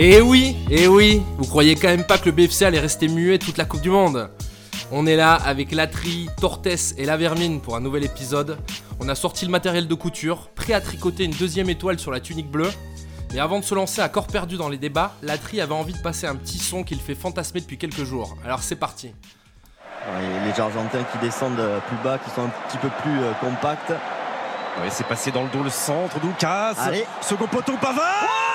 Et 0.00 0.20
oui, 0.20 0.56
et 0.70 0.86
oui, 0.86 1.24
vous 1.38 1.44
croyez 1.44 1.74
quand 1.74 1.88
même 1.88 2.04
pas 2.04 2.18
que 2.18 2.26
le 2.26 2.30
BFC 2.30 2.64
allait 2.64 2.78
rester 2.78 3.08
muet 3.08 3.36
toute 3.38 3.58
la 3.58 3.64
Coupe 3.64 3.80
du 3.80 3.90
Monde 3.90 4.30
On 4.92 5.08
est 5.08 5.16
là 5.16 5.34
avec 5.34 5.72
Latri, 5.72 6.28
Tortes 6.40 6.68
et 6.96 7.04
la 7.04 7.16
Vermine 7.16 7.60
pour 7.60 7.74
un 7.74 7.80
nouvel 7.80 8.04
épisode. 8.04 8.58
On 9.00 9.08
a 9.08 9.16
sorti 9.16 9.44
le 9.44 9.50
matériel 9.50 9.88
de 9.88 9.94
couture, 9.94 10.50
prêt 10.54 10.72
à 10.72 10.80
tricoter 10.80 11.24
une 11.24 11.32
deuxième 11.32 11.68
étoile 11.68 11.98
sur 11.98 12.12
la 12.12 12.20
tunique 12.20 12.48
bleue. 12.48 12.70
Et 13.34 13.40
avant 13.40 13.58
de 13.58 13.64
se 13.64 13.74
lancer 13.74 14.00
à 14.00 14.08
corps 14.08 14.28
perdu 14.28 14.56
dans 14.56 14.68
les 14.68 14.78
débats, 14.78 15.14
Latri 15.20 15.60
avait 15.60 15.74
envie 15.74 15.94
de 15.94 16.00
passer 16.00 16.28
un 16.28 16.36
petit 16.36 16.58
son 16.60 16.84
qu'il 16.84 17.00
fait 17.00 17.16
fantasmer 17.16 17.60
depuis 17.60 17.76
quelques 17.76 18.04
jours. 18.04 18.36
Alors 18.44 18.62
c'est 18.62 18.76
parti. 18.76 19.12
les 20.46 20.60
Argentins 20.60 21.02
qui 21.10 21.18
descendent 21.18 21.60
plus 21.88 21.96
bas, 22.04 22.18
qui 22.18 22.30
sont 22.30 22.42
un 22.42 22.52
petit 22.68 22.78
peu 22.78 22.88
plus 23.02 23.18
euh, 23.20 23.32
compacts. 23.40 23.92
Oui, 24.80 24.88
c'est 24.90 25.08
passé 25.08 25.32
dans 25.32 25.42
le 25.42 25.48
dos 25.48 25.64
le 25.64 25.70
centre, 25.70 26.20
Doukas. 26.20 26.76
Allez. 26.78 27.04
Second 27.20 27.48
poteau, 27.48 27.72
Pavard. 27.80 28.28
Oh 28.28 28.48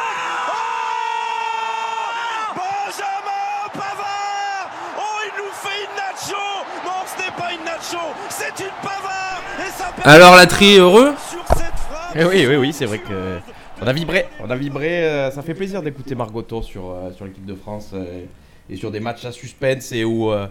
Benjamin 2.55 3.69
Pavard 3.73 4.69
Oh, 4.97 5.19
il 5.25 5.33
nous 5.43 5.51
fait 5.51 5.83
une 5.83 5.95
nacho 5.95 6.43
Non, 6.85 7.03
ce 7.05 7.31
n'est 7.73 7.79
pas 7.79 7.91
une 7.91 7.97
nacho, 7.99 8.13
c'est 8.29 8.63
une 8.63 8.69
Pavard 8.81 9.41
Et 9.59 9.71
ça 9.71 10.09
Alors 10.09 10.35
Latri, 10.35 10.77
heureux 10.77 11.13
sur 11.29 11.45
cette 11.47 11.57
frappe. 11.57 12.15
Eh 12.15 12.23
oui, 12.25 12.45
oui, 12.47 12.55
oui, 12.55 12.73
c'est 12.73 12.85
vrai 12.85 12.99
que 12.99 13.37
on 13.81 13.87
a 13.87 13.93
vibré, 13.93 14.25
on 14.39 14.49
a 14.49 14.55
vibré. 14.55 15.03
euh, 15.03 15.31
ça 15.31 15.41
fait 15.41 15.53
plaisir 15.53 15.81
d'écouter 15.81 16.15
Margoto 16.15 16.61
sur, 16.61 16.89
euh, 16.91 17.11
sur 17.15 17.25
l'équipe 17.25 17.45
de 17.45 17.55
France 17.55 17.89
euh, 17.93 18.21
et 18.69 18.75
sur 18.77 18.91
des 18.91 18.99
matchs 18.99 19.25
à 19.25 19.31
suspense 19.31 19.91
et 19.91 20.03
où 20.05 20.31
euh, 20.31 20.47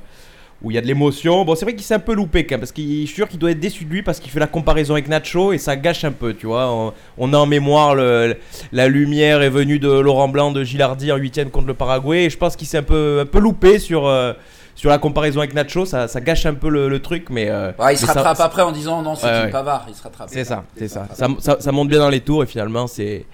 où 0.64 0.70
il 0.70 0.74
y 0.74 0.78
a 0.78 0.80
de 0.80 0.86
l'émotion. 0.86 1.44
Bon, 1.44 1.56
c'est 1.56 1.64
vrai 1.64 1.74
qu'il 1.74 1.82
s'est 1.82 1.94
un 1.94 1.98
peu 1.98 2.14
loupé 2.14 2.44
quand 2.46 2.52
même 2.54 2.60
parce 2.60 2.70
qu'il 2.72 3.00
je 3.02 3.06
suis 3.06 3.16
sûr 3.16 3.28
qu'il 3.28 3.38
doit 3.40 3.50
être 3.50 3.58
déçu 3.58 3.84
de 3.84 3.90
lui 3.90 4.02
parce 4.02 4.20
qu'il 4.20 4.30
fait 4.30 4.38
la 4.38 4.46
comparaison 4.46 4.92
avec 4.94 5.08
Nacho 5.08 5.52
et 5.52 5.58
ça 5.58 5.74
gâche 5.76 6.04
un 6.04 6.12
peu, 6.12 6.34
tu 6.34 6.46
vois. 6.46 6.70
On, 6.70 6.92
on 7.18 7.32
a 7.32 7.36
en 7.38 7.46
mémoire 7.46 7.94
le- 7.96 8.36
la 8.70 8.86
lumière 8.86 9.42
est 9.42 9.50
venue 9.50 9.78
de 9.80 9.88
Laurent 9.90 10.28
Blanc 10.28 10.52
de 10.52 10.62
Gilardi 10.62 11.10
en 11.10 11.16
huitième 11.16 11.50
contre 11.50 11.66
le 11.66 11.74
Paraguay 11.74 12.24
et 12.24 12.30
je 12.30 12.36
pense 12.38 12.54
qu'il 12.54 12.68
s'est 12.68 12.78
un 12.78 12.82
peu 12.84 13.20
un 13.22 13.26
peu 13.26 13.40
loupé 13.40 13.78
sur 13.80 14.06
euh, 14.06 14.34
sur 14.74 14.90
la 14.90 14.98
comparaison 14.98 15.40
avec 15.40 15.54
Nacho. 15.54 15.84
Ça, 15.84 16.08
ça 16.08 16.20
gâche 16.20 16.46
un 16.46 16.54
peu 16.54 16.68
le, 16.68 16.88
le 16.88 17.00
truc, 17.02 17.28
mais 17.30 17.48
euh, 17.48 17.72
Ouais, 17.78 17.94
il 17.94 17.98
se 17.98 18.06
mais 18.06 18.12
ça- 18.12 18.22
rattrape 18.22 18.40
après 18.40 18.62
en 18.62 18.72
disant 18.72 19.02
non, 19.02 19.14
c'est 19.14 19.26
Ouais, 19.26 19.38
une 19.40 19.44
ouais. 19.46 19.50
Pavard. 19.50 19.84
Il 19.88 19.94
se 19.94 20.02
rattrape. 20.02 20.28
c'est 20.30 20.44
ça, 20.44 20.64
c'est 20.76 20.88
ça. 20.88 21.06
Ça, 21.14 21.26
ça. 21.38 21.56
ça 21.60 21.72
monte 21.72 21.88
bien 21.88 21.98
dans 21.98 22.08
les 22.10 22.20
tours 22.20 22.42
et 22.42 22.46
finalement 22.46 22.86
c'est 22.86 23.26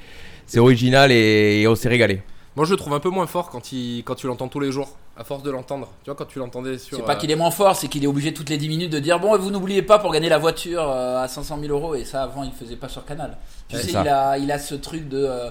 original 0.57 1.13
et, 1.13 1.61
et 1.63 1.69
on 1.69 1.75
s'est 1.75 1.89
régalé. 1.89 2.23
Moi 2.57 2.65
je 2.65 2.73
le 2.73 2.77
trouve 2.77 2.93
un 2.95 3.01
peu 3.01 3.11
moins 3.11 3.27
fort 3.29 3.51
quand, 3.51 3.71
il, 3.73 4.03
quand 4.05 4.17
tu 4.17 4.27
l'entends 4.27 4.49
tous 4.49 4.59
les 4.59 4.73
jours, 4.73 4.97
à 5.17 5.23
force 5.23 5.45
de 5.45 5.51
l'entendre. 5.51 5.89
Tu 6.03 6.11
vois, 6.11 6.17
quand 6.17 6.25
tu 6.25 6.41
l'entendais 6.41 6.77
sur. 6.79 6.97
C'est 6.97 7.05
pas 7.05 7.13
euh, 7.13 7.17
qu'il 7.17 7.31
est 7.31 7.37
moins 7.37 7.53
fort, 7.53 7.77
c'est 7.77 7.87
qu'il 7.87 8.03
est 8.03 8.09
obligé 8.09 8.35
toutes 8.35 8.51
les 8.51 8.57
10 8.57 8.69
minutes 8.69 8.93
de 8.93 8.99
dire 8.99 9.21
bon, 9.21 9.37
et 9.37 9.39
vous 9.39 9.51
n'oubliez 9.51 9.83
pas 9.83 10.01
pour 10.01 10.13
gagner 10.13 10.29
la 10.29 10.39
voiture 10.39 10.83
euh, 10.83 11.23
à 11.23 11.29
500 11.29 11.59
000 11.61 11.73
euros. 11.73 11.95
Et 11.95 12.05
ça, 12.05 12.25
avant, 12.25 12.43
il 12.43 12.51
faisait 12.51 12.75
pas 12.77 12.89
sur 12.89 13.05
Canal. 13.05 13.37
Tu 13.69 13.77
sais, 13.77 13.91
il 13.91 13.97
a, 13.97 14.39
il 14.39 14.51
a 14.51 14.59
ce 14.59 14.75
truc 14.75 15.09
de. 15.09 15.19
euh, 15.25 15.51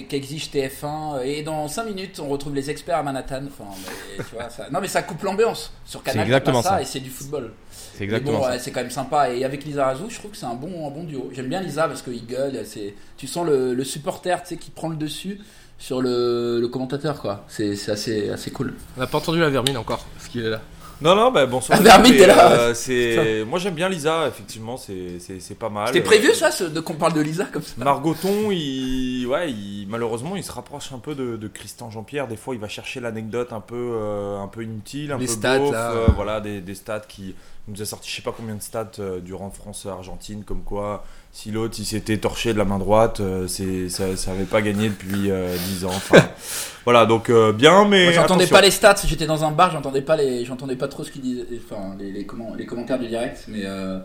qu'exige 0.00 0.50
TF1 0.50 1.22
et 1.24 1.42
dans 1.42 1.68
5 1.68 1.84
minutes 1.84 2.20
on 2.20 2.28
retrouve 2.28 2.54
les 2.54 2.70
experts 2.70 2.96
à 2.98 3.02
Manhattan 3.02 3.42
enfin, 3.46 3.70
mais, 4.16 4.24
tu 4.24 4.34
vois, 4.34 4.48
ça... 4.50 4.68
non 4.70 4.80
mais 4.80 4.88
ça 4.88 5.02
coupe 5.02 5.22
l'ambiance 5.22 5.72
sur 5.84 6.02
Canal 6.02 6.20
C'est 6.20 6.32
exactement 6.32 6.62
pas 6.62 6.68
ça. 6.68 6.82
et 6.82 6.84
c'est 6.84 7.00
du 7.00 7.10
football 7.10 7.52
C'est 7.70 8.04
exactement 8.04 8.38
bon, 8.38 8.44
ça. 8.44 8.58
c'est 8.58 8.70
quand 8.70 8.80
même 8.80 8.90
sympa. 8.90 9.30
Et 9.30 9.44
avec 9.44 9.64
Lisa 9.64 9.84
Razou, 9.86 10.08
je 10.08 10.18
trouve 10.18 10.30
que 10.32 10.36
c'est 10.36 10.46
un 10.46 10.54
bon, 10.54 10.86
un 10.86 10.90
bon 10.90 11.04
duo. 11.04 11.30
J'aime 11.34 11.48
bien 11.48 11.60
Lisa 11.60 11.88
parce 11.88 12.02
qu'il 12.02 12.24
gueule. 12.26 12.62
C'est, 12.64 12.94
tu 13.16 13.26
sens 13.26 13.46
le, 13.46 13.74
le 13.74 13.84
supporter, 13.84 14.42
tu 14.42 14.48
sais, 14.50 14.56
qui 14.56 14.70
prend 14.70 14.88
le 14.88 14.96
dessus 14.96 15.40
sur 15.78 16.00
le, 16.00 16.60
le 16.60 16.68
commentateur, 16.68 17.20
quoi. 17.20 17.44
C'est, 17.48 17.76
c'est 17.76 17.92
assez, 17.92 18.30
assez 18.30 18.50
cool. 18.50 18.74
On 18.96 19.00
n'a 19.00 19.06
pas 19.06 19.18
entendu 19.18 19.40
la 19.40 19.50
vermine 19.50 19.76
encore, 19.76 20.06
parce 20.16 20.28
qu'il 20.28 20.44
est 20.44 20.50
là. 20.50 20.60
Non, 21.02 21.14
non, 21.16 21.30
bah 21.32 21.46
bonsoir. 21.46 21.78
Ah, 21.80 21.82
Vermine, 21.82 22.16
t'es 22.16 22.26
là. 22.26 22.52
euh, 22.52 22.74
c'est... 22.74 23.44
Moi 23.48 23.58
j'aime 23.58 23.74
bien 23.74 23.88
Lisa, 23.88 24.28
effectivement, 24.28 24.76
c'est, 24.76 25.18
c'est, 25.18 25.40
c'est 25.40 25.54
pas 25.56 25.68
mal. 25.68 25.88
C'était 25.88 26.00
Euh, 26.00 26.04
prévu 26.04 26.32
ça, 26.34 26.50
ce- 26.50 26.64
de 26.64 26.80
qu'on 26.80 26.94
parle 26.94 27.12
de 27.14 27.20
Lisa 27.20 27.44
comme 27.46 27.62
ça 27.62 27.74
Margoton, 27.76 28.50
il... 28.50 29.26
Ouais, 29.26 29.50
il... 29.50 29.86
malheureusement, 29.88 30.36
il 30.36 30.44
se 30.44 30.52
rapproche 30.52 30.92
un 30.92 30.98
peu 30.98 31.14
de, 31.14 31.36
de 31.36 31.48
Christian 31.48 31.90
Jean-Pierre. 31.90 32.28
Des 32.28 32.36
fois, 32.36 32.54
il 32.54 32.60
va 32.60 32.68
chercher 32.68 33.00
l'anecdote 33.00 33.52
un 33.52 33.60
peu, 33.60 33.74
euh, 33.94 34.38
un 34.38 34.48
peu 34.48 34.62
inutile, 34.62 35.12
un 35.12 35.18
Les 35.18 35.26
peu 35.26 35.32
stats, 35.32 35.58
beauf, 35.58 35.72
là. 35.72 35.90
euh, 35.92 36.06
voilà, 36.14 36.40
des, 36.40 36.60
des 36.60 36.74
stats 36.74 37.00
qui 37.00 37.34
il 37.68 37.74
nous 37.74 37.80
a 37.82 37.84
sorti 37.84 38.10
je 38.10 38.16
sais 38.16 38.22
pas 38.22 38.34
combien 38.36 38.56
de 38.56 38.60
stats 38.62 38.90
euh, 38.98 39.20
durant 39.20 39.48
France-Argentine, 39.50 40.42
comme 40.44 40.62
quoi 40.64 41.04
si 41.34 41.50
l'autre 41.50 41.76
il 41.78 41.86
s'était 41.86 42.18
torché 42.18 42.52
de 42.52 42.58
la 42.58 42.64
main 42.66 42.78
droite, 42.78 43.20
euh, 43.20 43.46
c'est, 43.48 43.88
ça, 43.88 44.16
ça 44.16 44.32
avait 44.32 44.44
pas 44.44 44.60
gagné 44.60 44.88
depuis 44.90 45.30
euh, 45.30 45.56
10 45.56 45.86
ans. 45.86 45.88
Enfin, 45.94 46.18
voilà, 46.84 47.06
donc 47.06 47.30
euh, 47.30 47.52
bien, 47.52 47.86
mais. 47.88 48.04
Moi, 48.04 48.12
j'entendais 48.12 48.46
pas 48.46 48.60
les 48.60 48.70
stats. 48.70 48.96
J'étais 49.06 49.26
dans 49.26 49.42
un 49.42 49.50
bar, 49.50 49.70
j'entendais 49.70 50.02
pas 50.02 50.16
les, 50.16 50.44
j'entendais 50.44 50.76
pas 50.76 50.88
trop 50.88 51.04
ce 51.04 51.10
qu'ils 51.10 51.22
disaient, 51.22 51.46
enfin 51.70 51.96
les, 51.98 52.12
les, 52.12 52.26
comment- 52.26 52.54
les 52.54 52.66
commentaires 52.66 52.98
du 52.98 53.06
direct, 53.08 53.44
mais. 53.48 53.62
euh, 53.64 53.98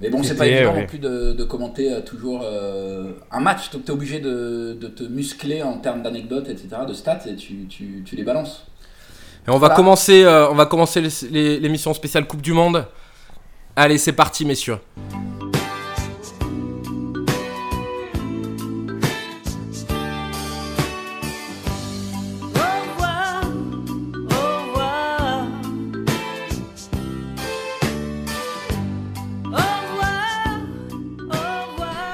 Mais 0.00 0.10
bon, 0.10 0.22
c'est 0.22 0.36
pas 0.36 0.46
évident 0.46 0.74
ouais. 0.74 0.80
non 0.82 0.86
plus 0.86 0.98
de, 1.00 1.32
de 1.32 1.44
commenter 1.44 1.92
toujours 2.06 2.42
euh, 2.44 3.12
un 3.32 3.40
match. 3.40 3.70
Donc, 3.70 3.84
tu 3.84 3.90
es 3.90 3.94
obligé 3.94 4.20
de, 4.20 4.76
de 4.80 4.86
te 4.88 5.02
muscler 5.02 5.62
en 5.62 5.78
termes 5.78 6.02
d'anecdotes, 6.02 6.48
etc., 6.48 6.68
de 6.88 6.94
stats, 6.94 7.20
et 7.28 7.34
tu, 7.36 7.66
tu, 7.68 8.02
tu 8.06 8.14
les 8.16 8.22
balances. 8.24 8.66
Et 9.48 9.50
on 9.50 9.58
va 9.58 9.70
commencer, 9.70 10.22
euh, 10.22 10.48
on 10.50 10.54
va 10.54 10.66
commencer 10.66 11.02
l'émission 11.32 11.92
spéciale 11.94 12.28
Coupe 12.28 12.42
du 12.42 12.52
Monde. 12.52 12.86
Allez, 13.74 13.98
c'est 13.98 14.12
parti, 14.12 14.44
messieurs. 14.44 14.78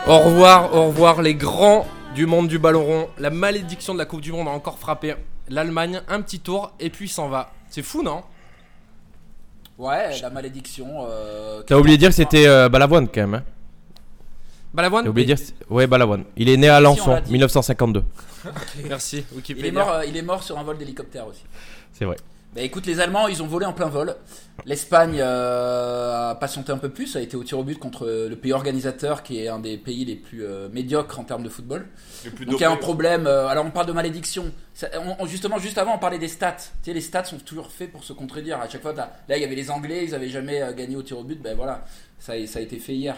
Au 0.08 0.18
revoir, 0.20 0.74
au 0.74 0.86
revoir 0.86 1.20
les 1.20 1.34
grands 1.34 1.86
du 2.14 2.24
monde 2.24 2.48
du 2.48 2.58
ballon 2.58 2.82
rond. 2.84 3.08
La 3.18 3.28
malédiction 3.28 3.92
de 3.92 3.98
la 3.98 4.06
Coupe 4.06 4.22
du 4.22 4.32
Monde 4.32 4.48
a 4.48 4.52
encore 4.52 4.78
frappé 4.78 5.14
l'Allemagne. 5.50 6.00
Un 6.08 6.22
petit 6.22 6.40
tour 6.40 6.72
et 6.80 6.88
puis 6.88 7.06
il 7.06 7.08
s'en 7.10 7.28
va. 7.28 7.52
C'est 7.68 7.82
fou, 7.82 8.02
non? 8.02 8.22
Ouais, 9.76 10.18
la 10.20 10.30
malédiction. 10.30 10.86
euh, 11.06 11.62
T'as 11.62 11.76
oublié 11.76 11.96
de 11.96 12.00
dire 12.00 12.08
que 12.08 12.14
c'était 12.14 12.46
euh, 12.46 12.70
Balavoine 12.70 13.06
quand 13.06 13.20
même. 13.20 13.34
Hein 13.34 13.44
Balavoine 14.72 15.04
T'as 15.04 15.10
oublié 15.10 15.26
de 15.26 15.34
dire. 15.34 15.44
Ouais, 15.68 15.86
Balavoine. 15.86 16.24
Il 16.36 16.48
est 16.48 16.56
né 16.56 16.68
à 16.70 16.78
on 16.78 16.80
Lançon, 16.80 17.10
l'a 17.10 17.20
dit. 17.20 17.30
1952. 17.32 18.02
Merci, 18.88 19.24
il, 19.46 19.66
est 19.66 19.70
mort, 19.70 19.90
euh, 19.90 20.04
il 20.06 20.16
est 20.16 20.22
mort 20.22 20.42
sur 20.42 20.58
un 20.58 20.62
vol 20.62 20.78
d'hélicoptère 20.78 21.26
aussi. 21.26 21.44
C'est 21.92 22.06
vrai. 22.06 22.16
Bah 22.58 22.64
écoute, 22.64 22.86
les 22.86 22.98
Allemands, 22.98 23.28
ils 23.28 23.40
ont 23.40 23.46
volé 23.46 23.66
en 23.66 23.72
plein 23.72 23.86
vol. 23.86 24.16
L'Espagne 24.64 25.18
euh, 25.20 26.30
a 26.30 26.34
patienté 26.34 26.72
un 26.72 26.78
peu 26.78 26.88
plus, 26.88 27.14
a 27.14 27.20
été 27.20 27.36
au 27.36 27.44
tir 27.44 27.56
au 27.56 27.62
but 27.62 27.78
contre 27.78 28.04
le 28.08 28.34
pays 28.34 28.52
organisateur, 28.52 29.22
qui 29.22 29.38
est 29.40 29.46
un 29.46 29.60
des 29.60 29.76
pays 29.78 30.04
les 30.04 30.16
plus 30.16 30.44
euh, 30.44 30.68
médiocres 30.72 31.20
en 31.20 31.22
termes 31.22 31.44
de 31.44 31.48
football. 31.48 31.86
Plus 32.34 32.46
Donc 32.46 32.56
il 32.58 32.62
y 32.62 32.64
a 32.64 32.70
un 32.72 32.74
problème. 32.76 33.28
euh, 33.28 33.46
alors 33.46 33.64
on 33.64 33.70
parle 33.70 33.86
de 33.86 33.92
malédiction. 33.92 34.46
Ça- 34.74 34.88
on- 35.20 35.24
justement, 35.28 35.58
juste 35.60 35.78
avant, 35.78 35.94
on 35.94 35.98
parlait 36.00 36.18
des 36.18 36.26
stats. 36.26 36.56
Tu 36.82 36.86
sais, 36.86 36.92
les 36.92 37.00
stats 37.00 37.22
sont 37.26 37.38
toujours 37.38 37.70
faits 37.70 37.92
pour 37.92 38.02
se 38.02 38.12
contredire. 38.12 38.58
À 38.60 38.68
chaque 38.68 38.82
fois, 38.82 38.92
là, 38.92 39.08
il 39.36 39.40
y 39.40 39.44
avait 39.44 39.54
les 39.54 39.70
Anglais, 39.70 40.02
ils 40.04 40.12
avaient 40.16 40.28
jamais 40.28 40.60
euh, 40.60 40.72
gagné 40.72 40.96
au 40.96 41.02
tir 41.04 41.16
au 41.16 41.22
but. 41.22 41.40
Ben 41.40 41.56
voilà, 41.56 41.84
ça, 42.18 42.32
a- 42.32 42.46
ça 42.48 42.58
a 42.58 42.62
été 42.62 42.80
fait 42.80 42.94
hier. 42.94 43.14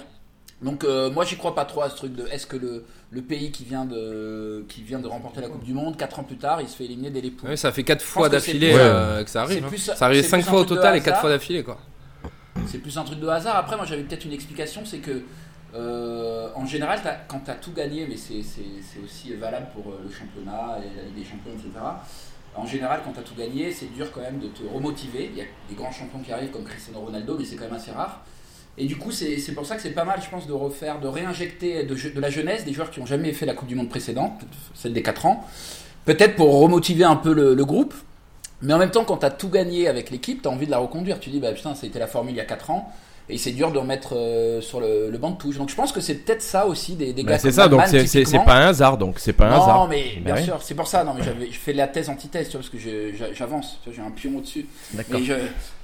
Donc 0.60 0.84
euh, 0.84 1.10
moi, 1.10 1.24
j'y 1.24 1.38
crois 1.38 1.54
pas 1.54 1.64
trop 1.64 1.80
à 1.80 1.88
ce 1.88 1.96
truc 1.96 2.14
de 2.14 2.26
est-ce 2.26 2.46
que 2.46 2.58
le, 2.58 2.84
le 3.12 3.22
pays 3.22 3.50
qui 3.50 3.64
vient 3.64 3.84
de 3.84 4.64
qui 4.68 4.82
vient 4.82 5.00
de 5.00 5.06
remporter 5.08 5.40
la 5.40 5.48
Coupe 5.48 5.64
du 5.64 5.72
Monde, 5.74 5.96
4 5.96 6.20
ans 6.20 6.24
plus 6.24 6.36
tard, 6.36 6.60
il 6.60 6.68
se 6.68 6.76
fait 6.76 6.84
éliminer 6.84 7.10
dès 7.10 7.20
les 7.20 7.30
poules. 7.30 7.56
Ça 7.56 7.72
fait 7.72 7.82
4 7.82 8.02
fois 8.02 8.28
d'affilée 8.28 8.70
plus- 8.72 8.80
euh, 8.80 9.24
que 9.24 9.30
ça 9.30 9.42
arrive. 9.42 9.64
hein. 9.64 9.68
plus- 9.68 9.78
ça 9.78 10.04
arrive 10.06 10.22
c'est 10.22 10.28
5 10.28 10.38
plus 10.38 10.46
un 10.46 10.50
fois 10.50 10.60
au 10.60 10.64
truc 10.64 10.70
de 10.78 10.82
total 10.82 10.96
et 10.96 10.98
4 11.00 11.08
hasard. 11.08 11.20
fois 11.20 11.30
d'affilée 11.30 11.64
quoi. 11.64 11.78
C'est 12.66 12.78
plus 12.78 12.96
un 12.98 13.04
truc 13.04 13.18
de 13.20 13.26
hasard. 13.28 13.56
Après, 13.56 13.76
moi 13.76 13.84
j'avais 13.86 14.02
peut-être 14.02 14.24
une 14.24 14.32
explication, 14.32 14.84
c'est 14.84 14.98
que 14.98 15.22
euh, 15.74 16.48
en 16.54 16.66
général, 16.66 17.00
quand 17.28 17.40
tu 17.44 17.50
as 17.50 17.54
tout 17.54 17.72
gagné, 17.72 18.06
mais 18.08 18.16
c'est 18.16 18.40
aussi 19.04 19.34
valable 19.34 19.66
pour 19.74 19.92
euh, 19.92 20.00
le 20.04 20.10
championnat 20.10 20.78
et 20.80 20.96
la 20.96 21.02
Ligue 21.04 21.14
des 21.16 21.24
Champions, 21.24 21.52
etc. 21.54 21.70
En 22.56 22.66
général, 22.66 23.00
quand 23.04 23.12
tu 23.12 23.20
as 23.20 23.22
tout 23.22 23.36
gagné, 23.36 23.72
c'est 23.72 23.86
dur 23.94 24.10
quand 24.12 24.20
même 24.20 24.40
de 24.40 24.48
te 24.48 24.62
remotiver. 24.72 25.30
Il 25.32 25.38
y 25.38 25.42
a 25.42 25.44
des 25.68 25.74
grands 25.76 25.92
champions 25.92 26.18
qui 26.20 26.32
arrivent 26.32 26.50
comme 26.50 26.64
Cristiano 26.64 27.00
Ronaldo, 27.00 27.36
mais 27.38 27.44
c'est 27.44 27.54
quand 27.56 27.64
même 27.66 27.74
assez 27.74 27.92
rare. 27.92 28.24
Et 28.80 28.86
du 28.86 28.96
coup, 28.96 29.10
c'est 29.10 29.36
pour 29.54 29.66
ça 29.66 29.76
que 29.76 29.82
c'est 29.82 29.90
pas 29.90 30.06
mal, 30.06 30.22
je 30.24 30.30
pense, 30.30 30.46
de 30.46 30.54
refaire, 30.54 31.00
de 31.00 31.06
réinjecter 31.06 31.84
de, 31.84 32.18
la 32.18 32.30
jeunesse, 32.30 32.64
des 32.64 32.72
joueurs 32.72 32.90
qui 32.90 32.98
ont 32.98 33.04
jamais 33.04 33.34
fait 33.34 33.44
la 33.44 33.52
Coupe 33.52 33.68
du 33.68 33.74
Monde 33.74 33.90
précédente, 33.90 34.40
celle 34.74 34.94
des 34.94 35.02
4 35.02 35.26
ans. 35.26 35.44
Peut-être 36.06 36.34
pour 36.34 36.58
remotiver 36.58 37.04
un 37.04 37.16
peu 37.16 37.34
le, 37.34 37.54
le 37.54 37.64
groupe. 37.66 37.92
Mais 38.62 38.72
en 38.72 38.78
même 38.78 38.90
temps, 38.90 39.04
quand 39.04 39.18
tu 39.18 39.26
as 39.26 39.30
tout 39.30 39.50
gagné 39.50 39.86
avec 39.86 40.10
l'équipe, 40.10 40.40
tu 40.40 40.48
as 40.48 40.50
envie 40.50 40.64
de 40.64 40.70
la 40.70 40.78
reconduire. 40.78 41.20
Tu 41.20 41.28
dis, 41.28 41.40
bah 41.40 41.52
putain, 41.52 41.74
ça 41.74 41.84
a 41.84 41.88
été 41.90 41.98
la 41.98 42.06
formule 42.06 42.32
il 42.32 42.38
y 42.38 42.40
a 42.40 42.46
4 42.46 42.70
ans. 42.70 42.90
Et 43.30 43.38
c'est 43.38 43.52
dur 43.52 43.70
de 43.70 43.78
remettre 43.78 44.14
euh, 44.16 44.60
sur 44.60 44.80
le, 44.80 45.08
le 45.10 45.18
banc 45.18 45.30
de 45.30 45.36
touche. 45.38 45.56
Donc 45.56 45.68
je 45.70 45.74
pense 45.74 45.92
que 45.92 46.00
c'est 46.00 46.14
peut-être 46.14 46.42
ça 46.42 46.66
aussi 46.66 46.94
des, 46.94 47.12
des 47.12 47.22
Bah, 47.22 47.32
gars 47.32 47.38
c'est 47.38 47.52
ça, 47.52 47.68
donc 47.68 47.80
Batman, 47.80 48.06
c'est- 48.06 48.44
pas 48.44 48.54
un 48.56 48.68
hasard, 48.68 48.98
donc 48.98 49.18
c'est 49.18 49.32
pas 49.32 49.46
un 49.46 49.50
non, 49.56 49.62
hasard. 49.62 49.88
mais 49.88 50.04
Bah 50.24 50.32
bien 50.32 50.44
sûr, 50.44 50.58
c'est 50.62 50.74
pour 50.74 50.86
ça. 50.88 51.04
Non, 51.04 51.14
mais 51.16 51.22
j'avais- 51.22 51.46
je 51.50 51.58
fais 51.58 51.72
la 51.72 51.86
thèse 51.88 52.08
antithèse, 52.08 52.48
tu 52.48 52.56
vois, 52.56 52.60
parce 52.60 52.70
que 52.70 53.34
j'avance. 53.34 53.78
J'ai 53.94 54.02
un 54.02 54.10
pion 54.10 54.32
au-dessus. 54.38 54.66
D'accord. 54.92 55.20
Mais 55.20 55.26
je, 55.26 55.34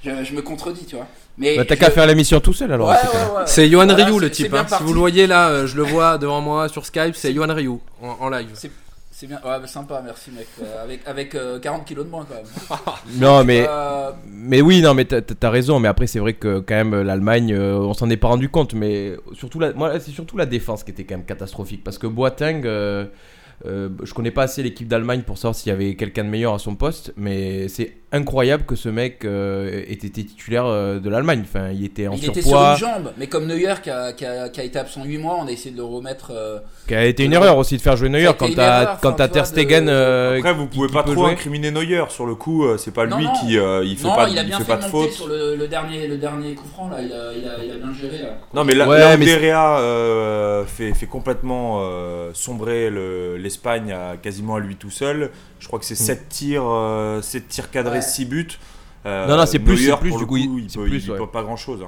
je, 0.03 0.23
je 0.23 0.33
me 0.33 0.41
contredis, 0.41 0.85
tu 0.85 0.95
vois. 0.95 1.07
Mais 1.37 1.55
Bah, 1.57 1.65
t'as 1.65 1.75
je- 1.75 1.79
qu'à 1.79 1.91
faire 1.91 2.05
l'émission 2.07 2.39
tout 2.39 2.53
seul 2.53 2.71
alors. 2.71 2.89
Ouais, 2.89 2.95
c'est 3.45 3.61
ouais, 3.63 3.69
Johan 3.69 3.85
Voilà, 3.85 4.05
Ryu 4.05 4.19
le 4.19 4.31
type. 4.31 4.53
hein. 4.53 4.65
Si 4.67 4.83
vous 4.83 4.93
le 4.93 4.99
voyez 4.99 5.27
là, 5.27 5.49
euh, 5.49 5.67
je 5.67 5.75
le 5.77 5.83
vois 5.83 6.17
devant 6.17 6.41
moi 6.41 6.67
sur 6.69 6.85
Skype, 6.85 7.15
c'est 7.15 7.33
Johan 7.33 7.53
Ryu 7.53 7.69
en, 8.01 8.17
en 8.19 8.29
live. 8.29 8.49
C'est 9.19 9.25
bien. 9.25 9.37
Ouais, 9.37 9.59
bah, 9.59 9.65
sympa, 9.65 9.99
merci, 10.05 10.29
mec. 10.29 10.45
Euh, 10.61 10.83
avec 10.83 10.99
avec 11.07 11.33
euh, 11.33 11.57
40 11.59 11.85
kilos 11.85 12.05
de 12.05 12.11
moins, 12.11 12.23
quand 12.23 12.35
même. 12.35 12.79
Non, 13.19 13.43
mais. 13.43 13.65
Euh, 13.67 14.11
Mais 14.27 14.61
oui, 14.61 14.79
non, 14.79 14.93
mais 14.93 15.05
t'as- 15.05 15.23
t'as 15.23 15.49
raison. 15.49 15.79
Mais 15.79 15.87
après, 15.87 16.05
c'est 16.05 16.19
vrai 16.19 16.33
que 16.33 16.59
quand 16.59 16.75
même 16.75 17.01
l'Allemagne, 17.01 17.51
euh, 17.51 17.79
on 17.79 17.95
s'en 17.95 18.11
est 18.11 18.17
pas 18.17 18.27
rendu 18.27 18.47
compte. 18.49 18.75
Mais 18.75 19.15
surtout, 19.33 19.59
la, 19.59 19.73
moi, 19.73 19.99
c'est 19.99 20.11
surtout 20.11 20.37
la 20.37 20.45
défense 20.45 20.83
qui 20.83 20.91
était 20.91 21.03
quand 21.03 21.15
même 21.15 21.25
catastrophique 21.25 21.83
parce 21.83 21.97
que 21.97 22.05
Boateng, 22.05 22.61
euh, 23.65 23.89
je 24.03 24.13
connais 24.13 24.31
pas 24.31 24.43
assez 24.43 24.61
l'équipe 24.61 24.87
d'Allemagne 24.87 25.23
pour 25.25 25.37
savoir 25.37 25.55
s'il 25.55 25.71
y 25.71 25.73
avait 25.73 25.95
quelqu'un 25.95 26.23
de 26.23 26.29
meilleur 26.29 26.53
à 26.53 26.59
son 26.59 26.75
poste, 26.75 27.11
mais 27.17 27.67
c'est 27.69 27.93
incroyable 28.13 28.63
que 28.65 28.75
ce 28.75 28.87
mec 28.87 29.25
euh, 29.25 29.81
ait 29.85 29.91
été 29.93 30.09
titulaire 30.09 30.65
euh, 30.65 30.99
de 30.99 31.09
l'Allemagne. 31.09 31.41
Enfin, 31.43 31.71
il 31.73 31.83
était 31.83 32.07
en 32.07 32.13
Il 32.13 32.23
était 32.23 32.41
sur 32.41 32.51
surpoids, 32.51 32.71
une 32.73 32.77
jambe, 32.77 33.11
mais 33.17 33.27
comme 33.27 33.47
Neuer 33.47 33.73
qui 33.83 33.89
a, 33.89 34.13
qui 34.13 34.25
a- 34.25 34.47
qui 34.49 34.61
a 34.61 34.63
été 34.63 34.79
absent 34.79 35.03
8 35.03 35.17
mois, 35.17 35.37
on 35.41 35.47
a 35.47 35.51
essayé 35.51 35.71
de 35.71 35.77
le 35.77 35.83
remettre. 35.83 36.31
euh, 36.33 36.59
qui 36.87 36.95
a 36.95 37.03
été 37.05 37.25
une 37.25 37.33
erreur 37.33 37.57
aussi 37.57 37.75
de 37.77 37.81
faire 37.81 37.97
jouer 37.97 38.09
Neuer 38.09 38.29
quand 38.37 38.53
t'as 38.55 38.95
quand 38.97 39.13
tu 39.13 39.17
Ter 39.29 39.41
de- 39.41 39.47
Stegen. 39.47 39.89
euh, 39.89 40.37
Après, 40.37 40.53
vous 40.53 40.67
qui- 40.67 40.75
pouvez 40.77 40.87
qui 40.87 40.93
pas 40.93 41.03
trop 41.03 41.13
jouer. 41.13 41.31
incriminer 41.31 41.71
Neuer 41.71 42.03
sur 42.09 42.25
le 42.25 42.35
coup. 42.35 42.65
C'est 42.77 42.93
pas 42.93 43.07
Non, 43.07 43.17
lui 43.17 43.25
non. 43.25 43.33
qui 43.41 43.57
euh, 43.57 43.83
il 43.83 43.97
fait 43.97 44.07
non, 44.07 44.15
pas, 44.15 44.29
il 44.29 44.37
a 44.37 44.43
il 44.43 44.47
bien 44.47 44.57
fait 44.59 44.63
fait 44.63 44.71
pas 44.71 44.77
de 44.77 44.83
de 44.85 44.87
faute. 44.89 45.11
sur 45.11 45.27
le, 45.27 45.55
le 45.57 45.67
dernier, 45.67 46.07
le 46.07 46.17
dernier 46.17 46.53
coup 46.53 46.67
franc, 46.67 46.89
là, 46.89 46.97
il 47.01 47.11
a, 47.11 47.33
il 47.33 47.45
a- 47.45 47.63
il 47.65 47.71
a 47.71 47.75
bien 47.77 47.93
géré. 47.93 48.19
Là. 48.23 48.37
Non, 48.53 48.63
mais 48.63 48.73
là, 48.75 48.87
Ouais, 48.87 49.17
mais 49.17 49.25
euh, 49.43 50.65
fait, 50.65 50.93
fait 50.93 51.05
complètement 51.07 51.79
euh, 51.81 52.29
sombrer 52.33 52.89
le- 52.89 53.37
l'Espagne 53.47 53.91
à 53.91 54.17
quasiment 54.17 54.55
à 54.55 54.59
lui 54.59 54.75
tout 54.75 54.89
seul. 54.91 55.31
Je 55.59 55.67
crois 55.67 55.79
que 55.79 55.85
c'est 55.85 55.95
7 55.95 56.27
tirs, 56.29 56.63
euh, 56.65 57.21
7 57.21 57.47
tirs 57.47 57.71
cadrés, 57.71 57.97
Ouais. 57.99 58.01
6 58.01 58.25
buts. 58.25 58.47
Euh, 59.05 59.25
Non, 59.27 59.37
non, 59.37 59.45
c'est 59.45 59.59
plus, 59.59 59.75
Neuer, 59.75 59.91
c'est 59.91 59.97
plus, 59.99 60.15
du 60.17 60.25
coup, 60.25 60.37
il- 60.37 60.49
peut, 60.67 60.83
plus, 60.83 61.05
il 61.05 61.11
ouais. 61.11 61.17
peut 61.17 61.27
pas 61.27 61.43
grand 61.43 61.55
chose. 61.55 61.81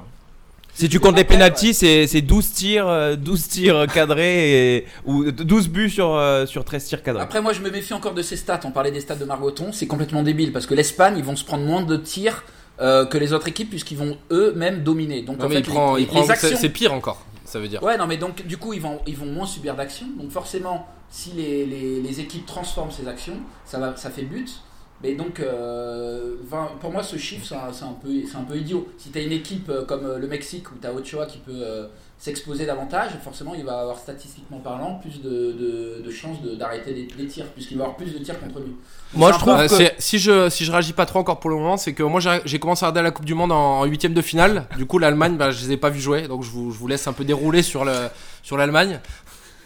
Si 0.72 0.88
tu 0.88 1.00
comptes 1.00 1.16
les 1.16 1.24
pénalties, 1.24 1.74
c'est 1.74 2.06
c'est 2.06 2.22
12 2.22 2.52
tirs, 2.52 2.86
euh, 2.88 3.16
12 3.16 3.48
tirs 3.48 3.86
cadrés 3.92 4.76
et, 4.76 4.86
ou 5.04 5.30
12 5.30 5.68
buts 5.68 5.90
sur, 5.90 6.14
euh, 6.14 6.46
sur 6.46 6.64
13 6.64 6.84
tirs 6.86 7.02
cadrés. 7.02 7.20
Après, 7.22 7.42
moi, 7.42 7.52
je 7.52 7.60
me 7.60 7.70
méfie 7.70 7.92
encore 7.92 8.14
de 8.14 8.22
ces 8.22 8.36
stats. 8.36 8.60
On 8.64 8.70
parlait 8.70 8.92
des 8.92 9.00
stats 9.00 9.16
de 9.16 9.24
Margoton, 9.26 9.72
c'est 9.72 9.86
complètement 9.88 10.22
débile 10.22 10.52
parce 10.52 10.66
que 10.66 10.74
l'Espagne, 10.74 11.14
ils 11.18 11.24
vont 11.24 11.36
se 11.36 11.44
prendre 11.44 11.64
moins 11.64 11.82
de 11.82 11.96
tirs 11.96 12.44
euh, 12.80 13.04
que 13.04 13.18
les 13.18 13.34
autres 13.34 13.48
équipes 13.48 13.68
puisqu'ils 13.68 13.98
vont 13.98 14.16
eux-mêmes 14.30 14.82
dominer. 14.82 15.20
Donc 15.20 15.38
Non, 15.38 15.46
en 15.46 15.48
mais 15.48 15.56
fait, 15.56 15.60
il 15.60 15.66
prend, 15.66 15.96
les, 15.96 16.02
il 16.02 16.06
prend- 16.06 16.22
les 16.22 16.30
actions. 16.30 16.48
c'est 16.50 16.56
c'est 16.56 16.68
pire 16.70 16.94
encore, 16.94 17.20
ça 17.50 17.58
veut 17.58 17.66
dire. 17.66 17.82
Ouais, 17.82 17.96
non, 17.96 18.06
mais 18.06 18.16
donc 18.16 18.46
du 18.46 18.56
coup, 18.58 18.72
ils 18.74 18.80
vont, 18.80 19.00
ils 19.08 19.16
vont 19.16 19.26
moins 19.26 19.46
subir 19.46 19.74
d'actions. 19.74 20.06
Donc 20.16 20.30
forcément, 20.30 20.86
si 21.10 21.32
les, 21.32 21.66
les, 21.66 22.20
équipes 22.20 22.46
transforment 22.46 22.92
ces 22.92 23.08
actions, 23.08 23.36
ça, 23.64 23.80
va, 23.80 23.96
ça 23.96 24.10
fait 24.10 24.22
but. 24.22 24.62
Mais 25.02 25.14
donc, 25.14 25.40
euh, 25.40 26.36
20 26.44 26.78
pour 26.80 26.92
moi, 26.92 27.02
ce 27.02 27.16
chiffre, 27.16 27.44
c'est 27.44 27.54
un, 27.56 27.88
un 27.88 28.44
peu 28.44 28.56
idiot. 28.56 28.88
Si 28.98 29.10
tu 29.10 29.18
as 29.18 29.22
une 29.22 29.32
équipe 29.32 29.68
euh, 29.68 29.84
comme 29.84 30.04
euh, 30.06 30.18
le 30.18 30.28
Mexique 30.28 30.70
où 30.70 30.76
tu 30.80 30.86
as 30.86 30.94
Ochoa 30.94 31.26
qui 31.26 31.38
peut 31.38 31.88
s'exposer 32.22 32.66
davantage, 32.66 33.12
forcément, 33.24 33.54
il 33.54 33.64
va 33.64 33.80
avoir 33.80 33.98
statistiquement 33.98 34.58
parlant 34.58 34.96
plus 34.96 35.22
de, 35.22 35.30
de, 35.30 36.02
de 36.04 36.10
chances 36.10 36.40
de- 36.42 36.54
d'arrêter 36.54 36.92
les, 36.92 37.08
les 37.16 37.26
tirs, 37.26 37.46
puisqu'il 37.46 37.78
va 37.78 37.84
avoir 37.84 37.96
plus 37.96 38.12
de 38.12 38.18
tirs 38.22 38.38
contre 38.38 38.60
lui. 38.60 38.76
Moi, 39.14 39.32
je 39.32 39.38
trouve 39.38 39.54
Euh, 39.54 39.66
que- 39.66 39.92
si 39.98 40.18
je 40.18 40.50
si 40.50 40.66
je 40.66 40.70
réagis 40.70 40.92
pas 40.92 41.06
trop 41.06 41.18
encore 41.20 41.40
pour 41.40 41.48
le 41.48 41.56
moment, 41.56 41.78
c'est 41.78 41.94
que 41.94 42.02
moi 42.02 42.20
j'ai 42.44 42.58
commencé 42.58 42.84
à 42.84 42.88
regarder 42.88 43.06
la 43.08 43.10
Coupe 43.10 43.24
du 43.24 43.32
Monde 43.34 43.52
en 43.52 43.84
huitième 43.86 44.12
de 44.12 44.20
finale. 44.20 44.66
Du 44.76 44.84
coup 44.84 44.98
l'Allemagne, 44.98 45.36
bah, 45.38 45.50
je 45.50 45.64
les 45.64 45.72
ai 45.72 45.76
pas 45.78 45.88
vus 45.88 46.00
jouer, 46.00 46.28
donc 46.28 46.42
je 46.44 46.50
vous, 46.50 46.70
je 46.72 46.78
vous 46.78 46.86
laisse 46.86 47.06
un 47.08 47.14
peu 47.14 47.24
dérouler 47.24 47.62
sur 47.62 47.84
le 47.86 47.94
sur 48.42 48.56
l'Allemagne. 48.58 49.00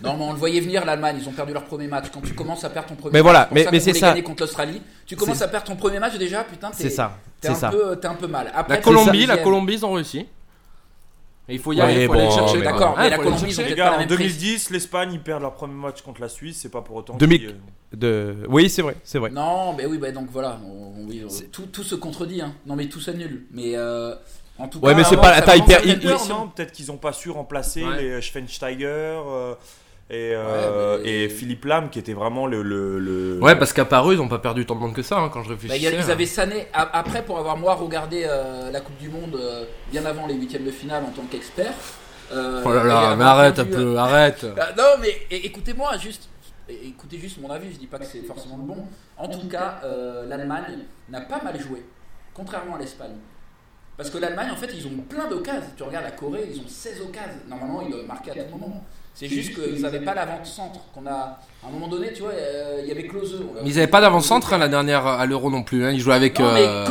Non, 0.02 0.16
mais 0.16 0.24
on 0.24 0.32
le 0.32 0.38
voyait 0.38 0.60
venir, 0.60 0.84
l'Allemagne. 0.84 1.16
Ils 1.20 1.28
ont 1.28 1.32
perdu 1.32 1.52
leur 1.52 1.64
premier 1.64 1.86
match. 1.88 2.06
Quand 2.12 2.20
tu 2.20 2.34
commences 2.34 2.62
à 2.64 2.70
perdre 2.70 2.88
ton 2.88 2.94
premier 2.94 3.12
Mais 3.14 3.18
match, 3.20 3.24
voilà, 3.24 3.48
mais- 3.52 3.64
ça 3.64 3.70
mais 3.72 3.78
qu'on 3.78 3.84
c'est 3.84 3.94
ça. 3.94 4.22
contre 4.22 4.42
l'Australie. 4.42 4.80
Tu 5.06 5.16
commences 5.16 5.42
à 5.42 5.48
perdre 5.48 5.66
ton 5.66 5.76
premier 5.76 5.98
match 5.98 6.16
déjà, 6.18 6.44
putain, 6.44 6.70
t'es 6.70 6.84
C'est 6.84 6.90
ça, 6.90 7.16
t'es 7.40 7.48
c'est 7.48 7.54
un, 7.54 7.56
ça. 7.56 7.68
peu- 7.70 7.96
t'es 7.96 8.06
un 8.08 8.14
peu 8.14 8.26
mal. 8.28 8.52
Après, 8.54 8.76
La 8.76 8.80
Colombie, 8.80 9.26
la. 9.26 9.38
Colombie, 9.38 9.74
ils 9.74 9.84
ont 9.86 9.92
réussi. 9.92 10.26
Il 11.48 11.58
faut 11.58 11.72
y 11.72 11.76
Ouais, 11.76 11.82
aller, 11.82 12.02
il 12.02 12.06
faut 12.06 12.12
aller 12.14 12.24
le 12.24 12.30
chercher. 12.30 12.58
mais- 12.58 12.64
D'accord, 12.64 12.96
Ouais, 12.96 13.02
mais 13.04 13.10
la 13.10 13.16
Colombie, 13.18 13.42
ils 13.48 13.60
ont. 13.60 13.62
Les 13.64 13.68
pas 13.70 13.74
gars, 13.74 13.84
la 13.90 13.94
en 13.96 13.98
même 13.98 14.06
prise. 14.08 14.18
2010, 14.38 14.70
l'Espagne 14.70 15.10
ils 15.12 15.20
perdent 15.20 15.42
leur 15.42 15.52
premier 15.52 15.74
match 15.74 16.00
contre 16.02 16.20
la 16.22 16.28
Suisse. 16.30 16.58
C'est 16.62 16.70
pas 16.70 16.80
pour 16.80 16.96
autant 16.96 17.16
2000. 17.16 17.38
qu'ils, 17.38 17.48
euh, 17.50 17.52
De... 17.92 18.46
Oui, 18.48 18.70
c'est 18.70 18.80
vrai, 18.82 18.96
c'est 19.04 19.18
vrai. 19.18 19.30
Non, 19.30 19.74
mais 19.74 19.84
oui, 19.86 19.98
bah 19.98 20.10
donc 20.10 20.28
voilà. 20.32 20.58
on- 20.64 21.06
oui, 21.06 21.22
tout, 21.52 21.66
tout 21.66 21.82
se 21.82 21.94
contredit. 21.94 22.40
Hein. 22.40 22.54
Non, 22.66 22.76
mais 22.76 22.86
tout 22.88 22.98
c'est 23.00 23.12
nul. 23.14 23.44
Mais 23.52 23.72
euh, 23.76 24.14
en 24.58 24.68
tout 24.68 24.78
Ouais, 24.78 24.92
cas, 24.92 24.96
mais 24.96 25.04
c'est 25.04 25.12
avant, 25.14 25.22
pas 25.22 25.30
la 25.32 25.42
taille 25.42 25.60
hyper- 25.60 25.82
Peut-être 25.82 26.72
qu'ils 26.72 26.86
n'ont 26.86 26.96
pas 26.96 27.12
su 27.12 27.28
remplacer 27.30 27.84
Ouais. 27.84 28.02
les 28.02 28.22
Schweinsteiger 28.22 28.86
euh, 28.86 29.54
et, 30.10 30.32
euh, 30.34 30.96
Ouais, 30.96 31.02
mais- 31.04 31.10
et 31.24 31.28
Philippe 31.28 31.64
Lam 31.64 31.88
qui 31.90 31.98
était 31.98 32.12
vraiment 32.12 32.46
le. 32.46 32.62
le, 32.62 32.98
le- 32.98 33.38
Ouais, 33.42 33.56
parce 33.56 33.72
qu'à 33.72 33.84
Paris, 33.84 34.14
ils 34.16 34.20
ont 34.20 34.28
pas 34.28 34.38
perdu 34.38 34.66
tant 34.66 34.74
de 34.74 34.80
monde 34.80 34.94
que 34.94 35.02
ça 35.02 35.18
hein, 35.18 35.30
quand 35.32 35.42
je 35.42 35.48
Bah, 35.48 35.54
réfléchissais. 35.54 35.96
a- 35.96 36.00
ils 36.00 36.10
avaient 36.10 36.26
Sané. 36.26 36.66
Après, 36.72 37.24
pour 37.24 37.38
avoir 37.38 37.56
moi 37.56 37.74
regardé 37.74 38.24
euh, 38.28 38.70
la 38.70 38.80
Coupe 38.80 38.98
du 38.98 39.08
Monde 39.08 39.36
euh, 39.36 39.64
bien 39.90 40.04
avant 40.04 40.26
les 40.26 40.34
huitièmes 40.34 40.64
de 40.64 40.70
finale 40.70 41.04
en 41.04 41.10
tant 41.10 41.22
qu'expert. 41.30 41.72
euh, 42.32 42.62
Oh 42.64 42.72
là 42.72 42.84
là, 42.84 43.16
mais 43.16 43.24
arrête 43.24 43.58
un 43.58 43.64
peu, 43.64 43.96
arrête. 43.96 44.46
Ah, 44.58 44.68
non, 44.76 45.00
mais 45.00 45.14
écoutez-moi, 45.30 45.96
juste. 45.98 46.28
Écoutez 46.68 47.18
juste 47.18 47.38
mon 47.42 47.50
avis, 47.50 47.70
je 47.72 47.78
dis 47.78 47.86
pas 47.86 47.98
que 47.98 48.06
c'est 48.06 48.22
forcément 48.22 48.56
le 48.56 48.62
bon. 48.62 48.86
En 49.18 49.28
tout 49.28 49.46
cas, 49.48 49.80
euh, 49.84 50.26
l'Allemagne 50.26 50.78
n'a 51.10 51.20
pas 51.20 51.42
mal 51.42 51.60
joué, 51.60 51.84
contrairement 52.32 52.76
à 52.76 52.78
l'Espagne. 52.78 53.16
Parce 53.98 54.08
que 54.08 54.16
l'Allemagne, 54.16 54.50
en 54.50 54.56
fait, 54.56 54.70
ils 54.74 54.86
ont 54.86 54.96
plein 55.08 55.28
d'occasions. 55.28 55.68
Tu 55.76 55.82
regardes 55.82 56.06
la 56.06 56.10
Corée, 56.12 56.48
ils 56.50 56.58
ont 56.58 56.66
16 56.66 57.02
occasions. 57.02 57.38
Normalement, 57.48 57.82
ils 57.82 57.90
doivent 57.90 58.06
marquer 58.06 58.30
à 58.40 58.44
tout 58.44 58.56
moment. 58.56 58.82
C'est 59.16 59.28
juste 59.28 59.54
qu'ils 59.54 59.80
n'avaient 59.80 60.00
pas 60.00 60.12
l'avant-centre. 60.12 60.80
Qu'on 60.92 61.06
a, 61.06 61.38
à 61.62 61.68
un 61.68 61.70
moment 61.70 61.86
donné, 61.86 62.12
tu 62.12 62.22
vois, 62.22 62.32
euh, 62.32 62.80
il 62.82 62.88
y 62.88 62.90
avait 62.90 63.06
l'a- 63.06 63.62
Mais 63.62 63.70
ils 63.70 63.78
avaient 63.78 63.86
pas 63.86 64.00
d'avant-centre 64.00 64.52
hein, 64.52 64.58
la 64.58 64.66
dernière 64.66 65.06
à 65.06 65.24
l'Euro 65.24 65.50
non 65.50 65.62
plus. 65.62 65.84
Hein. 65.84 65.92
Ils 65.92 66.00
jouaient 66.00 66.14
avec. 66.16 66.40
Non, 66.40 66.52
mais 66.52 66.64
euh, 66.66 66.84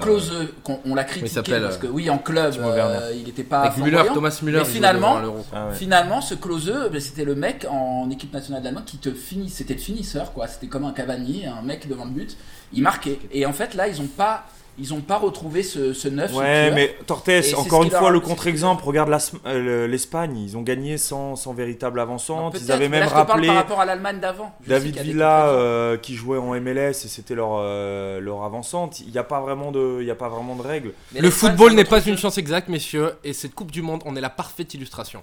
Klose, 0.00 0.32
qu'on- 0.62 0.78
on 0.86 0.94
l'a 0.94 1.02
il 1.02 1.06
critiqué 1.08 1.28
s'appelle, 1.28 1.62
parce 1.62 1.78
que 1.78 1.88
oui, 1.88 2.08
en 2.08 2.18
club, 2.18 2.54
euh, 2.62 3.12
il 3.16 3.24
n'était 3.24 3.42
pas. 3.42 3.62
Avec 3.62 3.78
Müller. 3.84 4.02
Thomas 4.14 4.38
Müller. 4.42 4.58
Mais 4.58 4.64
finalement-. 4.64 5.20
Ah 5.52 5.66
ouais. 5.68 5.74
Finalement, 5.74 6.20
ce 6.20 6.34
Klose, 6.36 6.72
ben, 6.92 7.00
c'était 7.00 7.24
le 7.24 7.34
mec 7.34 7.66
en 7.68 8.08
équipe 8.10 8.32
nationale 8.32 8.62
d'Allemagne 8.62 8.84
qui 8.86 8.98
te 8.98 9.10
finit, 9.10 9.50
c'était 9.50 9.74
le 9.74 9.80
finisseur, 9.80 10.32
quoi. 10.32 10.46
C'était 10.46 10.68
comme 10.68 10.84
un 10.84 10.92
Cavani, 10.92 11.46
un 11.46 11.62
mec 11.62 11.88
devant 11.88 12.04
le 12.04 12.10
but. 12.12 12.36
Il 12.72 12.82
marquait. 12.84 13.18
Et 13.32 13.44
en 13.44 13.52
fait, 13.52 13.74
là, 13.74 13.88
ils 13.88 14.00
ont 14.00 14.06
pas, 14.08 14.44
ils 14.78 14.92
ont 14.94 15.00
pas 15.00 15.16
retrouvé 15.18 15.62
ce, 15.62 15.92
ce 15.92 16.08
neuf. 16.08 16.32
ce 16.32 16.36
Ouais, 16.36 16.64
tueur. 16.66 16.74
mais 16.74 16.96
Tortes, 17.06 17.30
encore 17.56 17.82
une 17.84 17.90
fois, 17.90 18.08
a- 18.08 18.10
le 18.10 18.20
contre-exemple, 18.20 18.84
regarde 18.84 19.10
euh, 19.46 19.62
le- 19.62 19.86
l'Espagne, 19.86 20.36
ils 20.36 20.56
ont 20.56 20.62
gagné 20.62 20.98
sans, 20.98 21.36
sans 21.36 21.52
véritable 21.54 21.98
avant-centre. 22.00 22.58
Ils 22.60 22.70
avaient 22.72 22.88
même 22.88 23.00
là, 23.00 23.06
je 23.06 23.10
te 23.10 23.14
parle 23.14 23.28
rappelé 23.28 23.46
par 23.48 23.56
rapport 23.56 23.80
à 23.80 23.84
l'Allemagne 23.84 24.20
d'avant. 24.20 24.54
David 24.66 24.98
Villa 24.98 25.48
euh, 25.48 25.96
qui 25.96 26.14
jouait 26.14 26.38
en 26.38 26.54
MLS 26.60 26.90
et 26.90 27.08
c'était 27.08 27.34
leur, 27.34 27.50
euh, 27.54 28.20
leur 28.20 28.42
avant-centre. 28.42 28.98
Il 29.06 29.12
n'y 29.12 29.18
a, 29.18 29.24
pas 29.24 29.40
vraiment 29.40 29.72
de- 29.72 29.98
il 30.00 30.06
y 30.06 30.10
a 30.10 30.14
pas 30.14 30.28
vraiment 30.28 30.56
de 30.56 30.62
règles. 30.62 30.92
Mais 31.12 31.20
Le 31.20 31.30
football 31.30 31.72
n'est 31.72 31.84
pas 31.84 32.00
une 32.04 32.16
science 32.16 32.38
exacte, 32.38 32.68
messieurs, 32.68 33.12
et 33.24 33.32
cette 33.32 33.54
Coupe 33.54 33.70
du 33.70 33.82
Monde, 33.82 34.02
on 34.04 34.14
est 34.16 34.20
la 34.20 34.30
parfaite 34.30 34.74
illustration. 34.74 35.22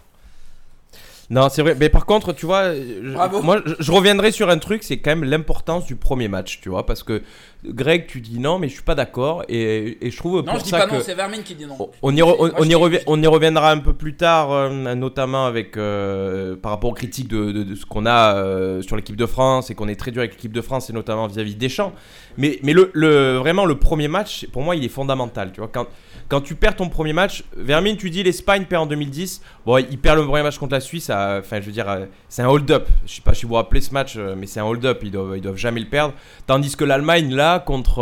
Non, 1.33 1.49
c'est 1.49 1.63
vrai. 1.63 1.75
Mais 1.79 1.89
par 1.89 2.05
contre, 2.05 2.31
tu 2.33 2.45
vois, 2.45 2.73
je- 2.75 3.13
Bravo. 3.13 3.41
moi, 3.41 3.59
je, 3.65 3.73
je 3.79 3.91
reviendrai 3.91 4.31
sur 4.31 4.49
un 4.49 4.59
truc, 4.59 4.83
c'est 4.83 4.97
quand 4.97 5.09
même 5.11 5.23
l'importance 5.23 5.85
du 5.85 5.95
premier 5.95 6.27
match, 6.27 6.59
tu 6.61 6.69
vois, 6.69 6.85
parce 6.85 7.01
que 7.01 7.23
Greg, 7.65 8.05
tu 8.07 8.19
dis 8.21 8.39
non, 8.39 8.59
mais 8.59 8.67
je 8.67 8.73
suis 8.73 8.83
pas 8.83 8.93
d'accord, 8.93 9.43
et, 9.49 9.97
et 10.05 10.11
je 10.11 10.17
trouve 10.17 10.37
Non, 10.37 10.43
pour 10.43 10.59
je 10.59 10.63
dis 10.65 10.69
ça 10.69 10.79
pas 10.79 10.87
que 10.87 10.95
non, 10.95 11.01
c'est 11.03 11.15
Vermine 11.15 11.43
qui 11.43 11.55
dit 11.55 11.65
non. 11.65 11.89
on 12.01 12.15
y, 12.15 12.19
re- 12.21 12.35
on, 12.37 12.47
Moi, 12.47 12.51
on 12.57 12.59
je 12.61 12.65
y 12.65 12.67
dis- 12.69 12.75
revi- 12.75 13.03
on 13.07 13.21
y 13.23 13.25
reviendra 13.27 13.71
un 13.71 13.79
peu 13.79 13.93
plus 13.93 14.15
tard, 14.15 14.51
euh, 14.51 14.93
notamment 14.95 15.45
avec 15.47 15.75
euh, 15.77 16.55
par 16.55 16.71
rapport 16.73 16.89
aux 16.91 16.93
critiques 16.93 17.29
de, 17.29 17.51
de- 17.51 17.63
de 17.63 17.75
ce 17.75 17.85
qu'on 17.85 18.05
a 18.05 18.35
euh, 18.35 18.81
sur 18.81 18.95
l'équipe 18.95 19.15
de 19.15 19.25
France 19.25 19.71
et 19.71 19.75
qu'on 19.75 19.87
est 19.87 19.95
très 19.95 20.11
dur 20.11 20.19
avec 20.19 20.33
l'équipe 20.33 20.51
de 20.53 20.61
France 20.61 20.89
et 20.89 20.93
notamment 20.93 21.25
vis-à-vis 21.27 21.55
des 21.55 21.69
champs. 21.69 21.93
Mais, 22.37 22.59
mais 22.63 22.73
le, 22.73 22.91
le- 22.93 23.37
vraiment 23.37 23.65
le 23.65 23.75
premier 23.79 24.07
match, 24.09 24.45
pour 24.51 24.61
moi, 24.61 24.75
il 24.75 24.83
est 24.83 24.89
fondamental. 24.89 25.51
Tu 25.53 25.61
vois, 25.61 25.69
quand, 25.73 25.87
quand 26.29 26.41
tu 26.41 26.55
perds 26.55 26.75
ton 26.75 26.89
premier 26.89 27.13
match, 27.13 27.43
Vermine, 27.55 27.97
tu 27.97 28.09
dis 28.09 28.23
l'Espagne 28.23 28.65
perd 28.65 28.83
en 28.83 28.85
2010. 28.87 29.41
Bon, 29.65 29.77
il 29.77 29.97
perd 29.97 30.17
le 30.19 30.25
premier 30.25 30.43
match 30.43 30.57
contre 30.57 30.73
la 30.73 30.79
Suisse. 30.81 31.09
à- 31.09 31.37
Enfin, 31.39 31.59
je 31.61 31.65
veux 31.67 31.71
dire, 31.71 31.89
euh, 31.89 32.05
c'est 32.29 32.41
un 32.41 32.47
hold-up. 32.49 32.87
Je 33.05 33.13
sais 33.15 33.21
pas 33.21 33.33
si 33.33 33.43
vous 33.43 33.49
vous 33.49 33.55
rappelez 33.55 33.81
ce 33.81 33.93
match, 33.93 34.13
euh, 34.17 34.35
mais 34.37 34.47
c'est 34.47 34.59
un 34.59 34.65
hold-up. 34.65 34.99
Ils 35.03 35.11
doivent, 35.11 35.33
ils 35.37 35.41
doivent 35.41 35.57
jamais 35.57 35.79
le 35.79 35.87
perdre. 35.87 36.13
Tandis 36.47 36.75
que 36.75 36.83
l'Allemagne, 36.83 37.33
là, 37.33 37.59
contre, 37.59 37.99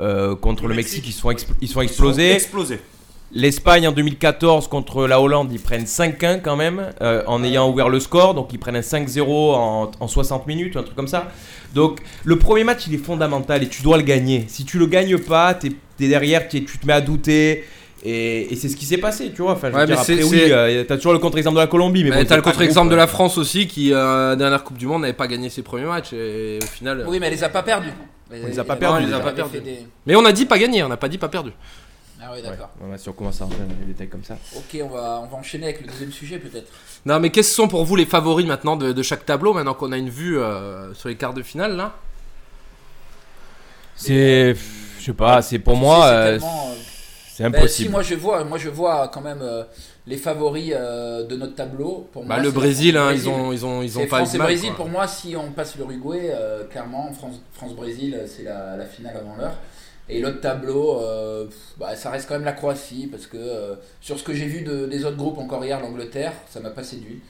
euh, 0.00 0.34
contre 0.36 0.64
le, 0.64 0.68
Le 0.70 0.74
Mexique, 0.74 1.04
Mexique, 1.04 1.16
ils 1.16 1.18
sont, 1.20 1.30
expl- 1.30 1.54
ils 1.60 1.68
sont 1.68 1.80
Ils 1.80 1.84
explosés. 1.84 2.28
sont 2.30 2.34
explosés. 2.36 2.80
L'Espagne 3.40 3.86
en 3.86 3.92
2014 3.92 4.66
contre 4.68 5.06
la 5.06 5.20
Hollande, 5.20 5.52
ils 5.52 5.60
prennent 5.60 5.84
5-1 5.84 6.40
quand 6.40 6.56
même, 6.56 6.86
euh, 7.02 7.22
en 7.26 7.44
ayant 7.44 7.68
ouvert 7.70 7.90
le 7.90 8.00
score. 8.00 8.32
Donc 8.34 8.48
ils 8.54 8.58
prennent 8.58 8.76
un 8.76 8.80
5-0 8.80 9.20
en, 9.54 9.90
en 10.00 10.08
60 10.08 10.46
minutes, 10.46 10.76
un 10.78 10.82
truc 10.82 10.96
comme 10.96 11.06
ça. 11.06 11.30
Donc 11.74 12.00
le 12.24 12.38
premier 12.38 12.64
match, 12.64 12.86
il 12.86 12.94
est 12.94 12.98
fondamental 12.98 13.62
et 13.62 13.68
tu 13.68 13.82
dois 13.82 13.98
le 13.98 14.04
gagner. 14.04 14.46
Si 14.48 14.64
tu 14.64 14.78
le 14.78 14.86
gagnes 14.86 15.18
pas, 15.18 15.52
t'es 15.52 15.68
es 16.00 16.08
derrière, 16.08 16.48
t'es- 16.48 16.64
tu 16.64 16.78
te 16.78 16.86
mets 16.86 16.94
à 16.94 17.02
douter. 17.02 17.64
Et, 18.04 18.52
et 18.52 18.56
c'est 18.56 18.68
ce 18.70 18.76
qui 18.76 18.86
s'est 18.86 18.96
passé, 18.98 19.32
tu 19.34 19.42
vois. 19.42 19.52
Enfin, 19.52 19.68
je 19.68 19.72
veux 19.74 19.80
Ouais, 19.80 19.86
dire, 19.86 19.96
mais 19.96 20.00
après, 20.00 20.16
c'est- 20.16 20.22
oui, 20.24 20.52
euh, 20.52 20.84
t'as 20.84 20.96
toujours 20.96 21.12
le 21.12 21.18
contre-exemple 21.18 21.56
de 21.56 21.60
la 21.60 21.66
Colombie. 21.66 22.04
Mais 22.04 22.10
Mais 22.10 22.22
bon, 22.22 22.28
t'as 22.28 22.36
le 22.36 22.42
contre-exemple 22.42 22.86
groupe, 22.86 22.92
de 22.92 22.96
la 22.96 23.02
euh. 23.04 23.06
France 23.06 23.36
aussi 23.36 23.66
qui, 23.66 23.92
euh, 23.92 24.34
dernière 24.36 24.64
Coupe 24.64 24.78
du 24.78 24.86
Monde, 24.86 25.02
n'avait 25.02 25.12
pas 25.12 25.26
gagné 25.26 25.50
ses 25.50 25.62
premiers 25.62 25.84
matchs. 25.86 26.12
Et 26.14 26.58
au 26.62 26.66
final. 26.66 27.04
Oui, 27.06 27.18
mais 27.20 27.26
elle 27.26 27.34
les 27.34 27.44
a 27.44 27.48
pas 27.50 27.62
perdus. 27.62 27.88
On 28.30 28.46
les 28.46 28.58
a 28.58 28.64
pas 28.64 28.74
Elle- 28.74 28.78
perdus, 28.80 29.06
Mais 30.06 30.14
on 30.16 30.24
a 30.24 30.32
dit 30.32 30.46
pas 30.46 30.58
gagné, 30.58 30.82
on 30.82 30.88
n'a 30.88 30.96
pas 30.96 31.08
dit 31.08 31.18
pas 31.18 31.28
perdu. 31.28 31.50
Ah 32.28 32.32
Ouais. 32.32 32.42
d'accord. 32.42 32.70
Ouais, 32.80 32.98
si 32.98 33.08
on 33.08 33.12
commence 33.12 33.40
à 33.40 33.44
rentrer 33.44 33.58
dans 33.60 33.74
les 33.80 33.86
détails 33.86 34.08
comme 34.08 34.24
ça. 34.24 34.36
Ok, 34.56 34.78
on 34.82 34.88
va, 34.88 35.20
on 35.22 35.26
va 35.26 35.36
enchaîner 35.36 35.66
avec 35.66 35.80
le 35.82 35.86
deuxième 35.86 36.12
sujet 36.12 36.38
peut-être. 36.38 36.70
Non, 37.04 37.20
mais 37.20 37.30
quels 37.30 37.44
sont 37.44 37.68
pour 37.68 37.84
vous 37.84 37.94
les 37.96 38.06
favoris 38.06 38.46
maintenant 38.46 38.76
de, 38.76 38.92
de 38.92 39.02
chaque 39.02 39.24
tableau, 39.24 39.52
maintenant 39.52 39.74
qu'on 39.74 39.92
a 39.92 39.96
une 39.96 40.10
vue 40.10 40.38
euh, 40.38 40.92
sur 40.94 41.08
les 41.08 41.16
quarts 41.16 41.34
de 41.34 41.42
finale 41.42 41.76
là? 41.76 41.94
C'est. 43.96 44.54
Je 44.98 45.04
sais 45.04 45.12
pas, 45.12 45.40
c'est 45.42 45.58
pour 45.60 45.76
moi. 45.76 46.00
c'est 46.08 46.12
euh, 46.14 46.36
euh, 46.36 46.74
C'est 47.28 47.42
Ben, 47.44 47.58
impossible. 47.58 47.86
si 47.86 47.88
moi 47.90 48.02
je 48.02 48.14
vois, 48.14 48.44
moi 48.44 48.58
je 48.58 48.68
vois 48.68 49.08
quand 49.08 49.20
même 49.20 49.40
euh, 49.42 49.62
les 50.06 50.16
favoris 50.16 50.72
euh, 50.74 51.24
de 51.26 51.36
notre 51.36 51.54
tableau. 51.54 52.08
Pour 52.12 52.24
Bah, 52.24 52.34
moi, 52.36 52.42
le 52.42 52.50
Brésil, 52.50 52.96
hein, 52.96 53.10
le 53.10 53.16
ils 53.16 53.22
Brésil. 53.22 53.32
ont, 53.40 53.52
ils 53.52 53.64
ont, 53.66 53.82
ils 53.82 53.98
ont 53.98 54.00
C'est 54.02 54.06
pas 54.08 54.16
France 54.18 54.34
et 54.34 54.38
mal. 54.38 54.46
Brésil 54.48 54.68
quoi. 54.70 54.76
pour 54.76 54.88
moi 54.88 55.06
si 55.06 55.36
on 55.36 55.52
passe 55.52 55.76
l'Uruguay, 55.76 56.32
euh, 56.34 56.64
clairement 56.64 57.12
France 57.12 57.36
France 57.52 57.74
Brésil 57.74 58.20
c'est 58.26 58.42
la, 58.42 58.76
la 58.76 58.84
finale 58.86 59.16
avant 59.18 59.36
l'heure. 59.36 59.54
Et 60.08 60.20
l'autre 60.20 60.40
tableau, 60.40 61.00
euh, 61.00 61.46
bah, 61.78 61.96
ça 61.96 62.10
reste 62.10 62.28
quand 62.28 62.34
même 62.34 62.44
la 62.44 62.52
Croatie 62.52 63.08
parce 63.10 63.26
que 63.26 63.36
euh, 63.36 63.74
sur 64.00 64.18
ce 64.18 64.22
que 64.22 64.32
j'ai 64.34 64.46
vu 64.46 64.62
de- 64.62 64.86
des 64.86 65.04
autres 65.04 65.16
groupes 65.16 65.38
encore 65.38 65.64
hier, 65.64 65.80
l'Angleterre, 65.80 66.32
ça 66.48 66.60
m'a 66.60 66.70
pas 66.70 66.84
séduit. 66.84 67.20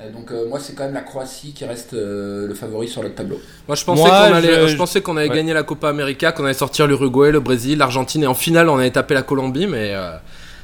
Euh, 0.00 0.10
donc 0.10 0.30
euh, 0.32 0.48
moi 0.48 0.58
c'est 0.58 0.74
quand 0.74 0.84
même 0.84 0.94
la 0.94 1.02
Croatie 1.02 1.52
qui 1.52 1.66
reste 1.66 1.92
euh, 1.92 2.46
le 2.48 2.54
favori 2.54 2.88
sur 2.88 3.02
le 3.02 3.12
tableau. 3.12 3.38
Moi, 3.68 3.76
je 3.76 3.84
pensais 3.84 4.02
qu'on 4.04 4.08
allait, 4.10 4.62
je- 4.62 4.66
je, 4.68 4.76
pensais 4.78 5.02
qu'on 5.02 5.18
allait 5.18 5.28
ouais. 5.28 5.36
gagner 5.36 5.52
la 5.52 5.62
Copa 5.62 5.90
América, 5.90 6.32
qu'on 6.32 6.44
allait 6.46 6.54
sortir 6.54 6.86
l'Uruguay, 6.86 7.30
le 7.30 7.40
Brésil, 7.40 7.76
l'Argentine, 7.76 8.22
et 8.22 8.26
en 8.26 8.32
finale, 8.34 8.70
on 8.70 8.78
allait 8.78 8.90
taper 8.90 9.12
la 9.12 9.22
Colombie, 9.22 9.66
mais 9.66 9.94
euh, 9.94 10.12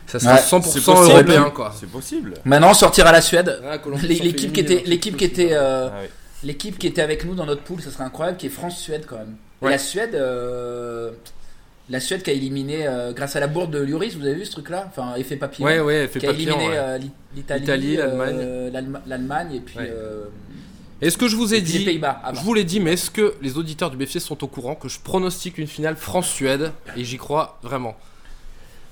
ça 0.06 0.18
sera 0.18 0.36
Ouais, 0.36 0.40
100% 0.40 0.62
c'est 0.62 0.80
possible. 0.82 0.90
européen, 1.12 1.50
quoi. 1.54 1.74
C'est 1.78 1.90
possible. 1.90 2.32
Maintenant 2.46 2.72
sortir 2.72 3.06
à 3.06 3.12
la 3.12 3.20
Suède. 3.20 3.60
Ah, 3.70 3.76
L'équipe 4.04 4.54
qui 4.54 4.60
était, 4.60 4.76
donc 4.76 4.86
l'équipe 4.86 5.16
qui 5.18 5.24
était, 5.26 5.50
euh, 5.52 5.88
Ah 5.92 5.98
oui. 6.00 6.08
l'équipe 6.44 6.78
qui 6.78 6.86
était 6.86 7.02
avec 7.02 7.26
nous 7.26 7.34
dans 7.34 7.44
notre 7.44 7.60
pool, 7.62 7.82
ça 7.82 7.90
serait 7.90 8.04
incroyable, 8.04 8.38
qui 8.38 8.46
est 8.46 8.48
France-Suède 8.48 9.04
quand 9.06 9.18
même. 9.18 9.36
Et 9.60 9.66
la 9.68 9.76
Suède, 9.76 10.14
euh, 10.14 11.10
la 11.90 12.00
Suède 12.00 12.22
qui 12.22 12.30
a 12.30 12.32
éliminé 12.32 12.86
euh, 12.86 13.12
grâce 13.12 13.36
à 13.36 13.40
la 13.40 13.46
bourde 13.46 13.70
de 13.70 13.78
Lloris, 13.78 14.14
vous 14.16 14.24
avez 14.26 14.34
vu 14.34 14.44
ce 14.44 14.52
truc-là? 14.52 14.86
Enfin, 14.88 15.14
effet 15.16 15.36
papillon. 15.36 15.66
Ouais, 15.66 15.80
ouais, 15.80 15.94
elle 15.94 16.08
fait 16.08 16.18
qui 16.20 16.26
a 16.26 16.30
papillon. 16.30 16.54
éliminé 16.56 16.70
ouais. 16.70 16.78
euh, 16.78 16.98
l'I- 16.98 17.10
l'Italie, 17.36 17.96
euh, 17.98 18.06
l'Allemagne. 18.06 18.70
l'Allema- 18.72 19.02
l'Allemagne 19.06 19.54
et 19.54 19.60
puis, 19.60 19.78
Ouais. 19.78 19.92
Est-ce 21.00 21.16
que 21.16 21.28
je 21.28 21.36
vous 21.36 21.54
ai 21.54 21.60
dit, 21.60 21.84
je 21.84 22.40
vous 22.42 22.54
l'ai 22.54 22.64
dit, 22.64 22.80
mais 22.80 22.94
est-ce 22.94 23.10
que 23.12 23.34
les 23.40 23.56
auditeurs 23.56 23.88
du 23.90 23.96
BFC 23.96 24.18
sont 24.18 24.42
au 24.42 24.48
courant 24.48 24.74
que 24.74 24.88
je 24.88 24.98
pronostique 24.98 25.56
une 25.58 25.68
finale 25.68 25.94
France-Suède? 25.94 26.72
Et 26.96 27.04
j'y 27.04 27.18
crois 27.18 27.58
vraiment 27.62 27.96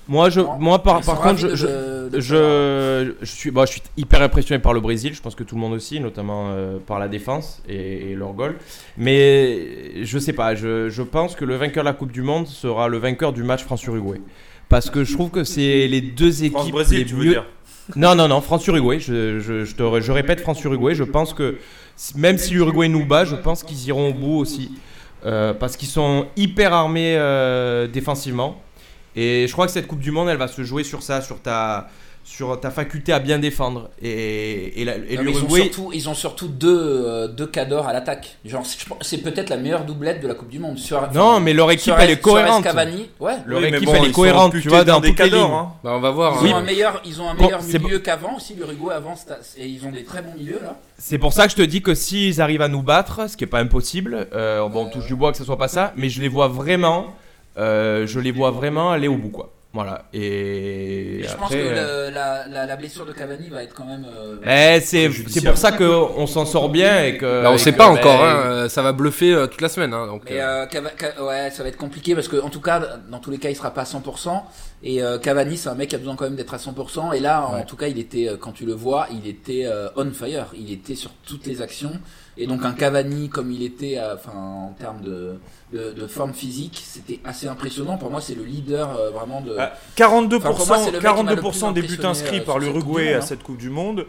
Moi, 0.09 0.29
je, 0.29 0.39
Non, 0.39 0.57
moi 0.59 0.81
par, 0.81 1.01
contre, 1.01 1.37
je, 1.37 1.47
de- 1.47 1.55
je, 1.55 1.65
de- 1.67 2.09
de- 2.09 2.19
je, 2.19 3.13
je 3.21 3.25
suis, 3.25 3.51
bah, 3.51 3.65
je 3.65 3.73
suis 3.73 3.81
hyper 3.97 4.21
impressionné 4.21 4.61
par 4.61 4.73
le 4.73 4.79
Brésil. 4.79 5.13
Je 5.13 5.21
pense 5.21 5.35
que 5.35 5.43
tout 5.43 5.55
le 5.55 5.61
monde 5.61 5.73
aussi, 5.73 5.99
notamment 5.99 6.49
euh, 6.51 6.77
par 6.85 6.97
la 6.99 7.07
défense 7.07 7.61
et, 7.67 8.11
et 8.11 8.15
leur 8.15 8.33
goal. 8.33 8.55
Mais 8.97 10.03
je 10.03 10.19
sais 10.19 10.33
pas. 10.33 10.55
Je, 10.55 10.89
je 10.89 11.01
pense 11.03 11.35
que 11.35 11.45
le 11.45 11.55
vainqueur 11.55 11.83
de 11.83 11.89
la 11.89 11.93
Coupe 11.93 12.11
du 12.11 12.21
Monde 12.21 12.47
sera 12.47 12.87
le 12.87 12.97
vainqueur 12.97 13.33
du 13.33 13.43
match 13.43 13.63
France-Uruguay. 13.63 14.21
Parce 14.69 14.89
que 14.89 15.03
je 15.03 15.13
trouve 15.13 15.29
que 15.29 15.43
c'est 15.43 15.87
les 15.87 16.01
deux 16.01 16.43
équipes 16.43 16.57
France-Brésil, 16.57 17.05
tu 17.05 17.15
veux 17.15 17.23
dire 17.29 17.45
Non, 17.95 18.15
non, 18.15 18.27
non, 18.27 18.41
France-Uruguay. 18.41 18.99
Je, 18.99 19.39
je, 19.39 19.63
je, 19.65 19.75
te- 19.75 20.01
je 20.01 20.11
répète 20.11 20.41
France-Uruguay. 20.41 20.93
Je 20.95 21.03
pense 21.03 21.33
que 21.33 21.57
même 22.15 22.37
si 22.37 22.53
l'Uruguay 22.53 22.89
nous 22.89 23.05
bat, 23.05 23.23
je 23.25 23.35
pense 23.35 23.63
qu'ils 23.63 23.87
iront 23.87 24.09
au 24.09 24.13
bout 24.13 24.37
aussi. 24.39 24.71
Euh, 25.25 25.53
parce 25.53 25.77
qu'ils 25.77 25.87
sont 25.87 26.27
hyper 26.35 26.73
armés 26.73 27.15
euh, 27.17 27.87
défensivement. 27.87 28.61
Et 29.19 29.45
je 29.47 29.51
crois 29.51 29.65
que 29.65 29.71
cette 29.71 29.87
Coupe 29.87 29.99
du 29.99 30.11
Monde, 30.11 30.29
elle 30.29 30.37
va 30.37 30.47
se 30.47 30.63
jouer 30.63 30.83
sur 30.83 31.01
ça, 31.01 31.21
sur 31.21 31.41
ta, 31.41 31.87
sur 32.23 32.59
ta 32.59 32.69
faculté 32.69 33.11
à 33.13 33.19
bien 33.19 33.39
défendre. 33.39 33.89
Et, 33.99 34.79
et, 34.81 34.85
la- 34.85 34.97
et 34.97 34.99
Non, 34.99 35.05
mais 35.07 35.13
ils, 35.15 35.19
ont 35.19 35.23
l'Uruguay. 35.23 35.61
surtout, 35.63 35.91
ils 35.91 36.07
ont 36.09 36.13
surtout 36.13 36.47
deux, 36.49 36.77
euh, 37.05 37.27
deux 37.27 37.47
cadors 37.47 37.87
à 37.87 37.93
l'attaque. 37.93 38.37
Genre, 38.45 38.63
c'est- 39.01 39.17
peut-être 39.23 39.49
la 39.49 39.57
meilleure 39.57 39.85
doublette 39.85 40.21
de 40.21 40.27
la 40.27 40.35
Coupe 40.35 40.49
du 40.49 40.59
Monde. 40.59 40.77
Non, 41.15 41.39
mais 41.39 41.53
leur 41.53 41.71
équipe, 41.71 41.95
elle 41.97 42.11
est 42.11 42.19
cohérente. 42.21 42.63
Cavani, 42.63 43.09
ouais. 43.19 43.37
Leur 43.47 43.59
Oui, 43.61 43.67
équipe, 43.69 43.85
bon, 43.85 43.93
elle 43.95 44.05
est 44.09 44.11
cohérente, 44.11 44.51
tu 44.61 44.69
vois, 44.69 44.83
dans 44.83 44.99
des 44.99 45.15
cadors, 45.15 45.51
hein. 45.51 45.73
Bah, 45.83 45.93
on 45.95 45.99
va 45.99 46.11
voir. 46.11 46.39
Ils, 46.45 46.49
hein. 46.49 46.53
ont 46.53 46.55
un 46.57 46.61
meilleur, 46.61 47.01
ils 47.03 47.19
ont 47.19 47.27
un 47.29 47.33
meilleur 47.33 47.63
milieu 47.63 47.97
qu'avant 47.99 48.35
aussi. 48.35 48.53
L'Uruguay 48.53 48.93
avant, 48.93 49.15
et 49.57 49.65
ils 49.65 49.83
ont 49.85 49.91
des 49.91 50.03
très 50.03 50.21
bons 50.21 50.35
milieux 50.37 50.59
là. 50.61 50.77
C'est 50.99 51.17
pour 51.17 51.33
ça 51.33 51.45
que 51.45 51.51
je 51.51 51.55
te 51.57 51.61
dis 51.63 51.81
que 51.81 51.95
s'ils 51.95 52.39
arrivent 52.41 52.61
à 52.61 52.67
nous 52.67 52.83
battre, 52.83 53.27
ce 53.29 53.35
qui 53.37 53.45
est 53.45 53.47
pas 53.47 53.59
impossible, 53.59 54.27
euh, 54.33 54.67
bon, 54.69 54.85
on 54.85 54.89
touche 54.89 55.07
du 55.07 55.15
bois 55.15 55.31
que 55.31 55.37
ce 55.39 55.43
soit 55.43 55.57
pas 55.57 55.67
ça, 55.67 55.91
mais 55.95 56.09
je 56.09 56.21
les 56.21 56.27
vois 56.27 56.47
vraiment, 56.49 57.05
euh, 57.05 57.11
je 57.57 58.19
les 58.19 58.31
vois 58.31 58.51
vraiment 58.51 58.91
aller 58.91 59.07
au 59.07 59.17
bout, 59.17 59.29
quoi. 59.29 59.53
Voilà. 59.73 60.05
Et, 60.13 61.19
Et 61.19 61.23
je 61.23 61.27
après, 61.27 61.37
pense 61.39 61.49
que 61.51 61.55
euh, 61.57 62.07
le- 62.09 62.13
la, 62.15 62.47
la- 62.47 62.65
la 62.65 62.75
blessure 62.77 63.05
de 63.05 63.11
Cavani 63.11 63.49
va 63.49 63.61
être 63.61 63.75
quand 63.75 63.85
même. 63.85 64.05
euh, 64.05 64.37
eh, 64.75 64.79
c'est 64.79 65.09
pour 65.45 65.57
ça 65.57 65.71
qu'on 65.73 66.25
s'en 66.25 66.45
sort 66.45 66.69
bien 66.69 67.03
et 67.03 67.17
que. 67.17 67.43
Bah, 67.43 67.51
on 67.51 67.55
et 67.55 67.57
sait 67.59 67.73
que, 67.73 67.77
pas 67.77 67.89
ben, 67.91 67.99
encore, 67.99 68.23
hein, 68.23 68.41
euh, 68.45 68.69
ça 68.69 68.81
va 68.81 68.91
bluffer 68.93 69.33
euh, 69.33 69.45
toute 69.45 69.61
la 69.61 69.69
semaine. 69.69 69.93
hein, 69.93 70.07
donc, 70.07 70.23
Mais 70.25 70.39
euh, 70.41 70.65
euh, 70.65 71.27
ouais, 71.27 71.51
ça 71.51 71.61
va 71.61 71.69
être 71.69 71.77
compliqué 71.77 72.15
parce 72.15 72.27
que 72.27 72.37
en 72.41 72.49
tout 72.49 72.61
cas, 72.61 72.81
dans 73.11 73.19
tous 73.19 73.29
les 73.29 73.37
cas, 73.37 73.49
il 73.49 73.55
sera 73.55 73.71
pas 73.71 73.81
à 73.81 73.85
100%. 73.85 74.41
Et 74.83 75.03
euh, 75.03 75.19
Cavani, 75.19 75.57
c'est 75.57 75.69
un 75.69 75.75
mec 75.75 75.89
qui 75.89 75.95
a 75.95 75.99
besoin 75.99 76.15
quand 76.15 76.25
même 76.25 76.37
d'être 76.37 76.53
à 76.53 76.57
100%. 76.57 77.13
Et 77.15 77.19
là, 77.19 77.45
en 77.45 77.61
tout 77.63 77.75
cas, 77.75 77.87
il 77.87 77.99
était, 77.99 78.29
euh, 78.29 78.37
quand 78.37 78.53
tu 78.53 78.65
le 78.65 78.73
vois, 78.73 79.07
il 79.11 79.27
était 79.29 79.65
euh, 79.65 79.89
on 79.95 80.09
fire. 80.11 80.47
Il 80.57 80.71
était 80.71 80.95
sur 80.95 81.11
toutes 81.27 81.45
les 81.45 81.61
actions. 81.61 81.91
Et 82.37 82.45
donc 82.47 82.63
un 82.63 82.73
Cavani 82.73 83.29
comme 83.29 83.51
il 83.51 83.63
était, 83.63 83.97
euh, 83.97 84.15
enfin 84.15 84.37
en 84.37 84.75
termes 84.77 85.01
de, 85.01 85.39
de, 85.73 85.91
de 85.91 86.07
forme 86.07 86.33
physique, 86.33 86.81
c'était 86.85 87.19
assez 87.25 87.47
impressionnant. 87.47 87.97
Pour 87.97 88.11
moi, 88.11 88.21
c'est 88.21 88.35
le 88.35 88.43
leader 88.43 88.95
euh, 88.97 89.09
vraiment 89.09 89.41
de. 89.41 89.55
Ah, 89.57 89.73
42%, 89.95 90.35
Enfin, 90.37 90.53
pour 90.53 90.67
moi, 90.67 90.77
c'est 90.77 90.91
le 90.91 90.99
mec 91.01 91.15
qui 91.15 91.23
m'a 91.23 91.35
le 91.35 91.41
plus 91.41 91.49
42% 91.49 91.73
des 91.73 91.81
buts 91.81 91.99
inscrits 92.03 92.39
euh, 92.39 92.43
par 92.45 92.59
l'Uruguay 92.59 93.13
à 93.13 93.17
hein. 93.17 93.21
cette 93.21 93.43
Coupe 93.43 93.57
du 93.57 93.69
Monde 93.69 94.05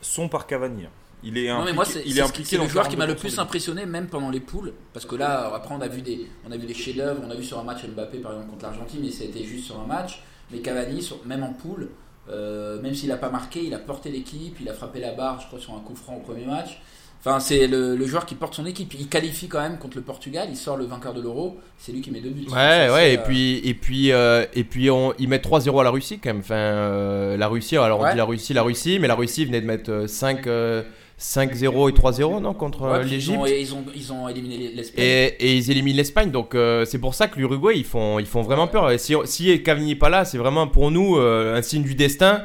sont 0.00 0.28
par 0.28 0.46
Cavani. 0.46 0.84
Il 1.24 1.36
est 1.36 1.48
Non 1.48 1.62
impliqué, 1.62 1.70
mais 1.70 1.74
moi 1.74 1.84
il 2.06 2.18
est 2.18 2.22
impliqué 2.22 2.56
le 2.58 2.68
joueur 2.68 2.88
qui 2.88 2.96
m'a 2.96 3.06
le 3.06 3.14
42% 3.14 3.16
plus 3.16 3.38
impressionné 3.40 3.86
même 3.86 4.06
pendant 4.06 4.30
les 4.30 4.38
poules 4.38 4.72
parce 4.92 5.04
que 5.04 5.16
là 5.16 5.52
après 5.52 5.74
on 5.74 5.80
a 5.80 5.88
vu 5.88 6.00
des 6.00 6.28
on 6.48 6.52
a 6.52 6.56
vu 6.56 6.64
des 6.64 6.74
chefs-d'œuvre 6.74 7.20
on 7.26 7.30
a 7.30 7.34
vu 7.34 7.42
sur 7.42 7.58
un 7.58 7.64
match 7.64 7.84
Mbappé 7.84 8.18
par 8.18 8.30
exemple 8.34 8.50
contre 8.50 8.62
l'Argentine 8.66 9.00
mais 9.02 9.10
c'était 9.10 9.42
juste 9.42 9.64
sur 9.66 9.80
un 9.80 9.84
match 9.86 10.22
mais 10.52 10.58
Cavani 10.58 11.02
sur- 11.02 11.18
même 11.26 11.42
en 11.42 11.52
poule 11.52 11.88
euh, 12.30 12.80
même 12.82 12.94
s'il 12.94 13.10
a 13.10 13.16
pas 13.16 13.30
marqué 13.30 13.64
il 13.64 13.74
a 13.74 13.80
porté 13.80 14.10
l'équipe 14.10 14.58
il 14.60 14.68
a 14.68 14.72
frappé 14.74 15.00
la 15.00 15.10
barre 15.12 15.40
je 15.40 15.48
crois 15.48 15.58
sur 15.58 15.74
un 15.74 15.80
coup 15.80 15.96
franc 15.96 16.14
au 16.18 16.20
premier 16.20 16.46
match 16.46 16.80
enfin 17.20 17.40
c'est 17.40 17.66
le, 17.66 17.96
le 17.96 18.06
joueur 18.06 18.26
qui 18.26 18.34
porte 18.36 18.54
son 18.54 18.64
équipe 18.66 18.94
il 18.98 19.08
qualifie 19.08 19.48
quand 19.48 19.60
même 19.60 19.78
contre 19.78 19.96
le 19.96 20.02
Portugal 20.04 20.46
il 20.50 20.56
sort 20.56 20.76
le 20.76 20.84
vainqueur 20.84 21.14
de 21.14 21.20
l'Euro 21.20 21.56
c'est 21.76 21.92
lui 21.92 22.00
qui 22.00 22.10
met 22.10 22.20
deux 22.20 22.30
buts 22.30 22.46
Ouais, 22.48 22.86
Ça, 22.88 22.94
ouais, 22.94 23.14
et 23.14 23.18
euh, 23.18 23.22
puis, 23.24 23.60
et 23.64 23.74
puis, 23.74 24.12
euh, 24.12 24.44
et 24.54 24.64
puis 24.64 24.90
on, 24.90 25.12
ils 25.18 25.28
mettent 25.28 25.44
3-0 25.48 25.80
à 25.80 25.84
la 25.84 25.90
Russie 25.90 26.18
quand 26.18 26.30
même. 26.30 26.40
Enfin, 26.40 26.54
euh, 26.54 27.36
la 27.36 27.46
Russie, 27.48 27.76
alors 27.76 28.00
on 28.00 28.02
Ouais. 28.04 28.12
dit 28.12 28.16
la 28.18 28.24
Russie, 28.24 28.52
la 28.54 28.62
Russie, 28.62 28.98
mais 29.00 29.06
la 29.08 29.14
Russie 29.14 29.44
venait 29.44 29.60
de 29.60 29.66
mettre 29.66 29.90
euh, 29.90 30.06
5, 30.08 30.46
euh, 30.46 30.82
5-0 31.20 31.88
et 31.88 31.92
3-0, 31.92 32.40
non, 32.40 32.54
contre 32.54 32.82
ouais, 32.88 33.00
ils 33.04 33.10
l'Égypte. 33.10 33.38
ont, 33.38 33.46
ils 33.46 33.74
ont 33.74 33.84
ils 33.94 34.12
ont 34.12 34.28
éliminé 34.28 34.70
l'Espagne 34.74 35.04
Et, 35.04 35.24
et 35.40 35.56
ils 35.56 35.70
éliminent 35.70 35.96
l'Espagne, 35.96 36.30
donc 36.30 36.54
euh, 36.54 36.84
c'est 36.84 36.98
pour 36.98 37.14
ça 37.14 37.26
que 37.28 37.38
l'Uruguay 37.38 37.74
ils 37.76 37.84
font, 37.84 38.18
ils 38.18 38.26
font 38.26 38.42
vraiment 38.42 38.66
peur. 38.68 38.90
Et 38.90 38.98
si, 38.98 39.14
si 39.24 39.62
Cavani 39.62 39.86
n'est 39.88 39.94
pas 39.96 40.08
là, 40.08 40.24
c'est 40.24 40.38
vraiment 40.38 40.66
pour 40.68 40.90
nous 40.90 41.16
euh, 41.16 41.56
un 41.56 41.62
signe 41.62 41.82
du 41.82 41.94
destin. 41.94 42.42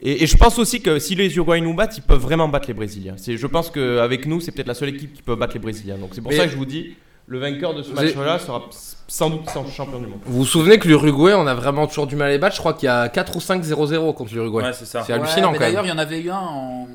Et, 0.00 0.22
et 0.22 0.26
je 0.26 0.36
pense 0.36 0.58
aussi 0.58 0.80
que 0.80 0.98
si 0.98 1.14
les 1.14 1.34
Uruguayens 1.36 1.64
nous 1.64 1.74
battent, 1.74 1.98
ils 1.98 2.02
peuvent 2.02 2.20
vraiment 2.20 2.48
battre 2.48 2.68
les 2.68 2.74
Brésiliens. 2.74 3.14
C'est, 3.16 3.36
je 3.36 3.46
pense 3.46 3.70
qu'avec 3.70 4.26
nous, 4.26 4.40
c'est 4.40 4.52
peut-être 4.52 4.68
la 4.68 4.74
seule 4.74 4.90
équipe 4.90 5.12
qui 5.12 5.22
peut 5.22 5.34
battre 5.34 5.54
les 5.54 5.60
Brésiliens. 5.60 5.96
Donc 5.98 6.10
c'est 6.12 6.20
pour 6.20 6.30
Mais- 6.30 6.36
ça 6.36 6.44
que 6.46 6.52
je 6.52 6.56
vous 6.56 6.66
dis, 6.66 6.94
le 7.26 7.38
vainqueur 7.38 7.74
de 7.74 7.82
ce 7.82 7.92
match-là 7.92 8.38
sera 8.38 8.62
sans 9.08 9.30
doute 9.30 9.48
sans 9.50 9.66
champion 9.68 9.98
du 9.98 10.06
monde. 10.06 10.20
Vous 10.24 10.38
vous 10.38 10.44
souvenez 10.46 10.78
que 10.78 10.86
l'Uruguay, 10.86 11.34
on 11.34 11.46
a 11.46 11.54
vraiment 11.54 11.86
toujours 11.86 12.06
du 12.06 12.14
mal 12.16 12.28
à 12.28 12.30
les 12.32 12.38
battre? 12.38 12.54
Je 12.54 12.60
crois 12.60 12.74
qu'il 12.74 12.86
y 12.86 12.90
a 12.90 13.08
4 13.08 13.36
ou 13.36 13.40
5 13.40 13.62
0-0 13.62 14.14
contre 14.14 14.32
l'Uruguay. 14.34 14.62
Ouais, 14.64 14.72
c'est 14.72 14.84
ça. 14.86 15.02
C'est 15.04 15.12
hallucinant 15.12 15.50
même. 15.50 15.60
D'ailleurs, 15.60 15.84
il 15.84 15.88
y 15.88 15.92
en 15.92 15.98
avait 15.98 16.20
eu 16.20 16.30
un 16.30 16.36
en. 16.38 16.88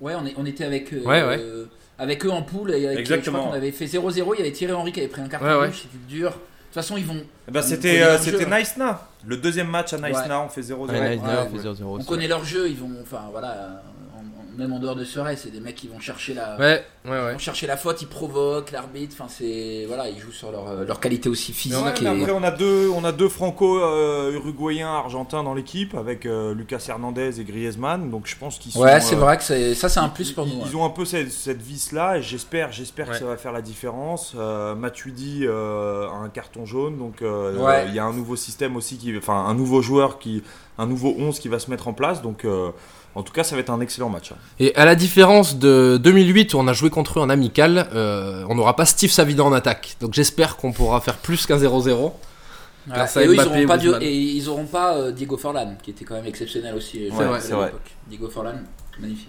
Ouais, 0.00 0.14
on, 0.20 0.26
est- 0.26 0.34
on 0.36 0.44
était 0.46 0.64
avec, 0.64 0.92
euh, 0.92 1.00
Ouais, 1.04 1.22
ouais. 1.22 1.38
euh, 1.40 1.64
avec 1.98 2.24
eux 2.26 2.30
en 2.30 2.42
poule. 2.42 2.72
Et 2.74 2.86
avec, 2.86 2.98
Exactement. 2.98 3.38
Je 3.38 3.42
crois 3.42 3.52
qu'on 3.52 3.56
avait 3.58 3.72
fait 3.72 3.86
0-0. 3.86 4.34
Il 4.34 4.38
y 4.38 4.42
avait 4.42 4.52
Thierry 4.52 4.72
Henry 4.72 4.92
qui 4.92 5.00
avait 5.00 5.08
pris 5.08 5.22
un 5.22 5.28
carton 5.28 5.46
Ouais, 5.46 5.54
ouais. 5.54 5.66
rouge. 5.66 5.82
C'était 5.82 6.12
dur. 6.16 6.32
De 6.78 6.82
toute 6.82 6.90
façon, 6.90 6.96
ils 6.96 7.06
vont. 7.06 7.24
Eh 7.48 7.50
ben, 7.50 7.58
On 7.58 7.62
c'était 7.62 7.88
connaît 7.88 8.02
euh, 8.02 8.10
leur 8.12 8.20
c'était 8.20 8.38
jeu, 8.38 8.52
hein. 8.52 8.58
Nice 8.60 8.76
Na. 8.76 9.08
Le 9.26 9.36
deuxième 9.36 9.66
match 9.68 9.92
à 9.94 9.96
Nice 9.98 10.16
Ouais. 10.16 10.28
Na, 10.28 10.40
on 10.42 10.48
fait 10.48 10.60
0-0. 10.60 10.86
Ouais, 10.88 11.16
Nice, 11.16 11.20
ouais, 11.24 11.28
on 11.50 11.52
ouais. 11.56 11.60
fait 11.60 11.68
0-0 11.68 11.82
On 11.82 12.04
connaît 12.04 12.28
leur 12.28 12.44
jeu. 12.44 12.68
Ils 12.68 12.76
vont. 12.76 12.90
Enfin, 13.02 13.22
voilà. 13.32 13.82
Euh, 14.58 14.62
même 14.62 14.72
en 14.72 14.78
dehors 14.78 14.96
de 14.96 15.04
Suarez, 15.04 15.36
c'est 15.36 15.50
des 15.50 15.60
mecs 15.60 15.74
qui 15.76 15.88
vont 15.88 16.00
chercher 16.00 16.34
la. 16.34 16.56
Ouais, 16.58 16.64
ouais, 16.66 16.82
Ils 17.06 17.10
ouais. 17.10 17.32
vont 17.32 17.38
chercher 17.38 17.66
la 17.66 17.76
faute, 17.76 18.02
ils 18.02 18.08
provoquent 18.08 18.70
l'arbitre. 18.72 19.14
Enfin, 19.18 19.28
c'est 19.28 19.84
voilà, 19.86 20.08
ils 20.08 20.18
jouent 20.18 20.32
sur 20.32 20.50
leur, 20.52 20.68
euh, 20.68 20.84
leur 20.84 21.00
qualité 21.00 21.28
aussi 21.28 21.52
physique. 21.52 21.78
Ouais, 21.84 21.94
et- 21.98 22.02
mais 22.04 22.22
après, 22.22 22.32
on 22.32 22.42
a 22.42 22.50
deux, 22.50 22.88
on 22.94 23.04
a 23.04 23.12
deux 23.12 23.28
franco-uruguayens 23.28 24.88
argentins 24.88 25.42
dans 25.42 25.54
l'équipe 25.54 25.94
avec 25.94 26.26
euh, 26.26 26.54
Lucas 26.54 26.84
Hernandez 26.88 27.40
et 27.40 27.44
Griezmann. 27.44 28.10
Donc 28.10 28.26
je 28.26 28.36
pense 28.36 28.58
qu'ils 28.58 28.72
sont. 28.72 28.80
Ouais, 28.82 29.00
c'est 29.00 29.14
euh, 29.16 29.18
vrai 29.18 29.36
que 29.36 29.42
c'est- 29.42 29.74
ça, 29.74 29.88
c'est 29.88 30.00
un 30.00 30.08
plus 30.08 30.32
pour 30.32 30.46
ils, 30.46 30.54
nous. 30.58 30.64
ils 30.66 30.74
ouais. 30.74 30.82
ont 30.82 30.84
un 30.84 30.90
peu 30.90 31.04
cette, 31.04 31.30
cette 31.30 31.62
vis-là 31.62 32.18
et 32.18 32.22
j'espère, 32.22 32.72
j'espère 32.72 33.06
Ouais. 33.08 33.12
que 33.12 33.18
ça 33.18 33.24
va 33.26 33.36
faire 33.36 33.52
la 33.52 33.62
différence. 33.62 34.32
Euh, 34.36 34.74
Matuidi 34.74 35.42
euh, 35.46 36.08
a 36.08 36.14
un 36.14 36.28
carton 36.28 36.66
jaune, 36.66 36.98
donc 36.98 37.22
euh, 37.22 37.56
Ouais. 37.58 37.86
il 37.88 37.94
y 37.94 37.98
a 37.98 38.04
un 38.04 38.12
nouveau 38.12 38.36
système 38.36 38.76
aussi, 38.76 38.96
qui, 38.98 39.16
enfin 39.16 39.44
un 39.46 39.54
nouveau 39.54 39.82
joueur, 39.82 40.18
qui, 40.18 40.42
un 40.78 40.86
nouveau 40.86 41.14
11 41.18 41.38
qui 41.38 41.48
va 41.48 41.58
se 41.58 41.70
mettre 41.70 41.88
en 41.88 41.92
place. 41.92 42.22
Donc 42.22 42.44
euh, 42.44 42.70
en 43.18 43.22
tout 43.22 43.32
cas, 43.32 43.42
ça 43.44 43.54
va 43.56 43.60
être 43.60 43.70
un 43.70 43.80
excellent 43.80 44.08
match. 44.08 44.32
hein. 44.32 44.36
Et 44.60 44.74
à 44.76 44.84
la 44.84 44.94
différence 44.94 45.56
de 45.56 45.98
2008 46.02 46.54
où 46.54 46.58
on 46.58 46.68
a 46.68 46.72
joué 46.72 46.88
contre 46.90 47.18
eux 47.18 47.22
en 47.22 47.28
amical, 47.28 47.88
euh, 47.92 48.44
on 48.48 48.54
n'aura 48.54 48.76
pas 48.76 48.86
Steve 48.86 49.10
Savida 49.10 49.42
en 49.44 49.52
attaque. 49.52 49.96
Donc 50.00 50.14
j'espère 50.14 50.56
qu'on 50.56 50.72
pourra 50.72 51.00
faire 51.00 51.16
plus 51.18 51.44
qu'un 51.46 51.58
0-0. 51.58 51.88
Ouais, 52.04 52.12
Grâce 52.94 53.16
à 53.16 53.22
et 53.22 53.26
eux, 53.26 53.32
ils 53.34 53.36
Mbappé 53.36 53.48
auront 53.50 53.58
et 53.58 53.66
pas 53.66 53.76
et 54.00 54.14
ils 54.14 54.48
euh, 54.96 55.12
Diego 55.12 55.36
Forlan, 55.36 55.76
qui 55.82 55.90
était 55.90 56.04
quand 56.04 56.14
même 56.14 56.26
exceptionnel 56.26 56.74
aussi. 56.74 57.06
euh, 57.06 57.10
C'est 57.10 57.22
à 57.24 57.26
vrai, 57.26 57.40
vrai. 57.40 57.72
Diego 58.06 58.30
Forlan, 58.30 58.54
magnifique. 59.00 59.28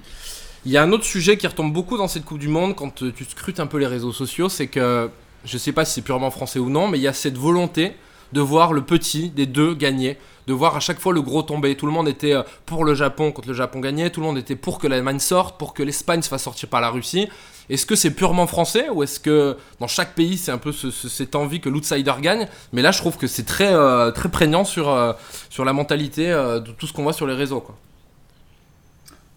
Il 0.65 0.71
y 0.71 0.77
a 0.77 0.83
un 0.83 0.91
autre 0.91 1.05
sujet 1.05 1.37
qui 1.37 1.47
retombe 1.47 1.73
beaucoup 1.73 1.97
dans 1.97 2.07
cette 2.07 2.25
Coupe 2.25 2.39
du 2.39 2.47
Monde 2.47 2.75
quand 2.75 2.93
tu 2.95 3.25
scrutes 3.25 3.59
un 3.59 3.67
peu 3.67 3.77
les 3.77 3.87
réseaux 3.87 4.13
sociaux, 4.13 4.49
c'est 4.49 4.67
que 4.67 5.09
je 5.45 5.57
sais 5.57 5.71
pas 5.71 5.85
si 5.85 5.93
c'est 5.95 6.01
purement 6.01 6.31
français 6.31 6.59
ou 6.59 6.69
non, 6.69 6.87
mais 6.87 6.99
il 6.99 7.01
y 7.01 7.07
a 7.07 7.13
cette 7.13 7.37
volonté 7.37 7.93
de 8.33 8.41
voir 8.41 8.73
le 8.73 8.81
petit 8.81 9.29
des 9.29 9.45
deux 9.45 9.73
gagner, 9.73 10.17
de 10.47 10.53
voir 10.53 10.75
à 10.75 10.79
chaque 10.79 10.99
fois 10.99 11.13
le 11.13 11.21
gros 11.21 11.41
tomber. 11.43 11.75
Tout 11.75 11.85
le 11.85 11.91
monde 11.91 12.07
était 12.07 12.33
euh, 12.33 12.43
pour 12.65 12.85
le 12.85 12.93
Japon 12.95 13.31
quand 13.31 13.45
le 13.45 13.53
Japon 13.53 13.79
gagnait, 13.79 14.09
tout 14.09 14.19
le 14.21 14.25
monde 14.27 14.37
était 14.37 14.55
pour 14.55 14.79
que 14.79 14.87
l'Allemagne 14.87 15.19
sorte, 15.19 15.57
pour 15.59 15.73
que 15.73 15.83
l'Espagne 15.83 16.21
se 16.21 16.29
fasse 16.29 16.43
sortir 16.43 16.69
par 16.69 16.81
la 16.81 16.89
Russie. 16.89 17.27
Est-ce 17.69 17.85
que 17.85 17.95
c'est 17.95 18.11
purement 18.11 18.47
français 18.47 18.89
ou 18.89 19.03
est-ce 19.03 19.19
que 19.19 19.55
dans 19.79 19.87
chaque 19.87 20.15
pays 20.15 20.37
c'est 20.37 20.51
un 20.51 20.57
peu 20.57 20.71
ce- 20.71 20.89
ce- 20.89 21.07
cette 21.09 21.35
envie 21.35 21.59
que 21.61 21.69
l'outsider 21.69 22.13
gagne? 22.19 22.47
Mais 22.73 22.81
là 22.81 22.91
je 22.91 22.97
trouve 22.99 23.17
que 23.17 23.27
c'est 23.27 23.45
très, 23.45 23.71
euh, 23.73 24.09
très 24.11 24.29
prégnant 24.29 24.63
sur, 24.63 24.89
euh, 24.89 25.13
sur 25.51 25.65
la 25.65 25.73
mentalité 25.73 26.27
de 26.29 26.71
tout 26.71 26.87
ce 26.87 26.93
qu'on 26.93 27.03
voit 27.03 27.13
sur 27.13 27.27
les 27.27 27.35
réseaux. 27.35 27.63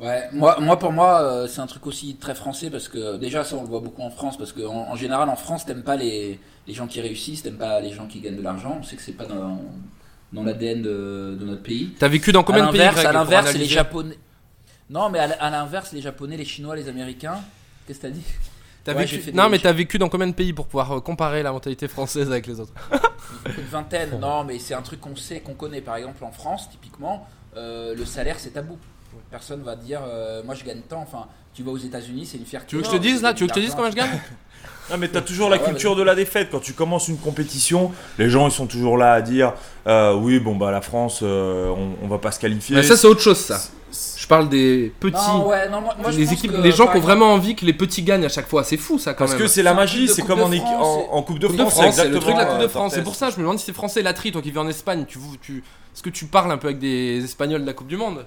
Ouais, 0.03 0.29
moi, 0.33 0.59
moi 0.61 0.79
pour 0.79 0.91
moi, 0.93 1.21
euh, 1.23 1.47
c'est 1.47 1.61
un 1.61 1.67
truc 1.67 1.87
aussi 1.87 2.17
très 2.17 2.35
français 2.35 2.71
parce 2.71 2.89
que 2.89 3.17
déjà, 3.19 3.45
ça 3.45 3.55
on 3.57 3.63
le 3.63 3.69
voit 3.69 3.81
beaucoup 3.81 4.03
en 4.03 4.11
France 4.11 4.37
parce 4.37 4.53
qu'en 4.53 4.65
en, 4.89 4.91
en 4.93 4.97
général, 4.97 5.29
en 5.29 5.37
France, 5.37 5.65
t'aimes 5.65 5.85
pas 5.85 5.95
les, 5.97 6.41
les 6.67 6.75
gens 6.75 6.89
qui 6.89 7.01
réussissent, 7.01 7.43
t'aimes 7.45 7.57
pas 7.57 7.81
les 7.81 7.93
gens 7.93 8.07
qui 8.09 8.21
gagnent 8.21 8.37
de 8.37 8.43
l'argent. 8.43 8.79
On 8.81 8.83
sait 8.83 8.97
que 8.97 9.03
c'est 9.03 9.13
pas 9.13 9.27
dans, 9.27 9.61
dans 10.33 10.43
l'ADN 10.43 10.83
de, 10.83 11.37
de 11.39 11.45
notre 11.45 11.63
pays. 11.63 11.95
T'as 11.99 12.09
vécu 12.09 12.33
dans 12.33 12.43
combien 12.43 12.67
de 12.67 12.73
pays 12.73 12.81
à 12.81 13.13
l'inverse, 13.13 13.53
c'est 13.53 13.59
les 13.59 13.65
Japonais. 13.67 14.19
Non, 14.91 15.09
mais 15.09 15.21
à, 15.21 15.51
l'inverse, 15.51 15.93
les 15.93 16.03
Japonais, 16.03 16.37
les 16.37 16.45
Chinois, 16.45 16.75
les 16.75 16.89
Américains, 16.89 17.41
qu'est-ce 17.87 18.01
que 18.01 18.07
t'as 18.09 18.11
dit? 18.11 18.25
Ouais, 18.93 19.05
vécu- 19.05 19.33
Non, 19.33 19.49
mais 19.49 19.59
t'as 19.61 19.73
vécu 19.73 19.99
dans 19.99 20.09
combien 20.09 20.27
de 20.27 20.33
pays 20.35 20.53
pour 20.53 20.67
pouvoir 20.67 20.91
euh, 20.97 21.01
comparer 21.01 21.45
la 21.45 21.53
mentalité 21.53 21.87
française 21.87 22.29
avec 22.29 22.49
les 22.49 22.59
autres? 22.59 22.73
Une 23.47 23.65
vingtaine. 23.67 24.19
Non, 24.21 24.43
mais 24.43 24.59
c'est 24.59 24.75
un 24.75 24.83
truc 24.83 25.01
qu'on 25.01 25.15
sait, 25.15 25.39
qu'on 25.41 25.55
connaît. 25.55 25.81
Par 25.81 25.95
exemple, 25.97 26.23
en 26.25 26.33
France, 26.33 26.69
typiquement, 26.71 27.27
euh, 27.57 27.95
le 27.95 28.05
salaire, 28.05 28.41
c'est 28.41 28.51
tabou. 28.51 28.77
Personne 29.33 29.63
va 29.63 29.75
dire, 29.75 30.01
euh, 30.07 30.43
moi 30.45 30.55
je 30.55 30.63
gagne 30.63 30.83
tant. 30.89 31.01
Enfin, 31.01 31.27
tu 31.55 31.63
vas 31.63 31.73
aux 31.73 31.79
États-Unis, 31.79 32.27
c'est 32.27 32.37
une 32.39 32.45
fierté. 32.47 32.67
Tu 32.69 32.77
veux 32.77 32.83
que 32.83 32.89
je 32.89 32.93
te 32.93 32.99
dise 32.99 33.23
là 33.23 33.33
Tu 33.35 33.43
veux 33.43 33.49
que 33.49 33.55
je 33.55 33.61
te 33.61 33.65
dise 33.65 33.75
combien 33.75 33.91
je 33.91 33.97
gagne 33.97 34.11
Non 34.91 34.99
mais 34.99 35.09
t'as 35.09 35.23
toujours 35.23 35.49
la 35.49 35.57
Ah 35.57 35.61
ouais, 35.61 35.69
culture 35.71 35.97
de 35.97 36.03
la 36.03 36.15
défaite. 36.15 36.49
Quand 36.51 36.61
tu 36.61 36.73
commences 36.75 37.09
une 37.09 37.17
compétition, 37.17 37.93
les 38.19 38.29
gens 38.29 38.47
ils 38.47 38.53
sont 38.53 38.67
toujours 38.67 38.99
là 38.99 39.13
à 39.15 39.23
dire 39.23 39.55
euh, 39.87 40.15
oui 40.15 40.39
bon 40.39 40.55
bah 40.57 40.71
la 40.71 40.81
France 40.83 41.21
euh, 41.23 41.69
on, 41.71 42.05
on 42.05 42.09
va 42.09 42.19
pas 42.19 42.31
se 42.31 42.39
qualifier. 42.41 42.77
Mais 42.77 42.83
ça, 42.83 42.97
c'est 42.97 43.07
autre 43.07 43.21
chose, 43.23 43.39
ça. 43.39 43.59
Je 44.19 44.27
parle 44.27 44.49
des 44.49 44.93
petits. 45.01 45.17
Non, 45.29 45.49
ouais, 45.49 45.69
non, 45.69 45.81
moi, 45.83 45.95
moi, 46.01 46.11
je 46.11 46.19
les, 46.19 46.25
pense 46.25 46.33
équipes, 46.35 46.53
que, 46.53 46.61
les 46.61 46.73
gens 46.73 46.87
qui 46.89 46.97
ont 46.97 47.01
vraiment 47.01 47.33
envie 47.33 47.55
que 47.55 47.65
les 47.67 47.73
petits 47.73 48.03
gagnent 48.03 48.25
à 48.25 48.29
chaque 48.31 48.49
fois. 48.49 48.65
C'est 48.65 48.77
fou, 48.77 48.99
ça, 48.99 49.13
quand 49.13 49.19
Parce 49.21 49.33
même. 49.33 49.41
que 49.41 49.47
c'est 49.47 49.63
la 49.63 49.75
magie, 49.75 50.09
c'est 50.09 50.23
comme 50.23 50.41
en, 50.41 50.51
équi- 50.51 50.61
France, 50.61 51.07
en, 51.11 51.17
en 51.17 51.23
Coupe 51.23 51.39
de 51.39 51.47
Coupe 51.47 51.57
France, 51.57 51.73
France, 51.73 51.95
c'est 51.97 52.03
le 52.05 52.09
exactement, 52.09 52.21
truc 52.21 52.35
de 52.35 52.41
la 52.41 52.47
Coupe 52.47 52.63
de 52.63 52.69
France. 52.69 52.93
C'est 52.95 53.03
pour 53.03 53.15
ça, 53.15 53.31
je 53.31 53.37
me 53.37 53.43
demande 53.43 53.59
si 53.59 53.67
c'est 53.67 53.73
français. 53.73 54.03
La 54.03 54.13
tri, 54.15 54.31
toi 54.33 54.41
qui 54.43 54.51
vis 54.51 54.59
en 54.59 54.69
Espagne, 54.69 55.05
tu, 55.07 55.19
tu, 55.43 55.59
est-ce 55.95 56.03
que 56.03 56.11
tu 56.11 56.25
parles 56.27 56.51
un 56.53 56.59
peu 56.59 56.69
avec 56.69 56.79
des 56.79 57.23
Espagnols 57.25 57.63
de 57.63 57.67
la 57.67 57.73
Coupe 57.75 57.89
du 57.89 57.97
Monde 57.97 58.25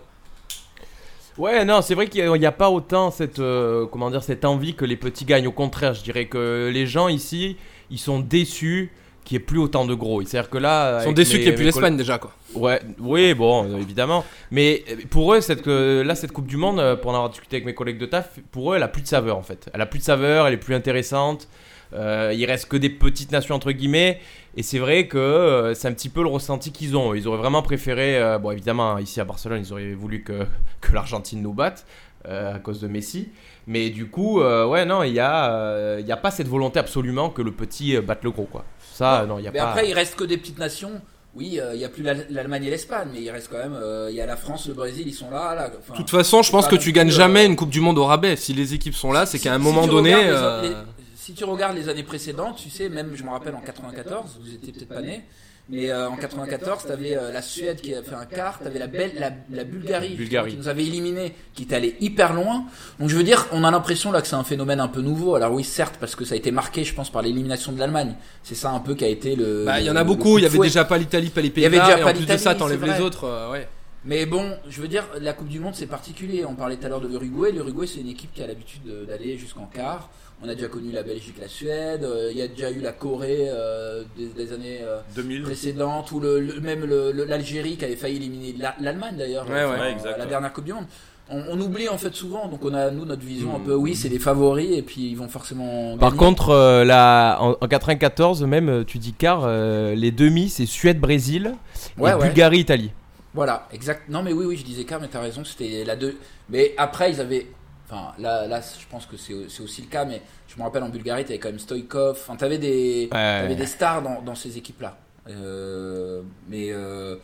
Ouais, 1.38 1.66
non, 1.66 1.82
c'est 1.82 1.96
vrai 1.96 2.08
qu'il 2.08 2.32
n'y 2.32 2.46
a 2.46 2.52
pas 2.54 2.70
autant 2.70 3.12
cette, 3.12 3.40
euh, 3.40 3.86
comment 3.88 4.10
dire, 4.10 4.24
cette 4.24 4.46
envie 4.46 4.74
que 4.74 4.86
les 4.86 4.96
petits 4.96 5.26
gagnent. 5.26 5.48
Au 5.48 5.52
contraire, 5.52 5.94
je 5.94 6.02
dirais 6.02 6.28
que 6.28 6.72
les 6.74 6.88
gens 6.88 7.10
ici, 7.10 7.58
ils 7.90 8.00
sont 8.00 8.20
déçus 8.20 8.92
n'y 9.32 9.36
ait 9.38 9.46
plus 9.46 9.58
autant 9.60 9.86
de 9.86 9.94
gros. 9.94 10.22
C'est-à-dire 10.24 10.50
que 10.50 10.58
là. 10.58 11.00
Ils 11.02 11.06
sont 11.06 11.12
déçus 11.12 11.38
qu'il 11.38 11.42
n'y 11.48 11.48
ait 11.52 11.56
plus 11.56 11.66
l'Espagne 11.66 11.98
déjà, 11.98 12.18
quoi. 12.18 12.32
Ouais, 12.54 12.80
oui, 13.00 13.34
bon, 13.34 13.66
euh, 13.66 13.78
évidemment. 13.78 14.24
Mais 14.52 14.84
euh, 14.92 14.96
pour 15.10 15.34
eux, 15.34 15.42
cette, 15.42 15.62
que- 15.62 16.04
là, 16.06 16.16
cette 16.16 16.32
Coupe 16.32 16.48
du 16.48 16.58
Monde, 16.58 16.80
euh, 16.80 16.96
pour 16.96 17.12
en 17.12 17.16
avoir 17.16 17.30
discuté 17.30 17.56
avec 17.58 17.66
mes 17.66 17.74
collègues 17.74 17.98
de 17.98 18.06
taf, 18.06 18.40
pour 18.52 18.72
eux, 18.72 18.76
elle 18.78 18.84
a 18.84 18.88
plus 18.88 19.02
de 19.02 19.08
saveur 19.08 19.38
en 19.38 19.42
fait. 19.44 19.70
Elle 19.74 19.82
a 19.82 19.86
plus 19.86 20.00
de 20.00 20.04
saveur, 20.04 20.48
elle 20.48 20.54
est 20.54 20.58
plus 20.58 20.76
intéressante. 20.76 21.48
Euh, 21.94 22.34
il 22.36 22.44
reste 22.46 22.68
que 22.68 22.78
des 22.78 22.90
petites 22.90 23.32
nations 23.32 23.56
entre 23.56 23.72
guillemets. 23.72 24.20
Et 24.58 24.64
c'est 24.64 24.80
vrai 24.80 25.08
que 25.08 25.18
euh, 25.18 25.74
c'est 25.74 25.88
un 25.88 25.94
petit 25.94 26.10
peu 26.10 26.22
le 26.22 26.30
ressenti 26.30 26.72
qu'ils 26.72 26.96
ont. 26.96 27.14
Ils 27.14 27.28
auraient 27.28 27.38
vraiment 27.38 27.62
préféré, 27.62 28.18
euh, 28.18 28.38
bon, 28.38 28.52
évidemment, 28.52 28.98
ici 28.98 29.20
à 29.20 29.26
Barcelone, 29.26 29.62
ils 29.66 29.72
auraient 29.74 29.94
voulu 29.94 30.24
que, 30.24 30.46
que 30.82 30.94
l'Argentine 30.94 31.42
nous 31.42 31.54
batte 31.54 31.86
euh, 32.28 32.56
à 32.56 32.60
cause 32.60 32.80
de 32.82 32.88
Messi. 32.88 33.30
Mais 33.68 33.90
du 33.90 34.08
coup, 34.08 34.42
euh, 34.42 34.66
ouais, 34.68 34.86
non, 34.86 35.04
il 35.04 35.14
n'y 35.14 35.20
a, 35.20 35.52
euh, 35.54 36.02
y 36.06 36.12
a 36.12 36.18
pas 36.18 36.32
cette 36.32 36.48
volonté 36.48 36.80
absolument 36.80 37.30
que 37.30 37.42
le 37.42 37.52
petit 37.52 37.96
euh, 37.96 38.02
batte 38.02 38.24
le 38.24 38.32
gros, 38.32 38.46
quoi. 38.46 38.64
Ça, 38.98 39.22
euh, 39.22 39.26
non, 39.26 39.40
il 39.40 39.42
n'y 39.42 39.48
a 39.50 39.52
Mais 39.52 39.60
pas. 39.60 39.70
après, 39.72 39.90
il 39.90 39.94
reste 39.94 40.16
que 40.16 40.24
des 40.24 40.38
petites 40.38 40.58
nations. 40.58 41.02
Oui, 41.36 41.60
euh, 41.60 41.74
il 41.74 41.80
n'y 41.80 41.84
a 41.84 41.90
plus 41.90 42.02
l'Al- 42.02 42.26
l'Allemagne 42.30 42.64
et 42.64 42.70
l'Espagne, 42.70 43.10
mais 43.14 43.22
il 43.22 43.30
reste 43.30 43.50
quand 43.52 43.58
même. 43.58 43.76
euh, 43.76 44.08
Il 44.10 44.16
y 44.16 44.22
a 44.22 44.26
la 44.26 44.38
France, 44.38 44.68
le 44.70 44.74
Brésil, 44.74 45.04
ils 45.06 45.14
sont 45.14 45.30
là. 45.30 45.54
là. 45.54 45.70
Enfin, 45.78 45.92
De 45.94 45.98
toute 45.98 46.10
façon, 46.10 46.42
je 46.44 46.50
pense 46.52 46.66
que 46.70 46.78
tu 46.78 46.94
gagnes 46.94 47.10
euh, 47.10 47.12
jamais 47.12 47.46
une 47.46 47.58
Coupe 47.58 47.70
du 47.72 47.82
Monde 47.82 47.98
au 47.98 48.06
rabais. 48.06 48.38
Si 48.38 48.54
les 48.54 48.74
équipes 48.74 48.96
sont 48.96 49.12
là, 49.12 49.26
c'est 49.26 49.38
Si- 49.38 49.44
qu'à 49.44 49.54
un 49.54 49.58
si 49.58 49.64
moment 49.64 49.86
donné. 49.86 50.16
regardes 50.16 50.64
les- 50.64 50.70
euh, 50.70 50.76
les- 50.80 50.86
si 51.18 51.34
tu 51.34 51.44
regardes 51.44 51.76
les 51.76 51.90
années 51.90 52.04
précédentes, 52.04 52.56
tu 52.56 52.70
sais, 52.70 52.88
même 52.88 53.12
je 53.16 53.24
me 53.24 53.30
rappelle 53.32 53.54
en 53.56 53.60
94, 53.60 54.38
vous 54.42 54.54
étiez 54.54 54.72
peut-être 54.72 54.88
pas 54.88 55.02
nés, 55.02 55.24
mais 55.70 55.90
euh, 55.90 56.08
en 56.10 56.16
94, 56.16 56.86
tu 56.86 56.92
avais 56.92 57.16
la 57.34 57.42
Suède 57.42 57.82
qui 57.82 57.94
a 57.96 58.04
fait 58.04 58.14
un 58.14 58.26
quart, 58.26 58.60
tu 58.60 58.68
avais 58.68 58.78
la, 58.80 58.88
Bel- 58.88 59.14
la, 59.20 59.32
la 59.52 59.64
Bulgarie, 59.64 60.16
Bulgarie. 60.16 60.52
qui 60.52 60.58
nous 60.58 60.68
avait 60.68 60.86
éliminés, 60.86 61.34
qui 61.54 61.64
était 61.64 61.76
allée 61.76 61.96
hyper 62.00 62.34
loin. 62.34 62.66
Donc 63.00 63.10
je 63.10 63.16
veux 63.16 63.24
dire, 63.24 63.48
on 63.52 63.64
a 63.64 63.72
l'impression 63.72 64.12
là 64.12 64.22
que 64.22 64.28
c'est 64.28 64.36
un 64.36 64.44
phénomène 64.44 64.80
un 64.80 64.88
peu 64.88 65.02
nouveau. 65.02 65.36
Alors 65.36 65.52
oui, 65.54 65.64
certes, 65.64 65.96
parce 66.00 66.16
que 66.16 66.24
ça 66.26 66.36
a 66.36 66.38
été 66.38 66.52
marqué, 66.52 66.84
je 66.84 66.94
pense, 66.94 67.10
par 67.10 67.22
l'élimination 67.24 67.72
de 67.72 67.80
l'Allemagne. 67.80 68.16
C'est 68.44 68.56
ça 68.56 68.70
un 68.72 68.80
peu 68.80 68.94
qui 68.96 69.06
a 69.06 69.08
été 69.08 69.36
le. 69.36 69.66
Bah, 69.66 69.80
il 69.80 69.86
y 69.88 69.90
en 69.90 69.96
a 69.96 70.04
beaucoup. 70.04 70.24
coup 70.34 70.38
Il 70.38 70.44
y 70.44 70.46
avait 70.46 70.60
déjà 70.60 70.86
pas 70.86 70.98
l'Italie, 70.98 71.30
pas 71.30 71.42
les 71.42 71.48
y 71.48 71.66
avait 71.66 71.70
Pays-Bas. 71.72 71.86
déjà 71.86 71.98
Et 72.00 72.04
pas 72.04 72.10
en 72.12 72.14
plus 72.14 72.26
de 72.26 72.38
ça, 72.38 72.54
t'enlèves 72.56 72.86
les 72.86 73.02
autres. 73.02 73.24
euh, 73.24 73.52
ouais. 73.52 73.68
Mais 74.08 74.28
bon, 74.28 74.56
je 74.70 74.82
veux 74.82 74.88
dire, 74.88 75.04
la 75.20 75.34
Coupe 75.34 75.48
du 75.48 75.60
Monde, 75.60 75.74
c'est 75.74 75.88
particulier. 75.88 76.46
On 76.46 76.54
parlait 76.54 76.76
tout 76.78 76.86
à 76.86 76.90
l'heure 76.90 77.02
de 77.02 77.08
l'Uruguay. 77.08 77.52
L'Uruguay, 77.52 77.88
c'est 77.88 78.02
une 78.02 78.10
équipe 78.10 78.32
qui 78.36 78.44
a 78.44 78.46
l'habitude 78.46 78.84
de- 78.84 79.04
d'aller 79.04 79.36
jusqu'en 79.36 79.66
quart. 79.66 80.12
On 80.44 80.50
a 80.50 80.54
déjà 80.56 80.68
connu 80.68 80.92
la 80.92 81.02
Belgique, 81.04 81.36
la 81.42 81.48
Suède. 81.48 82.04
euh, 82.04 82.30
Il 82.32 82.38
y 82.38 82.42
a 82.42 82.48
déjà 82.48 82.70
eu 82.70 82.80
la 82.82 82.92
Corée 82.92 83.48
euh, 83.50 84.04
des, 84.18 84.28
des 84.28 84.54
années 84.54 84.80
euh, 84.84 85.00
2000. 85.16 85.44
précédentes, 85.44 86.12
ou 86.12 86.20
le, 86.20 86.40
le- 86.40 86.60
même 86.60 86.84
le- 86.86 87.12
le- 87.12 87.26
l'Algérie 87.26 87.78
qui 87.78 87.86
avait 87.86 87.96
failli 87.96 88.18
éliminer 88.18 88.54
la- 88.60 88.76
l'Allemagne 88.82 89.16
d'ailleurs, 89.18 89.48
Ouais, 89.48 89.54
ouais. 89.56 89.64
enfin, 89.64 89.80
Ouais, 89.80 89.92
exact, 89.94 90.14
à 90.14 90.18
la 90.18 90.26
dernière 90.26 90.52
Coupe 90.54 90.66
du 90.66 90.74
Monde. 90.74 90.86
On, 91.28 91.42
on 91.50 91.60
oublie 91.60 91.90
en 91.90 91.98
fait 91.98 92.14
souvent, 92.14 92.48
donc 92.48 92.64
on 92.64 92.74
a 92.76 92.92
nous 92.92 93.06
notre 93.06 93.24
vision 93.24 93.56
un 93.56 93.60
Mm. 93.60 93.64
peu, 93.64 93.74
oui, 93.76 93.96
c'est 93.96 94.10
des 94.10 94.20
favoris 94.20 94.78
et 94.78 94.84
puis 94.84 95.10
ils 95.10 95.16
vont 95.16 95.28
forcément. 95.30 95.98
Par 95.98 96.16
contre, 96.16 96.50
euh, 96.50 96.84
la, 96.84 97.38
en, 97.40 97.56
en 97.60 97.68
94, 97.68 98.44
même, 98.44 98.84
tu 98.86 99.00
dis 99.00 99.14
car, 99.14 99.42
euh, 99.46 99.96
les 99.96 100.12
demi, 100.12 100.50
c'est 100.50 100.68
Suède-Brésil 100.68 101.56
Ouais, 101.98 102.12
et 102.12 102.14
ouais. 102.14 102.26
Bulgarie-Italie. 102.28 102.92
Voilà, 103.34 103.68
exact. 103.74 104.04
Non, 104.10 104.22
mais 104.22 104.34
oui, 104.34 104.46
oui, 104.46 104.56
je 104.58 104.64
disais 104.64 104.84
car, 104.84 105.02
mais 105.02 105.08
t'as 105.08 105.20
raison, 105.22 105.44
c'était 105.44 105.84
la 105.84 105.96
deux. 105.96 106.16
Mais 106.50 106.74
après, 106.78 107.12
ils 107.12 107.20
avaient. 107.20 107.48
Enfin, 107.88 108.14
là, 108.18 108.48
là 108.48 108.62
je 108.62 108.86
pense 108.90 109.06
que 109.06 109.16
c'est 109.18 109.62
aussi 109.62 109.82
le 109.82 109.88
cas, 109.88 110.06
mais 110.06 110.22
je 110.48 110.58
me 110.58 110.64
rappelle 110.64 110.84
en 110.84 110.90
Bulgarie, 110.90 111.24
t'avais 111.24 111.40
quand 111.40 111.50
même 111.50 111.60
Stoïkov. 111.60 112.18
Enfin, 112.20 112.36
t'avais 112.36 112.58
des, 112.58 113.08
t'avais 113.42 113.56
des 113.56 113.66
stars 113.68 114.02
dans, 114.02 114.22
dans 114.22 114.36
ces 114.36 114.58
équipes-là. 114.58 114.98
Euh, 115.30 116.22
mais. 116.50 116.68
euh, 116.72 117.16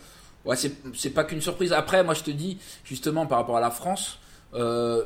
ouais, 0.45 0.55
c'est 0.55 1.09
pas 1.11 1.23
qu'une 1.23 1.41
surprise. 1.41 1.71
Après, 1.73 2.03
moi, 2.03 2.13
je 2.13 2.23
te 2.23 2.31
dis, 2.31 2.57
justement, 2.83 3.25
par 3.25 3.39
rapport 3.39 3.57
à 3.57 3.61
la 3.61 3.71
France, 3.71 4.19
euh, 4.53 5.03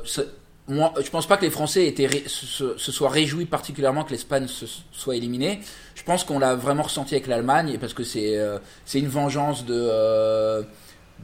moi, 0.68 0.92
je 1.02 1.08
pense 1.10 1.26
pas 1.28 1.36
que 1.36 1.44
les 1.44 1.50
Français 1.50 1.86
étaient 1.86 2.06
ré- 2.06 2.24
se, 2.26 2.76
se- 2.76 2.92
soient 2.92 3.08
réjouis 3.10 3.44
particulièrement 3.46 4.02
que 4.02 4.10
l'Espagne 4.10 4.48
se- 4.48 4.66
soit 4.92 5.14
éliminée. 5.16 5.60
Je 5.94 6.02
pense 6.02 6.24
qu'on 6.24 6.38
l'a 6.40 6.54
vraiment 6.56 6.82
ressenti 6.82 7.14
avec 7.14 7.28
l'Allemagne 7.28 7.78
parce 7.80 7.94
que 7.94 8.02
c'est 8.02 8.36
euh, 8.38 8.58
c'est 8.84 8.98
une 8.98 9.06
vengeance 9.08 9.64
de 9.64 9.74
euh, 9.78 10.62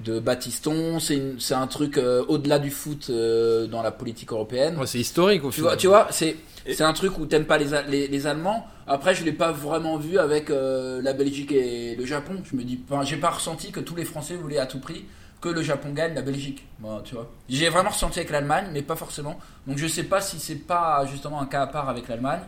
de 0.04 0.18
Battiston. 0.20 0.98
C'est 1.00 1.54
un 1.54 1.66
truc 1.66 1.98
euh, 1.98 2.24
au-delà 2.28 2.58
du 2.58 2.70
foot 2.70 3.08
euh, 3.10 3.66
dans 3.66 3.82
la 3.82 3.90
politique 3.90 4.32
européenne. 4.32 4.76
Ouais, 4.78 4.86
c'est 4.86 4.98
historique 4.98 5.44
au 5.44 5.48
Tu 5.50 5.56
final. 5.56 5.70
vois, 5.70 5.76
tu 5.76 5.86
vois, 5.86 6.06
c'est 6.10 6.36
c'est 6.64 6.84
un 6.84 6.92
truc 6.92 7.18
où 7.18 7.26
t'aimes 7.26 7.44
pas 7.46 7.58
les, 7.58 7.74
A- 7.74 7.82
les, 7.82 8.06
les 8.06 8.26
Allemands. 8.26 8.66
Après, 8.86 9.14
je 9.14 9.24
l'ai 9.24 9.32
pas 9.32 9.50
vraiment 9.52 9.96
vu 9.96 10.18
avec 10.18 10.50
euh, 10.50 11.02
la 11.02 11.12
Belgique 11.12 11.50
et 11.52 11.96
le 11.96 12.04
Japon. 12.06 12.36
Je 12.44 12.56
me 12.56 12.62
dis, 12.62 12.80
enfin, 12.88 13.02
j'ai 13.04 13.16
pas 13.16 13.30
ressenti 13.30 13.72
que 13.72 13.80
tous 13.80 13.96
les 13.96 14.04
Français 14.04 14.34
voulaient 14.36 14.58
à 14.58 14.66
tout 14.66 14.78
prix 14.80 15.04
que 15.40 15.48
le 15.48 15.60
Japon 15.62 15.90
gagne 15.92 16.14
la 16.14 16.22
Belgique. 16.22 16.64
Tu 17.04 17.14
vois, 17.16 17.28
j'ai 17.48 17.68
vraiment 17.68 17.90
ressenti 17.90 18.20
avec 18.20 18.30
l'Allemagne, 18.30 18.66
mais 18.72 18.82
pas 18.82 18.94
forcément. 18.94 19.40
Donc, 19.66 19.76
je 19.76 19.88
sais 19.88 20.04
pas 20.04 20.20
si 20.20 20.38
c'est 20.38 20.54
pas 20.54 21.04
justement 21.06 21.40
un 21.42 21.46
cas 21.46 21.62
à 21.62 21.66
part 21.66 21.88
avec 21.88 22.06
l'Allemagne. 22.06 22.42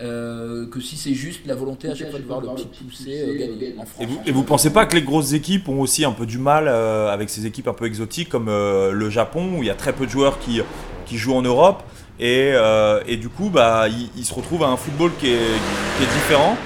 Euh, 0.00 0.66
que 0.68 0.80
si 0.80 0.96
c'est 0.96 1.14
juste 1.14 1.40
la 1.46 1.54
volonté 1.54 1.88
à 1.88 1.94
chaque 1.94 2.10
fois 2.10 2.18
de 2.18 2.24
voir 2.24 2.40
le 2.40 2.46
petit 2.48 2.84
poussé 2.84 3.22
euh, 3.22 3.38
gagner 3.38 3.74
en 3.78 3.86
France. 3.86 4.02
Et 4.02 4.06
vous, 4.06 4.18
et 4.26 4.32
vous 4.32 4.42
pensez 4.42 4.70
pas 4.70 4.84
que 4.86 4.94
les 4.94 5.02
grosses 5.02 5.32
équipes 5.32 5.68
ont 5.68 5.80
aussi 5.80 6.04
un 6.04 6.12
peu 6.12 6.26
du 6.26 6.38
mal 6.38 6.66
euh, 6.68 7.08
avec 7.12 7.30
ces 7.30 7.46
équipes 7.46 7.68
un 7.68 7.72
peu 7.74 7.86
exotiques 7.86 8.28
comme 8.28 8.48
euh, 8.48 8.92
le 8.92 9.08
Japon 9.10 9.52
où 9.56 9.62
il 9.62 9.66
y 9.66 9.70
a 9.70 9.74
très 9.74 9.92
peu 9.92 10.06
de 10.06 10.10
joueurs 10.10 10.38
qui, 10.38 10.60
qui 11.06 11.16
jouent 11.16 11.34
en 11.34 11.42
Europe 11.42 11.82
et, 12.20 12.50
euh, 12.54 13.00
et 13.06 13.16
du 13.16 13.28
coup 13.28 13.48
bah, 13.50 13.86
ils, 13.88 14.10
ils 14.16 14.24
se 14.24 14.34
retrouvent 14.34 14.64
à 14.64 14.68
un 14.68 14.76
football 14.76 15.10
qui 15.18 15.28
est, 15.28 15.38
qui 15.98 16.02
est 16.04 16.12
différent 16.14 16.56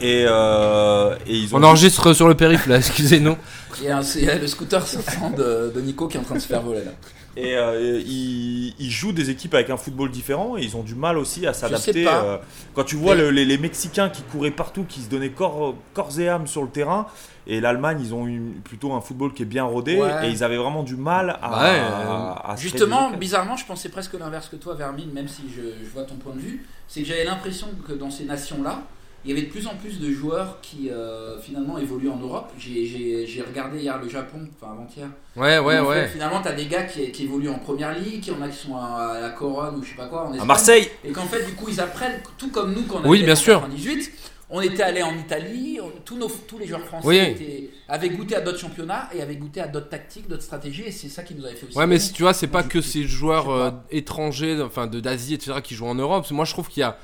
et, 0.00 0.24
euh, 0.28 1.16
et 1.26 1.34
ils 1.36 1.54
ont 1.54 1.58
On 1.58 1.62
enregistre 1.62 2.12
sur 2.12 2.28
le 2.28 2.34
périph' 2.34 2.66
là, 2.66 2.76
excusez-nous. 2.78 3.36
Il 3.80 3.86
y 3.86 3.88
a, 3.88 3.98
un- 3.98 4.02
il 4.02 4.24
y 4.24 4.28
a 4.30 4.36
le 4.38 4.46
scooter 4.46 4.86
500 4.86 5.30
de, 5.30 5.72
de 5.74 5.80
Nico 5.80 6.06
qui 6.06 6.16
est 6.18 6.20
en 6.20 6.24
train 6.24 6.34
de 6.36 6.40
se 6.40 6.46
faire 6.46 6.62
voler 6.62 6.84
là. 6.84 6.92
Et 7.36 7.54
euh, 7.56 8.00
ils, 8.06 8.74
ils 8.78 8.90
jouent 8.90 9.12
des 9.12 9.28
équipes 9.28 9.52
avec 9.54 9.68
un 9.68 9.76
football 9.76 10.10
différent 10.10 10.56
et 10.56 10.62
ils 10.62 10.74
ont 10.76 10.82
du 10.82 10.94
mal 10.94 11.18
aussi 11.18 11.46
à 11.46 11.52
s'adapter. 11.52 12.06
euh, 12.08 12.38
quand 12.74 12.84
tu 12.84 12.96
vois 12.96 13.14
Mais- 13.14 13.22
le- 13.22 13.30
les, 13.30 13.44
les 13.44 13.58
Mexicains 13.58 14.08
qui 14.08 14.22
couraient 14.22 14.50
partout, 14.50 14.84
qui 14.88 15.00
se 15.00 15.10
donnaient 15.10 15.28
corps, 15.30 15.74
corps 15.92 16.18
et 16.18 16.28
âme 16.30 16.46
sur 16.46 16.62
le 16.62 16.68
terrain, 16.68 17.06
et 17.46 17.60
l'Allemagne, 17.60 17.98
ils 18.00 18.14
ont 18.14 18.26
eu 18.26 18.40
plutôt 18.64 18.92
un 18.94 19.00
football 19.00 19.32
qui 19.34 19.42
est 19.42 19.46
bien 19.46 19.64
rodé 19.64 20.00
Ouais. 20.00 20.26
et 20.28 20.30
ils 20.30 20.42
avaient 20.42 20.56
vraiment 20.56 20.82
du 20.82 20.96
mal 20.96 21.38
à. 21.42 21.62
Ouais, 21.62 21.78
à- 21.78 22.50
à 22.52 22.56
se 22.56 22.62
Justement, 22.62 23.10
bizarrement, 23.10 23.56
je 23.56 23.66
pensais 23.66 23.88
presque 23.90 24.14
l'inverse 24.14 24.48
que 24.48 24.56
toi, 24.56 24.74
Vermine, 24.74 25.12
même 25.12 25.28
si 25.28 25.42
je, 25.54 25.60
je 25.84 25.90
vois 25.92 26.04
ton 26.04 26.16
point 26.16 26.34
de 26.34 26.40
vue. 26.40 26.66
C'est 26.88 27.02
que 27.02 27.06
j'avais 27.06 27.24
l'impression 27.24 27.68
que 27.86 27.92
dans 27.92 28.10
ces 28.10 28.24
nations-là, 28.24 28.80
il 29.24 29.30
y 29.30 29.32
avait 29.32 29.42
de 29.46 29.50
plus 29.50 29.66
en 29.66 29.74
plus 29.74 29.98
de 29.98 30.10
joueurs 30.12 30.58
qui 30.62 30.88
euh, 30.90 31.40
finalement 31.40 31.78
évoluent 31.78 32.10
en 32.10 32.16
Europe. 32.18 32.52
J'ai- 32.58 33.42
regardé 33.48 33.80
hier 33.80 33.98
le 34.00 34.08
Japon, 34.08 34.38
enfin 34.60 34.72
avant-hier. 34.72 35.08
Ouais, 35.36 35.58
ouais, 35.58 35.78
En 35.78 35.84
fait, 35.84 35.88
ouais. 35.90 36.08
finalement, 36.08 36.40
t'as 36.42 36.52
des 36.52 36.66
gars 36.66 36.84
qui, 36.84 37.10
qui 37.10 37.24
évoluent 37.24 37.48
en 37.50 37.58
première 37.58 37.92
ligue, 37.98 38.24
il 38.26 38.32
y 38.32 38.36
en 38.36 38.42
a 38.42 38.48
qui 38.48 38.56
sont 38.66 38.76
à, 38.76 39.18
la 39.20 39.30
Corogne 39.30 39.76
ou 39.78 39.82
je 39.82 39.90
sais 39.90 39.96
pas 39.96 40.06
quoi. 40.06 40.28
En 40.28 40.38
À. 40.38 40.44
Marseille 40.44 40.88
Et 41.04 41.10
qu'en 41.12 41.24
fait, 41.26 41.44
du 41.44 41.52
coup, 41.52 41.66
ils 41.68 41.80
apprennent, 41.80 42.20
tout 42.38 42.50
comme 42.50 42.72
nous 42.72 42.82
quand 42.82 43.00
on 43.04 43.08
Oui, 43.08 43.18
était 43.18 43.26
bien 43.26 43.34
en 43.34 43.36
sûr. 43.36 43.60
98, 43.60 44.12
on 44.48 44.60
était 44.60 44.82
allé 44.84 45.02
en 45.02 45.16
Italie, 45.18 45.80
on- 45.82 45.90
tous, 46.04 46.16
nos, 46.16 46.28
tous 46.28 46.58
les 46.58 46.66
joueurs 46.68 46.84
français 46.84 47.06
Oui. 47.08 47.16
étaient- 47.18 47.70
avaient 47.88 48.10
goûté 48.10 48.36
à 48.36 48.40
d'autres 48.40 48.60
championnats 48.60 49.08
et 49.12 49.20
avaient 49.22 49.34
goûté 49.36 49.60
à 49.60 49.66
d'autres 49.66 49.88
tactiques, 49.88 50.28
d'autres 50.28 50.44
stratégies, 50.44 50.84
et 50.86 50.92
c'est 50.92 51.08
ça 51.08 51.24
qui 51.24 51.34
nous 51.34 51.44
avait 51.44 51.56
fait 51.56 51.66
aussi. 51.66 51.76
Ouais, 51.76 51.86
mais 51.88 51.98
tu 51.98 52.22
vois, 52.22 52.32
c'est 52.32 52.46
pas 52.46 52.62
que 52.62 52.80
ces 52.80 53.02
joueurs 53.04 53.50
euh, 53.50 53.70
étrangers, 53.90 54.62
enfin 54.62 54.86
d'Asie, 54.86 55.34
etc., 55.34 55.54
qui 55.64 55.74
jouent 55.74 55.86
en 55.88 55.96
Europe. 55.96 56.30
Moi, 56.30 56.44
je 56.44 56.52
trouve 56.52 56.68
qu'il 56.68 56.80
y 56.80 56.84
a. 56.84 56.96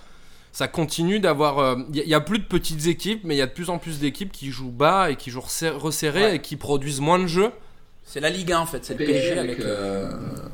Ça 0.53 0.69
continue 0.69 1.19
d'avoir. 1.19 1.59
euh, 1.59 1.77
Il 1.91 1.97
y 1.97 2.01
a- 2.01 2.05
il 2.05 2.09
y, 2.11 2.15
a 2.15 2.21
plus 2.21 2.39
de 2.39 2.45
petites 2.45 2.87
équipes, 2.87 3.23
mais 3.25 3.35
il 3.35 3.39
y 3.39 3.43
a 3.43 3.47
de 3.47 3.53
plus 3.53 3.71
en 3.71 3.79
plus 3.79 3.99
d'équipes 4.01 4.31
qui 4.31 4.51
jouent 4.51 4.71
bas 4.71 5.11
et 5.11 5.17
qui 5.17 5.31
jouent 5.31 5.41
resser- 5.41 5.71
resserrés 5.71 6.23
Ouais. 6.25 6.37
et 6.37 6.39
qui 6.41 6.57
produisent 6.57 7.01
moins 7.01 7.19
de 7.19 7.27
jeux. 7.27 7.51
C'est 8.05 8.21
la 8.21 8.29
Ligue 8.31 8.53
1 8.53 8.59
en 8.61 8.67
fait, 8.67 8.85
c'est 8.85 8.99
le 8.99 9.05
PSG 9.07 9.39
avec. 9.39 9.61
euh, 9.61 10.11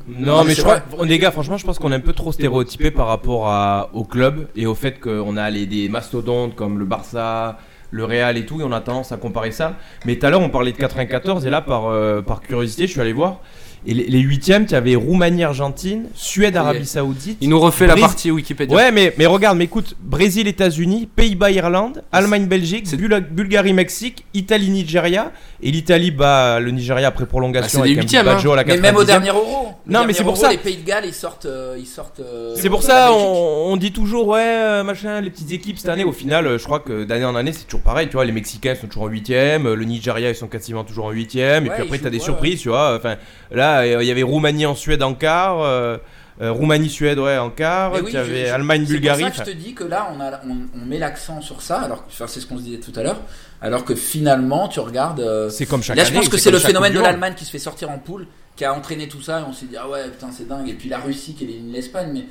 Non, 0.07 0.37
Non, 0.37 0.43
mais 0.45 0.53
je 0.55 0.61
crois, 0.61 0.81
les 1.03 1.19
gars, 1.19 1.31
franchement, 1.31 1.57
je 1.57 1.65
pense 1.65 1.79
qu'on 1.79 1.91
est 1.91 1.95
un 1.95 1.99
peu 1.99 2.13
trop 2.13 2.31
stéréotypé 2.31 2.91
par 2.91 3.07
rapport 3.07 3.47
à, 3.49 3.89
au 3.93 4.05
club 4.05 4.47
et 4.55 4.65
au 4.67 4.75
fait 4.75 4.99
qu'on 4.99 5.35
a 5.35 5.49
les, 5.49 5.65
des 5.65 5.89
mastodontes 5.89 6.55
comme 6.55 6.79
le 6.79 6.85
Barça, 6.85 7.57
le 7.91 8.05
Real 8.05 8.37
et 8.37 8.45
tout, 8.45 8.61
et 8.61 8.63
on 8.63 8.71
a 8.71 8.79
tendance 8.81 9.11
à 9.11 9.17
comparer 9.17 9.51
ça. 9.51 9.75
Mais 10.05 10.15
tout 10.17 10.25
à 10.27 10.29
l'heure, 10.29 10.41
on 10.41 10.49
parlait 10.49 10.71
de 10.71 10.77
94 10.77 11.45
et 11.45 11.49
là, 11.49 11.61
par, 11.61 11.87
euh, 11.87 12.21
par 12.21 12.39
curiosité, 12.41 12.85
je 12.87 12.91
suis 12.91 13.01
allé 13.01 13.13
voir. 13.13 13.41
Et 13.85 13.93
les, 13.93 14.05
les 14.07 14.19
huitièmes, 14.19 14.65
tu 14.65 14.75
avais 14.75 14.95
Roumanie, 14.95 15.43
Argentine, 15.43 16.05
Suède, 16.13 16.53
Oui. 16.55 16.59
Arabie 16.59 16.85
Saoudite. 16.85 17.37
Il 17.41 17.49
nous 17.49 17.59
refait 17.59 17.87
la 17.87 17.95
partie 17.95 18.29
Wikipédia. 18.29 18.75
Ouais, 18.75 18.91
mais, 18.91 19.13
mais 19.17 19.25
regarde, 19.25 19.57
mais 19.57 19.63
écoute, 19.65 19.95
Brésil, 20.01 20.47
États-Unis, 20.47 21.07
Pays-Bas, 21.15 21.51
Irlande, 21.51 22.03
Allemagne, 22.11 22.45
Belgique, 22.47 22.87
c'est- 22.87 22.97
Bul- 22.97 23.25
Bulgarie, 23.31 23.73
Mexique, 23.73 24.25
Italie, 24.33 24.69
Nigeria. 24.69 25.31
Et 25.61 25.71
l'Italie 25.71 26.11
bat 26.11 26.59
le 26.61 26.71
Nigeria 26.71 27.07
après 27.09 27.25
prolongation 27.25 27.79
Bah, 27.79 27.85
c'est 27.85 27.93
des 27.93 27.99
huitièmes, 27.99 28.27
à 28.27 28.33
la 28.55 28.63
Mais 28.63 28.77
même 28.77 28.95
au 28.95 28.99
90e. 28.99 29.05
dernier 29.05 29.29
euro. 29.29 29.69
Non, 29.87 30.05
mais 30.05 30.13
c'est 30.13 30.23
pour 30.23 30.33
euro, 30.33 30.41
ça. 30.41 30.51
Les 30.51 30.57
Pays 30.57 30.77
de 30.77 30.85
Galles, 30.85 31.03
ils 31.05 31.13
sortent. 31.13 31.45
euh, 31.47 31.75
ils 31.77 31.85
sortent 31.85 32.21
euh, 32.21 32.53
C'est 32.55 32.69
pour 32.69 32.81
ça, 32.83 33.11
on, 33.11 33.65
on 33.71 33.77
dit 33.77 33.91
toujours, 33.91 34.27
ouais, 34.29 34.39
euh, 34.41 34.83
machin, 34.83 35.19
les 35.21 35.29
petites 35.29 35.51
équipes 35.51 35.77
cette 35.77 35.89
année. 35.89 36.03
Au 36.05 36.13
final, 36.13 36.57
je 36.57 36.63
crois 36.63 36.79
que 36.79 37.03
d'année 37.03 37.25
en 37.25 37.35
année, 37.35 37.51
c'est 37.51 37.65
toujours 37.65 37.81
pareil. 37.81 38.07
Tu 38.07 38.13
vois, 38.13 38.23
les 38.25 38.31
Mexicains 38.31 38.75
sont 38.75 38.87
toujours 38.87 39.03
en 39.03 39.07
huitième, 39.07 39.73
le 39.73 39.83
Nigeria, 39.85 40.29
ils 40.29 40.35
sont 40.35 40.47
quasiment 40.47 40.83
toujours 40.85 41.05
en 41.05 41.11
huitième. 41.11 41.65
Et 41.65 41.69
Ouais, 41.69 41.75
puis 41.75 41.83
après, 41.83 41.97
t'as 41.97 42.05
jouent, 42.05 42.09
des 42.11 42.19
surprises, 42.19 42.61
tu 42.61 42.69
vois. 42.69 42.95
Enfin, 42.97 43.15
là, 43.51 43.68
euh, 43.77 44.01
il 44.03 44.07
y 44.07 44.11
avait 44.11 44.23
Roumanie 44.23 44.65
en 44.65 44.75
Suède 44.75 45.01
en 45.03 45.13
quart, 45.13 45.61
euh, 45.61 45.97
euh, 46.41 46.51
Roumanie-Suède, 46.51 47.19
ouais, 47.19 47.37
en 47.37 47.49
quart. 47.49 47.93
Oui, 48.01 48.15
avais 48.15 48.43
je- 48.43 48.47
je- 48.47 48.53
Allemagne-Bulgarie. 48.53 49.23
C'est 49.23 49.29
pour 49.29 49.35
ça 49.37 49.43
que 49.43 49.49
je 49.51 49.55
te 49.55 49.61
dis 49.61 49.73
que 49.73 49.83
là, 49.83 50.11
on, 50.15 50.21
a, 50.21 50.39
on, 50.47 50.81
on 50.81 50.85
met 50.85 50.97
l'accent 50.97 51.41
sur 51.41 51.61
ça, 51.61 51.79
alors 51.81 52.03
enfin, 52.07 52.27
c'est 52.27 52.39
ce 52.39 52.45
qu'on 52.47 52.57
se 52.57 52.63
disait 52.63 52.79
tout 52.79 52.93
à 52.97 53.03
l'heure, 53.03 53.19
alors 53.61 53.83
que 53.85 53.93
finalement, 53.95 54.67
tu 54.67 54.79
regardes. 54.79 55.19
euh, 55.19 55.49
C'est 55.49 55.65
comme 55.65 55.83
chaque 55.83 55.95
là, 55.97 56.03
année. 56.03 56.11
je 56.11 56.15
pense 56.17 56.29
que 56.29 56.37
c'est 56.37 56.51
le 56.51 56.59
phénomène 56.59 56.93
de 56.93 56.99
l'Allemagne 56.99 57.33
qui 57.35 57.45
se 57.45 57.51
fait 57.51 57.59
sortir 57.59 57.89
en 57.89 57.97
poule, 57.99 58.25
qui 58.55 58.63
a 58.65 58.73
entraîné 58.73 59.07
tout 59.07 59.21
ça, 59.21 59.41
et 59.41 59.43
on 59.43 59.53
s'est 59.53 59.65
dit, 59.67 59.75
ah 59.77 59.87
ouais, 59.89 60.03
putain, 60.09 60.29
c'est 60.31 60.47
dingue. 60.47 60.67
Et 60.69 60.73
puis 60.73 60.87
la 60.89 60.99
Russie 60.99 61.33
qui 61.33 61.43
élimine 61.45 61.71
l'Espagne, 61.73 62.09
mais 62.13 62.23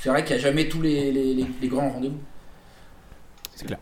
c'est 0.00 0.08
vrai 0.08 0.24
qu'il 0.24 0.36
n'y 0.36 0.42
a 0.42 0.44
jamais 0.44 0.68
tous 0.68 0.80
les, 0.82 1.10
les, 1.12 1.34
les- 1.34 1.46
les 1.60 1.68
grands 1.68 1.90
rendez-vous. 1.90 2.18
C'est 3.54 3.66
clair. 3.66 3.78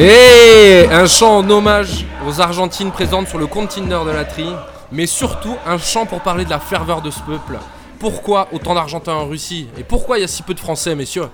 Et 0.00 0.86
un 0.92 1.06
chant 1.06 1.38
en 1.38 1.50
hommage 1.50 2.04
aux 2.24 2.40
Argentines 2.40 2.92
présentes 2.92 3.26
sur 3.26 3.36
le 3.36 3.48
Tinder 3.48 3.98
de 4.06 4.10
la 4.12 4.24
tri, 4.24 4.46
mais 4.92 5.06
surtout 5.06 5.56
un 5.66 5.76
chant 5.76 6.06
pour 6.06 6.20
parler 6.20 6.44
de 6.44 6.50
la 6.50 6.60
ferveur 6.60 7.02
de 7.02 7.10
ce 7.10 7.18
peuple. 7.22 7.58
Pourquoi 7.98 8.46
autant 8.52 8.76
d'Argentins 8.76 9.14
en 9.14 9.26
Russie? 9.26 9.66
Et 9.76 9.82
pourquoi 9.82 10.18
il 10.18 10.20
y 10.20 10.24
a 10.24 10.28
si 10.28 10.44
peu 10.44 10.54
de 10.54 10.60
Français, 10.60 10.94
messieurs? 10.94 11.26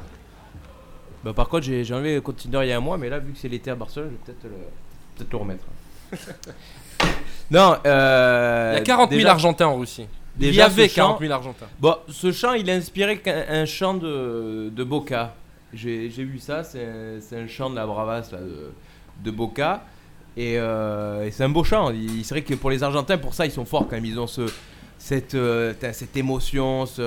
Bah, 1.23 1.35
par 1.35 1.51
contre, 1.51 1.65
j'ai 1.65 1.85
enlevé 1.93 2.15
le 2.15 2.21
compte 2.23 2.39
Tinder 2.39 2.61
il 2.63 2.69
y 2.69 2.73
a 2.73 2.79
un 2.79 2.81
mois, 2.81 2.97
mais 2.97 3.11
là, 3.11 3.19
vu 3.19 3.33
que 3.33 3.39
c'est 3.39 3.49
l'été 3.49 3.71
à 3.71 3.75
Barcelone, 3.75 4.13
je 4.27 4.33
vais 4.33 4.39
peut-être 4.39 5.31
le, 5.31 5.37
remettre. 5.37 5.65
non, 7.51 7.77
euh, 7.85 8.73
Il 8.77 8.79
y 8.79 8.81
a 8.81 8.85
40 8.85 9.11
000 9.11 9.19
déjà- 9.19 9.31
Argentins 9.33 9.67
en 9.67 9.77
Russie. 9.77 10.07
Il 10.41 10.55
y 10.55 10.63
avait 10.63 10.89
ce 10.89 10.95
chant- 10.95 11.03
40 11.09 11.21
000 11.21 11.33
Argentins. 11.35 11.67
Bon, 11.79 11.97
ce 12.09 12.33
chant, 12.33 12.55
il 12.55 12.71
a 12.71 12.73
inspiré 12.75 13.21
un 13.27 13.67
chant 13.67 13.93
de, 13.93 14.71
de 14.75 14.85
Boca. 14.85 15.35
J'ai 15.75 16.09
vu 16.09 16.39
ça, 16.39 16.63
c'est 16.65 16.87
un, 17.37 17.47
chant 17.47 17.71
de 17.71 17.77
la 17.77 17.87
Bravas 17.87 18.29
là, 18.33 18.39
de, 18.39 18.73
de 19.25 19.31
Boca. 19.31 19.85
Et, 20.37 20.59
euh, 20.59 21.27
et 21.27 21.31
c'est 21.31 21.45
un 21.45 21.49
beau 21.49 21.63
chant. 21.65 21.91
Il- 21.93 22.25
C'est 22.25 22.35
vrai 22.35 22.43
que 22.43 22.55
pour 22.55 22.71
les 22.71 22.83
Argentins, 22.83 23.19
pour 23.19 23.35
ça, 23.35 23.47
ils 23.47 23.53
sont 23.53 23.65
forts 23.65 23.87
quand 23.89 23.97
même. 23.97 24.05
Ils 24.05 24.19
ont 24.19 24.27
ce, 24.27 24.43
cette, 24.99 25.35
euh, 25.35 25.73
cette 25.93 26.17
émotion, 26.17 26.87
ce, 26.87 27.03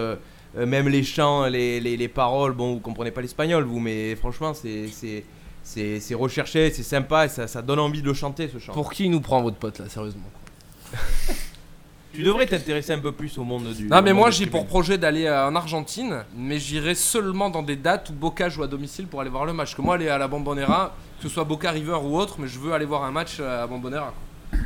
euh, 0.57 0.65
même 0.65 0.87
les 0.87 1.03
chants, 1.03 1.45
les, 1.47 1.79
les, 1.81 1.97
les 1.97 2.07
paroles. 2.07 2.53
Bon, 2.53 2.73
vous 2.75 2.79
comprenez 2.79 3.11
pas 3.11 3.21
l'espagnol, 3.21 3.63
vous, 3.65 3.79
mais 3.79 4.15
franchement, 4.15 4.53
c'est- 4.53 4.87
recherché, 6.15 6.71
c'est 6.71 6.83
sympa 6.83 7.25
et 7.25 7.29
ça, 7.29 7.47
ça 7.47 7.61
donne 7.61 7.79
envie 7.79 8.01
de 8.01 8.07
le 8.07 8.13
chanter 8.13 8.47
ce 8.47 8.59
chant. 8.59 8.71
Pour 8.73 8.93
qui 8.93 9.05
il 9.05 9.11
nous 9.11 9.19
prend 9.21 9.41
votre 9.41 9.57
pote 9.57 9.79
là, 9.79 9.89
sérieusement 9.89 10.23
Tu 12.17 12.23
devrais 12.23 12.47
t'intéresser 12.47 12.93
un 12.93 12.97
peu 12.99 13.11
plus 13.11 13.37
au 13.37 13.43
monde 13.43 13.71
du. 13.75 13.87
Non, 13.87 14.01
mais 14.01 14.11
moi 14.11 14.31
j'ai 14.31 14.47
pour 14.47 14.65
projet 14.65 14.97
d'aller 14.97 15.25
euh, 15.25 15.47
en 15.47 15.55
Argentine, 15.55 16.23
mais 16.35 16.57
j'irai 16.57 16.95
seulement 16.95 17.51
dans 17.51 17.61
des 17.61 17.75
dates 17.75 18.09
où 18.09 18.13
Boca 18.13 18.49
joue 18.49 18.63
à 18.63 18.67
domicile 18.67 19.05
pour 19.05 19.21
aller 19.21 19.29
voir 19.29 19.45
le 19.45 19.53
match. 19.53 19.75
Que 19.75 19.83
moi, 19.83 19.93
aller 19.93 20.09
à 20.09 20.17
la 20.17 20.27
Bombonera, 20.27 20.95
que 21.21 21.27
ce 21.27 21.33
soit 21.33 21.43
Boca 21.43 21.69
River 21.69 21.99
ou 22.03 22.17
autre, 22.17 22.37
mais 22.39 22.47
je 22.47 22.57
veux 22.57 22.73
aller 22.73 22.85
voir 22.85 23.03
un 23.03 23.11
match 23.11 23.37
euh, 23.39 23.63
à 23.63 23.67
Bombonera. 23.67 24.15
Ouais, 24.51 24.59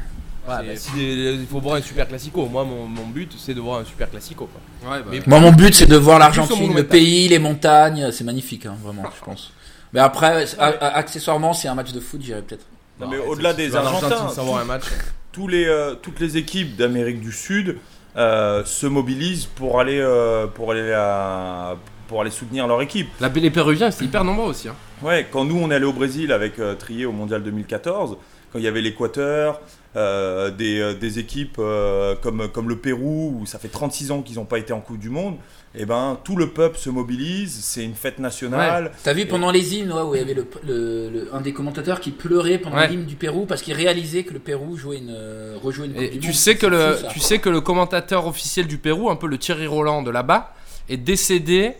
bah, 0.48 0.64
si, 0.78 0.92
il 0.96 1.46
faut 1.46 1.60
voir 1.60 1.76
un 1.76 1.82
super 1.82 2.08
classico. 2.08 2.46
Moi, 2.46 2.64
mon, 2.64 2.88
mon 2.88 3.06
but, 3.06 3.34
c'est 3.38 3.54
de 3.54 3.60
voir 3.60 3.82
un 3.82 3.86
super 3.86 4.10
classico. 4.10 4.48
Quoi. 4.48 4.90
Ouais, 4.90 5.00
bah, 5.00 5.10
Mais- 5.12 5.22
Moi, 5.28 5.40
mon 5.42 5.52
but, 5.52 5.76
c'est 5.76 5.88
de 5.88 5.98
voir 5.98 6.20
l'Argentine, 6.20 6.74
le 6.74 6.88
pays, 6.88 7.28
les 7.28 7.38
montagnes. 7.38 8.12
C'est 8.14 8.24
magnifique, 8.24 8.66
hein, 8.66 8.78
vraiment, 8.82 9.04
je 9.20 9.26
pense. 9.26 9.52
Mais 9.92 10.00
après, 10.00 10.46
accessoirement, 10.58 11.54
c'est 11.54 11.68
un 11.68 11.76
match 11.76 11.92
de 11.92 12.00
foot, 12.00 12.22
j'irai 12.24 12.42
peut-être. 12.44 12.66
Non, 12.98 13.10
mais 13.10 13.18
au-delà 13.18 13.54
des 13.54 13.76
Argentins, 13.76 14.10
Argentine 14.10 14.36
sans 14.36 14.46
voir 14.46 14.62
un 14.62 14.66
match. 14.66 14.86
Tous 15.32 15.48
les, 15.48 15.66
euh, 15.66 15.96
toutes 15.96 16.20
les 16.20 16.38
équipes 16.38 16.76
d'Amérique 16.76 17.20
du 17.22 17.32
Sud 17.32 17.78
euh, 18.18 18.64
se 18.66 18.88
mobilisent 18.88 19.46
pour 19.46 19.80
aller, 19.80 20.00
euh, 20.00 20.48
pour, 20.48 20.72
aller 20.72 20.92
à- 20.92 21.76
pour 22.08 22.20
aller 22.22 22.32
soutenir 22.32 22.68
leur 22.68 22.82
équipe. 22.82 23.08
la- 23.22 23.30
les 23.30 23.50
Péruviens, 23.52 23.90
c'est 23.92 24.04
hyper 24.06 24.24
nombreux 24.26 24.50
aussi. 24.50 24.68
hein. 24.68 24.76
Ouais, 25.02 25.26
quand 25.32 25.46
nous 25.46 25.58
on 25.58 25.72
est 25.72 25.76
allé 25.76 25.86
au 25.86 25.94
Brésil 25.94 26.32
avec 26.32 26.54
Trier 26.78 27.06
au 27.06 27.12
Mondial 27.14 27.42
2014, 27.44 28.18
quand 28.52 28.60
il 28.60 28.66
y 28.66 28.68
avait 28.68 28.82
l'Équateur, 28.82 29.62
euh, 29.96 30.52
des, 30.52 30.80
euh, 30.80 30.94
des 30.94 31.20
équipes 31.20 31.58
euh, 31.60 32.16
comme, 32.22 32.48
comme 32.50 32.70
le 32.70 32.78
Pérou, 32.78 33.38
où 33.42 33.46
ça 33.46 33.60
fait 33.60 33.68
36 33.68 34.12
ans 34.12 34.22
qu'ils 34.22 34.38
n'ont 34.38 34.46
pas 34.46 34.58
été 34.60 34.72
en 34.74 34.80
Coupe 34.80 35.00
du 35.00 35.10
Monde, 35.10 35.36
et 35.76 35.86
ben 35.86 36.18
tout 36.24 36.36
le 36.36 36.50
peuple 36.50 36.78
se 36.78 36.90
mobilise, 36.90 37.60
c'est 37.64 37.84
une 37.84 37.94
fête 37.94 38.20
nationale. 38.20 38.92
T'as 39.04 39.14
vu 39.14 39.26
pendant 39.26 39.52
les 39.52 39.76
hymnes, 39.76 39.92
ouais, 39.92 40.02
où 40.02 40.16
il 40.16 40.20
y 40.20 40.22
avait 40.22 40.34
le, 40.34 40.46
le- 40.66 41.10
le- 41.10 41.30
un 41.34 41.40
des 41.42 41.54
commentateurs 41.54 42.00
qui 42.00 42.12
pleurait 42.12 42.58
pendant 42.58 42.76
Ouais. 42.78 42.88
l'hymne 42.90 43.06
du 43.06 43.16
Pérou 43.16 43.46
parce 43.46 43.62
qu'il 43.62 43.74
réalisait 43.74 44.24
que 44.24 44.34
le 44.34 44.40
Pérou 44.40 44.76
jouait 44.78 44.98
une, 44.98 45.16
rejouait 45.64 45.88
une 45.88 45.94
Coupe 45.94 46.02
Et 46.04 46.10
du 46.10 46.20
tu 46.20 46.28
Monde. 46.28 46.36
sais, 46.36 46.56
que 46.58 46.66
le, 46.68 46.94
fou, 46.96 47.02
ça. 47.04 47.08
tu 47.08 47.20
sais 47.20 47.40
que 47.40 47.50
le 47.50 47.62
commentateur 47.62 48.28
officiel 48.28 48.68
du 48.68 48.78
Pérou, 48.78 49.10
un 49.10 49.16
peu 49.16 49.28
le 49.28 49.38
Thierry 49.38 49.68
Roland 49.68 50.02
de 50.04 50.12
là-bas, 50.12 50.54
est 50.90 50.98
décédé 50.98 51.74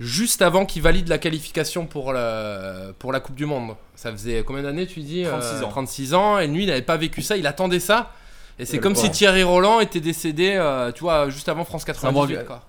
juste 0.00 0.42
avant 0.42 0.64
qu'il 0.66 0.82
valide 0.82 1.08
la 1.08 1.18
qualification 1.18 1.86
pour 1.86 2.12
la, 2.12 2.92
pour 2.98 3.12
la 3.12 3.20
Coupe 3.20 3.34
du 3.34 3.46
Monde. 3.46 3.74
Ça 3.94 4.12
faisait 4.12 4.42
combien 4.46 4.62
d'années, 4.62 4.86
tu 4.86 5.00
dis 5.00 5.24
36 5.24 5.62
ans. 5.64 5.68
36 5.68 6.14
ans, 6.14 6.38
et 6.38 6.46
lui, 6.46 6.64
il 6.64 6.66
n'avait 6.68 6.82
pas 6.82 6.96
vécu 6.96 7.22
ça, 7.22 7.36
il 7.36 7.46
attendait 7.46 7.80
ça. 7.80 8.12
Et 8.58 8.64
c'est 8.64 8.78
comme 8.78 8.94
si. 8.96 9.10
Thierry 9.10 9.42
Roland 9.44 9.80
était 9.80 10.00
décédé, 10.00 10.54
euh, 10.56 10.90
tu 10.92 11.00
vois, 11.00 11.28
juste 11.30 11.48
avant 11.48 11.64
France 11.64 11.84
98. 11.84 12.20
regrette. 12.20 12.46
quoi. 12.46 12.64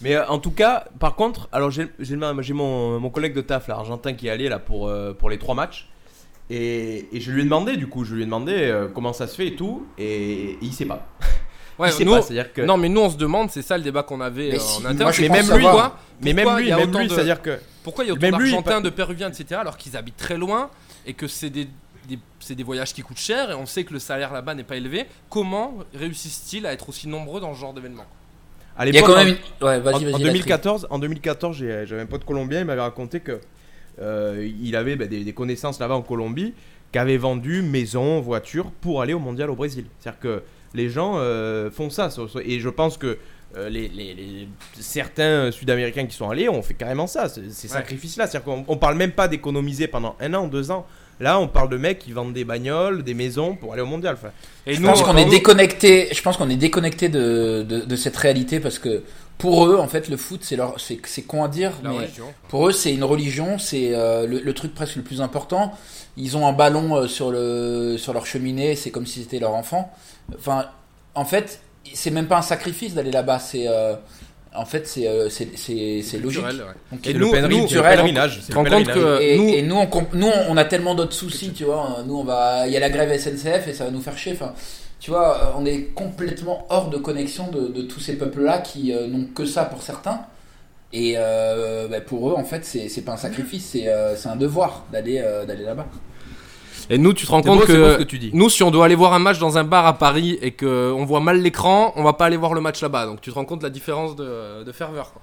Mais 0.00 0.16
euh, 0.16 0.26
en 0.26 0.38
tout 0.38 0.50
cas, 0.50 0.84
par 0.98 1.14
contre, 1.14 1.48
alors 1.52 1.70
j'ai 1.70 1.88
mon, 2.52 3.00
mon 3.00 3.10
collègue 3.10 3.34
de 3.34 3.40
taf, 3.40 3.68
là, 3.68 3.76
argentin, 3.76 4.12
qui 4.12 4.26
est 4.26 4.30
allé 4.30 4.48
là 4.48 4.58
pour, 4.58 4.88
euh, 4.88 5.12
pour 5.14 5.30
les 5.30 5.38
trois 5.38 5.54
matchs. 5.54 5.88
Et, 6.50 7.08
et 7.16 7.20
je 7.20 7.30
lui 7.32 7.40
ai 7.40 7.44
demandé, 7.44 7.76
du 7.76 7.86
coup, 7.86 8.04
je 8.04 8.14
lui 8.14 8.22
ai 8.22 8.26
demandé 8.26 8.52
euh, 8.54 8.86
comment 8.92 9.12
ça 9.12 9.26
se 9.26 9.34
fait 9.36 9.46
et 9.46 9.56
tout. 9.56 9.86
Et, 9.96 10.50
et 10.50 10.58
il 10.60 10.72
sait 10.72 10.84
pas. 10.84 11.06
Ouais, 11.78 11.88
il 11.88 11.92
sait 11.92 12.04
nous, 12.04 12.12
pas, 12.12 12.22
c'est-à-dire 12.22 12.52
que. 12.52 12.62
Non, 12.62 12.76
mais 12.76 12.88
nous, 12.88 13.00
on 13.00 13.10
se 13.10 13.16
demande, 13.16 13.50
c'est 13.50 13.62
ça 13.62 13.76
le 13.76 13.82
débat 13.82 14.02
qu'on 14.02 14.20
avait 14.20 14.50
Mais 14.50 14.56
euh, 14.56 14.60
si, 14.60 14.78
en 14.78 14.80
moi, 14.82 14.90
interne. 14.90 15.12
je 15.12 15.22
même 15.22 15.56
lui, 15.56 15.62
quoi. 15.64 15.98
mais 16.22 16.32
même 16.32 16.44
pourquoi 16.44 16.60
lui, 16.60 16.66
il 16.66 16.70
y 16.70 16.72
a 16.72 16.76
même 16.76 16.88
autant 16.90 16.98
lui, 17.00 17.08
de- 17.08 17.14
c'est-à-dire 17.14 17.42
que. 17.42 17.58
Pourquoi 17.82 18.04
il 18.04 18.08
y 18.08 18.10
a 18.10 18.14
autant 18.14 18.30
d'Argentins, 18.30 18.80
de 18.80 18.90
Péruviens, 18.90 19.28
etc., 19.28 19.60
alors 19.60 19.76
qu'ils 19.76 19.96
habitent 19.96 20.16
très 20.16 20.36
loin 20.38 20.70
et 21.06 21.12
que 21.14 21.26
c'est 21.26 21.50
des, 21.50 21.68
des- 22.08 22.18
c'est 22.40 22.54
des 22.54 22.62
voyages 22.62 22.92
qui 22.94 23.02
coûtent 23.02 23.18
cher 23.18 23.50
et 23.50 23.54
on 23.54 23.66
sait 23.66 23.84
que 23.84 23.92
le 23.92 23.98
salaire 23.98 24.32
là-bas 24.32 24.54
n'est 24.54 24.62
pas 24.64 24.76
élevé 24.76 25.04
Comment 25.28 25.74
réussissent-ils 25.94 26.64
à 26.66 26.72
être 26.72 26.88
aussi 26.88 27.08
nombreux 27.08 27.40
dans 27.40 27.54
ce 27.54 27.60
genre 27.60 27.74
d'événement? 27.74 28.04
À 28.76 28.86
Il 28.86 28.94
y 28.94 28.98
a 28.98 29.00
l'époque, 29.00 29.14
quand 29.16 29.20
en- 29.20 29.24
même. 29.24 29.36
Ouais, 29.62 29.80
vas-y, 29.80 29.94
en 29.94 29.98
vas-y. 29.98 30.12
la 30.12 30.18
2014, 30.18 30.86
en 30.90 30.98
2014 30.98 31.56
j'ai- 31.56 31.84
j'avais 31.86 32.02
un 32.02 32.06
pote 32.06 32.24
colombien, 32.24 32.60
il 32.60 32.64
m'avait 32.66 32.80
raconté 32.80 33.20
que 33.20 33.40
euh, 34.00 34.48
il 34.62 34.74
avait 34.76 34.96
bah, 34.96 35.06
des, 35.06 35.22
des 35.24 35.32
connaissances 35.32 35.78
là-bas 35.78 35.94
en 35.94 36.02
Colombie 36.02 36.54
qui 36.92 36.98
avaient 36.98 37.16
vendu 37.16 37.62
maison, 37.62 38.20
voiture 38.20 38.70
pour 38.80 39.00
aller 39.02 39.12
au 39.14 39.18
mondial 39.18 39.50
au 39.50 39.54
Brésil. 39.56 39.84
C'est-à-dire 40.00 40.20
que 40.20 40.42
les 40.74 40.88
gens 40.90 41.14
euh, 41.16 41.70
font 41.70 41.90
ça. 41.90 42.08
Et 42.44 42.60
je 42.60 42.68
pense 42.68 42.98
que 42.98 43.16
euh, 43.56 43.68
les, 43.68 43.88
les- 43.88 44.14
les- 44.14 44.48
certains 44.80 45.50
Sud-Américains 45.52 46.06
qui 46.06 46.16
sont 46.16 46.28
allés 46.28 46.48
ont 46.48 46.62
fait 46.62 46.74
carrément 46.74 47.06
ça, 47.06 47.28
ce- 47.28 47.40
ces 47.50 47.68
Ouais. 47.68 47.74
sacrifices-là. 47.74 48.26
C'est-à-dire 48.26 48.44
qu'on 48.44 48.64
on 48.66 48.76
parle 48.76 48.96
même 48.96 49.12
pas 49.12 49.28
d'économiser 49.28 49.86
pendant 49.86 50.16
un 50.20 50.34
an, 50.34 50.48
deux 50.48 50.70
ans. 50.70 50.86
Là, 51.20 51.38
on 51.38 51.46
parle 51.46 51.68
de 51.68 51.76
mecs 51.76 52.00
qui 52.00 52.10
vendent 52.10 52.32
des 52.32 52.44
bagnoles, 52.44 53.04
des 53.04 53.14
maisons 53.14 53.54
pour 53.54 53.72
aller 53.72 53.82
au 53.82 53.86
mondial. 53.86 54.14
Enfin, 54.14 54.32
Et 54.66 54.74
Je 54.74 54.80
nous, 54.80 54.88
pense 54.88 55.00
qu'on 55.02 55.16
est 55.16 55.30
déconnecté. 55.30 56.08
Je 56.12 56.20
pense 56.20 56.36
qu'on 56.36 56.50
est 56.50 56.56
déconnecté 56.56 57.08
de, 57.08 57.62
de, 57.62 57.80
de 57.82 57.96
cette 57.96 58.16
réalité 58.16 58.58
parce 58.58 58.80
que 58.80 59.04
pour 59.38 59.66
eux, 59.66 59.76
en 59.78 59.88
fait, 59.88 60.08
le 60.08 60.16
foot, 60.16 60.40
c'est 60.42 60.56
leur, 60.56 60.78
c'est, 60.80 60.98
c'est 61.04 61.22
con 61.22 61.44
à 61.44 61.48
dire, 61.48 61.72
La 61.82 61.90
mais 61.90 61.96
religion. 61.98 62.26
pour 62.48 62.68
eux, 62.68 62.72
c'est 62.72 62.92
une 62.94 63.04
religion, 63.04 63.58
c'est 63.58 63.90
euh, 63.94 64.26
le, 64.26 64.38
le 64.40 64.52
truc 64.54 64.74
presque 64.74 64.96
le 64.96 65.02
plus 65.02 65.20
important. 65.20 65.72
Ils 66.16 66.36
ont 66.36 66.46
un 66.46 66.52
ballon 66.52 66.94
euh, 66.96 67.06
sur 67.08 67.30
le, 67.30 67.96
sur 67.98 68.12
leur 68.12 68.26
cheminée, 68.26 68.76
c'est 68.76 68.90
comme 68.90 69.06
si 69.06 69.20
c'était 69.22 69.40
leur 69.40 69.54
enfant. 69.54 69.92
Enfin, 70.38 70.66
en 71.14 71.24
fait, 71.24 71.60
c'est 71.92 72.10
même 72.10 72.26
pas 72.28 72.38
un 72.38 72.42
sacrifice 72.42 72.94
d'aller 72.94 73.10
là-bas. 73.10 73.38
C'est, 73.40 73.66
euh, 73.68 73.94
en 74.54 74.64
fait, 74.64 74.86
c'est, 74.86 75.08
euh, 75.08 75.28
c'est, 75.28 75.48
logique. 76.18 76.44
Ouais. 76.44 76.52
Donc, 76.92 77.04
Et 77.06 77.12
c'est 77.12 77.14
nous- 77.14 77.32
le 77.32 77.40
nous, 77.48 77.56
c'est 77.56 77.62
le 77.62 77.66
Turel, 77.68 77.96
pèlerinage. 77.96 78.40
c'est 78.40 78.52
te 78.52 78.54
rends 78.56 78.62
le 78.62 78.70
compte 78.70 78.84
pèlerinage. 78.86 79.18
que- 79.18 79.22
et, 79.22 79.36
nous- 79.36 79.48
et 79.48 79.62
nous, 79.62 79.76
on, 79.76 80.06
nous, 80.16 80.30
on 80.48 80.56
a 80.56 80.64
tellement 80.64 80.94
d'autres 80.94 81.12
soucis, 81.12 81.52
tu 81.52 81.64
vois. 81.64 82.04
Nous, 82.06 82.16
on 82.16 82.24
va, 82.24 82.68
il 82.68 82.72
y 82.72 82.76
a 82.76 82.80
la 82.80 82.88
grève 82.90 83.10
SNCF 83.18 83.66
et 83.66 83.72
ça 83.74 83.84
va 83.86 83.90
nous 83.90 84.00
faire 84.00 84.16
chier. 84.16 84.32
Enfin, 84.34 84.54
tu 85.04 85.10
vois, 85.10 85.52
on 85.58 85.66
est 85.66 85.92
complètement 85.94 86.64
hors 86.70 86.88
de 86.88 86.96
connexion 86.96 87.50
de, 87.50 87.68
de 87.68 87.82
tous 87.82 88.00
ces 88.00 88.16
peuples-là 88.16 88.56
qui 88.60 88.90
euh, 88.90 89.06
n'ont 89.06 89.26
que 89.34 89.44
ça 89.44 89.66
pour 89.66 89.82
certains. 89.82 90.20
Et 90.94 91.16
euh, 91.18 91.88
bah, 91.88 92.00
pour 92.00 92.30
eux, 92.30 92.34
en 92.38 92.44
fait, 92.44 92.64
c'est 92.64 92.88
c'est 92.88 93.02
pas 93.02 93.12
un 93.12 93.16
sacrifice, 93.18 93.66
c'est 93.72 93.86
euh, 93.88 94.16
c'est 94.16 94.30
un 94.30 94.36
devoir 94.36 94.84
d'aller 94.90 95.20
euh, 95.22 95.44
d'aller 95.44 95.64
là-bas. 95.64 95.84
Et 96.88 96.96
nous, 96.96 97.12
tu 97.12 97.26
te 97.26 97.30
rends 97.30 97.42
C'est 97.42 97.48
compte 97.50 97.58
beau, 97.60 97.66
c'est 97.66 97.76
beau 97.76 97.84
que, 97.84 97.92
ce 97.92 97.98
que 97.98 98.02
tu 98.04 98.18
dis. 98.18 98.30
nous, 98.32 98.48
si 98.48 98.62
on 98.62 98.70
doit 98.70 98.86
aller 98.86 98.94
voir 98.94 99.12
un 99.12 99.18
match 99.18 99.38
dans 99.38 99.58
un 99.58 99.64
bar 99.64 99.84
à 99.86 99.98
Paris 99.98 100.38
et 100.40 100.52
qu'on 100.52 101.04
voit 101.04 101.20
mal 101.20 101.38
l'écran, 101.42 101.92
on 101.96 102.02
va 102.02 102.14
pas 102.14 102.24
aller 102.24 102.38
voir 102.38 102.54
le 102.54 102.62
match 102.62 102.80
là-bas. 102.80 103.04
Donc 103.04 103.20
tu 103.20 103.28
te 103.30 103.34
rends 103.34 103.44
compte 103.44 103.58
de 103.58 103.64
la 103.64 103.70
différence 103.70 104.16
de, 104.16 104.64
de 104.64 104.72
ferveur. 104.72 105.12
quoi. 105.12 105.20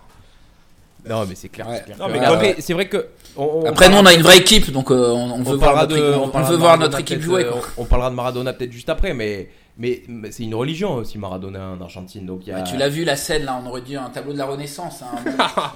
Non, 1.09 1.25
mais 1.27 1.33
c'est 1.33 1.49
clair. 1.49 1.67
Ouais. 1.67 1.77
c'est 1.77 1.85
clair. 1.85 1.97
Non, 1.97 2.05
mais 2.07 2.19
Mais 2.19 2.25
comme- 2.27 2.35
après, 2.35 2.55
c'est 2.59 2.73
vrai 2.73 2.87
que. 2.87 3.07
on- 3.35 3.61
on 3.63 3.65
Après, 3.65 3.89
nous, 3.89 3.97
on 3.97 4.05
a 4.05 4.13
une 4.13 4.21
vraie 4.21 4.37
équipe, 4.37 4.71
donc 4.71 4.91
euh, 4.91 5.09
on, 5.09 5.31
on 5.31 5.41
veut 5.41 5.53
on 5.55 5.57
voir 5.57 5.75
notre, 5.75 5.87
de- 5.87 5.95
équipe- 5.97 6.15
on 6.15 6.37
on 6.37 6.43
veut 6.43 6.57
voir 6.57 6.77
notre 6.77 7.19
jouer. 7.19 7.45
euh, 7.45 7.51
quoi. 7.51 7.61
On 7.77 7.85
parlera 7.85 8.11
de 8.11 8.15
Maradona 8.15 8.53
peut-être 8.53 8.71
juste 8.71 8.89
après, 8.89 9.15
mais, 9.15 9.49
mais, 9.77 10.03
mais 10.07 10.31
c'est 10.31 10.43
une 10.43 10.55
religion 10.55 10.95
aussi 10.95 11.17
Maradona 11.17 11.69
en 11.71 11.81
Argentine. 11.81 12.25
Donc 12.25 12.41
il 12.45 12.49
y 12.49 12.53
a... 12.53 12.57
Bah, 12.57 12.63
tu 12.63 12.77
l'as 12.77 12.89
vu 12.89 13.03
la 13.03 13.15
scène 13.15 13.45
là, 13.45 13.59
on 13.63 13.67
aurait 13.69 13.81
dit 13.81 13.95
un 13.95 14.09
tableau 14.09 14.33
de 14.33 14.37
la 14.37 14.45
Renaissance. 14.45 15.01
hein. 15.03 15.33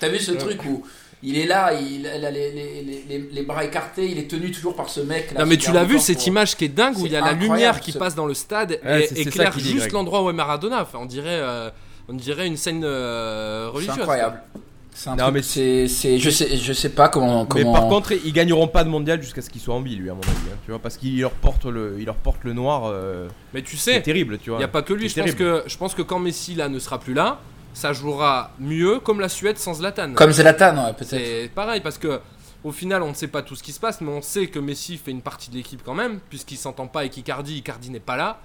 T'as- 0.00 0.08
vu 0.08 0.18
ce 0.18 0.32
truc 0.32 0.64
où 0.64 0.84
il 1.22 1.36
est 1.36 1.46
là, 1.46 1.72
il, 1.74 2.06
a 2.06 2.30
les, 2.30 2.52
les- 2.52 2.82
les- 2.82 3.04
les- 3.08 3.28
les 3.32 3.42
bras 3.42 3.64
écartés, 3.64 4.08
il 4.08 4.18
est 4.18 4.30
tenu 4.30 4.52
toujours 4.52 4.76
par 4.76 4.88
ce 4.88 5.00
mec. 5.00 5.32
Là, 5.32 5.40
Non 5.40 5.46
mais 5.46 5.56
tu 5.56 5.72
l'as 5.72 5.82
vu 5.84 5.98
cette 5.98 6.18
pour- 6.18 6.28
image 6.28 6.56
qui 6.56 6.64
est 6.66 6.68
dingue 6.68 6.96
où 6.98 7.06
il 7.06 7.12
y 7.12 7.16
a 7.16 7.20
la 7.20 7.26
incroyable, 7.28 7.54
lumière 7.54 7.80
qui 7.80 7.90
ce- 7.92 7.98
passe 7.98 8.14
dans 8.14 8.26
le 8.26 8.34
stade 8.34 8.78
Ouais, 8.84 9.08
et 9.14 9.20
éclaire 9.22 9.58
juste 9.58 9.90
l'endroit 9.92 10.22
où 10.22 10.30
est 10.30 10.34
Maradona. 10.34 10.82
Enfin, 10.82 10.98
on 11.02 11.06
dirait, 11.06 11.40
euh, 11.40 11.70
on 12.08 12.14
dirait 12.14 12.46
une 12.46 12.56
scène 12.56 12.82
euh, 12.84 13.66
C'est 13.66 13.74
religieuse. 13.74 13.98
incroyable. 13.98 14.42
C'est 14.54 14.58
un 14.58 14.62
Non, 15.06 15.16
truc, 15.16 15.34
mais 15.34 15.42
c'est, 15.42 15.86
c'est, 15.88 16.18
je 16.18 16.30
sais, 16.30 16.56
je 16.56 16.72
sais 16.72 16.88
pas 16.90 17.08
comment. 17.08 17.46
Mais 17.54 17.64
par 17.64 17.88
contre, 17.88 18.12
ils 18.12 18.32
gagneront 18.32 18.68
pas 18.68 18.84
de 18.84 18.88
mondial 18.88 19.22
jusqu'à 19.22 19.42
ce 19.42 19.50
qu'il 19.50 19.60
soit 19.60 19.74
en 19.74 19.80
vie, 19.80 19.96
lui, 19.96 20.10
à 20.10 20.14
mon 20.14 20.20
avis. 20.20 20.30
hein, 20.52 20.56
tu 20.64 20.70
vois, 20.70 20.80
parce 20.80 20.96
qu'il 20.96 21.20
leur 21.20 21.30
porte 21.32 21.64
le, 21.66 21.96
il 21.98 22.06
leur 22.06 22.16
porte 22.16 22.42
le 22.44 22.52
noir. 22.52 22.86
euh, 22.86 23.28
Mais 23.54 23.62
tu 23.62 23.76
c'est 23.76 23.94
sais, 23.94 24.02
terrible, 24.02 24.38
tu 24.38 24.44
il 24.46 24.50
vois. 24.50 24.58
n'y 24.58 24.64
a 24.64 24.68
pas 24.68 24.82
que 24.82 24.92
lui. 24.94 25.08
Je 25.08 25.20
pense 25.20 25.34
que, 25.34 25.62
je 25.66 25.76
pense 25.76 25.94
que 25.94 26.02
quand 26.02 26.18
Messi 26.18 26.54
là 26.54 26.68
ne 26.68 26.78
sera 26.78 26.98
plus 26.98 27.14
là, 27.14 27.38
ça 27.74 27.92
jouera 27.92 28.50
mieux 28.58 28.98
comme 28.98 29.20
la 29.20 29.28
Suède 29.28 29.58
sans 29.58 29.74
Zlatan. 29.74 30.14
Comme 30.14 30.32
Zlatan, 30.32 30.86
ouais, 30.86 30.92
peut-être. 30.94 31.08
C'est 31.10 31.50
pareil 31.54 31.80
parce 31.80 31.98
que 31.98 32.20
au 32.64 32.72
final, 32.72 33.02
on 33.04 33.10
ne 33.10 33.14
sait 33.14 33.28
pas 33.28 33.42
tout 33.42 33.54
ce 33.54 33.62
qui 33.62 33.70
se 33.72 33.78
passe, 33.78 34.00
mais 34.00 34.10
on 34.10 34.20
sait 34.20 34.48
que 34.48 34.58
Messi 34.58 34.96
fait 34.96 35.12
une 35.12 35.22
partie 35.22 35.48
de 35.50 35.54
l'équipe 35.56 35.80
quand 35.84 35.94
même, 35.94 36.18
puisqu'il 36.28 36.56
s'entend 36.56 36.88
pas 36.88 37.00
avec 37.00 37.16
Icardi. 37.16 37.58
Icardi 37.58 37.90
n'est 37.90 38.00
pas 38.00 38.16
là. 38.16 38.40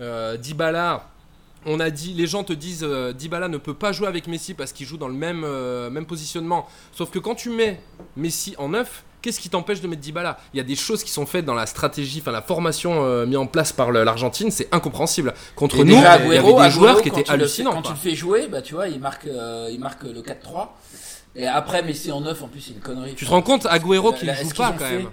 Euh, 0.00 0.36
Dybala, 0.36 1.08
on 1.66 1.80
a 1.80 1.90
dit, 1.90 2.14
les 2.14 2.26
gens 2.26 2.44
te 2.44 2.52
disent, 2.52 2.84
euh, 2.84 3.12
Dybala 3.12 3.48
ne 3.48 3.58
peut 3.58 3.74
pas 3.74 3.92
jouer 3.92 4.06
avec 4.06 4.28
Messi 4.28 4.54
parce 4.54 4.72
qu'il 4.72 4.86
joue 4.86 4.96
dans 4.96 5.08
le 5.08 5.14
même, 5.14 5.42
euh, 5.44 5.90
même 5.90 6.06
positionnement. 6.06 6.66
Sauf 6.92 7.10
que 7.10 7.18
quand 7.18 7.34
tu 7.34 7.50
mets 7.50 7.80
Messi 8.16 8.54
en 8.58 8.70
neuf, 8.70 9.04
qu'est-ce 9.20 9.40
qui 9.40 9.50
t'empêche 9.50 9.80
de 9.80 9.88
mettre 9.88 10.00
Dybala? 10.00 10.38
Il 10.54 10.58
y 10.58 10.60
a 10.60 10.64
des 10.64 10.76
choses 10.76 11.02
qui 11.02 11.10
sont 11.10 11.26
faites 11.26 11.44
dans 11.44 11.54
la 11.54 11.66
stratégie, 11.66 12.20
enfin 12.20 12.30
la 12.30 12.42
formation 12.42 13.04
euh, 13.04 13.26
mise 13.26 13.36
en 13.36 13.46
place 13.46 13.72
par 13.72 13.90
l'Argentine, 13.90 14.50
c'est 14.52 14.72
incompréhensible. 14.72 15.34
Contre 15.56 15.80
Et 15.80 15.84
nous, 15.84 15.96
déjà, 15.96 16.18
il 16.18 16.32
y 16.32 16.36
avait 16.36 16.38
Agüero, 16.38 16.62
des 16.62 16.70
joueurs 16.70 17.02
qui 17.02 17.08
étaient 17.08 17.28
hallucinants. 17.28 17.72
Quand 17.72 17.82
tu 17.82 17.92
le 17.92 17.98
fais 17.98 18.14
jouer, 18.14 18.46
bah, 18.46 18.62
tu 18.62 18.74
vois, 18.74 18.88
il 18.88 19.00
marque, 19.00 19.26
il 19.26 19.80
marque 19.80 20.04
le 20.04 20.22
4-3. 20.22 20.68
Et 21.34 21.46
après, 21.46 21.82
Messi 21.82 22.12
en 22.12 22.20
9, 22.22 22.42
en 22.44 22.48
plus, 22.48 22.60
c'est 22.60 22.72
une 22.72 22.80
connerie. 22.80 23.14
Tu 23.14 23.26
te 23.26 23.30
rends 23.30 23.42
compte, 23.42 23.66
Agüero 23.66 24.12
qui 24.12 24.24
ne 24.24 24.32
joue 24.32 24.48
pas 24.56 24.72
quand 24.72 24.84
fait 24.84 24.98
même? 24.98 25.10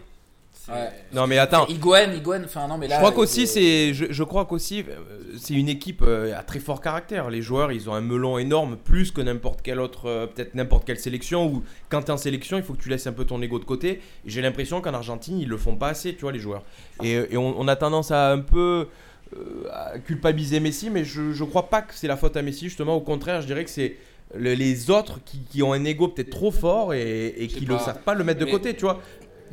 Ouais. 0.69 0.89
Non, 1.11 1.27
mais 1.27 1.37
attends. 1.37 1.67
Higuain, 1.67 2.13
Higuain, 2.13 2.41
enfin 2.45 2.67
non, 2.67 2.77
mais 2.77 2.87
là. 2.87 2.95
Je 2.95 2.99
crois 2.99 3.11
euh, 3.11 3.15
qu'aussi, 3.15 3.47
c'est, 3.47 3.93
je, 3.93 4.05
je 4.09 4.23
crois 4.23 4.45
qu'aussi, 4.45 4.85
euh, 4.87 4.95
c'est 5.37 5.53
une 5.55 5.67
équipe 5.67 6.01
euh, 6.01 6.37
à 6.37 6.43
très 6.43 6.59
fort 6.59 6.79
caractère. 6.79 7.29
Les 7.29 7.41
joueurs, 7.41 7.71
ils 7.73 7.89
ont 7.89 7.93
un 7.93 8.01
melon 8.01 8.37
énorme, 8.37 8.77
plus 8.77 9.11
que 9.11 9.19
n'importe 9.19 9.61
quelle 9.61 9.79
autre, 9.81 10.05
euh, 10.07 10.25
peut-être 10.27 10.55
n'importe 10.55 10.85
quelle 10.85 10.99
sélection. 10.99 11.47
Ou 11.47 11.63
quand 11.89 12.03
t'es 12.03 12.11
en 12.11 12.17
sélection, 12.17 12.55
il 12.57 12.63
faut 12.63 12.73
que 12.73 12.81
tu 12.81 12.87
laisses 12.89 13.07
un 13.07 13.11
peu 13.11 13.25
ton 13.25 13.41
ego 13.41 13.59
de 13.59 13.65
côté. 13.65 13.99
J'ai 14.25 14.41
l'impression 14.41 14.79
qu'en 14.79 14.93
Argentine, 14.93 15.37
ils 15.39 15.49
le 15.49 15.57
font 15.57 15.75
pas 15.75 15.89
assez, 15.89 16.15
tu 16.15 16.21
vois, 16.21 16.31
les 16.31 16.39
joueurs. 16.39 16.63
Et, 17.03 17.11
et 17.31 17.35
on, 17.37 17.59
on 17.59 17.67
a 17.67 17.75
tendance 17.75 18.11
à 18.11 18.31
un 18.31 18.39
peu 18.39 18.87
euh, 19.35 19.67
à 19.71 19.99
culpabiliser 19.99 20.61
Messi, 20.61 20.89
mais 20.89 21.03
je, 21.03 21.33
je 21.33 21.43
crois 21.43 21.69
pas 21.69 21.81
que 21.81 21.93
c'est 21.93 22.07
la 22.07 22.15
faute 22.15 22.37
à 22.37 22.41
Messi. 22.41 22.65
Justement, 22.69 22.95
au 22.95 23.01
contraire, 23.01 23.41
je 23.41 23.47
dirais 23.47 23.65
que 23.65 23.69
c'est 23.69 23.97
le- 24.33 24.53
les 24.53 24.89
autres 24.89 25.19
qui, 25.25 25.39
qui 25.43 25.61
ont 25.61 25.73
un 25.73 25.83
ego 25.83 26.07
peut-être 26.07 26.29
trop 26.29 26.51
fort 26.51 26.93
et, 26.93 27.47
qui 27.49 27.67
ne 27.67 27.77
savent 27.79 28.01
pas 28.03 28.13
le 28.13 28.23
mettre 28.23 28.39
de 28.39 28.45
Mais- 28.45 28.51
côté, 28.51 28.73
tu 28.75 28.83
vois. 28.85 29.01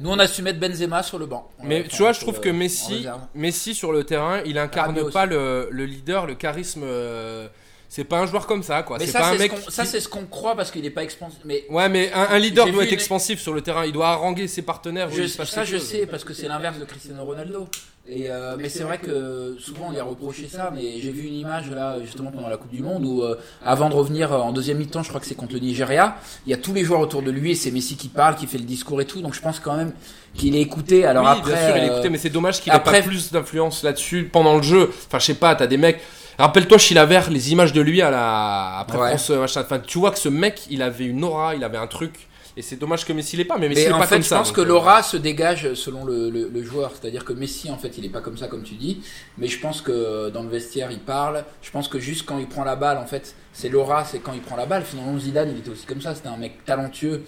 Nous, 0.01 0.11
on 0.11 0.19
a 0.19 0.27
su 0.27 0.43
mettre 0.43 0.59
Benzema 0.59 1.03
sur 1.03 1.19
le 1.19 1.27
banc. 1.27 1.51
Mais 1.63 1.85
tu 1.85 1.97
vois, 1.99 2.13
je 2.13 2.21
trouve 2.21 2.41
que 2.41 2.49
Messi. 2.49 3.07
Messi 3.35 3.75
sur 3.75 3.93
le 3.93 4.05
terrain, 4.05 4.41
il 4.47 4.59
incarne 4.59 5.11
pas 5.11 5.27
le, 5.27 5.69
le 5.71 5.85
leader, 5.85 6.27
le 6.27 6.35
charisme. 6.35 6.83
euh, 6.85 7.47
c'est 7.93 8.05
pas 8.05 8.21
un 8.21 8.27
joueur 8.27 8.47
comme 8.47 8.63
ça, 8.63 8.85
quoi. 8.85 8.99
Mais 8.99 9.07
ça, 9.09 9.19
pas 9.19 9.31
un 9.31 9.39
ce 9.39 9.71
ça, 9.73 9.85
c'est 9.85 9.99
ce 9.99 10.09
qu'on 10.09 10.25
croit 10.25 10.55
parce 10.55 10.71
qu'il 10.71 10.87
est 10.87 10.91
pas 10.91 11.03
expansif. 11.03 11.41
Mais 11.45 11.65
Ouais, 11.69 11.89
mais 11.89 12.13
un, 12.13 12.23
un 12.31 12.39
leader 12.39 12.67
doit 12.71 12.85
être 12.85 12.89
une- 12.91 12.95
expansif 12.95 13.41
sur 13.41 13.53
le 13.53 13.63
terrain. 13.63 13.85
Il 13.85 13.91
doit 13.93 14.11
haranguer 14.11 14.47
ses 14.47 14.63
partenaires. 14.63 15.11
Je- 15.11 15.27
ça, 15.27 15.65
je 15.65 15.77
chose. 15.77 15.89
sais 15.89 16.07
parce 16.07 16.23
que 16.23 16.33
c'est 16.33 16.47
l'inverse 16.47 16.79
de 16.79 16.85
Cristiano 16.85 17.25
Ronaldo. 17.25 17.69
Et 18.09 18.29
euh, 18.29 18.57
mais 18.59 18.69
c'est 18.69 18.83
vrai 18.83 18.99
que 18.99 19.57
souvent 19.61 19.87
on 19.89 19.93
lui 19.93 20.01
a 20.01 20.05
reproché 20.05 20.49
ça. 20.49 20.73
Mais 20.75 21.01
j'ai 21.01 21.11
vu 21.13 21.29
une 21.29 21.35
image 21.35 21.71
là 21.71 21.97
justement 22.03 22.31
pendant 22.33 22.49
la 22.49 22.57
Coupe 22.57 22.71
du 22.73 22.83
Monde 22.83 23.05
où 23.05 23.23
euh, 23.23 23.37
avant 23.65 23.89
de 23.89 23.95
revenir 23.95 24.33
euh, 24.33 24.39
en 24.39 24.53
deuxième 24.53 24.79
mi-temps, 24.79 25.03
je 25.03 25.09
crois 25.11 25.21
que 25.21 25.27
c'est 25.27 25.35
contre 25.37 25.53
le 25.53 25.61
Nigeria, 25.61 26.17
il 26.47 26.51
y 26.51 26.55
a 26.55 26.57
tous 26.57 26.73
les 26.75 26.83
joueurs 26.83 27.01
autour 27.01 27.23
de 27.23 27.31
lui 27.31 27.53
et 27.53 27.55
c'est 27.55 27.71
Messi 27.71 27.97
qui 27.97 28.09
parle, 28.09 28.35
qui 28.35 28.47
fait 28.47 28.59
le 28.59 28.65
discours 28.65 29.01
et 29.01 29.05
tout. 29.07 29.21
Donc 29.23 29.35
je 29.35 29.41
pense 29.41 29.61
quand 29.61 29.77
même 29.77 29.93
qu'il 30.35 30.57
est 30.57 30.61
écouté. 30.61 31.05
Alors 31.05 31.25
oui, 31.25 31.31
après, 31.39 31.53
bien 31.53 31.67
sûr, 31.69 31.77
il 31.77 31.85
est 31.85 31.91
euh, 31.91 31.93
écouté, 31.93 32.09
mais 32.11 32.19
c'est 32.19 32.31
dommage 32.31 32.61
qu'il 32.61 32.73
ait 32.73 32.77
après- 32.77 33.01
pas 33.03 33.07
plus 33.07 33.31
d'influence 33.31 33.83
là-dessus 33.85 34.29
pendant 34.33 34.57
le 34.57 34.63
jeu. 34.63 34.91
Enfin, 35.07 35.19
je 35.21 35.27
sais 35.27 35.35
pas, 35.35 35.55
t'as 35.55 35.67
des 35.69 35.77
mecs. 35.77 36.01
Rappelle-toi 36.39 36.79
Chilavert, 36.79 37.31
les 37.31 37.53
images 37.53 37.75
de 37.75 37.83
lui 37.83 38.01
à 38.01 38.11
la 38.11 38.79
après 38.79 38.99
Ouais. 38.99 39.09
France, 39.11 39.31
euh, 39.31 39.41
machin. 39.41 39.61
Enfin, 39.61 39.79
tu 39.79 39.99
vois 39.99 40.11
que 40.11 40.19
ce 40.19 40.31
mec, 40.31 40.63
il 40.71 40.81
avait 40.83 41.05
une 41.05 41.23
aura, 41.23 41.55
il 41.55 41.63
avait 41.63 41.77
un 41.79 41.87
truc. 41.87 42.29
Et 42.61 42.63
c'est 42.63 42.77
dommage 42.77 43.07
que 43.07 43.15
Messi 43.15 43.39
l'ait 43.39 43.47
pas. 43.47 43.57
Mais 43.57 43.71
Messi 43.71 43.85
Mais 43.85 43.89
est 43.89 43.93
en 43.93 43.99
pas 43.99 44.07
fait, 44.07 44.17
comme 44.17 44.23
je 44.23 44.29
ça. 44.29 44.37
pense 44.37 44.49
donc, 44.49 44.57
que 44.57 44.61
euh, 44.61 44.65
l'aura 44.67 45.03
se 45.03 45.17
dégage 45.17 45.73
selon 45.73 46.05
le, 46.05 46.29
le- 46.29 46.49
le 46.49 46.63
joueur. 46.63 46.93
C'est-à-dire 46.93 47.25
que 47.25 47.33
Messi, 47.33 47.71
en 47.71 47.79
fait, 47.79 47.97
il 47.97 48.05
est 48.05 48.11
pas 48.11 48.21
comme 48.21 48.37
ça, 48.37 48.49
comme 48.49 48.65
tu 48.65 48.75
dis. 48.75 49.01
Mais 49.39 49.47
je 49.47 49.59
pense 49.59 49.81
que 49.81 50.29
dans 50.29 50.43
le 50.43 50.51
vestiaire, 50.51 50.91
il 50.91 51.01
parle. 51.01 51.43
Je 51.63 51.71
pense 51.71 51.89
que 51.89 51.99
juste 51.99 52.27
quand 52.27 52.39
il 52.39 52.47
prend 52.47 52.63
la 52.65 52.77
balle, 52.77 52.99
en 52.99 53.07
fait, 53.07 53.35
c'est 53.55 53.71
l'aura, 53.71 54.05
c'est 54.05 54.19
quand 54.19 54.35
il 54.35 54.43
prend 54.43 54.57
la 54.57 54.67
balle. 54.67 54.85
Finalement, 54.85 55.19
Zidane, 55.19 55.51
il 55.53 55.59
était 55.61 55.71
aussi 55.71 55.87
comme 55.87 56.03
ça. 56.03 56.15
C'était 56.15 56.29
un 56.29 56.37
mec 56.37 56.63
talentueux. 56.67 57.23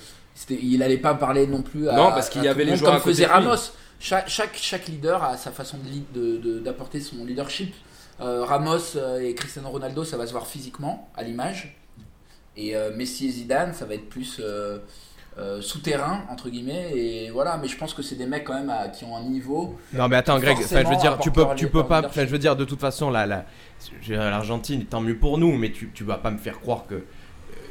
Il 0.50 0.82
allait 0.82 0.98
pas 0.98 1.14
parler 1.14 1.46
non 1.46 1.62
plus 1.62 1.88
à. 1.88 1.94
Non, 1.96 2.10
parce 2.10 2.28
qu'il 2.28 2.44
y 2.44 2.48
avait 2.48 2.64
le 2.66 2.72
les 2.72 2.76
joueurs 2.76 2.92
comme 2.92 3.00
faisait. 3.02 3.24
Ramos. 3.24 3.56
Chaque, 4.00 4.28
chaque, 4.28 4.56
chaque 4.60 4.86
leader 4.88 5.22
a 5.24 5.36
sa 5.38 5.50
façon 5.50 5.78
de 5.78 5.88
lead- 5.88 6.12
de- 6.12 6.36
de- 6.36 6.58
d'apporter 6.58 7.00
son 7.00 7.24
leadership. 7.24 7.72
Euh, 8.20 8.44
Ramos 8.44 8.96
euh, 8.96 9.20
et 9.20 9.34
Cristiano 9.34 9.70
Ronaldo, 9.70 10.04
ça 10.04 10.16
va 10.18 10.26
se 10.26 10.32
voir 10.32 10.46
physiquement, 10.46 11.08
à 11.16 11.22
l'image. 11.22 11.78
Et 12.56 12.76
euh, 12.76 12.90
Messi 12.94 13.28
et 13.28 13.30
Zidane, 13.30 13.72
ça 13.72 13.86
va 13.86 13.94
être 13.94 14.08
plus 14.10 14.36
euh, 14.40 14.78
euh, 15.38 15.60
souterrain, 15.62 16.20
entre 16.30 16.48
guillemets. 16.50 16.90
Et 16.94 17.30
voilà, 17.30 17.56
mais 17.60 17.68
je 17.68 17.76
pense 17.76 17.94
que 17.94 18.02
c'est 18.02 18.16
des 18.16 18.26
mecs 18.26 18.44
quand 18.44 18.54
même 18.54 18.70
à- 18.70 18.88
qui 18.88 19.04
ont 19.04 19.16
un 19.16 19.22
niveau. 19.22 19.78
Non 19.94 20.08
mais 20.08 20.16
attends 20.16 20.38
Greg, 20.38 20.56
je 20.84 20.88
veux 20.90 20.96
dire, 20.96 21.12
tu 21.22 21.30
peux, 21.30 21.40
tu 21.56 21.66
peux 21.68 21.84
pas, 21.88 22.00
je 22.26 22.30
veux 22.30 22.38
dire 22.38 22.56
de 22.56 22.64
toute 22.64 22.80
façon 22.80 23.10
là, 23.10 23.44
l'Argentine, 24.08 24.84
tant 24.84 25.00
mieux 25.00 25.16
pour 25.16 25.38
nous, 25.38 25.56
mais 25.56 25.70
tu, 25.72 25.90
tu 25.94 26.04
vas 26.04 26.18
pas 26.18 26.30
me 26.30 26.38
faire 26.38 26.60
croire 26.60 26.86
que 26.86 26.94
euh, 26.94 27.02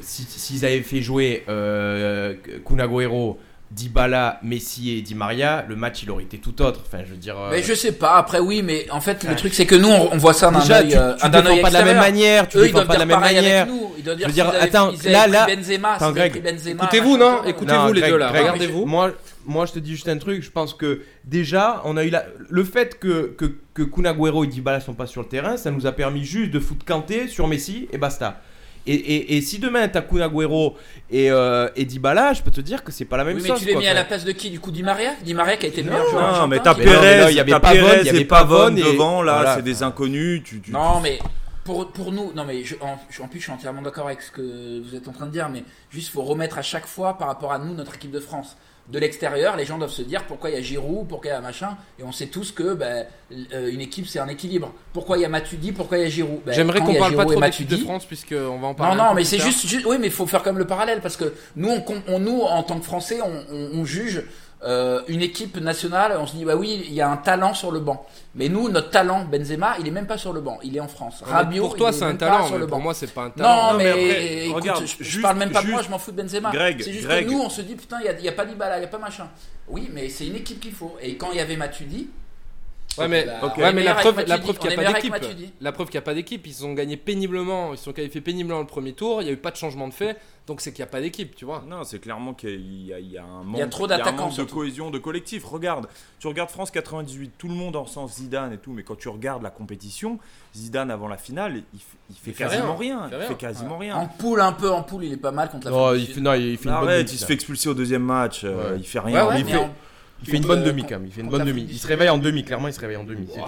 si- 0.00 0.24
s'ils 0.24 0.64
avaient 0.64 0.82
fait 0.82 1.00
jouer 1.02 1.44
euh, 1.48 2.34
Kun 2.66 2.78
Agüero, 2.78 3.38
Dybala, 3.74 4.38
Messi 4.42 4.90
et 4.96 5.02
Di 5.02 5.14
Maria, 5.14 5.64
le 5.68 5.76
match 5.76 6.02
il 6.02 6.10
aurait 6.10 6.24
été 6.24 6.38
tout 6.38 6.60
autre. 6.62 6.80
Enfin, 6.86 7.02
je 7.06 7.10
veux 7.12 7.16
dire. 7.16 7.38
euh, 7.38 7.48
Mais 7.50 7.62
je 7.62 7.72
sais 7.74 7.92
pas, 7.92 8.16
après 8.16 8.38
oui, 8.38 8.62
mais 8.62 8.86
en 8.90 9.00
fait, 9.00 9.24
le 9.24 9.34
truc 9.34 9.54
c'est 9.54 9.66
que 9.66 9.74
nous, 9.74 9.88
on, 9.88 10.10
on 10.12 10.16
voit 10.18 10.34
ça 10.34 10.50
d'un 10.50 10.60
déjà, 10.60 10.78
œil, 10.80 10.88
tu, 10.90 10.96
euh, 10.96 11.14
tu 11.14 11.28
défends 11.30 11.56
pas 11.62 11.68
de 11.68 11.74
la 11.74 11.84
même 11.84 11.96
manière, 11.98 12.48
tu 12.48 12.58
Eux, 12.58 12.66
ils 12.66 12.72
défends 12.72 12.86
pas 12.86 12.94
de 12.94 12.98
la 13.00 13.06
même 13.06 13.20
manière. 13.20 13.62
avec 13.62 13.72
nous. 13.74 13.92
Ils 13.98 14.04
doivent 14.04 14.16
dire, 14.16 14.26
Je 14.28 14.32
veux 14.32 14.34
dire, 14.34 14.52
attends, 14.60 14.92
là, 15.04 15.26
là- 15.26 15.46
Benzema, 15.46 15.92
attends, 15.94 16.12
Greg, 16.12 16.42
Benzema, 16.42 16.82
Écoutez-vous, 16.84 17.16
non? 17.16 17.44
Écoutez-vous, 17.44 17.92
les 17.92 18.00
Greg, 18.00 18.12
deux, 18.12 18.18
là. 18.18 18.30
Regardez-vous. 18.30 18.84
Moi, 18.86 19.12
moi, 19.46 19.66
je 19.66 19.72
te 19.72 19.78
dis 19.78 19.92
juste 19.92 20.08
un 20.08 20.18
truc. 20.18 20.42
Je 20.42 20.50
pense 20.50 20.74
que 20.74 21.02
déjà, 21.24 21.80
on 21.84 21.96
a 21.96 22.04
eu 22.04 22.10
la... 22.10 22.24
le 22.48 22.64
fait 22.64 22.98
que 22.98 23.34
que, 23.38 23.46
que 23.74 23.82
Kun 23.82 24.04
Agüero 24.04 24.44
et 24.44 24.46
Dybala 24.48 24.80
sont 24.80 24.94
pas 24.94 25.06
sur 25.06 25.22
le 25.22 25.28
terrain, 25.28 25.56
ça 25.56 25.70
nous 25.70 25.86
a 25.86 25.92
permis 25.92 26.24
juste 26.24 26.50
de 26.52 26.60
foutre 26.60 26.84
Kanté 26.84 27.26
sur 27.26 27.48
Messi 27.48 27.88
et 27.92 27.98
basta. 27.98 28.40
Et, 28.86 28.94
et, 28.94 29.36
et 29.36 29.40
si 29.42 29.58
demain 29.58 29.86
t'as 29.88 30.00
Kun 30.02 30.20
Agüero 30.20 30.76
et, 31.10 31.30
euh, 31.30 31.68
et 31.76 31.84
Dybala, 31.84 32.32
je 32.32 32.42
peux 32.42 32.50
te 32.50 32.60
dire 32.60 32.82
que 32.82 32.90
c'est 32.90 33.04
pas 33.04 33.16
la 33.16 33.24
même 33.24 33.36
Oui, 33.36 33.42
mais 33.42 33.48
chose. 33.50 33.60
tu 33.60 33.66
l'as 33.66 33.72
quoi. 33.72 33.80
mis 33.80 33.86
à 33.86 33.94
la 33.94 34.04
place 34.04 34.24
de 34.24 34.32
qui 34.32 34.50
Du 34.50 34.58
coup, 34.60 34.70
Di 34.72 34.82
Maria? 34.82 35.12
Di 35.22 35.34
Maria 35.34 35.56
qui 35.56 35.66
a 35.66 35.68
été 35.68 35.82
le 35.82 35.90
meilleur 35.90 36.04
Non, 36.06 36.10
joueur 36.10 36.40
Non, 36.40 36.48
mais 36.48 36.58
t'as 36.58 36.74
Mais 36.74 36.84
mais 36.84 36.90
Pérez, 36.90 37.30
il 37.30 37.36
y 37.36 37.40
avait 37.40 37.60
Pérez 37.60 37.98
il 38.00 38.06
y 38.06 38.08
avait 38.10 38.20
et 38.22 38.24
Pavone 38.24 38.74
devant, 38.74 39.22
là, 39.22 39.34
voilà. 39.34 39.54
c'est 39.56 39.62
des 39.62 39.82
inconnus. 39.82 40.42
Tu, 40.44 40.60
tu- 40.60 40.72
Non, 40.72 41.00
mais 41.00 41.18
pour, 41.64 41.92
pour 41.92 42.10
nous, 42.10 42.32
non, 42.34 42.44
mais 42.44 42.64
je, 42.64 42.74
en, 42.80 42.98
en 43.22 43.28
plus, 43.28 43.38
je 43.38 43.44
suis 43.44 43.52
entièrement 43.52 43.82
d'accord 43.82 44.06
avec 44.06 44.20
ce 44.20 44.32
que 44.32 44.80
vous 44.82 44.96
êtes 44.96 45.06
en 45.06 45.12
train 45.12 45.26
de 45.26 45.30
dire, 45.32 45.48
mais 45.48 45.62
juste, 45.90 46.10
faut 46.10 46.22
remettre 46.22 46.58
à 46.58 46.62
chaque 46.62 46.86
fois 46.86 47.16
par 47.18 47.28
rapport 47.28 47.52
à 47.52 47.58
nous, 47.60 47.74
notre 47.74 47.94
équipe 47.94 48.10
de 48.10 48.18
France. 48.20 48.56
De 48.88 48.98
l'extérieur, 48.98 49.56
les 49.56 49.64
gens 49.64 49.78
doivent 49.78 49.92
se 49.92 50.02
dire 50.02 50.24
pourquoi 50.24 50.50
il 50.50 50.56
y 50.56 50.58
a 50.58 50.60
Giroud, 50.60 51.06
pourquoi 51.08 51.30
il 51.30 51.34
y 51.34 51.36
a 51.36 51.40
machin, 51.40 51.76
et 52.00 52.02
on 52.02 52.10
sait 52.10 52.26
tous 52.26 52.50
que 52.50 52.74
ben, 52.74 53.06
euh, 53.54 53.70
une 53.72 53.80
équipe 53.80 54.08
c'est 54.08 54.18
un 54.18 54.26
équilibre. 54.26 54.72
Pourquoi 54.92 55.16
il 55.18 55.20
y 55.20 55.24
a 55.24 55.28
Matuidi, 55.28 55.70
pourquoi 55.70 55.98
il 55.98 56.02
y 56.02 56.06
a 56.06 56.10
Giroud? 56.10 56.40
Ben, 56.44 56.52
J'aimerais 56.52 56.80
qu'on 56.80 56.94
parle 56.96 57.14
pas 57.14 57.24
trop 57.24 57.40
de 57.40 57.76
France, 57.76 58.04
puisqu'on 58.06 58.58
va 58.58 58.66
en 58.66 58.70
Non, 58.70 58.74
parler. 58.74 58.96
non, 59.00 59.10
peu 59.10 59.14
mais 59.16 59.24
c'est 59.24 59.38
juste, 59.38 59.66
juste- 59.66 59.86
oui, 59.86 59.96
mais 60.00 60.08
il 60.08 60.12
faut 60.12 60.26
faire 60.26 60.42
comme 60.42 60.58
le 60.58 60.66
parallèle 60.66 61.00
parce 61.00 61.16
que 61.16 61.32
nous, 61.54 61.70
on, 61.70 61.84
on- 62.08 62.18
nous 62.18 62.40
en 62.42 62.62
tant 62.64 62.78
que 62.80 62.84
Français, 62.84 63.20
on, 63.22 63.54
on- 63.54 63.80
on 63.80 63.84
juge 63.84 64.24
euh, 64.64 65.02
une 65.08 65.22
équipe 65.22 65.56
nationale. 65.58 66.16
On 66.20 66.26
se 66.26 66.36
dit, 66.36 66.44
bah 66.44 66.56
oui, 66.56 66.82
il 66.86 66.92
y 66.92 67.00
a 67.00 67.08
un 67.10 67.16
talent 67.16 67.54
sur 67.54 67.70
le 67.72 67.80
banc. 67.80 68.06
Mais 68.34 68.48
nous, 68.48 68.68
notre 68.68 68.90
talent, 68.90 69.24
Benzema, 69.24 69.76
il 69.80 69.86
est 69.88 69.90
même 69.90 70.06
pas 70.06 70.16
sur 70.18 70.32
le 70.32 70.40
banc. 70.40 70.58
Il 70.62 70.76
est 70.76 70.80
en 70.80 70.88
France. 70.88 71.22
Rabiot, 71.26 71.62
pour 71.64 71.76
toi, 71.76 71.92
c'est 71.92 72.04
un 72.04 72.08
même 72.08 72.18
pas 72.18 72.26
talent, 72.26 72.46
sur 72.46 72.58
le 72.58 72.66
pour 72.66 72.78
banc. 72.78 72.82
moi, 72.84 72.94
c'est 72.94 73.12
pas 73.12 73.24
un 73.24 73.30
talent. 73.30 73.72
Non, 73.72 73.78
mais 73.78 73.84
mais, 73.84 73.90
après, 73.90 74.44
écoute, 74.46 74.54
regarde, 74.56 74.86
je, 74.86 74.96
je 74.98 75.04
juste- 75.04 75.22
parle 75.22 75.38
même 75.38 75.50
pas 75.52 75.62
de 75.62 75.68
moi, 75.68 75.82
je 75.82 75.90
m'en 75.90 75.98
fous 75.98 76.12
de 76.12 76.22
Benzema. 76.22 76.50
Greg, 76.52 76.80
c'est 76.82 76.92
juste 76.92 77.06
Greg. 77.06 77.26
que 77.26 77.30
nous, 77.30 77.40
on 77.40 77.50
se 77.50 77.60
dit, 77.62 77.74
putain, 77.74 77.98
il 78.00 78.02
n'y 78.04 78.08
a, 78.08 78.18
il 78.18 78.24
y 78.24 78.28
a 78.28 78.32
pas 78.32 78.44
Dybala, 78.46 78.76
il 78.76 78.80
n'y 78.80 78.86
a 78.86 78.88
pas 78.88 78.98
machin. 78.98 79.28
Oui, 79.68 79.90
mais 79.92 80.08
c'est 80.08 80.26
une 80.26 80.36
équipe 80.36 80.60
qu'il 80.60 80.72
faut. 80.72 80.96
Et 81.02 81.16
quand 81.16 81.30
il 81.32 81.36
y 81.38 81.40
avait 81.40 81.56
Matuidi, 81.56 82.08
Ouais, 82.98 83.08
mais, 83.08 83.24
Bah, 83.24 83.54
ouais, 83.56 83.72
mais 83.72 83.82
la 83.84 83.94
preuve, 83.94 84.24
la 84.26 84.38
preuve 84.38 84.58
qu'il 84.58 84.68
n'y 84.68 84.74
a 84.76 84.92
pas 84.92 84.92
d'équipe. 84.92 85.14
La 85.60 85.72
preuve 85.72 85.86
qu'il 85.88 85.94
n'y 85.94 86.02
a 86.02 86.02
pas 86.02 86.14
d'équipe. 86.14 86.46
Ils 86.46 86.66
ont 86.66 86.74
gagné 86.74 86.96
péniblement. 86.96 87.72
Ils 87.72 87.78
se 87.78 87.84
sont 87.84 87.92
qualifiés 87.92 88.20
péniblement 88.20 88.60
le 88.60 88.66
premier 88.66 88.92
tour. 88.92 89.22
Il 89.22 89.24
n'y 89.24 89.30
a 89.30 89.34
eu 89.34 89.38
pas 89.38 89.50
de 89.50 89.56
changement 89.56 89.88
de 89.88 89.94
fait. 89.94 90.18
Donc 90.46 90.60
c'est 90.60 90.72
qu'il 90.72 90.82
n'y 90.82 90.88
a 90.88 90.90
pas 90.90 91.00
d'équipe, 91.00 91.36
tu 91.36 91.44
vois. 91.44 91.62
Non, 91.68 91.84
c'est 91.84 92.00
clairement 92.00 92.34
qu'il 92.34 92.84
y, 92.86 92.92
a- 92.92 92.98
il 92.98 93.12
y 93.12 93.16
a 93.16 93.22
un 93.24 93.44
manque, 93.44 93.56
Il 93.56 93.60
y 93.60 93.62
a 93.62 93.66
trop 93.68 93.84
un 93.84 93.88
d'attaquants, 93.88 94.26
manque 94.26 94.36
de 94.36 94.42
cohésion, 94.42 94.90
de 94.90 94.98
collectif. 94.98 95.44
Regarde, 95.44 95.86
tu 96.18 96.26
regardes 96.26 96.50
France 96.50 96.72
98, 96.72 97.32
tout 97.38 97.46
le 97.46 97.54
monde 97.54 97.76
en 97.76 97.86
sens 97.86 98.14
Zidane 98.16 98.52
et 98.52 98.58
tout, 98.58 98.72
mais 98.72 98.82
quand 98.82 98.96
tu 98.98 99.08
regardes 99.08 99.44
la 99.44 99.50
compétition, 99.50 100.18
Zidane 100.56 100.90
avant 100.90 101.06
la 101.06 101.16
finale, 101.16 101.58
il, 101.72 101.80
il 102.10 102.16
fait 102.16 102.32
Il 102.32 102.34
quasiment 102.34 102.74
rien, 102.76 103.02
rien. 103.02 103.06
il 103.06 103.10
fait 103.10 103.14
Il 103.14 103.18
rien. 103.20 103.28
fait 103.28 103.34
quasiment 103.36 103.74
En 103.76 103.78
rien. 103.78 104.10
poule, 104.18 104.40
un 104.40 104.52
peu 104.52 104.68
en 104.70 104.82
poule, 104.82 105.04
il 105.04 105.12
est 105.12 105.16
pas 105.16 105.30
mal 105.30 105.48
contre 105.48 105.66
la 105.66 105.70
Non, 105.70 105.76
France. 105.78 105.96
il 105.98 106.06
fait, 106.08 106.20
non, 106.20 106.34
il 106.34 106.58
fait 106.58 106.64
une 106.68 106.74
bonne 106.74 106.88
Arrête, 106.88 107.12
il 107.12 107.18
se 107.18 107.24
fait 107.24 107.34
expulser 107.34 107.68
au 107.68 107.74
deuxième 107.74 108.02
match, 108.02 108.40
euh, 108.42 108.74
il 108.76 108.84
fait 108.84 108.98
rien. 108.98 109.34
Il 109.36 109.44
fait- 109.44 109.68
Il 110.24 110.30
fait 110.30 110.36
une 110.36 110.44
bonne 110.46 110.60
Euh, 110.60 110.66
demi 110.66 110.82
quand 110.82 110.90
même. 110.98 111.06
Il 111.06 111.12
fait 111.12 111.20
une 111.20 111.28
bonne 111.28 111.44
demi. 111.44 111.66
Il 111.70 111.78
se 111.78 111.86
réveille 111.86 112.08
en 112.08 112.18
demi. 112.18 112.44
Clairement, 112.44 112.68
il 112.68 112.74
se 112.74 112.80
réveille 112.80 112.96
en 112.96 113.04
demi. 113.04 113.26
Ouais, 113.34 113.42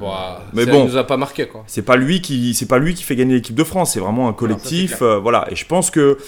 bah, 0.00 0.42
Mais 0.52 0.64
ça, 0.64 0.70
bon. 0.70 0.84
il 0.84 0.90
nous 0.90 0.96
a 0.96 1.04
pas 1.06 1.16
marqué 1.16 1.46
quoi. 1.46 1.64
C'est 1.66 1.82
pas 1.82 1.96
lui 1.96 2.20
qui, 2.20 2.54
c'est 2.54 2.66
pas 2.66 2.78
lui 2.78 2.94
qui 2.94 3.04
fait 3.04 3.16
gagner 3.16 3.34
l'équipe 3.34 3.54
de 3.54 3.64
France. 3.64 3.92
C'est 3.92 4.00
vraiment 4.00 4.28
un 4.28 4.32
collectif, 4.32 5.02
euh, 5.02 5.18
voilà. 5.18 5.46
Et 5.50 5.56
je 5.56 5.64
pense 5.66 5.90
que 5.90 6.18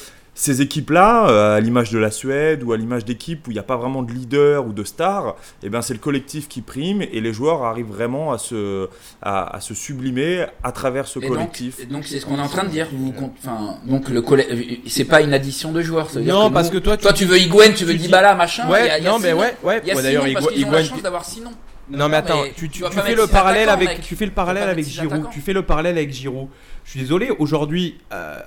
ces 0.41 0.63
équipes-là, 0.63 1.29
euh, 1.29 1.57
à 1.59 1.61
l'image 1.61 1.91
de 1.91 1.99
la 1.99 2.11
Suède 2.11 2.63
ou 2.63 2.73
à 2.73 2.77
l'image 2.79 3.05
d'équipes 3.05 3.47
où 3.47 3.51
il 3.51 3.55
n'y 3.55 3.61
a 3.61 3.63
pas 3.63 3.77
vraiment 3.77 4.03
de 4.03 4.11
leader 4.11 4.67
ou 4.67 4.73
de 4.73 4.85
star, 4.85 5.37
eh 5.63 5.69
ben 5.69 5.83
c'est 5.83 5.93
le 5.93 5.99
collectif 6.01 6.49
qui 6.49 6.63
prime 6.63 7.03
et 7.03 7.21
les 7.21 7.33
joueurs 7.35 7.63
arrivent 7.65 7.91
vraiment 7.91 8.33
à 8.33 8.39
se, 8.39 8.89
à, 9.21 9.55
à 9.57 9.61
se 9.61 9.75
sublimer 9.75 10.47
à 10.63 10.73
travers 10.73 11.07
ce 11.07 11.19
Et 11.19 11.27
collectif. 11.29 11.87
donc 11.91 12.07
c'est 12.07 12.21
ce 12.21 12.25
qu'on 12.25 12.39
est 12.39 12.43
en 12.43 12.49
train 12.49 12.65
de 12.65 12.71
dire. 12.71 12.87
Vous, 12.91 13.13
enfin, 13.39 13.77
donc 13.85 14.09
le 14.09 14.25
c'est 14.87 15.05
pas 15.05 15.21
une 15.21 15.35
addition 15.35 15.73
de 15.73 15.83
joueurs. 15.83 16.09
ça 16.09 16.21
veut 16.21 16.25
dire 16.25 16.35
Non, 16.35 16.49
que 16.49 16.55
parce 16.55 16.69
nous- 16.73 16.79
que 16.79 16.85
toi, 16.85 16.97
tu 16.97 17.03
toi 17.03 17.13
tu 17.13 17.27
veux 17.27 17.39
Higuain, 17.39 17.73
tu 17.73 17.85
veux 17.85 17.93
Dybala, 17.95 18.35
machin. 18.35 18.63
il 18.67 18.71
y 18.71 18.73
a- 18.75 18.81
Ouais, 18.81 18.87
y 19.03 19.07
a 19.07 19.11
non, 19.11 19.19
mais 19.19 19.35
ouais, 19.35 19.55
ouais. 19.63 19.81
Il 19.85 19.89
y 19.89 19.91
a 19.93 19.95
Ouais, 19.97 20.03
D'ailleurs, 20.03 20.23
Simon 20.25 20.35
parce 20.41 20.55
qu'ils 20.55 20.65
ont 20.65 20.71
la 20.71 20.81
Higuain- 20.81 20.89
chance 20.89 21.03
d'avoir 21.03 21.25
Sinon. 21.27 21.51
Non 21.91 22.09
mais 22.09 22.17
attends, 22.19 22.43
mais 22.43 22.53
tu, 22.57 22.69
tu 22.69 22.83
fais 22.83 23.15
le 23.15 23.27
parallèle 23.27 23.69
avec 23.69 24.01
tu 24.03 24.17
fais 24.17 24.27
le 24.27 24.33
parallèle 24.33 24.69
avec 24.69 24.87
Giroud. 24.87 25.29
Tu 25.33 25.41
fais 25.41 25.53
le 25.53 25.63
parallèle 25.63 25.97
avec 25.97 26.13
Giroud. 26.13 26.49
Je 26.85 26.91
suis 26.91 27.01
désolé, 27.01 27.31
aujourd'hui 27.39 27.99
euh, 28.13 28.39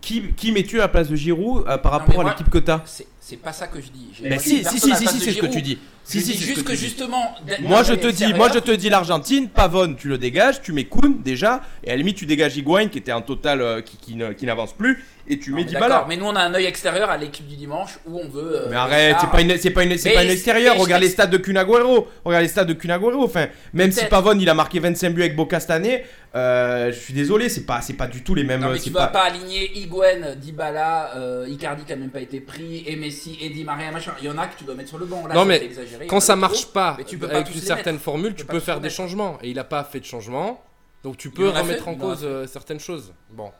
qui 0.00 0.32
qui 0.36 0.52
mets-tu 0.52 0.78
à 0.78 0.82
la 0.82 0.88
place 0.88 1.08
de 1.08 1.16
Giroud 1.16 1.64
euh, 1.66 1.76
par 1.78 1.92
Non, 1.92 1.98
rapport 1.98 2.20
à 2.26 2.30
l'équipe 2.30 2.48
que 2.50 2.58
t'as 2.58 2.82
C'est 2.86 3.36
pas 3.36 3.52
ça 3.52 3.66
que 3.66 3.80
je 3.80 3.90
dis. 3.90 4.08
Mais 4.22 4.38
si 4.38 4.64
si 4.64 4.78
si 4.80 4.94
si 4.94 5.20
c'est 5.20 5.32
ce 5.32 5.38
que 5.38 5.46
tu 5.46 5.62
dis. 5.62 5.78
Si 6.04 6.20
juste 6.20 6.64
que 6.64 6.74
justement. 6.74 7.34
Moi 7.60 7.82
je 7.82 7.94
te 7.94 8.08
dis, 8.08 8.32
moi 8.34 8.48
je 8.52 8.58
te 8.58 8.72
dis 8.72 8.88
l'Argentine, 8.88 9.48
Pavone, 9.48 9.96
tu 9.96 10.08
le 10.08 10.18
dégages, 10.18 10.60
tu 10.60 10.72
mets 10.72 10.84
Kuhn 10.84 11.22
déjà, 11.22 11.62
et 11.84 11.88
à 11.88 11.92
la 11.92 11.98
limite 11.98 12.16
tu 12.16 12.26
dégages 12.26 12.56
Higuain 12.56 12.88
qui 12.88 12.98
était 12.98 13.12
un 13.12 13.20
total 13.20 13.60
euh, 13.60 13.80
qui 13.82 14.46
n'avance 14.46 14.72
plus, 14.72 15.04
et 15.30 15.38
tu 15.38 15.50
Non, 15.50 15.56
mets 15.56 15.62
mais 15.62 15.68
Dybala. 15.68 16.04
Mais 16.08 16.16
nous 16.16 16.26
on 16.26 16.34
a 16.36 16.40
un 16.40 16.52
œil 16.54 16.66
extérieur 16.66 17.08
à 17.08 17.16
l'équipe 17.16 17.46
du 17.46 17.56
dimanche 17.56 17.98
où 18.06 18.18
on 18.18 18.28
veut. 18.28 18.62
euh, 18.64 18.66
Mais 18.70 18.76
arrête, 18.76 19.16
c'est 19.20 19.30
pas 19.30 19.40
une, 19.40 19.56
c'est 19.56 19.70
pas 19.70 19.84
une, 19.84 19.96
c'est 19.96 20.12
pas 20.12 20.24
une 20.24 20.30
extérieur. 20.30 20.76
Regarde 20.76 21.02
les 21.02 21.08
stades 21.08 21.30
de 21.30 21.36
Kun 21.38 21.56
Agüero. 21.56 22.08
Regarde 22.24 22.42
les 22.42 22.48
stades 22.48 22.68
de 22.68 22.72
Kun 22.74 22.90
Agüero. 22.90 23.24
Enfin, 23.24 23.46
même 23.72 23.92
si. 23.92 24.04
Pavone 24.06 24.40
il 24.40 24.48
a 24.50 24.54
marqué 24.54 24.80
25 24.80 25.14
buts 25.14 25.22
avec 25.22 25.36
Boca 25.36 25.60
cette 25.60 25.70
année, 25.70 26.04
euh, 26.34 26.90
je 26.92 26.98
suis 26.98 27.14
désolé, 27.14 27.48
c'est 27.48 27.64
pas, 27.64 27.80
c'est 27.80 27.94
pas 27.94 28.06
du 28.08 28.22
tout 28.24 28.34
les 28.34 28.42
mêmes. 28.44 28.60
Non 28.60 28.70
mais 28.70 28.78
c'est 28.78 28.84
tu 28.84 28.90
vas 28.90 29.06
pas 29.06 29.22
aligner 29.22 29.70
Higuain, 29.78 30.34
Dybala, 30.36 31.16
euh, 31.16 31.46
Icardi 31.48 31.84
qui 31.84 31.92
a 31.92 31.96
même 31.96 32.10
pas 32.10 32.20
été 32.20 32.40
pris, 32.40 32.84
et 32.86 32.96
Messi, 32.96 33.38
et 33.40 33.50
Di 33.50 33.62
Maria, 33.64 33.90
machin. 33.92 34.12
Il 34.20 34.26
y 34.26 34.30
en 34.30 34.36
a 34.38 34.46
que 34.46 34.58
tu 34.58 34.64
dois 34.64 34.74
mettre 34.74 34.88
sur 34.88 34.98
le 34.98 35.06
banc. 35.06 35.26
Là, 35.26 35.34
Non, 35.34 35.44
mais 35.44 35.62
exagéré. 35.62 36.06
Quand 36.06 36.20
ça 36.20 36.34
marche 36.36 36.62
trop. 36.62 36.72
pas 36.72 36.94
mais 36.98 37.04
tu 37.04 37.18
peux 37.18 37.28
pas 37.28 37.34
avec 37.36 37.46
tous 37.46 37.54
une 37.54 37.60
certaine 37.60 37.94
mettre. 37.94 38.04
formule, 38.04 38.34
Tu 38.34 38.44
peux 38.44 38.54
pas 38.58 38.64
faire 38.64 38.80
des 38.80 38.90
changements. 38.90 39.38
Et 39.42 39.50
il 39.50 39.58
a 39.58 39.64
pas 39.64 39.84
fait 39.84 40.00
de 40.00 40.04
changement. 40.04 40.62
Donc 41.04 41.16
tu 41.16 41.30
peux 41.30 41.48
remettre 41.48 41.88
en 41.88 41.94
cause 41.94 42.20
euh, 42.24 42.46
certaines 42.46 42.80
choses. 42.80 43.12
Bon, 43.30 43.50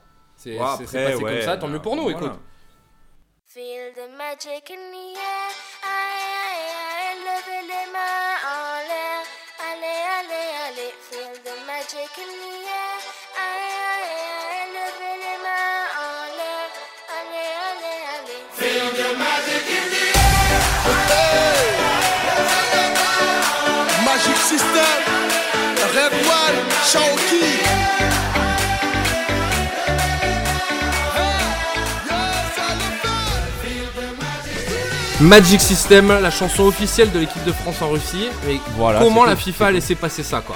c'est 0.41 0.51
Ouais, 0.51 0.57
passé 0.59 0.97
ouais, 0.97 1.13
comme 1.21 1.41
ça, 1.41 1.57
tant 1.57 1.67
mieux 1.67 1.81
pour 1.81 1.95
nous, 1.95 2.03
voilà. 2.09 2.17
écoute. 2.17 2.31
Feel 3.47 3.91
the 3.93 4.07
magic 4.17 4.71
in 4.71 4.81
the 4.93 5.17
air. 5.17 5.51
Aïe, 5.83 6.23
aïe, 6.47 6.71
aïe, 6.97 7.17
levez 7.27 7.61
les 7.67 7.87
mains 7.91 8.33
en 8.47 8.79
l'air. 8.89 9.21
Allez, 9.69 10.01
allez, 10.17 10.49
allez. 10.65 10.93
Feel 11.09 11.33
the 11.43 11.55
magic 11.67 12.11
in 12.17 12.31
the 12.31 12.53
air. 12.63 12.97
Aïe, 13.37 13.75
aïe, 13.91 14.09
aïe, 14.49 14.71
levez 14.77 15.15
les 15.25 15.37
mains 15.45 15.83
en 15.99 16.15
l'air. 16.37 16.67
Allez, 17.17 17.49
allez, 17.67 17.99
allez. 18.15 19.51
Magic 24.05 24.37
System, 24.37 24.97
Red 25.95 26.13
One, 26.27 26.57
Shaoki. 26.89 28.40
Magic 35.21 35.61
System, 35.61 36.07
la 36.07 36.31
chanson 36.31 36.63
officielle 36.63 37.11
de 37.11 37.19
l'équipe 37.19 37.43
de 37.43 37.51
France 37.51 37.81
en 37.81 37.89
Russie. 37.89 38.27
Mais 38.47 38.57
Voilà. 38.75 38.99
comment 38.99 39.23
la 39.25 39.35
FIFA 39.35 39.67
a 39.67 39.71
laissé 39.71 39.95
passer 39.95 40.23
ça, 40.23 40.41
quoi. 40.41 40.55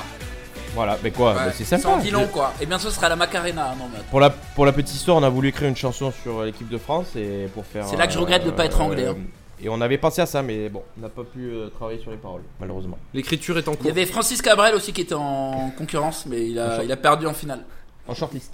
Voilà, 0.74 0.98
mais 1.04 1.12
quoi, 1.12 1.32
Ouais, 1.32 1.36
bah, 1.46 1.52
c'est 1.56 1.64
Ça 1.64 1.78
sympa. 1.78 1.96
en 1.96 2.00
dit 2.00 2.10
long 2.12 2.28
quoi. 2.28 2.52
Et 2.60 2.66
bien 2.66 2.78
ce 2.80 2.90
sera 2.90 3.08
la 3.08 3.16
Macarena. 3.16 3.70
hein, 3.72 3.76
Non, 3.80 3.86
mais 3.92 4.00
attends. 4.00 4.08
Pour 4.10 4.20
la, 4.20 4.30
pour 4.30 4.66
la 4.66 4.74
petite 4.74 4.96
histoire, 4.96 5.16
on 5.18 5.24
a 5.24 5.30
voulu 5.30 5.50
écrire 5.50 5.70
une 5.70 5.76
chanson 5.76 6.12
sur 6.24 6.40
euh, 6.40 6.46
l'équipe 6.46 6.68
de 6.68 6.78
France 6.78 7.16
et 7.16 7.48
pour 7.54 7.66
faire. 7.66 7.86
C'est 7.88 7.96
là 7.96 8.08
que 8.08 8.14
je 8.14 8.18
regrette 8.20 8.44
de 8.46 8.52
pas 8.52 8.66
être 8.66 8.82
anglais, 8.82 9.08
hein. 9.08 9.16
Et 9.64 9.70
on 9.70 9.80
avait 9.80 9.98
pensé 9.98 10.22
à 10.22 10.26
ça, 10.26 10.42
mais 10.42 10.68
bon, 10.68 10.82
on 10.98 11.02
n'a 11.02 11.08
pas 11.08 11.24
pu 11.24 11.40
euh, 11.50 11.70
travailler 11.70 12.00
sur 12.02 12.12
les 12.12 12.18
paroles, 12.18 12.42
malheureusement. 12.60 12.98
L'écriture 13.14 13.58
est 13.58 13.70
en 13.70 13.72
Il 13.72 13.76
y 13.76 13.78
cours. 13.84 13.92
avait 13.92 14.06
Francis 14.06 14.42
Cabrel 14.42 14.76
aussi 14.76 14.92
qui 14.92 15.00
était 15.02 15.16
en 15.16 15.72
concurrence, 15.78 16.26
mais 16.26 16.46
il 16.50 16.60
a, 16.60 16.84
il 16.84 16.92
a 16.92 16.98
perdu 16.98 17.26
en 17.26 17.34
finale. 17.34 17.62
En 18.08 18.14
shortlist. 18.14 18.52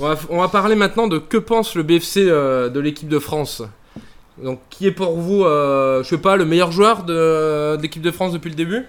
On 0.00 0.06
va, 0.06 0.16
on 0.28 0.38
va 0.40 0.48
parler 0.48 0.74
maintenant 0.74 1.06
de 1.08 1.16
que 1.18 1.38
pense 1.38 1.74
le 1.74 1.82
BFC 1.82 2.26
euh, 2.28 2.68
de 2.68 2.78
l'équipe 2.78 3.08
de 3.08 3.18
France. 3.18 3.62
Donc, 4.42 4.60
qui 4.70 4.86
est 4.86 4.92
pour 4.92 5.16
vous, 5.18 5.44
euh, 5.44 6.02
je 6.04 6.08
sais 6.08 6.18
pas, 6.18 6.36
le 6.36 6.44
meilleur 6.44 6.70
joueur 6.72 7.02
de, 7.04 7.76
de 7.76 7.82
l'équipe 7.82 8.02
de 8.02 8.10
France 8.10 8.32
depuis 8.32 8.50
le 8.50 8.54
début? 8.56 8.76
La 8.76 8.84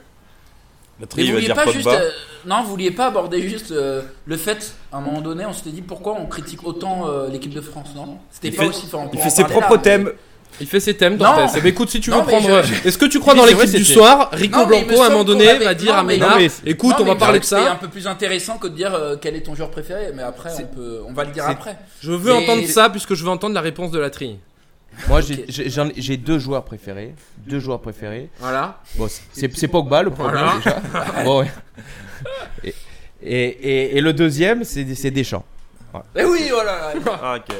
Mais 1.02 1.08
tri 1.08 1.28
vous 1.28 1.34
vouliez 1.36 1.50
pas 1.54 1.72
juste. 1.72 1.88
euh, 1.88 2.10
non, 2.46 2.62
vous 2.64 2.70
vouliez 2.72 2.92
pas 2.92 3.08
aborder 3.08 3.42
juste 3.48 3.72
euh, 3.72 4.02
le 4.26 4.38
fait, 4.38 4.74
à 4.92 4.98
un 4.98 5.02
moment 5.02 5.22
donné, 5.22 5.46
on 5.46 5.54
s'était 5.54 5.70
dit 5.72 5.82
pourquoi 5.82 6.16
on 6.20 6.26
critique 6.26 6.66
autant 6.68 7.08
euh, 7.10 7.30
l'équipe 7.30 7.54
de 7.54 7.62
France, 7.62 7.90
non? 7.96 8.18
C'était 8.32 8.50
Il 8.50 8.56
pas 8.56 8.64
fait- 8.64 8.70
aussi. 8.70 8.86
enfin, 8.94 9.10
Il 9.14 9.20
fait 9.20 9.30
ses 9.30 9.44
propres 9.46 9.74
là, 9.76 9.78
thèmes. 9.80 10.12
Il 10.60 10.68
fait 10.68 10.80
ses 10.82 10.98
thèmes. 10.98 11.14
Eh 11.14 11.62
ben, 11.62 11.66
écoute, 11.68 11.90
si 11.90 12.02
tu 12.02 12.10
veux 12.10 12.18
Non, 12.18 12.24
mais 12.28 12.34
prendre. 12.38 12.64
je- 12.64 12.88
Est-ce 12.88 12.98
que 12.98 13.06
tu 13.06 13.20
crois 13.20 13.34
dans 13.34 13.46
c'est 13.46 13.54
l'équipe 13.56 13.76
du 13.76 13.86
soir? 13.86 14.30
Rico 14.34 14.60
Non, 14.60 14.68
mais 14.68 14.84
Blanco, 14.84 15.02
à 15.04 15.06
un 15.06 15.10
moment 15.10 15.24
donné, 15.24 15.48
avait- 15.48 15.64
va 15.64 15.74
dire 15.74 15.94
non, 15.94 16.00
à 16.00 16.04
mais- 16.04 16.14
Ménard 16.16 16.32
Non, 16.32 16.36
mais- 16.38 16.52
Écoute, 16.72 16.90
Non, 16.92 16.96
on 17.00 17.04
mais 17.06 17.10
va 17.12 17.16
parler 17.16 17.40
de 17.40 17.46
C'est 17.46 17.56
ça. 17.56 17.72
un 17.72 17.76
peu 17.76 17.88
plus 17.88 18.08
intéressant 18.08 18.58
que 18.58 18.68
de 18.68 18.76
dire 18.76 18.94
euh, 18.94 19.16
quel 19.22 19.36
est 19.38 19.42
ton 19.42 19.56
joueur 19.56 19.70
préféré, 19.72 20.12
mais 20.14 20.24
après 20.24 20.50
on 20.60 20.76
peut, 20.76 21.00
on 21.08 21.14
va 21.14 21.24
le 21.24 21.32
dire 21.32 21.44
c'est- 21.46 21.52
après. 21.52 21.78
Je 22.02 22.12
veux 22.12 22.34
Mais- 22.34 22.44
entendre 22.44 22.68
ça 22.68 22.90
puisque 22.90 23.14
je 23.14 23.24
veux 23.24 23.30
entendre 23.30 23.54
la 23.56 23.62
réponse 23.62 23.92
de 23.92 24.00
la 24.00 24.10
tri. 24.10 24.38
Moi, 25.08 25.20
Ok. 25.22 25.36
j'ai- 25.98 26.18
deux 26.18 26.40
joueurs 26.40 26.64
préférés. 26.66 27.16
Deux 27.38 27.60
joueurs 27.60 27.80
préférés. 27.82 28.30
Voilà. 28.40 28.82
Bon, 28.96 29.08
c'est- 29.08 29.68
Pogba 29.68 30.04
le 30.04 30.12
premier 30.12 30.32
Voilà. 30.32 30.56
déjà. 30.58 31.24
Bon, 31.24 31.40
ouais. 31.42 31.52
et, 32.64 32.76
et, 33.24 33.48
et- 33.48 33.98
et 33.98 34.02
le 34.02 34.14
deuxième, 34.14 34.64
c'est 34.64 34.94
c'est 34.96 35.12
Deschamps. 35.12 35.46
Eh 36.16 36.24
oui, 36.24 36.50
voilà. 36.52 36.94
Ah, 37.22 37.36
ok. 37.38 37.56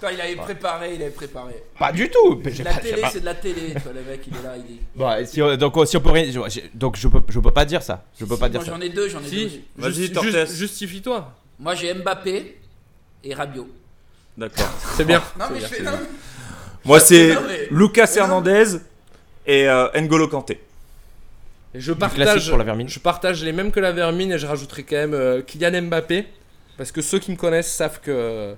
Putain, 0.00 0.12
il 0.12 0.20
avait 0.20 0.36
préparé, 0.36 0.94
il 0.94 1.02
avait 1.02 1.10
préparé. 1.10 1.54
Pas 1.78 1.92
du 1.92 2.08
tout. 2.10 2.40
La 2.64 2.72
pas- 2.72 2.80
télé, 2.80 3.00
pas- 3.02 3.10
c'est 3.10 3.20
de 3.20 3.24
la 3.26 3.34
télé. 3.34 3.74
Toi, 3.82 3.92
le 3.94 4.02
mec, 4.10 4.20
il 4.26 4.34
est 4.36 4.42
là, 4.42 4.54
il 4.56 4.64
dit. 4.64 4.80
Bon, 4.94 5.26
si 5.26 5.42
on- 5.42 5.56
donc 5.56 5.74
si 5.86 5.96
on 5.96 6.00
peut 6.00 6.10
rien, 6.10 6.30
je- 6.30 6.60
donc 6.74 6.96
je 6.96 7.08
peux, 7.08 7.20
je 7.28 7.38
peux 7.40 7.50
pas 7.50 7.64
dire 7.64 7.82
ça. 7.82 8.04
Je 8.18 8.24
peux 8.24 8.34
Si, 8.34 8.40
pas 8.40 8.48
dire 8.48 8.60
moi, 8.60 8.66
ça. 8.66 8.74
j'en 8.74 8.80
ai 8.80 8.88
deux, 8.88 9.08
j'en 9.08 9.20
ai 9.20 9.22
deux. 9.24 9.28
Si, 9.28 9.44
aussi. 9.46 9.64
Vas-y, 9.76 10.22
juste- 10.30 10.54
justifie-toi. 10.56 11.32
Moi, 11.58 11.74
j'ai 11.74 11.92
Mbappé 11.94 12.58
et 13.24 13.34
Rabiot. 13.34 13.68
D'accord. 14.36 14.70
C'est 14.96 15.04
bien. 15.04 15.22
Non, 15.38 15.46
mais 15.52 15.60
je 15.60 15.66
fais. 15.66 15.82
non, 15.82 15.92
Moi, 16.84 17.00
c'est 17.00 17.34
Lucas 17.70 18.12
Hernandez 18.16 18.76
et 19.46 19.68
euh, 19.68 19.88
N'Golo 20.00 20.28
Kanté. 20.28 20.60
Et 21.74 21.80
je 21.80 21.92
partage, 21.92 22.48
pour 22.48 22.58
la 22.58 22.64
vermine. 22.64 22.88
je 22.88 22.98
partage 23.00 23.42
les 23.42 23.52
mêmes 23.52 23.72
que 23.72 23.80
la 23.80 23.90
vermine 23.92 24.32
et 24.32 24.38
je 24.38 24.46
rajouterai 24.46 24.84
quand 24.84 24.96
même 24.96 25.14
euh, 25.14 25.42
Kylian 25.42 25.82
Mbappé. 25.82 26.26
Parce 26.76 26.92
que 26.92 27.02
ceux 27.02 27.18
qui 27.18 27.30
me 27.30 27.36
connaissent 27.36 27.72
savent 27.72 28.00
que, 28.00 28.54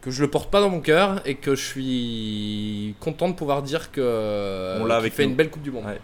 que 0.00 0.10
je 0.10 0.22
le 0.22 0.28
porte 0.30 0.50
pas 0.50 0.60
dans 0.60 0.70
mon 0.70 0.80
cœur 0.80 1.20
et 1.24 1.34
que 1.36 1.54
je 1.54 1.62
suis 1.64 2.94
content 3.00 3.28
de 3.28 3.34
pouvoir 3.34 3.62
dire 3.62 3.90
que 3.92 4.78
On 4.80 4.86
l'a 4.86 4.96
avec 4.96 5.12
fait 5.12 5.24
nous. 5.24 5.30
une 5.30 5.36
belle 5.36 5.50
Coupe 5.50 5.62
du 5.62 5.70
Monde. 5.70 5.84
Ouais. 5.86 5.98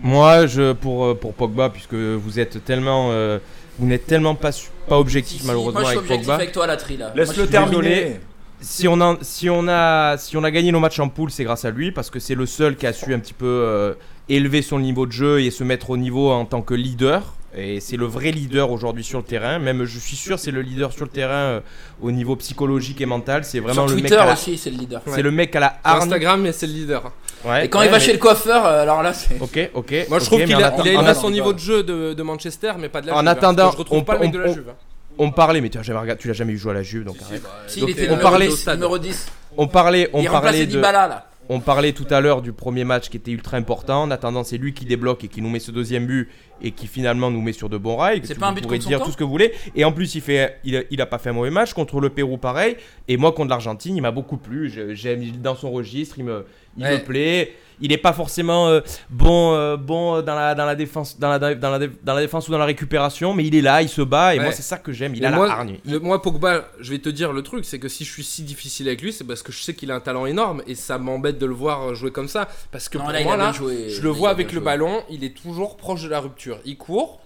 Moi, 0.00 0.46
je 0.46 0.72
pour 0.72 1.04
euh, 1.06 1.14
pour 1.14 1.34
Pogba, 1.34 1.68
puisque 1.70 1.94
vous 1.94 2.38
êtes 2.40 2.64
tellement, 2.64 3.10
euh, 3.12 3.38
vous 3.78 3.86
n'êtes 3.86 4.06
tellement 4.06 4.34
pas 4.34 4.50
pas 4.88 4.98
objectif 4.98 5.36
Si, 5.38 5.42
si, 5.42 5.46
malheureusement 5.46 5.80
moi, 5.80 5.90
je 5.90 5.90
suis 5.90 5.98
avec 5.98 6.10
objectif 6.10 6.26
Pogba. 6.26 6.34
avec 6.42 6.52
toi, 6.52 6.66
la 6.66 6.76
tri 6.76 6.96
là. 6.96 7.12
Laisse-le 7.14 7.46
terminer. 7.46 8.20
Si 8.62 8.86
on 8.88 9.00
a 9.00 9.16
si 9.22 9.50
on 9.50 9.66
a 9.68 10.16
si 10.18 10.36
on 10.36 10.44
a 10.44 10.50
gagné 10.50 10.70
nos 10.72 10.80
matchs 10.80 11.00
en 11.00 11.08
poule, 11.08 11.30
c'est 11.30 11.44
grâce 11.44 11.64
à 11.64 11.70
lui 11.70 11.90
parce 11.92 12.10
que 12.10 12.18
c'est 12.20 12.34
le 12.36 12.46
seul 12.46 12.76
qui 12.76 12.86
a 12.86 12.92
su 12.92 13.12
un 13.12 13.18
petit 13.18 13.34
peu 13.34 13.46
euh, 13.46 13.94
élever 14.28 14.62
son 14.62 14.78
niveau 14.78 15.04
de 15.06 15.12
jeu 15.12 15.40
et 15.42 15.50
se 15.50 15.64
mettre 15.64 15.90
au 15.90 15.96
niveau 15.96 16.30
en 16.30 16.44
tant 16.44 16.62
que 16.62 16.74
leader. 16.74 17.34
Et 17.54 17.80
c'est 17.80 17.98
le 17.98 18.06
vrai 18.06 18.30
leader 18.30 18.70
aujourd'hui 18.70 19.04
sur 19.04 19.18
le 19.18 19.24
terrain. 19.24 19.58
Même 19.58 19.84
je 19.84 19.98
suis 19.98 20.16
sûr, 20.16 20.38
c'est 20.38 20.50
le 20.52 20.62
leader 20.62 20.90
sur 20.92 21.04
le 21.04 21.10
terrain 21.10 21.34
euh, 21.34 21.60
au 22.00 22.10
niveau 22.10 22.34
psychologique 22.36 23.00
et 23.02 23.06
mental. 23.06 23.44
C'est 23.44 23.58
vraiment 23.60 23.86
Sur 23.86 23.94
le 23.94 23.94
mec 23.96 24.04
Twitter 24.06 24.24
la, 24.24 24.32
aussi, 24.32 24.56
c'est 24.56 24.70
le 24.70 24.76
leader. 24.78 25.02
c'est 25.06 25.20
le 25.22 25.30
mec 25.30 25.54
à 25.56 25.60
la 25.60 25.76
hargne. 25.84 26.02
Instagram, 26.04 26.40
mais 26.40 26.52
c'est 26.52 26.66
le 26.66 26.72
leader. 26.72 27.12
Ouais, 27.44 27.66
Et 27.66 27.68
quand 27.68 27.80
ouais, 27.80 27.86
il 27.86 27.90
va 27.90 27.98
mais- 27.98 28.02
chez 28.04 28.12
le 28.14 28.18
coiffeur, 28.18 28.64
euh, 28.64 28.82
alors 28.82 29.02
là, 29.02 29.12
c'est. 29.12 29.38
Ok, 29.40 29.70
ok. 29.74 30.06
Moi, 30.08 30.18
je 30.20 30.24
trouve 30.24 30.44
qu'il 30.44 30.56
en 30.56 30.60
a, 30.62 30.72
il 30.86 30.96
en 30.96 31.14
son 31.14 31.28
niveau 31.30 31.52
de 31.52 31.58
jeu 31.58 31.82
de, 31.82 32.14
de 32.14 32.22
Manchester, 32.22 32.72
mais 32.78 32.88
pas 32.88 33.02
de 33.02 33.08
la 33.08 33.14
En 33.14 33.18
Juve. 33.18 33.28
hein. 33.28 33.32
attendant, 33.32 33.70
je 33.72 33.76
retrouve 33.76 33.98
on- 33.98 34.04
pas 34.04 34.14
le 34.14 34.20
mec 34.20 34.32
de 34.32 34.38
la 34.38 34.48
on- 34.48 34.54
Juve. 34.54 34.68
hein. 34.70 34.74
On 35.18 35.30
parlait, 35.30 35.60
mais 35.60 35.68
tu 35.70 35.78
as 35.78 35.82
jamais 35.82 36.00
regardé, 36.00 36.20
tu 36.20 36.28
l'as 36.28 36.34
jamais 36.34 36.52
vu 36.52 36.58
jouer 36.58 36.72
à 36.72 36.74
la 36.74 36.82
Juve, 36.82 37.04
donc 37.04 37.16
arrête. 37.22 37.42
Si, 37.66 37.80
Donc, 37.80 37.90
il 37.90 37.92
était 38.00 38.10
on 38.10 38.18
parlait- 38.18 38.48
10, 38.48 38.66
numéro 38.68 38.98
10. 38.98 39.26
On 39.56 39.66
parlait, 39.68 40.08
on 40.12 40.22
il 40.22 40.28
parlait 40.28 40.64
de, 40.66 40.70
Dybala 40.72 41.08
là. 41.08 41.26
on 41.50 41.60
parlait 41.60 41.92
tout 41.92 42.06
à 42.10 42.20
l'heure 42.22 42.40
du 42.40 42.52
premier 42.54 42.84
match 42.84 43.10
qui 43.10 43.18
était 43.18 43.30
ultra 43.32 43.58
important. 43.58 44.02
En 44.04 44.10
attendant, 44.10 44.42
c'est 44.44 44.56
lui 44.56 44.72
qui 44.72 44.86
débloque 44.86 45.24
et 45.24 45.28
qui 45.28 45.42
nous 45.42 45.50
met 45.50 45.58
ce 45.58 45.70
deuxième 45.70 46.06
but 46.06 46.30
et 46.62 46.70
qui 46.70 46.86
finalement 46.86 47.30
nous 47.30 47.42
met 47.42 47.52
sur 47.52 47.68
de 47.68 47.76
bons 47.76 47.96
rails. 47.96 48.22
C'est 48.24 48.32
Tu- 48.34 48.40
pas 48.40 48.46
un 48.46 48.50
vous 48.50 48.54
but 48.56 48.62
pourrez 48.62 48.76
contre 48.78 48.84
son 48.84 48.88
dire 48.88 49.02
tout 49.02 49.10
ce 49.12 49.16
que 49.18 49.24
vous 49.24 49.30
voulez. 49.30 49.52
Et 49.76 49.84
en 49.84 49.92
plus, 49.92 50.14
il 50.14 50.22
fait, 50.22 50.58
il, 50.64 50.76
a- 50.76 50.82
il 50.90 51.00
a 51.02 51.06
pas 51.06 51.18
fait 51.18 51.28
un 51.30 51.34
mauvais 51.34 51.50
match 51.50 51.74
contre 51.74 52.00
le 52.00 52.08
Pérou, 52.08 52.38
pareil. 52.38 52.76
Et 53.08 53.16
moi, 53.18 53.32
contre 53.32 53.50
l'Argentine, 53.50 53.94
il 53.96 54.00
m'a 54.00 54.12
beaucoup 54.12 54.38
plu. 54.38 54.72
J'aime 54.94 55.22
il 55.22 55.34
est 55.34 55.42
dans 55.42 55.56
son 55.56 55.70
registre, 55.70 56.14
il 56.18 56.24
me, 56.24 56.46
il 56.78 56.84
Ouais. 56.84 56.92
me 56.98 57.04
plaît. 57.04 57.52
Il 57.82 57.88
n'est 57.90 57.98
pas 57.98 58.12
forcément 58.14 58.68
euh, 58.68 58.80
bon, 59.10 59.54
euh, 59.54 59.76
bon 59.76 60.22
dans 60.22 60.34
la, 60.34 60.54
dans 60.54 60.64
la 60.64 60.74
défense, 60.74 61.18
dans 61.18 61.28
la, 61.28 61.38
dans 61.38 61.70
la, 61.70 61.78
dans 62.02 62.14
la 62.14 62.20
défense 62.22 62.48
ou 62.48 62.52
dans 62.52 62.58
la 62.58 62.64
récupération, 62.64 63.34
mais 63.34 63.44
il 63.44 63.54
est 63.54 63.60
là, 63.60 63.82
il 63.82 63.88
se 63.90 64.00
bat. 64.02 64.34
Et 64.34 64.38
Ouais. 64.38 64.44
moi, 64.44 64.52
c'est 64.52 64.62
ça 64.62 64.78
que 64.78 64.92
j'aime. 64.92 65.14
Il 65.14 65.20
Mais 65.20 65.26
a 65.26 65.32
moi, 65.32 65.46
la 65.46 65.52
hargne. 65.54 65.78
le- 65.84 65.98
moi, 66.00 66.22
Pogba, 66.22 66.64
je 66.80 66.90
vais 66.92 66.98
te 66.98 67.08
dire 67.08 67.32
le 67.32 67.42
truc, 67.42 67.64
c'est 67.64 67.78
que 67.78 67.88
si 67.88 68.04
je 68.04 68.12
suis 68.12 68.24
si 68.24 68.42
difficile 68.44 68.86
avec 68.88 69.02
lui, 69.02 69.12
c'est 69.12 69.24
parce 69.24 69.42
que 69.42 69.52
je 69.52 69.60
sais 69.60 69.74
qu'il 69.74 69.90
a 69.90 69.94
un 69.96 70.00
talent 70.00 70.26
énorme 70.26 70.62
et 70.66 70.74
ça 70.74 70.96
m'embête 70.98 71.38
de 71.38 71.46
le 71.46 71.54
voir 71.54 71.94
jouer 71.94 72.10
comme 72.12 72.28
ça. 72.28 72.48
Parce 72.70 72.88
que 72.88 72.98
Non, 72.98 73.04
pour 73.04 73.12
là, 73.12 73.22
moi, 73.24 73.36
là, 73.36 73.52
joué. 73.52 73.88
je 73.90 74.00
le 74.02 74.10
vois 74.10 74.30
avec 74.30 74.48
le 74.52 74.58
joué. 74.60 74.64
ballon, 74.64 75.02
il 75.10 75.24
est 75.24 75.36
toujours 75.36 75.76
proche 75.76 76.02
de 76.04 76.08
la 76.08 76.20
rupture. 76.20 76.58
Il 76.64 76.76
court, 76.76 77.20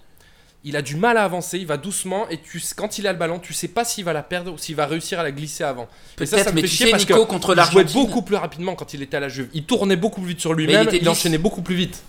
il 0.66 0.76
a 0.76 0.82
du 0.82 0.96
mal 0.96 1.16
à 1.16 1.22
avancer, 1.22 1.58
il 1.58 1.66
va 1.66 1.76
doucement 1.76 2.28
et 2.28 2.38
tu, 2.38 2.60
quand 2.76 2.98
il 2.98 3.06
a 3.06 3.12
le 3.12 3.18
ballon, 3.18 3.38
tu 3.38 3.54
sais 3.54 3.68
pas 3.68 3.84
s'il 3.84 4.04
va 4.04 4.12
la 4.12 4.22
perdre 4.24 4.52
ou 4.52 4.58
s'il 4.58 4.74
va 4.74 4.84
réussir 4.86 5.20
à 5.20 5.22
la 5.22 5.30
glisser 5.30 5.62
avant. 5.64 5.88
Et 6.20 6.26
ça, 6.26 6.38
ça 6.38 6.44
Peut-être, 6.44 6.50
me 6.50 6.54
mais 6.56 6.60
fait 6.62 6.68
tu 6.68 6.74
chier 6.74 6.86
sais, 6.86 6.90
parce 6.90 7.02
Nico, 7.08 7.24
que 7.24 7.30
contre 7.30 7.54
il 7.56 7.62
jouait 7.72 7.84
beaucoup 7.84 8.22
plus 8.22 8.34
rapidement 8.36 8.74
quand 8.74 8.92
il 8.92 9.00
était 9.00 9.16
à 9.16 9.20
la 9.20 9.28
Juve. 9.28 9.48
Il 9.54 9.64
tournait 9.64 9.94
beaucoup 9.96 10.20
plus 10.20 10.30
vite 10.30 10.40
sur 10.40 10.50
il 10.52 10.56
lui-même, 10.56 10.88
il, 10.92 10.98
lisse. 10.98 11.08
enchaînait 11.08 11.38
beaucoup 11.38 11.62
plus 11.62 11.76
vite. 11.76 12.02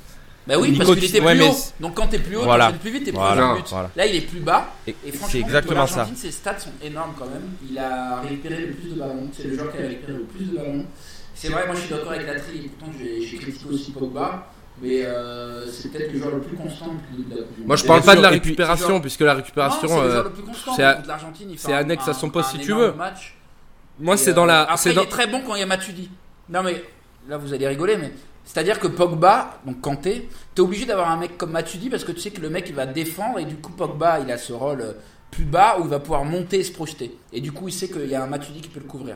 Bah 0.48 0.56
oui, 0.58 0.72
Nico, 0.72 0.86
parce 0.86 0.96
qu'il 0.98 1.04
était 1.06 1.22
ouais, 1.22 1.36
plus 1.36 1.44
haut. 1.44 1.56
Donc 1.80 1.94
quand 1.94 2.08
t'es 2.08 2.18
plus 2.20 2.36
haut, 2.38 2.44
Voilà. 2.46 2.66
t'enchaînes 2.66 2.80
plus 2.80 2.92
vite, 2.92 3.04
t'es 3.04 3.12
plus 3.12 3.18
Voilà, 3.20 3.54
but. 3.56 3.66
voilà. 3.70 3.92
Là, 3.96 4.06
il 4.08 4.16
est 4.16 4.22
plus 4.22 4.40
bas. 4.40 4.74
Et- 4.88 4.92
Et 4.92 4.96
c'est 5.04 5.18
franchement, 5.18 5.40
exactement 5.42 5.88
ça. 5.88 6.08
ses 6.16 6.32
stats 6.32 6.58
sont 6.60 6.72
énormes 6.82 7.14
quand 7.20 7.26
même. 7.26 7.50
Il 7.70 7.78
a 7.78 8.22
récupéré 8.22 8.66
le 8.66 8.72
plus 8.74 8.90
de 8.92 8.96
ballons. 9.00 9.30
C'est 9.36 9.44
le 9.44 9.56
joueur 9.56 9.72
qui 9.72 9.78
a 9.84 9.88
récupéré 9.88 10.14
le 10.18 10.24
plus 10.24 10.46
de 10.46 10.56
ballons. 10.56 10.86
C'est 11.36 11.50
vrai, 11.50 11.66
moi 11.68 11.76
je 11.76 11.82
suis 11.82 11.90
d'accord 11.90 12.12
avec 12.14 12.26
la 12.26 12.40
tri. 12.40 12.58
et 12.66 12.70
Pourtant, 12.70 12.92
j'ai 13.00 13.28
j'ai 13.28 13.38
critiqué 13.38 13.66
aussi 13.72 13.92
Pogba. 13.92 14.52
Mais 14.82 15.04
euh, 15.06 15.66
c'est 15.72 15.92
peut-être 15.92 16.14
le 16.14 16.20
joueur 16.20 16.36
le 16.36 16.42
plus 16.42 16.56
constant 16.56 16.86
de 16.88 16.92
la 17.36 17.42
Coupe 17.42 17.54
du 17.56 17.60
Monde. 17.62 17.68
Moi, 17.68 17.76
je 17.78 17.86
parle 17.86 18.02
pas 18.02 18.12
sûr, 18.12 18.18
de 18.20 18.24
la 18.24 18.30
récupération, 18.30 18.88
genre- 18.90 19.02
puisque 19.02 19.22
la 19.22 19.34
récupération. 19.34 19.88
c'est 19.88 19.96
le 19.96 20.02
euh, 20.02 20.12
joueur 20.12 20.24
le 20.26 20.30
plus 20.32 20.44
constant. 20.44 20.76
c'est 20.76 20.84
à- 20.84 20.98
un- 21.78 21.80
annexe 21.80 22.08
à 22.08 22.14
son 22.14 22.30
poste, 22.30 22.52
si 22.52 22.60
tu 22.60 22.74
veux. 22.74 22.92
match. 22.94 23.36
moi, 24.00 24.18
c'est 24.18 24.32
euh, 24.32 24.34
dans 24.34 24.46
la. 24.46 24.62
Après, 24.64 24.78
c'est 24.78 24.90
il 24.92 24.96
dans- 24.96 25.04
est 25.04 25.08
très 25.08 25.26
bon 25.28 25.42
quand 25.46 25.56
il 25.56 25.60
y 25.62 25.64
a 25.64 25.66
Matuidi. 25.66 26.10
Non, 26.50 26.62
mais 26.64 26.84
là, 27.28 27.38
vous 27.38 27.54
allez 27.54 27.68
rigoler, 27.68 27.98
mais 27.98 28.12
c'est-à-dire 28.46 28.80
que 28.80 28.88
Pogba, 28.88 29.60
donc 29.66 29.82
Kanté, 29.82 30.30
t'es 30.54 30.62
obligé 30.62 30.86
d'avoir 30.86 31.10
un 31.10 31.18
mec 31.18 31.38
comme 31.38 31.52
Matuidi 31.52 31.90
parce 31.90 32.04
que 32.04 32.12
tu 32.12 32.20
sais 32.20 32.30
que 32.32 32.40
le 32.42 32.50
mec 32.52 32.66
il 32.70 32.76
va 32.76 32.86
défendre 32.86 33.40
et 33.40 33.46
du 33.46 33.56
coup 33.56 33.72
Pogba 33.72 34.20
il 34.20 34.32
a 34.32 34.38
ce 34.38 34.54
rôle 34.54 34.82
euh, 34.82 34.94
plus 35.32 35.44
bas 35.44 35.78
où 35.80 35.84
il 35.84 35.90
va 35.90 36.00
pouvoir 36.00 36.24
monter 36.24 36.60
et 36.60 36.64
se 36.64 36.72
projeter. 36.72 37.18
Et 37.34 37.42
du 37.42 37.52
coup, 37.52 37.68
il 37.68 37.74
sait 37.74 37.90
qu'il 37.90 38.06
y 38.08 38.16
a 38.16 38.24
un 38.24 38.28
Matuidi 38.28 38.62
qui 38.62 38.70
peut 38.70 38.80
le 38.80 38.86
couvrir. 38.88 39.16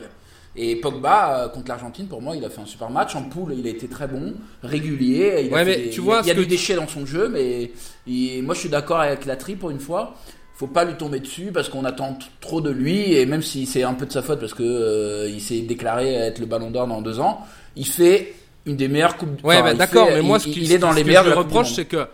Et 0.54 0.76
Pogba 0.76 1.44
euh, 1.44 1.48
contre 1.48 1.68
l'Argentine, 1.68 2.06
pour 2.08 2.20
moi, 2.20 2.36
il 2.36 2.44
a 2.44 2.50
fait 2.50 2.60
un 2.60 2.66
super 2.66 2.90
match. 2.90 3.14
En 3.16 3.22
poule, 3.22 3.54
il 3.56 3.66
a 3.66 3.70
été 3.70 3.88
très 3.88 4.06
bon, 4.06 4.34
régulier. 4.62 5.42
Il 5.46 5.52
Ouais, 5.52 5.64
mais 5.64 5.76
des- 5.76 5.90
tu 5.90 6.00
il 6.00 6.00
vois, 6.02 6.16
y 6.16 6.18
a, 6.18 6.22
il 6.22 6.26
y 6.28 6.30
a 6.30 6.34
du 6.34 6.46
déchet 6.46 6.74
dans 6.74 6.88
son 6.88 7.06
jeu, 7.06 7.28
mais 7.28 7.72
il- 8.06 8.42
moi 8.42 8.54
je 8.54 8.60
suis 8.60 8.68
d'accord 8.68 9.00
avec 9.00 9.24
la 9.24 9.36
tri 9.36 9.56
pour 9.56 9.70
une 9.70 9.80
fois. 9.80 10.14
Faut 10.54 10.66
pas 10.66 10.84
lui 10.84 10.94
tomber 10.94 11.20
dessus 11.20 11.50
parce 11.52 11.68
qu'on 11.68 11.84
attend 11.84 12.18
trop 12.40 12.60
de 12.60 12.70
lui 12.70 13.14
et 13.14 13.24
même 13.26 13.42
si 13.42 13.64
c'est 13.66 13.82
un 13.82 13.94
peu 13.94 14.06
de 14.06 14.12
sa 14.12 14.22
faute 14.22 14.38
parce 14.38 14.54
que 14.54 14.62
euh, 14.62 15.28
il 15.28 15.40
s'est 15.40 15.62
déclaré 15.62 16.12
être 16.14 16.38
le 16.38 16.46
Ballon 16.46 16.70
d'Or 16.70 16.86
dans 16.86 17.00
deux 17.02 17.18
ans, 17.18 17.40
il 17.74 17.86
fait 17.86 18.34
une 18.66 18.76
des 18.76 18.86
meilleures 18.88 19.16
coupes. 19.16 19.42
Ouais, 19.42 19.56
enfin, 19.56 19.64
bah, 19.64 19.72
il 19.72 19.78
d'accord, 19.78 20.08
mais 20.12 20.22
moi, 20.22 20.36
il, 20.38 20.40
ce, 20.40 20.48
qui, 20.48 20.60
il 20.62 20.70
est 20.72 20.78
dans 20.78 20.92
les 20.92 21.02
Coupe 21.02 21.10
du 21.24 21.30
reproche, 21.30 21.72
c'est 21.72 21.86
que 21.86 22.06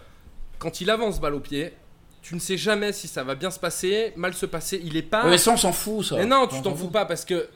quand 0.59 0.80
il 0.80 0.89
avance 0.89 1.20
balle 1.20 1.34
au 1.34 1.41
pied, 1.41 1.72
tu 2.22 2.34
ne 2.34 2.41
sais 2.41 2.57
jamais 2.57 2.93
si 2.93 3.09
ça 3.09 3.22
va 3.24 3.34
bien 3.34 3.51
se 3.51 3.59
passer, 3.59 4.12
mal 4.16 4.32
se 4.32 4.47
passer. 4.47 4.80
Il 4.84 4.97
est 4.97 5.03
pas. 5.03 5.24
Ouais, 5.24 5.30
mais 5.30 5.39
ça, 5.39 5.51
on 5.51 5.57
s'en 5.57 5.72
fout, 5.72 6.05
ça. 6.05 6.16
Mais 6.16 6.24
non, 6.24 6.45
On 6.45 6.47
tu 6.47 6.62
t'en 6.62 6.74
fous 6.74 6.89
pas 6.89 7.05
parce 7.05 7.24
que 7.24 7.49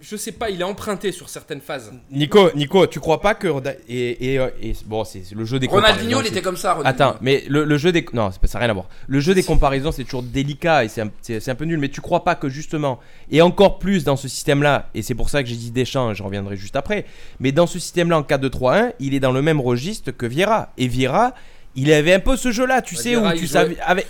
je 0.00 0.16
sais 0.16 0.32
pas, 0.32 0.50
il 0.50 0.60
est 0.60 0.64
emprunté 0.64 1.12
sur 1.12 1.28
certaines 1.28 1.60
phases. 1.60 1.92
Nico, 2.10 2.50
Nico, 2.54 2.86
tu 2.86 3.00
crois 3.00 3.20
pas 3.20 3.34
que 3.34 3.48
et, 3.88 4.32
et, 4.34 4.38
euh, 4.38 4.48
et- 4.62 4.74
bon, 4.86 5.04
c'est 5.04 5.22
le 5.34 5.44
jeu 5.44 5.58
des 5.58 5.66
Ronaldinho, 5.66 5.98
comparaisons, 6.04 6.20
il 6.22 6.26
était 6.28 6.42
comme 6.42 6.56
ça. 6.56 6.74
Ronaldinho. 6.74 7.08
Attends, 7.08 7.18
mais 7.20 7.44
le, 7.48 7.64
le 7.64 7.76
jeu 7.78 7.92
des 7.92 8.04
non, 8.12 8.30
c'est 8.30 8.40
pas- 8.40 8.46
ça 8.46 8.58
n'a 8.58 8.64
rien 8.64 8.70
à 8.70 8.74
voir. 8.74 8.86
Le 9.06 9.20
jeu 9.20 9.34
des 9.34 9.42
comparaisons, 9.42 9.92
c'est 9.92 10.04
toujours 10.04 10.22
délicat 10.22 10.84
et 10.84 10.88
c'est 10.88 11.02
un, 11.02 11.10
un 11.46 11.54
peu 11.54 11.64
nul. 11.64 11.78
Mais 11.78 11.88
tu 11.88 12.00
crois 12.00 12.24
pas 12.24 12.34
que 12.34 12.48
justement, 12.48 12.98
et 13.30 13.42
encore 13.42 13.78
plus 13.78 14.04
dans 14.04 14.16
ce 14.16 14.28
système-là, 14.28 14.88
et 14.94 15.02
c'est 15.02 15.14
pour 15.14 15.28
ça 15.30 15.42
que 15.42 15.48
j'ai 15.48 15.56
dit 15.56 15.70
Deschamps, 15.70 16.14
je 16.14 16.22
reviendrai 16.22 16.56
juste 16.56 16.76
après. 16.76 17.04
Mais 17.40 17.52
dans 17.52 17.66
ce 17.66 17.78
système-là, 17.78 18.18
en 18.18 18.22
4-2-3-1, 18.22 18.92
il 19.00 19.14
est 19.14 19.20
dans 19.20 19.32
le 19.32 19.42
même 19.42 19.60
registre 19.60 20.10
que 20.12 20.26
Vieira. 20.26 20.72
Et 20.78 20.88
Vieira, 20.88 21.34
il 21.76 21.92
avait 21.92 22.14
un 22.14 22.20
peu 22.20 22.36
ce 22.36 22.50
jeu-là, 22.52 22.82
tu 22.82 22.94
Bah, 22.94 23.00
sais 23.02 23.08
Vieira, 23.10 23.28
où 23.28 23.32
tu 23.32 23.38
jouait- 23.40 23.46
savais 23.48 23.76
avec. 23.80 24.06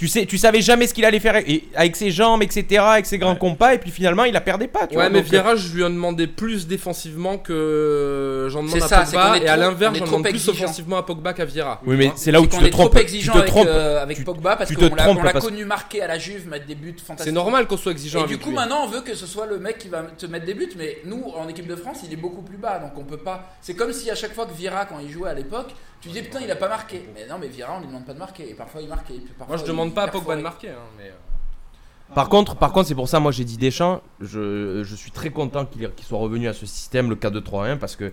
Tu 0.00 0.08
sais, 0.08 0.24
tu 0.24 0.38
savais 0.38 0.62
jamais 0.62 0.86
ce 0.86 0.94
qu'il 0.94 1.04
allait 1.04 1.20
faire 1.20 1.36
et- 1.36 1.64
avec 1.74 1.94
ses 1.94 2.10
jambes, 2.10 2.42
etc., 2.42 2.82
avec 2.82 3.04
ses 3.04 3.18
grands 3.18 3.36
compas, 3.36 3.74
et 3.74 3.78
puis 3.78 3.90
finalement, 3.90 4.24
il 4.24 4.32
la 4.32 4.40
perdait 4.40 4.66
pas. 4.66 4.86
Tu 4.86 4.96
ouais, 4.96 5.02
vois, 5.02 5.10
mais 5.10 5.18
donc, 5.18 5.26
euh, 5.26 5.30
Vieira, 5.30 5.56
je 5.56 5.74
lui 5.74 5.84
en 5.84 5.90
demandais 5.90 6.26
plus 6.26 6.66
défensivement 6.66 7.36
que 7.36 8.48
j'en 8.50 8.62
demande 8.62 8.78
C'est 8.78 8.84
à 8.84 8.88
ça, 8.88 9.04
c'est 9.04 9.16
qu'on 9.16 9.22
Pogba. 9.22 9.36
est 9.36 9.42
Et 9.44 9.48
à 9.48 9.56
l'inverse, 9.58 9.98
j'en 9.98 10.06
demande 10.06 10.28
plus 10.28 10.48
offensivement 10.48 10.96
à 10.96 11.02
Pogba 11.02 11.34
qu'à 11.34 11.44
Vieira. 11.44 11.82
Oui, 11.86 11.96
mais 11.98 12.12
c'est 12.16 12.32
là 12.32 12.40
où 12.40 12.46
tu 12.46 12.56
qu'on 12.56 12.62
te 12.62 12.66
est 12.66 12.70
trop. 12.70 12.88
Tu 12.88 12.96
exigeant 12.98 13.34
avec, 13.34 13.54
euh, 13.54 14.02
avec 14.02 14.16
Tu- 14.16 14.24
Pogba 14.24 14.56
parce 14.56 14.74
qu'on 14.74 14.80
l'a 14.88 14.88
trompes 15.04 15.18
on 15.20 15.22
l'a 15.22 15.32
parce- 15.32 15.44
connu 15.44 15.66
marqué 15.66 16.00
à 16.00 16.06
la 16.06 16.18
Juve, 16.18 16.48
mettre 16.48 16.64
des 16.64 16.74
buts 16.76 16.96
fantastiques. 16.96 17.26
C'est 17.28 17.32
normal 17.32 17.66
qu'on 17.66 17.76
soit 17.76 17.92
exigeant 17.92 18.20
Et 18.20 18.22
avec 18.24 18.38
du 18.38 18.42
coup, 18.42 18.48
lui. 18.50 18.56
maintenant, 18.56 18.84
on 18.84 18.88
veut 18.88 19.02
que 19.02 19.14
ce 19.14 19.26
soit 19.26 19.44
le 19.46 19.58
mec 19.58 19.76
qui 19.76 19.88
va 19.88 20.02
te 20.16 20.24
mettre 20.24 20.46
des 20.46 20.54
buts, 20.54 20.70
mais 20.78 20.96
nous, 21.04 21.24
en 21.36 21.46
équipe 21.46 21.66
de 21.66 21.76
France, 21.76 21.98
il 22.06 22.12
est 22.12 22.16
beaucoup 22.16 22.40
plus 22.42 22.56
bas, 22.56 22.78
donc 22.78 22.92
on 22.96 23.04
peut 23.04 23.18
pas. 23.18 23.52
C'est 23.60 23.74
comme 23.74 23.92
si 23.92 24.10
à 24.10 24.14
chaque 24.14 24.34
fois 24.34 24.46
que 24.46 24.54
Vira, 24.56 24.86
quand 24.86 24.98
il 25.02 25.10
jouait 25.10 25.28
à 25.28 25.34
l'époque, 25.34 25.68
tu 26.00 26.08
disais 26.08 26.22
putain, 26.22 26.40
il 26.42 26.50
a 26.50 26.56
pas 26.56 26.68
marqué. 26.68 27.08
Mais 27.14 27.26
non, 27.26 27.36
mais 27.40 27.48
Vira, 27.48 27.74
on 27.76 27.80
lui 27.80 27.86
demande 27.88 28.04
pas 28.06 28.14
de 28.14 28.18
marquer, 28.18 28.50
et 28.50 28.54
parfois 28.54 28.80
il 28.82 28.88
marquait. 28.88 29.14
et 29.14 29.18
puis 29.20 29.34
parfois, 29.36 29.56
Moi, 29.56 29.64
je 29.64 29.68
il 29.68 29.72
demande 29.72 29.94
pas 29.94 30.04
à. 30.04 30.08
Pogba 30.08 30.36
de 30.36 30.42
marquer. 30.42 30.68
hein, 30.70 30.88
mais, 30.98 31.04
euh, 31.08 32.14
Par 32.14 32.28
contre, 32.28 32.56
par 32.56 32.72
contre, 32.72 32.88
c'est 32.88 32.94
pour 32.94 33.08
ça, 33.08 33.20
moi 33.20 33.30
j'ai 33.32 33.44
dit 33.44 33.56
Deschamps, 33.56 34.00
je, 34.20 34.82
je 34.84 34.94
suis 34.96 35.10
très 35.12 35.30
content 35.30 35.64
qu'il 35.64 35.88
qu'il 35.94 36.06
soit 36.06 36.18
revenu 36.18 36.48
à 36.48 36.52
ce 36.52 36.66
système, 36.66 37.08
le 37.10 37.16
4-2-3-1, 37.16 37.76
parce 37.78 37.96
que 37.96 38.12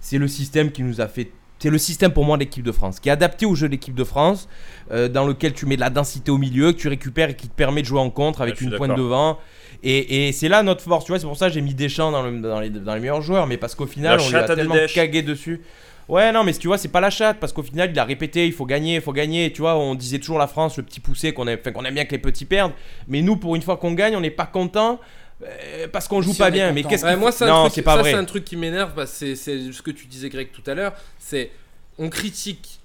c'est 0.00 0.18
le 0.18 0.28
système 0.28 0.70
qui 0.70 0.82
nous 0.82 1.00
a 1.00 1.08
fait. 1.08 1.32
C'est 1.60 1.70
le 1.70 1.78
système 1.78 2.12
pour 2.12 2.24
moi 2.24 2.36
de 2.36 2.44
l'équipe 2.44 2.62
de 2.62 2.70
France, 2.70 3.00
qui 3.00 3.08
est 3.08 3.12
adapté 3.12 3.44
au 3.44 3.56
jeu 3.56 3.66
de 3.66 3.72
l'équipe 3.72 3.94
de 3.96 4.04
France, 4.04 4.48
euh, 4.92 5.08
dans 5.08 5.26
lequel 5.26 5.54
tu 5.54 5.66
mets 5.66 5.74
de 5.74 5.80
la 5.80 5.90
densité 5.90 6.30
au 6.30 6.38
milieu, 6.38 6.70
que 6.72 6.76
tu 6.78 6.86
récupères 6.86 7.30
et 7.30 7.34
qui 7.36 7.48
te 7.48 7.54
permet 7.54 7.80
de 7.82 7.86
jouer 7.88 7.98
en 7.98 8.10
contre 8.10 8.42
avec 8.42 8.52
Ouais, 8.52 8.58
je 8.60 8.64
suis 8.64 8.70
une 8.72 8.76
pointe 8.76 8.90
d'accord. 8.90 9.04
devant. 9.04 9.38
Et, 9.82 10.28
et 10.28 10.32
c'est 10.32 10.48
là 10.48 10.62
notre 10.62 10.82
force, 10.84 11.04
tu 11.04 11.10
vois, 11.10 11.18
c'est 11.18 11.26
pour 11.26 11.36
ça 11.36 11.48
que 11.48 11.54
j'ai 11.54 11.60
mis 11.60 11.74
Deschamps 11.74 12.12
dans, 12.12 12.22
le- 12.22 12.40
dans 12.40 12.60
les, 12.60 12.70
dans 12.70 12.94
les 12.94 13.00
meilleurs 13.00 13.22
joueurs, 13.22 13.48
mais 13.48 13.56
parce 13.56 13.74
qu'au 13.74 13.86
final, 13.86 14.18
La 14.18 14.22
on 14.22 14.28
lui 14.28 14.36
a 14.36 14.40
chatte 14.40 14.50
à 14.50 14.54
tellement 14.54 14.74
Dedesch. 14.76 14.94
cagué 14.94 15.22
dessus. 15.22 15.60
Ouais, 16.08 16.32
non, 16.32 16.42
mais 16.42 16.52
tu 16.54 16.66
vois, 16.68 16.78
c'est 16.78 16.88
pas 16.88 17.00
la 17.00 17.10
chatte, 17.10 17.38
parce 17.38 17.52
qu'au 17.52 17.62
final, 17.62 17.90
il 17.92 17.98
a 17.98 18.04
répété, 18.04 18.46
il 18.46 18.52
faut 18.52 18.64
gagner, 18.64 18.94
il 18.96 19.00
faut 19.02 19.12
gagner. 19.12 19.52
Tu 19.52 19.60
vois, 19.60 19.76
on 19.76 19.94
disait 19.94 20.18
toujours 20.18 20.38
la 20.38 20.46
France, 20.46 20.76
le 20.78 20.82
petit 20.82 21.00
poussé, 21.00 21.32
qu'on 21.34 21.46
aime, 21.46 21.58
qu'on 21.58 21.84
aime 21.84 21.94
bien 21.94 22.06
que 22.06 22.12
les 22.12 22.18
petits 22.18 22.46
perdent. 22.46 22.72
Mais 23.08 23.20
nous, 23.20 23.36
pour 23.36 23.56
une 23.56 23.62
fois 23.62 23.76
qu'on 23.76 23.92
gagne, 23.92 24.16
on 24.16 24.20
n'est 24.20 24.30
pas 24.30 24.46
content 24.46 25.00
euh, 25.44 25.86
parce 25.92 26.08
qu'on 26.08 26.22
joue 26.22 26.32
Si, 26.32 26.38
pas 26.38 26.50
bien. 26.50 26.72
Mais 26.72 26.82
qu'est-ce 26.82 27.04
Ouais, 27.04 27.10
qu'il 27.12 27.20
moi, 27.20 27.30
c'est 27.30 27.44
un 27.44 27.68
truc- 27.68 27.84
un 28.14 28.24
truc 28.24 28.44
qui 28.44 28.56
m'énerve. 28.56 28.92
parce 28.94 29.10
que 29.12 29.34
c'est 29.34 29.36
c'est 29.36 29.70
ce 29.72 29.82
que 29.82 29.90
tu 29.90 30.06
disais, 30.06 30.30
Greg, 30.30 30.48
tout 30.50 30.68
à 30.68 30.74
l'heure. 30.74 30.94
C'est 31.18 31.50
on 31.98 32.08
critique. 32.08 32.77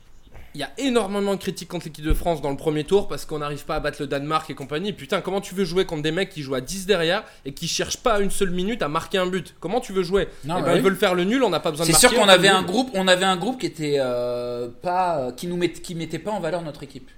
Il 0.55 0.59
y 0.59 0.63
a 0.63 0.69
énormément 0.77 1.33
de 1.33 1.39
critiques 1.39 1.67
contre 1.69 1.85
l'équipe 1.85 2.05
de 2.05 2.13
France 2.13 2.41
dans 2.41 2.51
le 2.51 2.57
premier 2.57 2.83
tour 2.83 3.07
parce 3.07 3.25
qu'on 3.25 3.39
n'arrive 3.39 3.65
pas 3.65 3.75
à 3.75 3.79
battre 3.79 3.97
le 4.01 4.07
Danemark 4.07 4.49
et 4.49 4.53
compagnie. 4.53 4.93
Putain, 4.93 5.21
comment 5.21 5.41
tu 5.41 5.55
veux 5.55 5.65
jouer 5.65 5.85
contre 5.85 6.03
des 6.03 6.11
mecs 6.11 6.29
qui 6.29 6.41
jouent 6.43 6.53
à 6.55 6.61
10 6.61 6.85
derrière 6.85 7.23
et 7.45 7.53
qui 7.53 7.67
cherchent 7.67 7.97
pas 7.97 8.19
une 8.19 8.29
seule 8.29 8.51
minute 8.51 8.81
à 8.83 8.87
marquer 8.87 9.17
un 9.17 9.25
but? 9.25 9.55
Comment 9.59 9.79
tu 9.79 9.93
veux 9.93 10.03
jouer? 10.03 10.27
Non, 10.45 10.57
Eh 10.57 10.61
bah 10.61 10.67
ben, 10.67 10.71
oui. 10.73 10.77
Ils 10.79 10.83
veulent 10.83 10.95
faire 10.95 11.15
le 11.15 11.23
nul, 11.23 11.41
on 11.43 11.49
n'a 11.49 11.59
pas 11.59 11.71
besoin 11.71 11.85
de 11.85 11.91
C'est 11.91 11.93
marquer. 12.03 12.07
sûr 12.09 12.17
qu'on 12.23 12.29
avait 12.29 12.49
un 12.49 12.61
groupe, 12.61 12.91
on 12.93 13.07
avait 13.07 13.25
un 13.25 13.35
groupe 13.37 13.59
qui 13.59 13.65
était 13.65 13.95
euh, 13.97 14.67
pas, 14.81 15.31
qui 15.35 15.47
nous 15.47 15.57
met, 15.57 15.71
qui 15.71 15.95
mettait 15.95 16.19
pas 16.19 16.31
en 16.31 16.39
valeur 16.39 16.61
notre 16.61 16.83
équipe. 16.83 17.09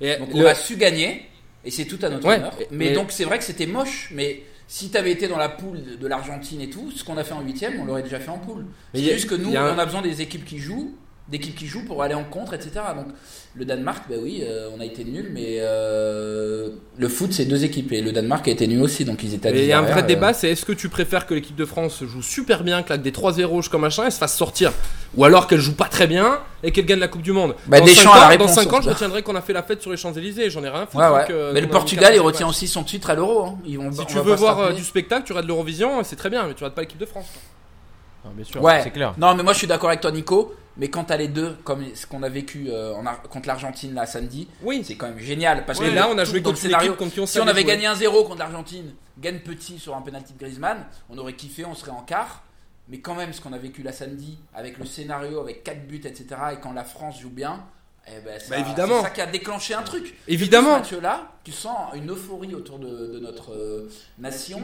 Et 0.00 0.16
Donc 0.16 0.34
le- 0.34 0.44
on 0.44 0.46
a 0.48 0.54
su 0.56 0.76
gagner 0.76 1.26
et 1.64 1.70
c'est 1.70 1.84
tout 1.84 1.98
à 2.02 2.08
notre 2.08 2.26
Ouais, 2.26 2.36
honneur. 2.38 2.54
Mais 2.72 2.88
mais- 2.88 2.92
donc 2.92 3.12
c'est 3.12 3.24
vrai 3.24 3.38
que 3.38 3.44
c'était 3.44 3.66
moche, 3.66 4.10
mais 4.12 4.42
si 4.66 4.90
t'avais 4.90 5.12
été 5.12 5.28
dans 5.28 5.36
la 5.38 5.48
poule 5.48 5.78
de, 6.00 6.06
l'Argentine 6.08 6.60
et 6.60 6.70
tout, 6.70 6.90
ce 6.90 7.04
qu'on 7.04 7.16
a 7.18 7.22
fait 7.24 7.34
en 7.34 7.42
huitième, 7.42 7.78
on 7.80 7.84
l'aurait 7.84 8.02
déjà 8.02 8.18
fait 8.18 8.30
en 8.30 8.38
poule. 8.38 8.64
C'est 8.94 9.02
juste 9.12 9.28
que 9.28 9.34
nous, 9.36 9.54
a 9.56 9.74
on 9.74 9.78
a 9.78 9.84
besoin 9.84 10.02
des 10.02 10.22
équipes 10.22 10.44
qui 10.44 10.58
jouent, 10.58 10.96
d'équipes 11.30 11.54
qui 11.56 11.66
jouent 11.66 11.84
pour 11.84 12.02
aller 12.02 12.14
en 12.14 12.24
contre, 12.24 12.54
etc. 12.54 12.70
Donc 12.96 13.06
le 13.54 13.64
Danemark, 13.64 14.04
bah 14.08 14.16
oui, 14.20 14.42
euh, 14.44 14.68
on 14.76 14.80
a 14.80 14.84
été 14.84 15.04
nul, 15.04 15.30
mais 15.32 15.56
euh, 15.58 16.70
le 16.98 17.08
foot 17.08 17.32
c'est 17.32 17.44
deux 17.44 17.64
équipes 17.64 17.92
et 17.92 18.00
le 18.00 18.12
Danemark 18.12 18.46
a 18.48 18.50
été 18.50 18.66
nul 18.66 18.82
aussi, 18.82 19.04
donc 19.04 19.22
ils 19.22 19.34
étaient. 19.34 19.48
à 19.48 19.52
Et 19.52 19.56
il 19.56 19.62
10 19.62 19.66
y 19.68 19.72
a 19.72 19.78
un 19.78 19.82
vrai 19.82 20.02
euh, 20.02 20.06
débat, 20.06 20.32
c'est 20.34 20.50
est-ce 20.50 20.64
que 20.64 20.72
tu 20.72 20.88
préfères 20.88 21.26
que 21.26 21.34
l'équipe 21.34 21.56
de 21.56 21.64
France 21.64 22.02
joue 22.04 22.22
super 22.22 22.62
bien, 22.64 22.82
claque 22.82 23.02
des 23.02 23.10
3-0 23.12 23.68
comme 23.68 23.82
machin 23.82 24.06
et 24.06 24.10
se 24.10 24.18
fasse 24.18 24.36
sortir? 24.36 24.72
Ou 25.16 25.24
alors 25.24 25.46
qu'elle 25.46 25.60
joue 25.60 25.74
pas 25.74 25.86
très 25.88 26.06
bien 26.06 26.38
et 26.62 26.70
qu'elle 26.72 26.86
gagne 26.86 27.00
la 27.00 27.08
Coupe 27.08 27.22
du 27.22 27.32
Monde? 27.32 27.54
Bah, 27.66 27.80
Dans 27.80 27.86
Deschamps 27.86 28.12
cinq 28.12 28.16
a 28.16 28.20
la 28.20 28.26
ans- 28.26 28.28
réponse, 28.28 28.54
Dans 28.54 28.62
5 28.62 28.72
en 28.72 28.76
ans, 28.76 28.80
je 28.82 28.88
retiendrai 28.90 29.22
qu'on 29.22 29.34
a 29.36 29.40
fait 29.42 29.52
la 29.52 29.62
fête 29.64 29.82
sur 29.82 29.90
les 29.90 29.96
Champs-Élysées, 29.96 30.50
j'en 30.50 30.62
ai 30.62 30.68
rien 30.68 30.82
à 30.82 30.86
foutre. 30.86 30.96
Ouais, 31.04 31.10
ouais. 31.16 31.24
que- 31.26 31.52
mais 31.52 31.60
le 31.60 31.68
Portugal, 31.68 32.12
il 32.12 32.16
14 32.18 32.26
retient 32.32 32.48
aussi 32.48 32.68
son 32.68 32.84
titre 32.84 33.10
à 33.10 33.14
l'Euro. 33.14 33.44
hein. 33.44 33.58
Ils 33.66 33.78
vont- 33.78 33.90
Si 33.92 34.00
on 34.00 34.04
tu 34.04 34.18
veux 34.18 34.34
voir 34.34 34.58
euh, 34.60 34.72
du 34.72 34.84
spectacle, 34.84 35.24
tu 35.26 35.32
regardes 35.32 35.48
l'Eurovision, 35.48 36.02
c'est 36.04 36.16
très 36.16 36.30
bien, 36.30 36.42
mais 36.46 36.54
tu 36.54 36.58
regardes 36.64 36.74
pas 36.74 36.82
l'équipe 36.82 36.98
de 36.98 37.06
France. 37.06 37.26
bien 38.34 38.44
sûr, 38.44 38.62
Ouais. 38.62 38.80
c'est 38.84 38.90
clair. 38.90 39.14
Non, 39.18 39.34
mais 39.34 39.42
moi 39.42 39.52
je 39.52 39.58
suis 39.58 39.66
d'accord 39.66 39.88
avec 39.88 40.00
toi, 40.00 40.10
Nico. 40.12 40.54
Mais 40.76 40.88
quand 40.88 41.04
t'as 41.04 41.16
les 41.16 41.28
deux, 41.28 41.56
comme 41.64 41.84
ce 41.94 42.06
qu'on 42.06 42.22
a 42.22 42.28
vécu 42.28 42.68
euh, 42.70 42.94
en 42.94 43.04
Ar- 43.06 43.22
contre 43.22 43.48
l'Argentine 43.48 43.92
là 43.94 44.06
samedi, 44.06 44.48
Oui, 44.62 44.82
c'est 44.84 44.94
quand 44.96 45.08
même 45.08 45.18
génial. 45.18 45.66
Parce 45.66 45.78
Ouais, 45.80 45.90
que 45.90 45.94
là, 45.94 46.08
on 46.10 46.16
a 46.16 46.24
joué 46.24 46.38
le 46.38 46.44
contre 46.44 46.56
une 46.58 46.62
scénario. 46.70 46.94
contre 46.94 47.26
Si 47.26 47.38
on 47.40 47.46
avait 47.46 47.64
gagné 47.64 47.86
1-0 47.86 48.24
contre 48.26 48.38
l'Argentine, 48.38 48.94
gagne 49.18 49.40
petit 49.40 49.78
sur 49.78 49.96
un 49.96 50.00
penalty 50.02 50.32
de 50.34 50.38
Griezmann, 50.38 50.86
on 51.10 51.18
aurait 51.18 51.34
kiffé, 51.34 51.64
on 51.64 51.74
serait 51.74 51.90
en 51.90 52.02
quart. 52.02 52.44
Mais 52.88 52.98
quand 53.00 53.14
même, 53.14 53.32
ce 53.32 53.40
qu'on 53.40 53.52
a 53.52 53.58
vécu 53.58 53.82
là 53.82 53.92
samedi, 53.92 54.38
avec 54.54 54.78
le 54.78 54.84
scénario, 54.84 55.40
avec 55.40 55.62
4 55.64 55.86
buts, 55.86 56.00
etc., 56.04 56.26
et 56.54 56.56
quand 56.60 56.72
la 56.72 56.84
France 56.84 57.20
joue 57.20 57.30
bien, 57.30 57.64
Eh 58.16 58.20
ben, 58.24 58.38
ça- 58.40 58.46
Bah, 58.50 58.58
évidemment. 58.58 58.96
C'est 58.98 59.02
ça 59.04 59.10
qui 59.10 59.20
a 59.20 59.26
déclenché 59.26 59.74
un 59.74 59.82
truc. 59.82 60.14
Évidemment. 60.28 60.82
Ce 60.84 60.94
match-là, 60.94 61.28
tu 61.44 61.52
sens 61.52 61.76
une 61.94 62.10
euphorie 62.10 62.54
autour 62.54 62.78
de, 62.78 62.88
de 63.14 63.18
notre 63.20 63.52
euh, 63.52 63.90
nation. 64.18 64.60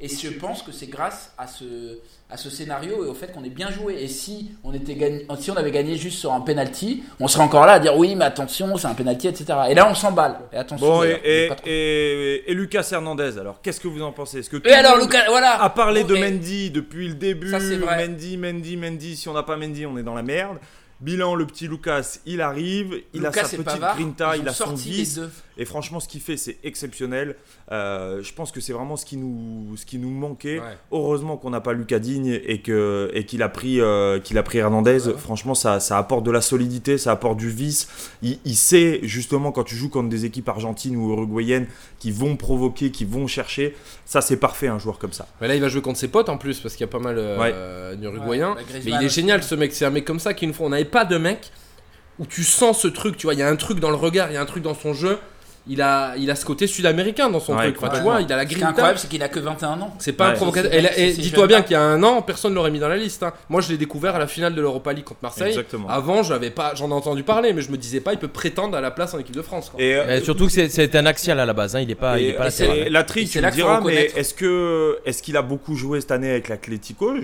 Et 0.00 0.08
je 0.08 0.28
pense 0.30 0.62
que 0.62 0.72
c'est 0.72 0.86
grâce 0.86 1.32
à 1.36 1.46
ce, 1.46 1.98
à 2.30 2.36
ce 2.38 2.48
scénario 2.48 3.04
et 3.04 3.08
au 3.08 3.12
fait 3.14 3.32
qu'on 3.32 3.44
ait 3.44 3.50
bien 3.50 3.70
joué. 3.70 4.02
Et 4.02 4.08
si 4.08 4.52
on, 4.64 4.72
était 4.72 4.94
gagné, 4.94 5.26
si 5.38 5.50
on 5.50 5.56
avait 5.56 5.70
gagné 5.70 5.96
juste 5.96 6.18
sur 6.18 6.32
un 6.32 6.40
penalty, 6.40 7.02
on 7.18 7.28
serait 7.28 7.42
encore 7.44 7.66
là 7.66 7.72
à 7.72 7.78
dire 7.80 7.96
oui, 7.96 8.14
mais 8.14 8.24
attention, 8.24 8.76
c'est 8.78 8.86
un 8.86 8.94
penalty, 8.94 9.28
etc. 9.28 9.46
Et 9.68 9.74
là, 9.74 9.86
on 9.90 9.94
s'emballe. 9.94 10.38
Et 10.52 10.56
attention. 10.56 10.86
Bon, 10.86 11.02
et, 11.02 11.08
d'ailleurs, 11.08 11.20
et, 11.24 11.48
pas 11.48 11.54
trop. 11.56 11.66
et- 11.68 12.44
et 12.46 12.54
Lucas 12.54 12.88
Hernandez, 12.92 13.36
alors 13.38 13.60
qu'est-ce 13.60 13.80
que 13.80 13.88
vous 13.88 14.00
en 14.02 14.12
pensez? 14.12 14.38
Est-ce 14.38 14.48
que 14.50 14.66
Et 14.68 14.72
alors, 14.72 14.92
monde 14.96 15.02
Lucas, 15.02 15.24
voilà. 15.28 15.62
a 15.62 15.68
parlé 15.70 16.04
de 16.04 16.14
Bon, 16.14 16.20
Mendy 16.20 16.70
depuis 16.70 17.08
le 17.08 17.14
début? 17.14 17.50
Ça. 17.50 17.58
Mendy, 17.58 18.36
Mendy, 18.38 18.76
Mendy. 18.78 19.16
Si 19.16 19.28
on 19.28 19.34
n'a 19.34 19.42
pas 19.42 19.56
Mendy, 19.56 19.84
on 19.84 19.98
est 19.98 20.02
dans 20.02 20.14
la 20.14 20.22
merde. 20.22 20.56
Bilan, 21.00 21.34
le 21.34 21.46
petit 21.46 21.66
Lucas, 21.66 22.18
il 22.26 22.40
arrive, 22.42 23.00
il 23.14 23.22
Lucas 23.22 23.40
a 23.40 23.44
sa 23.44 23.54
et 23.54 23.58
petite 23.58 23.64
Pavard, 23.64 23.96
grinta, 23.96 24.36
il 24.36 24.46
a 24.46 24.52
son 24.52 24.66
sorti 24.66 24.88
les 24.90 24.94
vice. 24.96 25.14
deux. 25.16 25.30
Et 25.60 25.66
franchement, 25.66 26.00
ce 26.00 26.08
qu'il 26.08 26.22
fait, 26.22 26.38
c'est 26.38 26.56
exceptionnel. 26.64 27.36
Euh, 27.70 28.22
je 28.22 28.32
pense 28.32 28.50
que 28.50 28.62
c'est 28.62 28.72
vraiment 28.72 28.96
ce 28.96 29.04
qui 29.04 29.18
nous, 29.18 29.76
ce 29.76 29.84
qui 29.84 29.98
nous 29.98 30.08
manquait. 30.08 30.58
Ouais. 30.58 30.78
Heureusement 30.90 31.36
qu'on 31.36 31.50
n'a 31.50 31.60
pas 31.60 31.74
Lucas 31.74 31.98
Digne 31.98 32.40
et 32.46 32.62
que 32.62 33.10
et 33.12 33.26
qu'il 33.26 33.42
a 33.42 33.50
pris, 33.50 33.78
euh, 33.78 34.20
qu'il 34.20 34.38
a 34.38 34.42
pris 34.42 34.56
Hernandez. 34.56 35.00
Franchement, 35.18 35.54
ça, 35.54 35.78
ça 35.78 35.98
apporte 35.98 36.24
de 36.24 36.30
la 36.30 36.40
solidité, 36.40 36.96
ça 36.96 37.12
apporte 37.12 37.36
du 37.36 37.50
vice. 37.50 37.88
Il, 38.22 38.38
il 38.46 38.56
sait 38.56 39.00
justement 39.02 39.52
quand 39.52 39.64
tu 39.64 39.76
joues 39.76 39.90
contre 39.90 40.08
des 40.08 40.24
équipes 40.24 40.48
argentines 40.48 40.96
ou 40.96 41.12
uruguayennes 41.12 41.66
qui 41.98 42.10
vont 42.10 42.36
provoquer, 42.36 42.90
qui 42.90 43.04
vont 43.04 43.26
chercher. 43.26 43.76
Ça, 44.06 44.22
c'est 44.22 44.38
parfait 44.38 44.68
un 44.68 44.78
joueur 44.78 44.98
comme 44.98 45.12
ça. 45.12 45.28
Mais 45.42 45.48
là, 45.48 45.56
il 45.56 45.60
va 45.60 45.68
jouer 45.68 45.82
contre 45.82 45.98
ses 45.98 46.08
potes 46.08 46.30
en 46.30 46.38
plus 46.38 46.58
parce 46.58 46.74
qu'il 46.74 46.86
y 46.86 46.88
a 46.88 46.92
pas 46.92 46.98
mal 47.00 47.16
euh, 47.18 47.94
d'Uruguayens. 47.96 48.54
Ouais, 48.54 48.64
mais 48.82 48.92
il 48.92 49.04
est 49.04 49.10
génial 49.10 49.42
ce 49.42 49.54
mec. 49.54 49.74
C'est 49.74 49.84
un 49.84 49.90
mec 49.90 50.06
comme 50.06 50.20
ça 50.20 50.32
qui 50.32 50.46
nous 50.46 50.54
faut. 50.54 50.64
On 50.64 50.70
n'avait 50.70 50.86
pas 50.86 51.04
de 51.04 51.18
mec 51.18 51.52
où 52.18 52.24
tu 52.24 52.44
sens 52.44 52.80
ce 52.80 52.88
truc. 52.88 53.18
Tu 53.18 53.26
vois, 53.26 53.34
il 53.34 53.40
y 53.40 53.42
a 53.42 53.48
un 53.48 53.56
truc 53.56 53.78
dans 53.78 53.90
le 53.90 53.96
regard, 53.96 54.30
il 54.30 54.34
y 54.34 54.36
a 54.38 54.40
un 54.40 54.46
truc 54.46 54.62
dans 54.62 54.74
son 54.74 54.94
jeu. 54.94 55.18
Il 55.68 55.82
a, 55.82 56.14
il 56.16 56.30
a 56.30 56.34
ce 56.34 56.44
côté 56.44 56.66
sud-américain 56.66 57.28
dans 57.28 57.38
son 57.38 57.54
Ouais, 57.54 57.70
truc. 57.70 57.76
Enfin, 57.82 57.94
tu 57.96 58.00
vois, 58.02 58.22
il 58.22 58.32
a 58.32 58.36
la 58.36 58.42
Ce 58.42 58.48
qui 58.48 58.54
est 58.54 58.58
grinta. 58.58 58.70
incroyable, 58.70 58.98
c'est 58.98 59.08
qu'il 59.08 59.22
a 59.22 59.28
que 59.28 59.38
21 59.38 59.80
ans. 59.80 59.94
C'est 59.98 60.12
pas 60.14 60.28
un 60.28 60.32
provocateur. 60.32 60.70
C'est- 60.72 61.00
Et, 61.00 61.10
et 61.10 61.12
dis-toi 61.12 61.46
bien 61.46 61.62
qu'il 61.62 61.72
y 61.72 61.76
a 61.76 61.82
un 61.82 62.02
an, 62.02 62.22
personne 62.22 62.52
ne 62.52 62.56
l'aurait 62.56 62.70
mis 62.70 62.78
dans 62.80 62.88
la 62.88 62.96
liste. 62.96 63.22
hein. 63.22 63.32
Moi, 63.50 63.60
je 63.60 63.68
l'ai 63.68 63.76
découvert 63.76 64.16
à 64.16 64.18
la 64.18 64.26
finale 64.26 64.54
de 64.54 64.60
l'Europa 64.60 64.92
League 64.92 65.04
contre 65.04 65.20
Marseille. 65.22 65.48
Exactement. 65.48 65.86
Avant, 65.88 66.22
j'avais 66.22 66.50
pas, 66.50 66.72
j'en 66.74 66.88
ai 66.90 66.94
entendu 66.94 67.22
parler, 67.22 67.52
mais 67.52 67.60
je 67.62 67.70
me 67.70 67.76
disais 67.76 68.00
pas, 68.00 68.12
il 68.14 68.18
peut 68.18 68.26
prétendre 68.28 68.76
à 68.76 68.80
la 68.80 68.90
place 68.90 69.12
en 69.14 69.18
équipe 69.18 69.36
de 69.36 69.42
France. 69.42 69.68
quoi. 69.70 69.80
Et, 69.80 69.94
euh, 69.94 70.04
Euh, 70.08 70.20
surtout 70.22 70.46
que 70.46 70.52
c'est- 70.52 70.96
un 70.96 71.06
axial 71.06 71.38
à 71.38 71.44
la 71.46 71.52
base, 71.52 71.76
hein, 71.76 71.80
il 71.80 71.90
est 71.90 71.94
pas, 71.94 72.18
il 72.18 72.28
est 72.28 72.32
pas 72.32 72.44
et, 72.44 72.46
latéral. 72.46 72.78
et 72.78 72.90
la 72.90 73.04
tri, 73.04 73.20
Et 73.20 73.24
tu 73.26 73.30
c'est 73.32 73.42
me 73.42 73.50
diras, 73.50 73.80
mais 73.84 74.10
est-ce 74.16 74.34
que 74.34 74.98
est-ce 75.04 75.22
qu'il 75.22 75.36
a 75.36 75.42
beaucoup 75.42 75.76
joué 75.76 76.00
cette 76.00 76.10
année 76.10 76.30
avec 76.30 76.48
l'Atlético? 76.48 77.14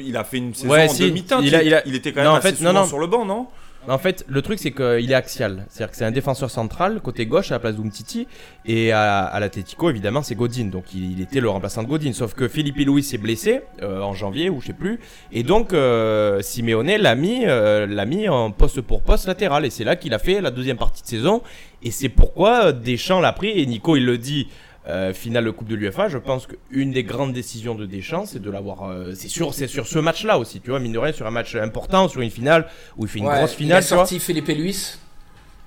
Il 0.00 0.16
a 0.16 0.24
fait 0.24 0.38
une 0.38 0.54
saison 0.54 0.70
Ouais, 0.72 0.88
en 0.88 0.94
demi-teinte. 0.94 1.44
Il 1.44 1.94
était 1.94 2.12
quand 2.12 2.22
même 2.22 2.32
assez 2.32 2.54
souvent 2.56 2.86
sur 2.86 2.98
le 2.98 3.06
banc, 3.06 3.24
non? 3.24 3.46
En 3.88 3.98
fait, 3.98 4.24
le 4.28 4.42
truc 4.42 4.58
c'est 4.58 4.72
qu'il 4.72 5.10
est 5.10 5.14
axial, 5.14 5.64
c'est-à-dire 5.68 5.90
que 5.90 5.96
c'est 5.96 6.04
un 6.04 6.10
défenseur 6.10 6.50
central 6.50 7.00
côté 7.00 7.26
gauche 7.26 7.52
à 7.52 7.54
la 7.54 7.58
place 7.60 7.76
d'Umtiti 7.76 8.26
et 8.64 8.90
à, 8.90 9.24
à 9.24 9.38
l'Atletico 9.38 9.90
évidemment 9.90 10.22
c'est 10.22 10.34
Godin, 10.34 10.66
donc 10.66 10.92
il, 10.94 11.20
était 11.20 11.40
le 11.40 11.48
remplaçant 11.48 11.82
de 11.82 11.88
Godin. 11.88 12.12
Sauf 12.12 12.34
que 12.34 12.48
Philippe 12.48 12.78
Louis 12.78 13.02
s'est 13.02 13.18
blessé 13.18 13.60
euh, 13.82 14.00
en 14.00 14.12
janvier 14.12 14.50
ou 14.50 14.60
je 14.60 14.68
sais 14.68 14.72
plus, 14.72 14.98
et 15.32 15.42
donc 15.42 15.72
euh, 15.72 16.40
Simeone 16.42 16.96
l'a 16.96 17.14
mis, 17.14 17.44
euh, 17.46 17.86
l'a 17.86 18.04
mis 18.06 18.28
en 18.28 18.50
poste 18.50 18.80
pour 18.80 19.02
poste 19.02 19.26
latéral. 19.26 19.64
Et 19.64 19.70
c'est 19.70 19.84
là 19.84 19.96
qu'il 19.96 20.14
a 20.14 20.18
fait 20.18 20.40
la 20.40 20.50
deuxième 20.50 20.76
partie 20.76 21.02
de 21.02 21.08
saison. 21.08 21.42
Et 21.82 21.90
c'est 21.90 22.08
pourquoi 22.08 22.72
Deschamps 22.72 23.20
l'a 23.20 23.32
pris. 23.32 23.50
Et 23.50 23.66
Nico 23.66 23.96
il 23.96 24.04
le 24.04 24.18
dit. 24.18 24.48
Euh, 24.88 25.12
finale 25.12 25.44
de 25.44 25.50
Coupe 25.50 25.68
de 25.68 25.74
l'UFA, 25.74 26.08
je 26.08 26.18
pense 26.18 26.46
qu'une 26.46 26.92
des 26.92 27.02
grandes 27.02 27.32
décisions 27.32 27.74
de 27.74 27.86
Deschamps, 27.86 28.26
c'est 28.26 28.40
de 28.40 28.50
l'avoir. 28.50 28.88
euh, 28.88 29.12
c'est 29.14 29.28
sûr, 29.28 29.52
c'est 29.52 29.66
sur 29.66 29.86
ce 29.86 29.98
match-là 29.98 30.38
aussi, 30.38 30.60
tu 30.60 30.70
vois, 30.70 30.78
mine 30.78 30.92
de 30.92 30.98
rien, 30.98 31.12
sur 31.12 31.26
un 31.26 31.30
match 31.30 31.54
important, 31.56 32.08
sur 32.08 32.20
une 32.20 32.30
finale 32.30 32.66
où 32.96 33.04
il 33.04 33.08
fait 33.08 33.18
une 33.18 33.26
Ouais, 33.26 33.36
grosse 33.38 33.54
il 33.54 33.64
finale, 33.64 33.78
a 33.78 33.82
tu 33.82 33.88
vois. 33.88 33.98
sorti 33.98 34.20
Philippe 34.20 34.48
Luis. 34.48 34.94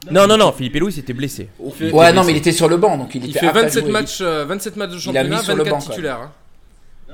Non, 0.09 0.25
non, 0.27 0.37
non, 0.37 0.53
Philippe 0.53 0.75
Louis 0.79 0.97
était 0.97 1.11
blessé. 1.11 1.49
fait- 1.73 1.91
Ouais, 1.91 2.13
non, 2.13 2.23
mais 2.23 2.31
il 2.31 2.37
était 2.37 2.53
sur 2.53 2.69
le 2.69 2.77
banc, 2.77 2.97
donc 2.97 3.13
il, 3.15 3.23
Il 3.25 3.31
était 3.31 3.39
fait 3.39 3.47
apte 3.47 3.57
à 3.57 3.61
27 3.63 3.83
jouer. 3.83 3.91
matchs, 3.91 4.19
euh, 4.21 4.45
27 4.45 4.75
matchs 4.77 4.91
de 4.91 4.95
Il 4.95 5.17
a 5.17 5.23
mis 5.23 5.29
championnat, 5.31 5.43
sur 5.43 5.55
le 5.57 5.63
24 5.63 5.71
banc, 5.85 5.89
titulaires. 5.91 6.19
hein. 6.21 6.31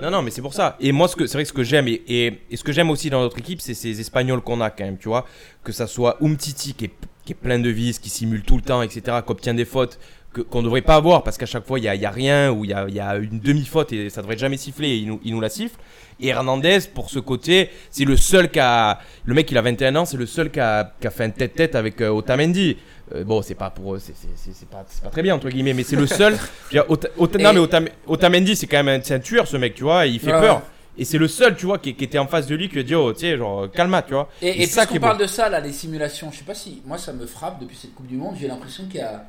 Non, 0.01 0.11
non, 0.11 0.21
mais 0.21 0.29
c'est 0.29 0.41
pour 0.41 0.53
ça. 0.53 0.75
Et 0.79 0.91
moi, 0.91 1.07
ce 1.07 1.15
que 1.15 1.25
c'est 1.25 1.33
vrai 1.37 1.43
que 1.43 1.47
ce 1.49 1.53
que 1.53 1.63
j'aime 1.63 1.87
et, 1.87 2.03
et, 2.07 2.41
et 2.51 2.57
ce 2.57 2.63
que 2.63 2.71
j'aime 2.73 2.89
aussi 2.91 3.09
dans 3.09 3.21
notre 3.21 3.39
équipe, 3.39 3.61
c'est 3.61 3.73
ces 3.73 3.99
Espagnols 4.01 4.41
qu'on 4.41 4.59
a 4.61 4.69
quand 4.69 4.83
même, 4.83 4.97
tu 4.97 5.07
vois. 5.07 5.25
Que 5.63 5.71
ça 5.71 5.87
soit 5.87 6.17
Umtiti 6.21 6.73
qui 6.75 6.85
est, 6.85 6.91
qui 7.23 7.31
est 7.31 7.35
plein 7.35 7.57
de 7.59 7.69
vis, 7.69 7.97
qui 7.97 8.09
simule 8.09 8.43
tout 8.43 8.57
le 8.57 8.61
temps, 8.61 8.81
etc., 8.83 9.01
qui 9.25 9.31
obtient 9.31 9.53
des 9.53 9.65
fautes 9.65 9.97
qu'on 10.41 10.59
ne 10.59 10.63
devrait 10.65 10.81
pas 10.81 10.95
avoir 10.95 11.23
parce 11.23 11.37
qu'à 11.37 11.45
chaque 11.45 11.65
fois 11.65 11.79
il 11.79 11.85
y 11.85 11.87
a, 11.87 11.95
il 11.95 12.01
y 12.01 12.05
a 12.05 12.11
rien 12.11 12.51
ou 12.51 12.65
il 12.65 12.71
y 12.71 12.73
a, 12.73 12.85
il 12.87 12.95
y 12.95 12.99
a 12.99 13.15
une 13.17 13.39
demi-faute 13.39 13.91
et 13.93 14.09
ça 14.09 14.21
devrait 14.21 14.37
jamais 14.37 14.57
siffler 14.57 14.89
et 14.89 14.95
il 14.97 15.07
nous, 15.07 15.19
il 15.23 15.33
nous 15.33 15.41
la 15.41 15.49
siffle. 15.49 15.75
Et 16.19 16.29
Hernandez, 16.29 16.79
pour 16.93 17.09
ce 17.09 17.19
côté, 17.19 17.69
c'est 17.91 18.05
le 18.05 18.15
seul 18.15 18.49
qui 18.49 18.59
a. 18.59 18.99
Le 19.25 19.33
mec, 19.33 19.51
il 19.51 19.57
a 19.57 19.61
21 19.61 19.95
ans, 19.97 20.05
c'est 20.05 20.15
le 20.15 20.25
seul 20.25 20.49
qui 20.49 20.61
a, 20.61 20.93
qui 21.01 21.07
a 21.07 21.11
fait 21.11 21.25
un 21.25 21.29
tête-tête 21.29 21.75
avec 21.75 21.99
euh, 21.99 22.09
Otamendi. 22.09 22.77
Euh, 23.13 23.25
bon, 23.25 23.41
c'est 23.41 23.53
pas 23.55 23.69
pour. 23.69 23.99
c'est- 23.99 24.13
c'est- 24.15 24.65
pas, 24.69 24.85
c'est 24.87 25.03
pas 25.03 25.09
très 25.09 25.21
bien, 25.21 25.35
entre 25.35 25.49
guillemets, 25.49 25.73
mais 25.73 25.83
c'est 25.83 25.97
le 25.97 26.07
seul. 26.07 26.33
Je 26.71 26.77
veux 26.77 26.83
dire, 26.83 26.85
Ota- 26.89 27.09
Ota- 27.17 27.37
non, 27.37 27.51
mais 27.53 27.59
Otam- 27.59 27.89
Otamendi, 28.07 28.55
c'est 28.55 28.65
quand 28.65 28.81
même 28.81 28.99
un, 29.01 29.03
c'est 29.03 29.13
un 29.15 29.19
tueur, 29.19 29.45
ce 29.45 29.57
mec, 29.57 29.75
tu 29.75 29.83
vois, 29.83 30.07
et 30.07 30.11
il 30.11 30.19
fait 30.21 30.33
Ouais, 30.33 30.39
peur. 30.39 30.55
ouais. 30.57 30.61
Et 30.97 31.03
c'est 31.03 31.17
le 31.17 31.27
seul, 31.27 31.57
tu 31.57 31.65
vois, 31.65 31.79
qui, 31.79 31.93
qui 31.93 32.05
était 32.05 32.17
en 32.17 32.27
face 32.27 32.47
de 32.47 32.55
lui 32.55 32.69
qui 32.69 32.75
lui 32.75 32.79
a 32.79 32.83
dit, 32.83 32.95
oh, 32.95 33.11
tu 33.11 33.19
sais, 33.19 33.35
genre, 33.37 33.69
calma, 33.69 34.01
tu 34.01 34.13
vois. 34.13 34.29
Et, 34.41 34.63
et 34.63 34.65
c'est 34.67 34.75
ça 34.79 34.85
beau. 34.85 34.97
parle 34.99 35.17
de 35.17 35.27
ça, 35.27 35.49
là, 35.49 35.59
les 35.59 35.73
simulations, 35.73 36.31
je 36.31 36.37
sais 36.37 36.45
pas 36.45 36.53
si. 36.55 36.81
Moi, 36.85 36.97
ça 36.97 37.11
me 37.11 37.25
frappe 37.25 37.59
depuis 37.59 37.75
cette 37.75 37.93
Coupe 37.93 38.07
du 38.07 38.15
Monde. 38.15 38.35
J'ai 38.39 38.47
l'impression 38.47 38.85
qu'il 38.85 39.01
y 39.01 39.03
a. 39.03 39.25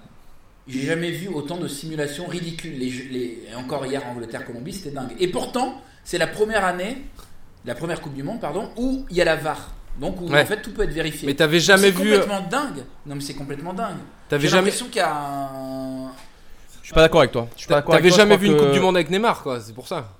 J'ai 0.69 0.83
jamais 0.83 1.11
vu 1.13 1.29
autant 1.29 1.59
de 1.59 1.69
simulations 1.69 2.27
ridicules. 2.27 2.77
Les, 2.79 2.91
les- 3.11 3.39
et 3.51 3.55
encore 3.55 3.87
hier, 3.87 4.03
Angleterre-Colombie, 4.09 4.73
c'était 4.73 4.91
dingue. 4.91 5.11
Et 5.21 5.29
pourtant, 5.29 5.81
c'est 6.05 6.19
la 6.19 6.27
première 6.27 6.65
année, 6.65 6.99
la 7.65 7.75
première 7.77 8.01
Coupe 8.01 8.15
du 8.15 8.23
Monde, 8.25 8.41
pardon, 8.41 8.69
où 8.77 9.07
il 9.11 9.17
y 9.17 9.21
a 9.21 9.25
la 9.25 9.37
VAR. 9.37 9.71
Donc, 10.01 10.21
où 10.21 10.29
Ouais. 10.29 10.43
en 10.43 10.47
fait, 10.47 10.61
tout 10.61 10.73
peut 10.73 10.83
être 10.83 10.93
vérifié. 10.93 11.27
Mais 11.27 11.35
t'avais 11.35 11.61
jamais 11.61 11.85
C'est 11.85 11.91
vu. 12.03 12.13
euh, 12.13 12.19
complètement 12.21 12.47
dingue. 12.51 12.85
Non, 13.07 13.15
mais 13.15 13.21
c'est 13.21 13.35
complètement 13.35 13.73
dingue. 13.73 13.97
T'avais 14.29 14.43
J'ai 14.43 14.49
jamais. 14.49 14.63
l'impression 14.63 14.87
qu'il 14.87 14.97
y 14.97 15.01
a 15.01 15.15
un. 15.15 16.11
Je 16.83 16.87
suis 16.89 16.95
pas 16.95 17.01
d'accord 17.03 17.21
avec 17.21 17.33
toi. 17.33 17.49
Je 17.55 17.61
suis 17.61 17.69
pas 17.69 17.77
d'accord 17.77 17.95
avec 17.95 18.05
T'avais 18.05 18.15
jamais 18.17 18.37
vu 18.37 18.49
une 18.49 18.57
Coupe 18.57 18.73
du 18.73 18.81
Monde 18.81 18.97
avec 18.97 19.09
Neymar, 19.11 19.43
quoi. 19.43 19.61
C'est 19.61 19.73
pour 19.75 19.87
ça. 19.89 20.13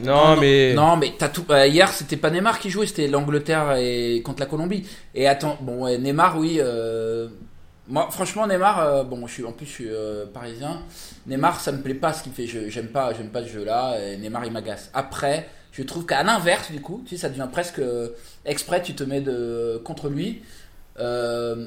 Non, 0.00 0.36
mais. 0.36 0.74
Non, 0.74 0.96
mais 0.96 1.14
t'as 1.16 1.28
tout. 1.28 1.44
euh, 1.50 1.66
hier, 1.68 1.88
c'était 1.92 2.16
pas 2.16 2.30
Neymar 2.30 2.58
qui 2.58 2.68
jouait, 2.68 2.86
c'était 2.86 3.06
l'Angleterre 3.08 3.76
et 3.78 4.20
contre 4.24 4.40
la 4.40 4.46
Colombie. 4.46 4.86
Et 5.14 5.26
attends, 5.28 5.56
bon, 5.60 5.84
ouais, 5.84 5.96
Neymar, 5.98 6.36
oui. 6.38 6.58
euh, 6.60 7.28
Moi, 7.86 8.08
franchement, 8.10 8.46
Neymar, 8.46 8.80
euh, 8.80 9.02
bon, 9.04 9.26
je 9.26 9.32
suis 9.34 9.44
en 9.44 9.52
plus, 9.52 9.66
je 9.66 9.70
suis 9.70 9.88
euh, 9.90 10.24
parisien. 10.26 10.80
Neymar, 11.26 11.60
ça 11.60 11.70
me 11.72 11.82
plaît 11.82 11.94
pas 11.94 12.12
ce 12.14 12.22
qu'il 12.22 12.32
fait. 12.32 12.46
Je- 12.46 12.68
J'aime 12.70 12.88
pas, 12.88 13.12
j'aime 13.12 13.28
pas 13.28 13.42
ce 13.42 13.48
jeu-là. 13.48 13.96
Neymar, 14.18 14.44
il 14.46 14.52
m'agace. 14.52 14.90
Après, 14.94 15.48
je 15.72 15.82
trouve 15.82 16.06
qu'à 16.06 16.22
l'inverse, 16.22 16.70
du 16.72 16.80
coup, 16.80 17.02
tu 17.06 17.14
sais, 17.16 17.20
ça 17.22 17.28
devient 17.28 17.48
presque 17.52 17.80
euh, 17.80 18.08
exprès. 18.46 18.82
Tu 18.82 18.94
te 18.94 19.04
mets 19.04 19.20
de 19.20 19.80
contre 19.84 20.08
lui. 20.08 20.40
Euh, 20.98 21.66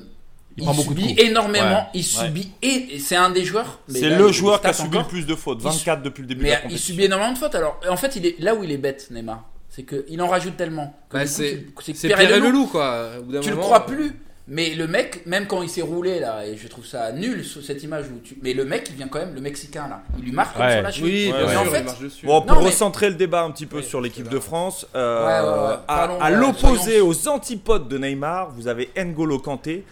Il 0.58 0.64
il, 0.64 0.64
prend 0.64 0.74
beaucoup 0.74 0.94
de 0.96 1.00
subit 1.02 1.20
énormément. 1.22 1.66
Ouais, 1.66 1.90
il 1.94 1.98
ouais. 2.00 2.04
subit 2.04 2.52
et, 2.64 2.96
et 2.96 3.00
c'est 3.00 3.16
un 3.16 3.30
des 3.30 3.44
joueurs. 3.46 3.80
C'est 3.88 4.10
le 4.10 4.32
joueur 4.32 4.60
qui 4.62 4.68
a 4.68 4.74
subi 4.74 4.98
le 4.98 5.04
plus 5.04 5.26
de 5.28 5.36
fautes, 5.36 5.60
Il 5.62 5.66
24 5.66 6.02
depuis 6.02 6.22
le 6.22 6.28
début 6.28 6.40
de 6.42 6.46
Mais 6.46 6.52
la 6.64 6.66
il 6.72 6.80
subit 6.80 7.04
énormément 7.04 7.34
de 7.34 7.38
fautes. 7.38 7.54
Alors, 7.54 7.80
en 7.88 7.98
fait, 7.98 8.16
il 8.16 8.26
est 8.26 8.40
là 8.40 8.56
où 8.56 8.64
il 8.64 8.72
est 8.72 8.78
bête, 8.78 9.08
Neymar. 9.12 9.44
C'est 9.70 9.84
qu'il 9.84 10.20
en 10.22 10.28
rajoute 10.28 10.58
tellement. 10.58 10.98
Bah, 11.12 11.28
c'est 11.28 11.58
Pierre 11.94 12.18
Pierre 12.18 12.22
et 12.22 12.24
et 12.24 12.40
le 12.40 12.48
loup. 12.48 12.52
loup, 12.52 12.68
quoi. 12.68 13.10
Au 13.20 13.24
bout 13.24 13.34
d'un 13.34 13.42
Tu 13.42 13.52
le 13.52 13.58
crois 13.58 13.86
plus. 13.86 14.14
Mais 14.50 14.76
le 14.76 14.88
mec, 14.88 15.26
même 15.26 15.46
quand 15.46 15.62
il 15.62 15.68
s'est 15.70 15.82
roulé 15.82 16.20
là, 16.22 16.46
et 16.48 16.56
je 16.56 16.68
trouve 16.70 16.86
ça 16.86 17.12
nul 17.12 17.44
sur 17.44 17.62
cette 17.62 17.84
image 17.84 18.06
où 18.08 18.20
tu. 18.24 18.38
Mais 18.42 18.54
le 18.54 18.64
mec, 18.64 18.88
il 18.90 18.96
vient 18.96 19.10
quand 19.10 19.20
même, 19.20 19.36
le 19.36 19.42
Mexicain 19.42 19.88
là, 19.90 20.04
il 20.18 20.24
lui 20.24 20.32
marque 20.32 20.56
comme 20.56 20.66
Ouais. 20.66 20.74
sur 20.76 20.82
la 20.84 20.92
cheville. 20.92 21.28
Oui, 21.28 21.34
Ouais, 21.34 21.44
ouais. 21.46 21.52
sûr, 21.52 21.62
Mais 21.64 21.68
en 21.68 21.72
fait, 21.72 21.80
il 21.80 21.86
marche 21.86 22.00
dessus. 22.00 22.26
Bon, 22.26 22.42
pour 22.42 22.56
Non, 22.56 22.60
mais- 22.62 22.66
recentrer 22.68 23.10
le 23.10 23.16
débat 23.16 23.44
un 23.44 23.52
petit 23.52 23.66
peu 23.66 23.82
sur 23.82 24.00
l'équipe 24.00 24.30
de. 24.30 24.40
France, 24.40 24.88
euh, 24.96 25.26
Ouais, 25.26 25.50
ouais, 25.50 25.68
ouais. 25.70 25.80
à, 25.90 26.26
à 26.26 26.30
l'opposé, 26.32 27.00
soyons- 27.00 27.08
aux 27.10 27.28
antipodes 27.28 27.90
de 27.90 27.98
Neymar, 27.98 28.52
vous 28.52 28.68
avez 28.70 28.90
N'Golo 28.96 29.40
Kanté 29.40 29.84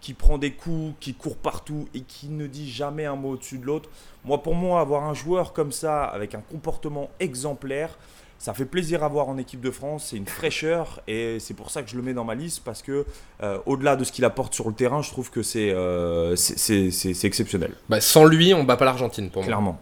qui 0.00 0.14
prend 0.14 0.38
des 0.38 0.52
coups, 0.52 0.94
qui 1.00 1.14
court 1.14 1.36
partout 1.36 1.88
et 1.94 2.00
qui 2.02 2.28
ne 2.28 2.46
dit 2.46 2.70
jamais 2.70 3.06
un 3.06 3.16
mot 3.16 3.30
au-dessus 3.30 3.58
de 3.58 3.64
l'autre. 3.66 3.88
Moi, 4.24 4.40
pour 4.42 4.54
moi, 4.54 4.80
avoir 4.80 5.04
un 5.04 5.14
joueur 5.14 5.52
comme 5.52 5.72
ça, 5.72 6.04
avec 6.04 6.34
un 6.36 6.40
comportement 6.40 7.10
exemplaire, 7.18 7.98
ça 8.38 8.52
fait 8.52 8.64
plaisir 8.66 9.02
à 9.04 9.08
voir 9.08 9.28
en 9.28 9.38
équipe 9.38 9.60
de 9.60 9.70
France. 9.70 10.08
C'est 10.10 10.16
une 10.16 10.26
fraîcheur 10.26 11.00
et 11.08 11.38
c'est 11.40 11.54
pour 11.54 11.70
ça 11.70 11.82
que 11.82 11.88
je 11.90 11.96
le 11.96 12.02
mets 12.02 12.12
dans 12.14 12.24
ma 12.24 12.34
liste 12.34 12.62
parce 12.64 12.82
que, 12.82 13.06
euh, 13.42 13.58
au-delà 13.66 13.96
de 13.96 14.04
ce 14.04 14.12
qu'il 14.12 14.24
apporte 14.24 14.52
sur 14.54 14.68
le 14.68 14.74
terrain, 14.74 15.00
je 15.02 15.10
trouve 15.10 15.30
que 15.30 15.42
c'est 15.42 15.70
euh, 15.70 16.36
c'est- 16.36 17.24
exceptionnel, 17.24 17.72
Bah, 17.88 18.00
sans 18.00 18.24
lui, 18.26 18.52
on 18.54 18.64
bat 18.64 18.76
pas 18.76 18.84
l'Argentine 18.84 19.30
pour 19.30 19.42
moi. 19.42 19.46
clairement. 19.46 19.80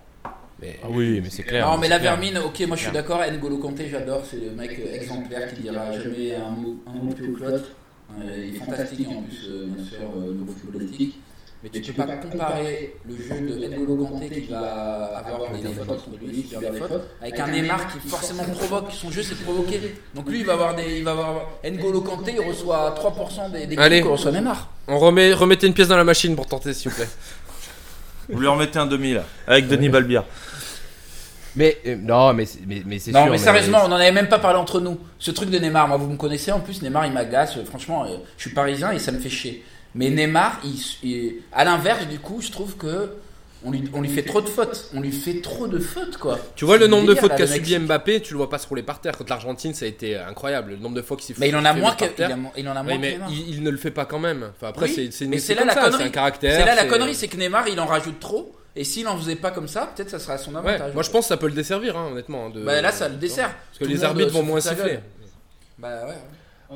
Mais- 0.60 0.78
Ah 0.84 0.86
oui, 0.90 1.20
mais 1.20 1.28
c'est 1.28 1.42
clair. 1.42 1.66
Non, 1.68 1.76
mais 1.78 1.88
la 1.88 1.98
vermine, 1.98 2.38
ok, 2.38 2.60
moi 2.68 2.76
je 2.76 2.82
suis 2.84 2.92
d'accord. 2.92 3.20
N'Golo 3.32 3.58
Kanté, 3.58 3.88
j'adore. 3.90 4.22
C'est 4.30 4.36
le 4.36 4.52
mec 4.52 4.80
exemplaire 4.94 5.52
qui 5.52 5.62
dira 5.62 5.90
jamais 5.92 6.34
un 6.36 6.50
mot, 6.50 6.76
un 6.86 6.92
mot 7.04 7.12
plus 7.12 7.32
que 7.32 7.42
l'autre. 7.44 7.64
Euh, 8.20 8.44
il 8.46 8.54
est 8.56 8.58
fantastique 8.58 9.08
en 9.08 9.22
plus, 9.22 9.48
euh, 9.48 9.66
bien 9.68 9.84
sûr, 9.84 9.98
euh, 10.16 10.30
au 10.30 10.34
niveau 10.34 10.52
footballistique. 10.52 11.18
Mais 11.62 11.68
tu 11.70 11.92
peux 11.92 12.04
pas 12.04 12.16
comparer 12.16 12.96
le 13.08 13.16
jeu 13.16 13.40
de 13.40 13.66
N'Golo 13.68 14.04
Kanté 14.06 14.30
qui 14.42 14.50
va 14.50 15.22
avoir 15.24 15.52
des 15.52 15.68
fautes 15.68 15.86
contre 16.04 16.08
lui, 16.26 16.42
qui 16.42 16.54
va 16.54 16.58
avoir 16.58 16.72
des 16.72 16.78
fautes, 16.80 17.08
avec 17.20 17.38
un 17.38 17.46
Neymar 17.48 17.86
qui 17.92 18.08
forcément 18.08 18.42
provoque. 18.44 18.90
Son 18.90 19.10
jeu 19.12 19.22
c'est 19.22 19.38
de 19.38 19.44
provoquer. 19.44 19.94
Donc 20.14 20.28
lui, 20.28 20.40
il 20.40 20.46
va 20.46 20.54
avoir 20.54 20.74
des, 20.74 20.98
il 20.98 21.04
va 21.04 21.12
avoir 21.12 21.42
N'Golo 21.64 22.00
Kanté, 22.00 22.34
il 22.36 22.40
reçoit 22.46 22.94
3% 22.98 23.52
des, 23.52 23.66
des 23.66 23.78
Allez. 23.78 24.00
coups 24.00 24.12
reçoit 24.12 24.32
Neymar. 24.32 24.70
On 24.88 24.98
remet, 24.98 25.32
remettez 25.32 25.68
une 25.68 25.74
pièce 25.74 25.88
dans 25.88 25.96
la 25.96 26.02
machine 26.04 26.34
pour 26.34 26.46
tenter, 26.46 26.72
s'il 26.74 26.90
vous 26.90 26.96
plaît. 26.96 27.08
Vous 28.28 28.40
lui 28.40 28.46
remettez 28.48 28.78
un 28.78 28.86
demi 28.86 29.14
là, 29.14 29.24
avec 29.46 29.66
Denis 29.68 29.88
Balbière. 29.88 30.24
Mais 31.54 31.76
euh, 31.86 31.96
non, 31.96 32.32
mais 32.32 32.46
c'est 32.46 32.60
mais, 32.66 32.82
mais 32.86 32.98
c'est 32.98 33.10
Non, 33.10 33.24
sûr. 33.24 33.32
mais 33.32 33.38
sérieusement, 33.38 33.80
on 33.84 33.88
n'en 33.88 33.96
avait 33.96 34.12
même 34.12 34.28
pas 34.28 34.38
parlé 34.38 34.58
entre 34.58 34.80
nous. 34.80 34.98
Ce 35.18 35.30
truc 35.30 35.50
de 35.50 35.58
Neymar, 35.58 35.86
moi, 35.88 35.96
vous 35.98 36.06
me 36.08 36.16
connaissez 36.16 36.50
en 36.50 36.60
plus, 36.60 36.80
Neymar, 36.82 37.04
il 37.06 37.12
m'agace. 37.12 37.58
Franchement, 37.64 38.04
euh, 38.04 38.16
je 38.38 38.42
suis 38.46 38.54
parisien 38.54 38.90
et 38.92 38.98
ça 38.98 39.12
me 39.12 39.18
fait 39.18 39.28
chier. 39.28 39.62
Mais 39.94 40.10
Neymar, 40.10 40.60
il, 40.64 40.80
il- 41.08 41.34
à 41.52 41.64
l'inverse, 41.64 42.06
du 42.06 42.18
coup, 42.18 42.40
je 42.40 42.50
trouve 42.50 42.76
que 42.76 43.10
on 43.64 43.70
lui, 43.70 43.84
on 43.92 44.00
lui 44.00 44.08
fait 44.08 44.22
trop 44.24 44.40
de 44.40 44.48
fautes. 44.48 44.90
On 44.94 45.00
lui 45.00 45.12
fait 45.12 45.40
trop 45.40 45.68
de 45.68 45.78
fautes, 45.78 46.16
quoi. 46.16 46.38
Tu 46.56 46.64
vois 46.64 46.78
le 46.78 46.88
nombre 46.88 47.06
de 47.06 47.14
fautes 47.14 47.36
qu'a 47.36 47.46
subi 47.46 47.78
Mbappé, 47.78 48.20
tu 48.20 48.32
le 48.32 48.38
vois 48.38 48.50
pas 48.50 48.58
se 48.58 48.66
rouler 48.66 48.82
par 48.82 49.00
terre. 49.00 49.16
Contre 49.16 49.30
l'Argentine, 49.30 49.72
ça 49.72 49.84
a 49.84 49.88
été 49.88 50.16
incroyable. 50.16 50.72
Le 50.72 50.76
nombre 50.78 50.96
de 50.96 51.02
fois 51.02 51.16
qu'il 51.16 51.32
s'est 51.34 51.40
Mais 51.40 51.48
il 51.50 51.54
en 51.56 51.64
a 51.64 51.72
moins 51.72 51.94
que, 51.94 52.04
il, 52.56 52.68
en 52.68 52.74
a 52.76 52.82
moins 52.82 52.98
mais 52.98 53.18
il, 53.30 53.50
il 53.56 53.62
ne 53.62 53.70
le 53.70 53.76
fait 53.76 53.92
pas 53.92 54.04
quand 54.04 54.18
même. 54.18 54.50
Enfin, 54.56 54.68
après, 54.70 54.86
Oui, 54.86 55.08
c'est 55.12 55.24
une- 55.26 55.38
c'est 55.38 55.54
là 55.54 55.64
la 55.64 55.74
ça, 55.74 55.82
connerie. 55.82 55.98
c'est 56.02 56.08
un 56.08 56.10
caractère. 56.10 56.58
C'est 56.60 56.66
là 56.66 56.74
la 56.74 56.86
connerie, 56.86 57.14
c'est 57.14 57.28
que 57.28 57.36
Neymar, 57.36 57.68
il 57.68 57.78
en 57.78 57.86
rajoute 57.86 58.18
trop. 58.18 58.52
Et 58.74 58.84
s'il 58.84 59.06
en 59.06 59.16
faisait 59.18 59.36
pas 59.36 59.50
comme 59.50 59.68
ça, 59.68 59.92
peut-être 59.94 60.08
ça 60.10 60.18
serait 60.18 60.32
à 60.32 60.38
son 60.38 60.52
Ouais, 60.54 60.70
avantage. 60.70 60.94
moi 60.94 61.02
je 61.02 61.10
pense 61.10 61.26
que 61.26 61.28
ça 61.28 61.36
peut 61.36 61.46
le 61.46 61.52
desservir, 61.52 61.94
hein, 61.96 62.08
honnêtement. 62.10 62.48
de- 62.48 62.64
Bah 62.64 62.80
là, 62.80 62.90
ça 62.90 63.08
le 63.10 63.16
dessert. 63.16 63.50
Parce 63.50 63.78
que 63.78 63.84
Tout 63.84 63.90
les 63.90 64.02
arbitres 64.02 64.30
euh, 64.30 64.32
vont 64.32 64.42
moins 64.42 64.60
siffler. 64.62 64.98
Bah 65.78 66.06
ouais. 66.08 66.14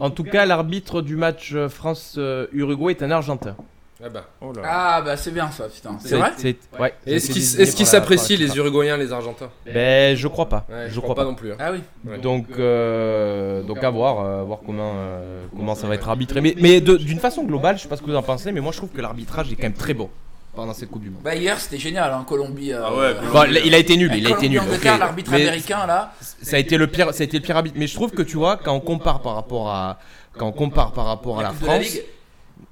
En 0.01 0.11
tout 0.11 0.25
cas, 0.25 0.47
l'arbitre 0.47 1.03
du 1.03 1.17
match 1.17 1.53
euh, 1.55 1.69
France-Uruguay 1.69 2.93
est 2.93 3.03
un 3.03 3.11
Argentin. 3.11 3.57
Ah 4.05 4.11
bah. 4.11 4.27
Oh 4.43 4.53
là. 4.53 4.63
Ah 4.67 5.03
bah 5.03 5.17
c'est 5.17 5.31
bien 5.31 5.51
ça, 5.51 5.69
putain. 5.69 5.97
C'est 6.01 6.17
vrai 6.19 6.31
ouais, 6.79 6.95
Est-ce 7.07 7.31
qu'ils 7.31 7.59
la- 7.59 7.85
s'apprécient 7.87 8.37
les. 8.39 8.55
Uruguayens, 8.55 8.99
les 8.99 9.11
Argentins? 9.11 9.49
Ben, 9.65 10.15
je 10.15 10.29
crois 10.29 10.51
pas. 10.51 10.67
Ouais, 10.69 10.89
je 10.91 11.01
crois 11.01 11.15
pas. 11.15 11.25
non 11.25 11.35
plus. 11.35 11.53
hein. 11.53 11.57
Ah 11.59 11.73
oui. 11.73 11.81
Ouais. 12.05 12.19
Donc, 12.19 12.47
euh, 12.59 13.63
donc 13.63 13.83
à 13.83 13.89
voir, 13.89 14.21
euh, 14.21 14.43
voir 14.43 14.59
comment, 14.67 14.93
euh, 14.97 15.47
comment 15.57 15.75
ça 15.75 15.87
va 15.87 15.95
être 15.95 16.11
arbitré. 16.11 16.43
Mais, 16.43 16.55
mais 16.61 16.83
de- 16.83 16.99
d'une 16.99 17.21
façon 17.21 17.45
globale, 17.45 17.79
je 17.79 17.85
sais 17.85 17.89
pas 17.89 17.97
ce 17.97 18.03
que 18.03 18.11
vous 18.11 18.17
en 18.17 18.23
pensez, 18.23 18.53
mais 18.53 18.61
moi 18.61 18.73
je 18.73 18.77
trouve 18.77 18.91
que 18.91 19.01
l'arbitrage 19.01 19.51
est 19.51 19.57
quand 19.57 19.63
même 19.63 19.73
très 19.73 19.95
bon 19.95 20.11
pendant 20.57 20.73
cette 20.73 20.91
Coupe 20.91 21.03
du 21.03 21.11
Monde. 21.11 21.21
Bah 21.23 21.35
hier 21.37 21.61
c'était 21.61 21.79
génial, 21.79 22.11
hein, 22.13 22.25
Colombie. 22.27 22.73
euh, 22.73 22.81
Ah 22.85 22.93
ouais, 22.95 22.99
euh, 23.05 23.15
Bon, 23.33 23.45
il 23.65 23.75
a 23.75 23.79
été 23.79 23.97
nul, 23.97 24.11
il 24.15 24.27
a 24.27 24.31
été 24.31 24.31
Colombie, 24.31 24.49
nul. 24.49 24.61
Angleterre, 24.61 24.95
ok. 24.95 25.01
l'arbitre 25.01 25.35
américain 25.35 25.87
là. 25.87 26.13
Ça 26.21 26.57
a 26.57 26.59
été 26.59 26.77
le 26.79 26.87
pire, 26.87 27.13
ça 27.15 27.23
a 27.23 27.25
été 27.25 27.37
le 27.39 27.43
pire 27.45 27.57
arbitre. 27.57 27.77
Mais 27.79 27.87
je 27.87 27.95
trouve 27.95 28.11
que 28.11 28.23
tu 28.23 28.37
vois, 28.37 28.57
quand 28.57 28.75
on 28.75 28.81
compare 28.81 29.21
par 29.21 29.35
rapport 29.37 29.69
à, 29.71 29.99
quand 30.37 30.47
on 30.49 30.53
compare 30.53 30.93
par 30.93 31.05
rapport 31.07 31.39
à 31.39 31.43
la 31.45 31.53
France, 31.53 31.99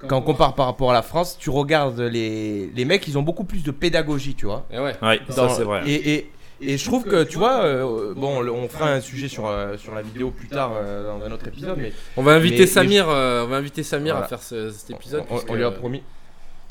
quand 0.07 0.17
on 0.17 0.21
compare 0.21 0.55
par 0.55 0.65
rapport 0.65 0.89
à 0.91 0.93
la 0.93 1.01
France, 1.03 1.37
tu 1.39 1.49
regardes 1.49 1.99
les, 2.01 2.67
les 2.75 2.85
mecs, 2.85 3.07
ils 3.07 3.17
ont 3.17 3.21
beaucoup 3.23 3.43
plus 3.45 3.63
de 3.63 3.71
pédagogie, 3.71 4.35
tu 4.35 4.45
vois. 4.45 4.65
Et 4.71 4.79
ouais. 4.79 4.95
Ouais, 5.01 5.21
ça 5.29 5.47
Dans- 5.47 5.49
c'est 5.49 5.63
vrai. 5.63 5.83
Et, 5.87 6.13
et, 6.15 6.31
et 6.61 6.77
je 6.77 6.85
trouve 6.85 7.03
que, 7.03 7.23
tu 7.23 7.37
vois, 7.37 7.63
euh, 7.65 8.13
bon, 8.15 8.45
on 8.47 8.67
fera 8.69 8.91
un 8.91 9.01
sujet 9.01 9.27
sur, 9.27 9.45
euh, 9.47 9.77
sur 9.77 9.93
la 9.93 10.01
vidéo 10.01 10.31
plus 10.31 10.47
tard 10.47 10.71
euh, 10.75 11.03
dans 11.17 11.25
un 11.25 11.31
autre 11.31 11.47
épisode, 11.47 11.75
mais 11.77 11.91
On 12.17 12.23
va 12.23 12.33
inviter 12.33 12.55
Mais- 12.55 12.61
mais 12.61 12.67
Samir, 12.67 13.09
euh, 13.09 13.43
on 13.45 13.47
va 13.47 13.57
inviter 13.57 13.83
Samir 13.83 14.13
Voilà. 14.13 14.25
à 14.25 14.29
faire 14.29 14.41
ce- 14.41 14.71
cet 14.71 14.89
épisode. 14.91 15.23
on, 15.29 15.35
puisque 15.35 15.49
on 15.51 15.55
lui 15.55 15.63
a 15.63 15.71
promis. 15.71 16.01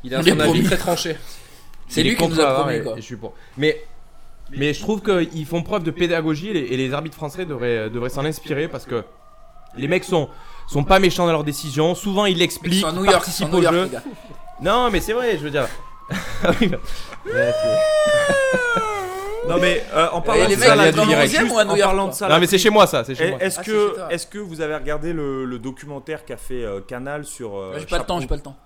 Il 0.04 0.14
a 0.14 0.22
son 0.22 0.38
avis 0.40 0.62
très 0.62 0.76
tranché. 0.76 1.16
C'est 1.88 2.02
lui 2.02 2.16
qui 2.16 2.22
nous 2.22 2.28
contre 2.28 2.44
a 2.44 2.54
promis 2.60 2.82
quoi. 2.82 2.92
et 2.92 3.00
je 3.00 3.06
suis 3.06 3.16
pour. 3.16 3.34
Mais, 3.56 3.82
mais 4.50 4.72
je 4.74 4.80
trouve 4.80 5.02
qu'ils 5.02 5.46
font 5.46 5.62
preuve 5.62 5.82
de 5.82 5.90
pédagogie 5.90 6.48
et 6.48 6.52
les, 6.52 6.60
et 6.60 6.76
les 6.76 6.92
arbitres 6.92 7.16
français 7.16 7.44
devraient, 7.46 7.90
devraient 7.90 8.08
s'en 8.10 8.24
inspirer 8.24 8.68
parce 8.68 8.84
que 8.86 9.02
les 9.76 9.88
mecs 9.88 10.04
sont, 10.04 10.28
sont 10.68 10.84
pas 10.84 10.98
méchants 10.98 11.26
dans 11.26 11.32
leurs 11.32 11.44
décisions. 11.44 11.94
Souvent 11.94 12.26
ils 12.26 12.38
l'expliquent, 12.38 12.82
sont 12.82 12.88
à 12.88 12.92
New 12.92 13.04
York, 13.04 13.08
ils 13.08 13.12
participent 13.12 13.52
au 13.54 13.62
jeu. 13.62 13.90
Non, 14.62 14.90
mais 14.90 15.00
c'est 15.00 15.12
vrai, 15.14 15.32
je 15.38 15.42
veux 15.42 15.50
dire. 15.50 15.66
Ah 16.46 16.50
oui, 16.60 16.68
bah- 16.68 16.78
Non 19.48 19.58
mais 19.60 19.82
euh, 19.94 20.08
en 20.12 20.22
parlant 20.22 20.46
les 20.48 20.54
de 20.54 20.60
mecs, 20.60 20.68
ça, 20.68 20.74
là, 20.76 20.86
là, 20.86 20.92
dans 20.92 21.02
le 21.04 21.08
direct, 21.08 21.32
11e 21.34 21.38
juste 21.40 21.52
ou 21.52 21.58
à 21.58 21.64
New 21.64 21.70
en 21.72 21.76
York, 21.76 21.88
parlant 21.90 22.02
quoi 22.04 22.12
de 22.12 22.16
ça, 22.18 22.28
non, 22.28 22.38
mais 22.40 22.46
c'est 22.46 22.56
chez 22.58 22.70
moi 22.70 22.86
ça, 22.86 23.04
c'est 23.04 23.14
chez 23.14 23.24
Eh, 23.26 23.30
moi. 23.30 23.38
Est-ce 23.42 23.60
Ah, 23.60 23.64
que, 23.64 23.96
est-ce 24.10 24.26
que 24.26 24.38
vous 24.38 24.60
avez 24.62 24.74
regardé 24.74 25.12
le, 25.12 25.44
le 25.44 25.58
documentaire 25.58 26.24
qu'a 26.24 26.38
fait 26.38 26.64
euh, 26.64 26.80
Canal 26.80 27.26
sur 27.26 27.56
euh, 27.58 27.74
J'ai 27.78 27.84
pas 27.84 27.98
le 27.98 28.04
temps, 28.04 28.20
j'ai 28.20 28.26
pas 28.26 28.36
le 28.36 28.40
temps. 28.42 28.56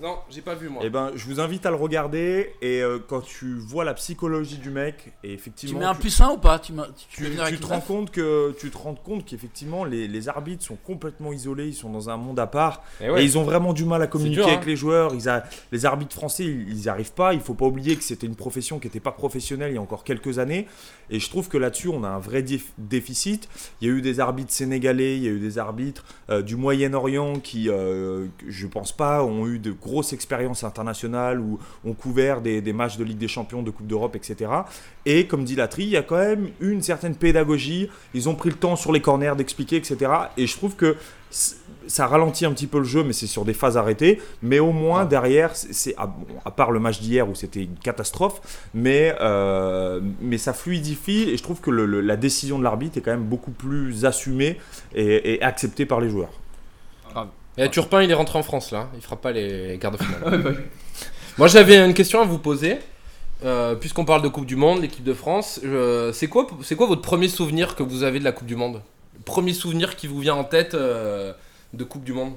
Non, 0.00 0.18
j'ai 0.30 0.42
pas 0.42 0.54
vu 0.54 0.68
moi. 0.68 0.82
Eh 0.84 0.90
ben, 0.90 1.10
je 1.16 1.24
vous 1.24 1.40
invite 1.40 1.66
à 1.66 1.70
le 1.70 1.76
regarder 1.76 2.52
et 2.62 2.82
euh, 2.82 2.98
quand 3.04 3.20
tu 3.20 3.54
vois 3.58 3.84
la 3.84 3.94
psychologie 3.94 4.58
du 4.58 4.70
mec 4.70 5.12
et 5.24 5.28
Tu 5.28 5.34
effectivement 5.34 5.80
mets 5.80 5.84
un 5.86 5.94
plus 5.94 6.20
1 6.20 6.30
ou 6.30 6.36
pas? 6.38 6.58
Tu, 6.60 6.72
tu 7.10 7.24
tu, 7.24 7.36
tu 7.48 7.58
te 7.58 7.66
rends 7.66 7.80
compte 7.80 8.10
que 8.12 8.54
tu 8.60 8.70
te 8.70 8.78
rends 8.78 8.94
compte 8.94 9.24
qu'effectivement 9.24 9.84
les, 9.84 10.06
les 10.06 10.28
arbitres 10.28 10.64
sont 10.64 10.76
complètement 10.76 11.32
isolés, 11.32 11.66
ils 11.66 11.74
sont 11.74 11.90
dans 11.90 12.10
un 12.10 12.16
monde 12.16 12.38
à 12.38 12.46
part 12.46 12.82
Et 13.00 13.06
et 13.06 13.22
ils 13.24 13.36
ont 13.38 13.42
vraiment 13.42 13.72
du 13.72 13.84
mal 13.84 14.00
à 14.02 14.06
communiquer 14.06 14.36
dur, 14.42 14.46
avec 14.48 14.60
hein. 14.60 14.64
les 14.66 14.76
joueurs. 14.76 15.14
Ils 15.14 15.28
a- 15.28 15.44
les 15.72 15.84
arbitres 15.84 16.14
français, 16.14 16.44
ils 16.44 16.76
n'y 16.76 16.88
arrivent 16.88 17.12
pas. 17.12 17.34
Il 17.34 17.40
faut 17.40 17.54
pas 17.54 17.66
oublier 17.66 17.96
que 17.96 18.04
c'était 18.04 18.26
une 18.28 18.36
profession 18.36 18.78
qui 18.78 18.86
n'était 18.86 19.00
pas 19.00 19.12
professionnelle 19.12 19.72
il 19.72 19.74
y 19.74 19.78
a 19.78 19.82
encore 19.82 20.04
quelques 20.04 20.38
années. 20.38 20.68
Et 21.10 21.18
je 21.20 21.28
trouve 21.28 21.48
que 21.48 21.58
là-dessus, 21.58 21.88
on 21.88 22.04
a 22.04 22.08
un 22.08 22.18
vrai 22.20 22.42
déf- 22.42 22.70
déficit. 22.78 23.48
Il 23.80 23.88
y 23.88 23.90
a 23.90 23.94
eu 23.94 24.02
des 24.02 24.20
arbitres 24.20 24.52
sénégalais, 24.52 25.16
il 25.16 25.24
y 25.24 25.26
a 25.26 25.30
eu 25.30 25.40
des 25.40 25.58
arbitres 25.58 26.04
euh, 26.30 26.42
du 26.42 26.54
Moyen-Orient 26.56 27.40
qui, 27.40 27.68
euh, 27.68 28.26
je 28.46 28.66
pense 28.66 28.92
pas, 28.92 29.24
ont 29.24 29.46
eu 29.48 29.58
de 29.58 29.72
grosses 29.88 30.12
expériences 30.12 30.62
internationales 30.64 31.40
ou 31.40 31.58
ont 31.84 31.94
couvert 31.94 32.40
des, 32.40 32.60
des 32.60 32.72
matchs 32.72 32.96
de 32.96 33.04
Ligue 33.04 33.18
des 33.18 33.28
Champions, 33.28 33.62
de 33.62 33.70
Coupe 33.70 33.86
d'Europe, 33.86 34.14
etc. 34.16 34.50
Et 35.06 35.26
comme 35.26 35.44
dit 35.44 35.56
Latry, 35.56 35.84
il 35.84 35.90
y 35.90 35.96
a 35.96 36.02
quand 36.02 36.18
même 36.18 36.48
une 36.60 36.82
certaine 36.82 37.14
pédagogie. 37.14 37.88
Ils 38.14 38.28
ont 38.28 38.34
pris 38.34 38.50
le 38.50 38.56
temps 38.56 38.76
sur 38.76 38.92
les 38.92 39.00
corners 39.00 39.34
d'expliquer, 39.36 39.76
etc. 39.76 39.96
Et 40.36 40.46
je 40.46 40.56
trouve 40.56 40.74
que 40.76 40.96
ça 41.30 42.06
ralentit 42.06 42.44
un 42.46 42.52
petit 42.52 42.66
peu 42.66 42.78
le 42.78 42.84
jeu, 42.84 43.02
mais 43.02 43.12
c'est 43.14 43.26
sur 43.26 43.44
des 43.44 43.54
phases 43.54 43.76
arrêtées. 43.76 44.20
Mais 44.42 44.58
au 44.58 44.72
moins 44.72 45.04
derrière, 45.06 45.56
c'est- 45.56 45.72
c'est 45.72 45.94
à, 45.96 46.06
bon, 46.06 46.26
à 46.44 46.50
part 46.50 46.70
le 46.70 46.80
match 46.80 47.00
d'hier 47.00 47.28
où 47.28 47.34
c'était 47.34 47.62
une 47.64 47.76
catastrophe, 47.76 48.40
mais 48.74 49.14
euh, 49.20 50.00
mais 50.20 50.36
ça 50.38 50.52
fluidifie 50.52 51.22
et 51.30 51.36
je 51.36 51.42
trouve 51.42 51.60
que 51.60 51.70
le- 51.70 51.86
le- 51.86 52.00
la 52.02 52.16
décision 52.16 52.58
de 52.58 52.64
l'arbitre 52.64 52.98
est 52.98 53.00
quand 53.00 53.10
même 53.18 53.24
beaucoup 53.34 53.50
plus 53.52 54.04
assumée 54.04 54.58
et, 54.94 55.34
et 55.34 55.42
acceptée 55.42 55.86
par 55.86 56.00
les 56.00 56.10
joueurs. 56.10 56.32
Et 57.58 57.68
Turpin, 57.70 58.02
il 58.02 58.10
est 58.10 58.14
rentré 58.14 58.38
en 58.38 58.42
France 58.42 58.70
là. 58.70 58.88
Il 58.94 59.00
fera 59.00 59.16
pas 59.16 59.32
les 59.32 59.78
quarts 59.80 59.90
de 59.90 59.96
finale. 59.96 60.56
Moi, 61.38 61.48
j'avais 61.48 61.84
une 61.84 61.94
question 61.94 62.20
à 62.20 62.24
vous 62.24 62.38
poser. 62.38 62.78
Euh, 63.44 63.74
Puisqu'on 63.74 64.04
parle 64.04 64.22
de 64.22 64.28
Coupe 64.28 64.46
du 64.46 64.56
Monde, 64.56 64.82
l'équipe 64.82 65.04
de 65.04 65.14
France, 65.14 65.60
euh, 65.64 66.12
c'est 66.12 66.26
quoi, 66.26 66.46
c'est 66.62 66.74
quoi 66.74 66.86
votre 66.86 67.02
premier 67.02 67.28
souvenir 67.28 67.76
que 67.76 67.84
vous 67.84 68.02
avez 68.02 68.18
de 68.18 68.24
la 68.24 68.32
Coupe 68.32 68.46
du 68.48 68.56
Monde? 68.56 68.82
Premier 69.24 69.52
souvenir 69.52 69.94
qui 69.94 70.06
vous 70.06 70.18
vient 70.18 70.34
en 70.34 70.44
tête 70.44 70.74
euh, 70.74 71.32
de 71.74 71.84
Coupe 71.84 72.02
du 72.02 72.12
Monde? 72.12 72.32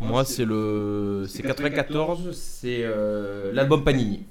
Moi, 0.00 0.24
c'est 0.24 0.44
le. 0.44 1.24
C'est 1.28 1.42
94, 1.42 2.32
c'est 2.32 2.80
euh, 2.82 3.52
l'album 3.52 3.84
Panini. 3.84 4.24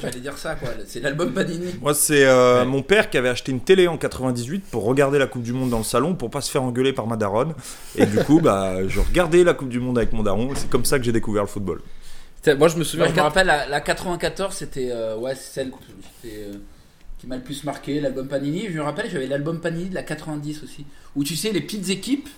J'allais 0.00 0.20
dire 0.20 0.36
ça 0.38 0.54
quoi. 0.54 0.68
C'est 0.86 1.00
l'album 1.00 1.32
Panini. 1.32 1.74
Moi, 1.80 1.94
c'est 1.94 2.24
euh, 2.26 2.60
Ouais. 2.60 2.66
mon 2.66 2.82
père 2.82 3.10
qui 3.10 3.16
avait 3.18 3.28
acheté 3.28 3.50
une 3.52 3.60
télé 3.60 3.88
en 3.88 3.96
98 3.98 4.64
pour 4.70 4.84
regarder 4.84 5.18
la 5.18 5.26
Coupe 5.26 5.42
du 5.42 5.52
Monde 5.52 5.70
dans 5.70 5.78
le 5.78 5.84
salon 5.84 6.14
pour 6.14 6.30
pas 6.30 6.40
se 6.40 6.50
faire 6.50 6.62
engueuler 6.62 6.92
par 6.92 7.06
ma 7.06 7.16
daronne. 7.16 7.54
Et 7.96 8.06
du 8.06 8.18
coup, 8.18 8.40
bah, 8.40 8.86
je 8.86 9.00
regardais 9.00 9.42
la 9.44 9.54
Coupe 9.54 9.68
du 9.70 9.80
Monde 9.80 9.98
avec 9.98 10.12
mon 10.12 10.22
daron. 10.22 10.50
C'est 10.54 10.68
comme 10.70 10.84
ça 10.84 10.98
que 10.98 11.04
j'ai 11.04 11.12
découvert 11.12 11.42
le 11.42 11.48
football. 11.48 11.80
Moi, 12.58 12.68
je 12.68 12.76
me 12.76 12.84
souviens. 12.84 13.06
je 13.08 13.12
me 13.14 13.20
rappelle, 13.20 13.46
la, 13.46 13.66
la 13.68 13.80
94, 13.80 14.54
c'était 14.54 14.90
euh, 14.92 15.16
ouais, 15.16 15.34
c'est 15.34 15.60
celle 15.60 15.72
euh, 16.24 16.52
qui 17.18 17.26
m'a 17.26 17.36
le 17.36 17.42
plus 17.42 17.64
marqué, 17.64 18.00
l'album 18.00 18.28
Panini. 18.28 18.68
Je 18.70 18.78
me 18.78 18.82
rappelle, 18.82 19.10
j'avais 19.10 19.26
l'album 19.26 19.60
Panini 19.60 19.88
de 19.90 19.94
la 19.94 20.02
90 20.02 20.62
aussi, 20.64 20.86
où 21.16 21.24
tu 21.24 21.36
sais, 21.36 21.50
les 21.52 21.60
petites 21.60 21.88
équipes. 21.90 22.28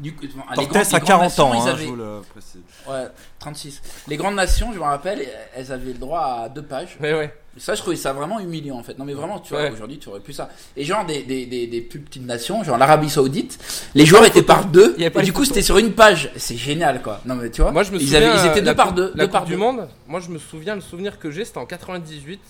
Du, 0.00 0.14
enfin, 0.18 0.26
les 0.50 0.56
grandes- 0.56 0.72
Tortes 0.72 0.88
les 0.88 0.94
à 0.94 0.98
grandes 0.98 1.06
40 1.06 1.22
nations, 1.22 1.44
ans, 1.50 1.54
ils 1.54 1.60
hein, 1.68 1.72
avaient- 1.72 1.84
je 1.84 1.88
vous 1.88 1.96
le 1.96 2.20
précise. 2.32 2.60
Ouais, 2.88 3.06
36. 3.38 3.80
Les 4.08 4.16
grandes 4.16 4.34
nations, 4.34 4.72
je 4.72 4.78
me 4.78 4.82
rappelle, 4.84 5.26
elles 5.54 5.70
avaient 5.72 5.92
le 5.92 5.98
droit 5.98 6.42
à 6.44 6.48
deux 6.48 6.62
pages. 6.62 6.96
Ouais, 7.00 7.12
ouais. 7.14 7.32
Ça, 7.58 7.74
je 7.74 7.82
trouvais 7.82 7.96
ça 7.96 8.14
vraiment 8.14 8.40
humiliant 8.40 8.78
en 8.78 8.82
fait. 8.82 8.98
Non, 8.98 9.04
mais 9.04 9.12
vraiment, 9.12 9.38
tu 9.38 9.52
vois, 9.52 9.64
Ouais. 9.64 9.70
aujourd'hui, 9.70 9.98
tu 9.98 10.08
aurais 10.08 10.20
plus 10.20 10.32
ça. 10.32 10.48
Et 10.74 10.84
genre, 10.84 11.04
des, 11.04 11.22
des, 11.22 11.44
des, 11.44 11.66
des 11.66 11.80
plus 11.82 12.00
petites 12.00 12.24
nations, 12.24 12.64
genre 12.64 12.78
l'Arabie 12.78 13.10
Saoudite, 13.10 13.58
les 13.94 14.06
joueurs 14.06 14.24
étaient 14.24 14.42
par 14.42 14.64
deux. 14.64 14.96
Et 14.98 15.10
du 15.22 15.32
coup, 15.34 15.44
c'était 15.44 15.60
sur 15.62 15.76
une 15.76 15.92
page. 15.92 16.32
C'est 16.36 16.56
génial, 16.56 17.02
quoi. 17.02 17.20
Non, 17.26 17.34
mais 17.34 17.50
tu 17.50 17.60
vois, 17.60 17.70
Moi, 17.70 17.82
je 17.82 17.92
me 17.92 17.98
ils, 17.98 18.04
souviens. 18.06 18.32
avaient- 18.32 18.40
ils 18.48 18.50
étaient 18.50 18.60
euh, 18.60 18.64
deux 18.64 18.74
par 18.74 18.92
deux. 18.94 19.12
La 19.14 19.26
deux 19.26 19.30
par 19.30 19.44
du 19.44 19.52
deux. 19.52 19.58
Monde, 19.58 19.86
moi, 20.08 20.20
je 20.20 20.30
me 20.30 20.38
souviens, 20.38 20.74
le 20.74 20.80
souvenir 20.80 21.18
que 21.18 21.30
j'ai, 21.30 21.44
c'était 21.44 21.58
en 21.58 21.66
98. 21.66 22.40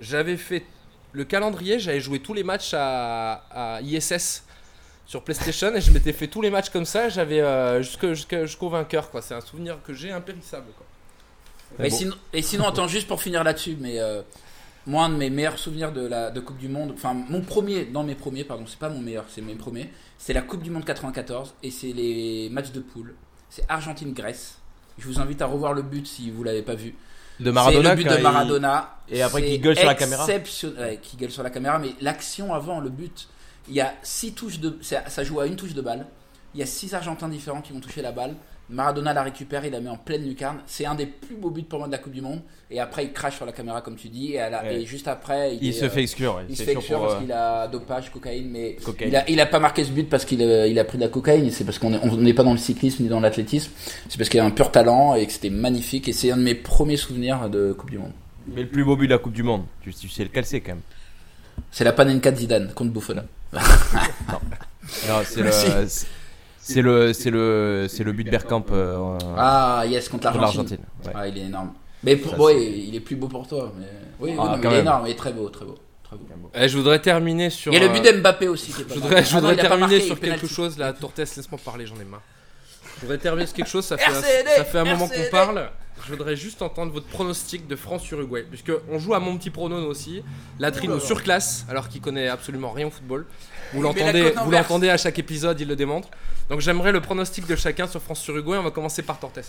J'avais 0.00 0.36
fait 0.36 0.64
le 1.12 1.24
calendrier, 1.24 1.78
j'avais 1.80 2.00
joué 2.00 2.18
tous 2.20 2.34
les 2.34 2.42
matchs 2.44 2.74
à, 2.74 3.42
à 3.50 3.80
ISS 3.80 4.42
sur 5.06 5.22
PlayStation 5.22 5.74
et 5.74 5.80
je 5.80 5.90
m'étais 5.92 6.12
fait 6.12 6.26
tous 6.28 6.42
les 6.42 6.50
matchs 6.50 6.70
comme 6.70 6.84
ça. 6.84 7.08
J'avais 7.08 7.40
euh, 7.40 7.82
jusque- 7.82 8.08
jusque- 8.12 8.42
jusqu'au 8.42 8.68
vainqueur, 8.68 9.10
quoi. 9.10 9.22
C'est 9.22 9.34
un 9.34 9.40
souvenir 9.40 9.78
que 9.86 9.94
j'ai 9.94 10.10
impérissable, 10.10 10.66
quoi. 10.76 10.86
Et, 11.84 11.90
sinon, 11.90 12.14
et 12.32 12.42
sinon, 12.42 12.66
attends, 12.68 12.88
juste 12.88 13.06
pour 13.08 13.20
finir 13.20 13.42
là-dessus, 13.44 13.76
mais 13.80 13.98
euh, 13.98 14.22
moi, 14.86 15.04
un 15.04 15.08
de 15.10 15.16
mes 15.16 15.30
meilleurs 15.30 15.58
souvenirs 15.58 15.92
de 15.92 16.06
la 16.06 16.30
de 16.30 16.40
Coupe 16.40 16.58
du 16.58 16.68
Monde, 16.68 16.92
enfin, 16.94 17.12
mon 17.14 17.40
premier, 17.40 17.84
dans 17.84 18.02
mes 18.04 18.14
premiers, 18.14 18.44
pardon, 18.44 18.64
c'est 18.66 18.78
pas 18.78 18.88
mon 18.88 19.00
meilleur, 19.00 19.24
c'est 19.28 19.42
mes 19.42 19.54
premiers, 19.56 19.90
c'est 20.18 20.32
la 20.32 20.42
Coupe 20.42 20.62
du 20.62 20.70
Monde 20.70 20.84
94 20.84 21.54
et 21.62 21.70
c'est 21.70 21.92
les 21.92 22.48
matchs 22.50 22.70
de 22.70 22.80
poule. 22.80 23.14
C'est 23.50 23.64
Argentine-Grèce. 23.68 24.58
Je 24.98 25.06
vous 25.06 25.20
invite 25.20 25.42
à 25.42 25.46
revoir 25.46 25.72
le 25.74 25.82
but 25.82 26.06
si 26.06 26.30
vous 26.30 26.42
l'avez 26.42 26.62
pas 26.62 26.74
vu. 26.74 26.94
De 27.40 27.50
Maradona. 27.50 27.90
Le 27.90 27.96
but 27.96 28.08
de 28.08 28.16
il- 28.16 28.22
Maradona. 28.22 28.96
Et 29.10 29.22
après 29.22 29.42
qu'il 29.42 29.60
gueule 29.60 29.76
sur 29.76 29.86
la 29.86 29.94
caméra. 29.94 30.24
Ouais, 30.26 30.98
qu'il 31.02 31.18
gueule 31.18 31.30
sur 31.30 31.42
la 31.42 31.50
caméra, 31.50 31.78
mais 31.78 31.90
l'action 32.00 32.54
avant, 32.54 32.80
le 32.80 32.88
but, 32.88 33.28
il 33.68 33.74
y 33.74 33.80
a 33.80 33.94
six 34.02 34.32
touches 34.32 34.60
de. 34.60 34.78
ça 34.80 35.08
ça 35.08 35.24
joue 35.24 35.40
à 35.40 35.46
une 35.46 35.56
touche 35.56 35.74
de 35.74 35.80
balle. 35.82 36.06
Il 36.54 36.60
y 36.60 36.62
a 36.62 36.66
six 36.66 36.94
Argentins 36.94 37.28
différents 37.28 37.60
qui 37.60 37.72
vont 37.72 37.80
toucher 37.80 38.02
la 38.02 38.12
balle. 38.12 38.34
Maradona 38.68 39.12
la 39.12 39.22
récupère, 39.22 39.64
il 39.64 39.70
la 39.70 39.80
met 39.80 39.90
en 39.90 39.96
pleine 39.96 40.24
lucarne. 40.26 40.58
C'est 40.66 40.86
un 40.86 40.96
des 40.96 41.06
plus 41.06 41.36
beaux 41.36 41.50
buts 41.50 41.62
pour 41.62 41.78
moi 41.78 41.86
de 41.86 41.92
la 41.92 41.98
Coupe 41.98 42.12
du 42.14 42.20
Monde. 42.20 42.40
Et 42.68 42.80
après, 42.80 43.04
il 43.04 43.12
crache 43.12 43.36
sur 43.36 43.46
la 43.46 43.52
caméra, 43.52 43.80
comme 43.80 43.94
tu 43.94 44.08
dis. 44.08 44.32
Et, 44.34 44.40
Ouais. 44.42 44.84
juste 44.84 45.06
après, 45.06 45.54
il, 45.54 45.62
Il 45.62 45.68
est, 45.68 45.72
se 45.72 45.84
euh, 45.84 45.88
fait 45.90 46.02
exclure. 46.02 46.40
il 46.48 46.56
se 46.56 46.64
fait 46.64 46.72
exclure 46.72 47.00
parce 47.00 47.14
euh, 47.14 47.20
qu'il 47.20 47.30
a 47.30 47.68
dopage, 47.68 48.10
cocaïne, 48.10 48.48
mais 48.50 48.74
Cocaïne. 48.84 49.10
il 49.12 49.16
a, 49.16 49.30
il 49.30 49.40
a 49.40 49.46
pas 49.46 49.60
marqué 49.60 49.84
ce 49.84 49.90
but 49.92 50.08
parce 50.08 50.24
qu'il 50.24 50.42
a, 50.42 50.66
il 50.66 50.76
a 50.80 50.84
pris 50.84 50.98
de 50.98 51.02
la 51.04 51.08
cocaïne. 51.08 51.48
C'est 51.52 51.62
parce 51.64 51.78
qu'on 51.78 51.92
est- 51.94 52.00
on 52.02 52.16
n'est 52.16 52.34
pas 52.34 52.42
dans 52.42 52.50
le 52.52 52.58
cyclisme 52.58 53.04
ni 53.04 53.08
dans 53.08 53.20
l'athlétisme. 53.20 53.70
C'est 54.08 54.18
parce 54.18 54.28
qu'il 54.30 54.40
a 54.40 54.44
un 54.44 54.50
pur 54.50 54.72
talent 54.72 55.14
et 55.14 55.24
que 55.26 55.32
c'était 55.32 55.50
magnifique. 55.50 56.08
Et 56.08 56.12
c'est 56.12 56.32
un 56.32 56.36
de 56.36 56.42
mes 56.42 56.56
premiers 56.56 56.96
souvenirs 56.96 57.48
de 57.48 57.72
Coupe 57.72 57.90
du 57.90 57.98
Monde. 57.98 58.12
Mais 58.48 58.62
le 58.62 58.68
plus 58.68 58.84
beau 58.84 58.96
but 58.96 59.06
de 59.06 59.12
la 59.12 59.18
Coupe 59.18 59.34
du 59.34 59.44
Monde, 59.44 59.62
tu, 59.82 59.94
tu 59.94 60.08
sais 60.08 60.24
lequel 60.24 60.44
c'est 60.44 60.60
quand 60.60 60.72
même? 60.72 60.82
C'est 61.70 61.84
la 61.84 61.92
Panenka 61.92 62.32
de 62.32 62.36
Zidane 62.36 62.72
contre 62.74 62.90
Buffon. 62.90 63.22
Non, 65.08 65.22
c'est 65.24 65.42
le. 65.42 65.50
C'est- 66.58 66.82
le, 66.82 67.12
c'est 67.12 67.30
le, 67.30 67.86
c'est 67.88 68.02
le 68.02 68.10
but 68.12 68.24
de 68.24 68.30
Bergkamp 68.30 68.64
euh, 68.72 69.16
Ah, 69.36 69.84
yes, 69.86 70.08
contre 70.08 70.36
l'Argentine. 70.36 70.78
ouais. 71.04 71.12
Ah, 71.14 71.28
il 71.28 71.38
est 71.38 71.42
énorme. 71.42 71.72
Mais 72.02 72.16
pour, 72.16 72.38
ouais, 72.40 72.60
il 72.60 72.92
est 72.94 73.00
plus 73.00 73.14
beau 73.14 73.28
pour 73.28 73.46
toi. 73.46 73.72
Mais... 73.78 73.86
Oui, 74.18 74.30
oui, 74.32 74.36
Ah, 74.40 74.44
non, 74.48 74.56
mais 74.56 74.68
il 74.68 74.74
est 74.74 74.80
énorme, 74.80 75.06
il 75.06 75.10
est 75.12 75.14
très 75.14 75.32
beau, 75.32 75.48
très 75.48 75.64
beau. 75.64 75.76
Très 76.02 76.16
beau. 76.16 76.26
Eh, 76.54 76.68
je 76.68 76.76
voudrais 76.76 77.00
terminer 77.00 77.50
sur. 77.50 77.72
Il 77.72 77.76
y 77.78 77.78
a 77.78 77.84
le 77.86 77.90
euh, 77.90 77.92
but 78.00 78.02
d'Mbappé 78.12 78.48
aussi. 78.48 78.72
qui 78.72 78.80
est 78.80 78.84
pas 78.84 78.94
Je 78.94 78.98
voudrais, 79.00 79.22
je 79.24 79.28
Ah 79.30 79.34
non, 79.34 79.40
voudrais 79.40 79.54
il 79.54 79.60
a 79.60 79.62
pas 79.62 79.68
terminer 79.68 79.92
marqué, 79.94 80.06
sur 80.06 80.18
quelque 80.20 80.46
chose 80.48 80.76
là, 80.78 80.92
Tortes, 80.92 81.18
laisse-moi 81.18 81.60
parler, 81.64 81.86
j'en 81.86 82.00
ai 82.00 82.04
marre. 82.04 82.22
Je 82.96 83.00
voudrais 83.02 83.18
terminer 83.18 83.46
sur 83.46 83.54
quelque 83.56 83.68
chose, 83.70 83.84
ça 83.84 83.96
fait, 83.96 84.10
RCD, 84.10 84.50
ça 84.56 84.64
fait 84.64 84.78
un 84.78 84.84
moment 84.84 85.06
qu'on 85.08 85.30
parle. 85.30 85.70
Je 86.06 86.12
voudrais 86.12 86.36
juste 86.36 86.62
entendre 86.62 86.92
votre 86.92 87.06
pronostic 87.06 87.66
de 87.66 87.74
France-Uruguay. 87.74 88.44
Puisque 88.48 88.70
on 88.90 88.98
joue 88.98 89.14
à 89.14 89.18
mon 89.20 89.36
petit 89.36 89.50
prono 89.50 89.76
aussi. 89.86 90.22
La 90.60 90.70
tri 90.70 90.86
nous 90.86 91.00
surclasse 91.00 91.66
alors 91.68 91.88
qu'il 91.88 92.00
connaît 92.00 92.28
absolument 92.28 92.70
rien 92.70 92.86
au 92.86 92.90
football. 92.90 93.26
Vous 93.72 93.82
l'entendez, 93.82 94.32
vous 94.44 94.50
l'entendez 94.50 94.88
à 94.88 94.96
chaque 94.96 95.18
épisode, 95.18 95.60
il 95.60 95.66
le 95.66 95.74
démontre. 95.74 96.08
Donc 96.48 96.60
j'aimerais 96.60 96.92
le 96.92 97.00
pronostic 97.00 97.46
de 97.46 97.56
chacun 97.56 97.88
sur 97.88 98.00
France-Uruguay. 98.00 98.56
On 98.58 98.62
va 98.62 98.70
commencer 98.70 99.02
par 99.02 99.18
Tortes. 99.18 99.40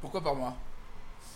Pourquoi 0.00 0.20
par 0.20 0.34
moi? 0.34 0.54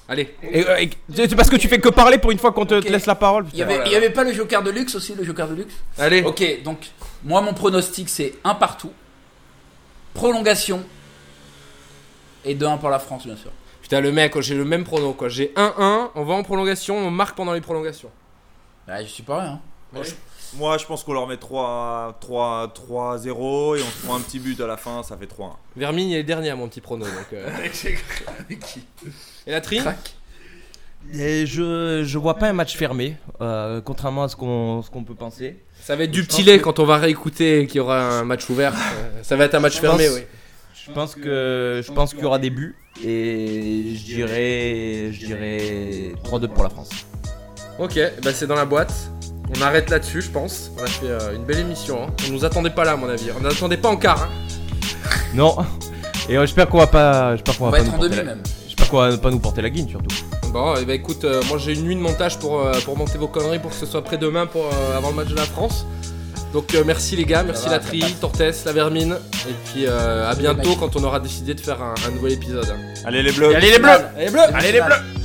Allez, 0.09 0.35
Et, 0.43 0.67
euh, 0.67 0.77
et- 0.79 0.91
c'est 1.15 1.37
parce 1.37 1.49
que 1.49 1.55
tu 1.57 1.69
fais 1.69 1.79
que 1.79 1.89
parler 1.89 2.19
pour 2.19 2.33
une 2.33 2.39
fois 2.39 2.51
qu'on 2.53 2.67
te 2.67 2.75
laisse 2.75 3.07
la 3.07 3.15
parole. 3.15 3.47
Il 3.53 3.61
y, 3.61 3.63
avait, 3.63 3.81
il 3.87 3.93
y 3.93 3.95
avait 3.95 4.11
pas 4.11 4.25
le 4.25 4.33
joker 4.33 4.63
de 4.65 4.71
luxe 4.71 4.97
aussi, 4.97 5.15
le 5.15 5.23
joker 5.23 5.47
de 5.49 5.55
luxe? 5.55 5.75
Allez. 5.97 6.23
Ok, 6.25 6.43
donc 6.65 6.91
moi 7.23 7.41
mon 7.41 7.55
pronostic 7.55 8.09
c'est 8.09 8.35
un 8.43 8.57
partout, 8.57 8.93
prolongation 10.15 10.85
et 12.45 12.55
2-1 12.55 12.79
pour 12.79 12.89
la 12.91 12.99
France 12.99 13.27
bien 13.27 13.37
sûr. 13.37 13.51
Putain, 13.83 14.01
le 14.01 14.13
mec, 14.13 14.39
j'ai 14.41 14.55
le 14.55 14.65
même 14.65 14.85
prono 14.85 15.13
quoi. 15.13 15.29
J'ai 15.29 15.53
1-1, 15.57 16.11
on 16.15 16.25
va 16.25 16.35
en 16.35 16.43
prolongation, 16.43 16.97
on 16.97 17.11
marque 17.11 17.37
pendant 17.37 17.53
les 17.53 17.61
prolongations. 17.61 18.11
Ah, 18.89 19.03
je 19.03 19.09
suis 19.09 19.23
pas 19.23 19.41
rien. 19.41 19.61
Moi, 19.93 20.03
je, 20.05 20.13
moi, 20.57 20.79
je 20.79 20.87
pense 20.87 21.05
qu'on 21.05 21.13
leur 21.13 21.27
met 21.27 21.37
3 21.37 22.17
3 22.21 22.73
3-0 22.89 23.79
et 23.79 23.83
on 23.83 23.87
se 23.87 24.05
prend 24.07 24.17
un 24.17 24.21
petit 24.21 24.39
but 24.39 24.59
à 24.61 24.67
la 24.67 24.77
fin, 24.77 25.03
ça 25.03 25.17
fait 25.17 25.27
3-1. 25.27 25.51
Vermine 25.77 26.13
est 26.13 26.23
dernier 26.23 26.51
à 26.51 26.57
mon 26.57 26.69
petit 26.69 26.81
prono. 26.81 27.05
Donc, 27.05 27.33
euh. 27.33 27.49
Et 29.47 29.51
la 29.51 29.61
tri 29.61 29.81
Et 31.13 31.47
je, 31.47 32.05
je 32.05 32.19
vois 32.19 32.37
pas 32.39 32.49
un 32.49 32.53
match 32.53 32.77
fermé, 32.77 33.17
euh, 33.41 33.81
contrairement 33.81 34.23
à 34.25 34.29
ce 34.29 34.37
qu'on, 34.37 34.83
ce 34.83 34.91
qu'on 34.91 35.03
peut 35.05 35.15
penser. 35.15 35.57
Ça 35.81 35.97
va 35.97 36.05
être 36.05 36.13
du 36.13 36.21
Je 36.23 36.27
petit 36.27 36.43
lait 36.45 36.59
que- 36.59 36.63
quand 36.65 36.79
on 36.79 36.85
va 36.85 36.97
réécouter 36.99 37.67
qu'il 37.67 37.79
y 37.79 37.81
aura 37.81 38.01
un 38.21 38.25
match 38.25 38.49
ouvert. 38.49 38.73
Ça 39.23 39.35
va 39.37 39.45
être 39.47 39.55
un 39.57 39.61
match 39.61 39.81
fermé, 39.81 40.07
pense- 40.07 40.17
oui. 40.17 40.23
Je 40.87 40.93
pense 40.93 41.15
que 41.15 41.81
je 41.85 41.93
pense 41.93 42.13
qu'il 42.13 42.23
y 42.23 42.27
aura 42.27 42.39
des 42.39 42.51
buts 42.51 42.75
et 43.05 43.95
je 43.95 44.05
dirais 44.05 45.13
je 45.13 45.27
dirais 45.27 46.13
3-2 46.25 46.49
pour 46.49 46.63
la 46.65 46.71
France. 46.71 46.91
Ok, 47.79 47.99
bah 48.23 48.31
c'est 48.35 48.47
dans 48.47 48.55
la 48.57 48.65
boîte. 48.65 48.93
On 49.57 49.61
arrête 49.63 49.91
là-dessus, 49.91 50.23
je 50.23 50.31
pense. 50.31 50.71
On 50.79 50.83
a 50.83 50.87
fait 50.87 51.07
euh, 51.09 51.35
une 51.37 51.45
belle 51.45 51.59
émission. 51.61 52.05
hein. 52.05 52.15
On 52.29 52.33
nous 52.33 52.45
attendait 52.45 52.71
pas 52.71 52.85
là, 52.85 52.93
à 52.93 52.97
mon 52.97 53.09
avis. 53.09 53.31
On 53.37 53.41
n'attendait 53.41 53.77
pas 53.77 53.89
en 53.91 53.97
quart. 53.97 54.23
hein. 54.23 54.29
Non. 55.35 55.57
Et 56.29 56.37
euh, 56.37 56.43
j'espère 56.43 56.69
qu'on 56.69 56.79
va 56.79 56.87
pas 56.87 57.37
j'espère 57.37 57.59
qu'on 57.59 57.67
On 57.67 57.71
va, 57.71 57.79
va 57.79 57.85
pas 57.85 57.89
être 57.89 57.91
nous 57.91 57.97
en 57.97 58.01
porter 58.01 58.17
demi 58.17 58.29
la... 58.29 58.35
même. 58.35 58.43
J'espère 58.67 58.89
qu'on 58.89 58.97
va 58.99 59.19
pas 59.19 59.31
nous 59.31 59.39
porter 59.41 59.63
la 59.63 59.71
guine 59.71 59.89
surtout. 59.89 60.15
Bon, 60.53 60.77
et 60.77 60.85
bah 60.85 60.95
écoute, 60.95 61.25
euh, 61.25 61.43
moi 61.49 61.59
j'ai 61.59 61.73
une 61.75 61.83
nuit 61.85 61.95
de 61.97 62.01
montage 62.01 62.39
pour, 62.39 62.61
euh, 62.61 62.73
pour 62.85 62.97
monter 62.97 63.17
vos 63.19 63.29
conneries 63.29 63.59
pour 63.59 63.71
que 63.71 63.77
ce 63.77 63.87
soit 63.87 64.03
prêt 64.05 64.19
demain 64.19 64.47
pour, 64.47 64.67
euh, 64.67 64.97
avant 64.97 65.09
le 65.11 65.17
match 65.17 65.29
de 65.29 65.35
la 65.37 65.45
France. 65.45 65.87
Donc 66.53 66.75
euh, 66.75 66.83
merci 66.87 67.17
les 67.17 67.25
gars, 67.25 67.43
merci 67.43 67.67
va, 67.67 67.73
la 67.73 67.79
tri. 67.79 68.01
Tortes, 68.21 68.65
la 68.67 68.73
vermine. 68.73 69.17
Et 69.49 69.55
puis 69.65 69.87
euh, 69.87 70.31
à 70.31 70.35
bientôt 70.35 70.75
quand 70.77 70.97
on 70.97 71.05
aura 71.05 71.19
décidé 71.21 71.55
de 71.55 71.61
faire 71.61 71.83
un, 71.83 71.95
un 72.07 72.11
nouvel 72.11 72.33
épisode. 72.33 72.67
Allez 73.05 73.23
les 73.23 73.33
bleus 73.33 73.55
Allez 73.55 73.71
les 73.71 73.79
bleus 73.79 73.91
Allez, 73.91 74.29
Allez 74.55 74.73
les 74.73 74.81
bleus 74.81 75.22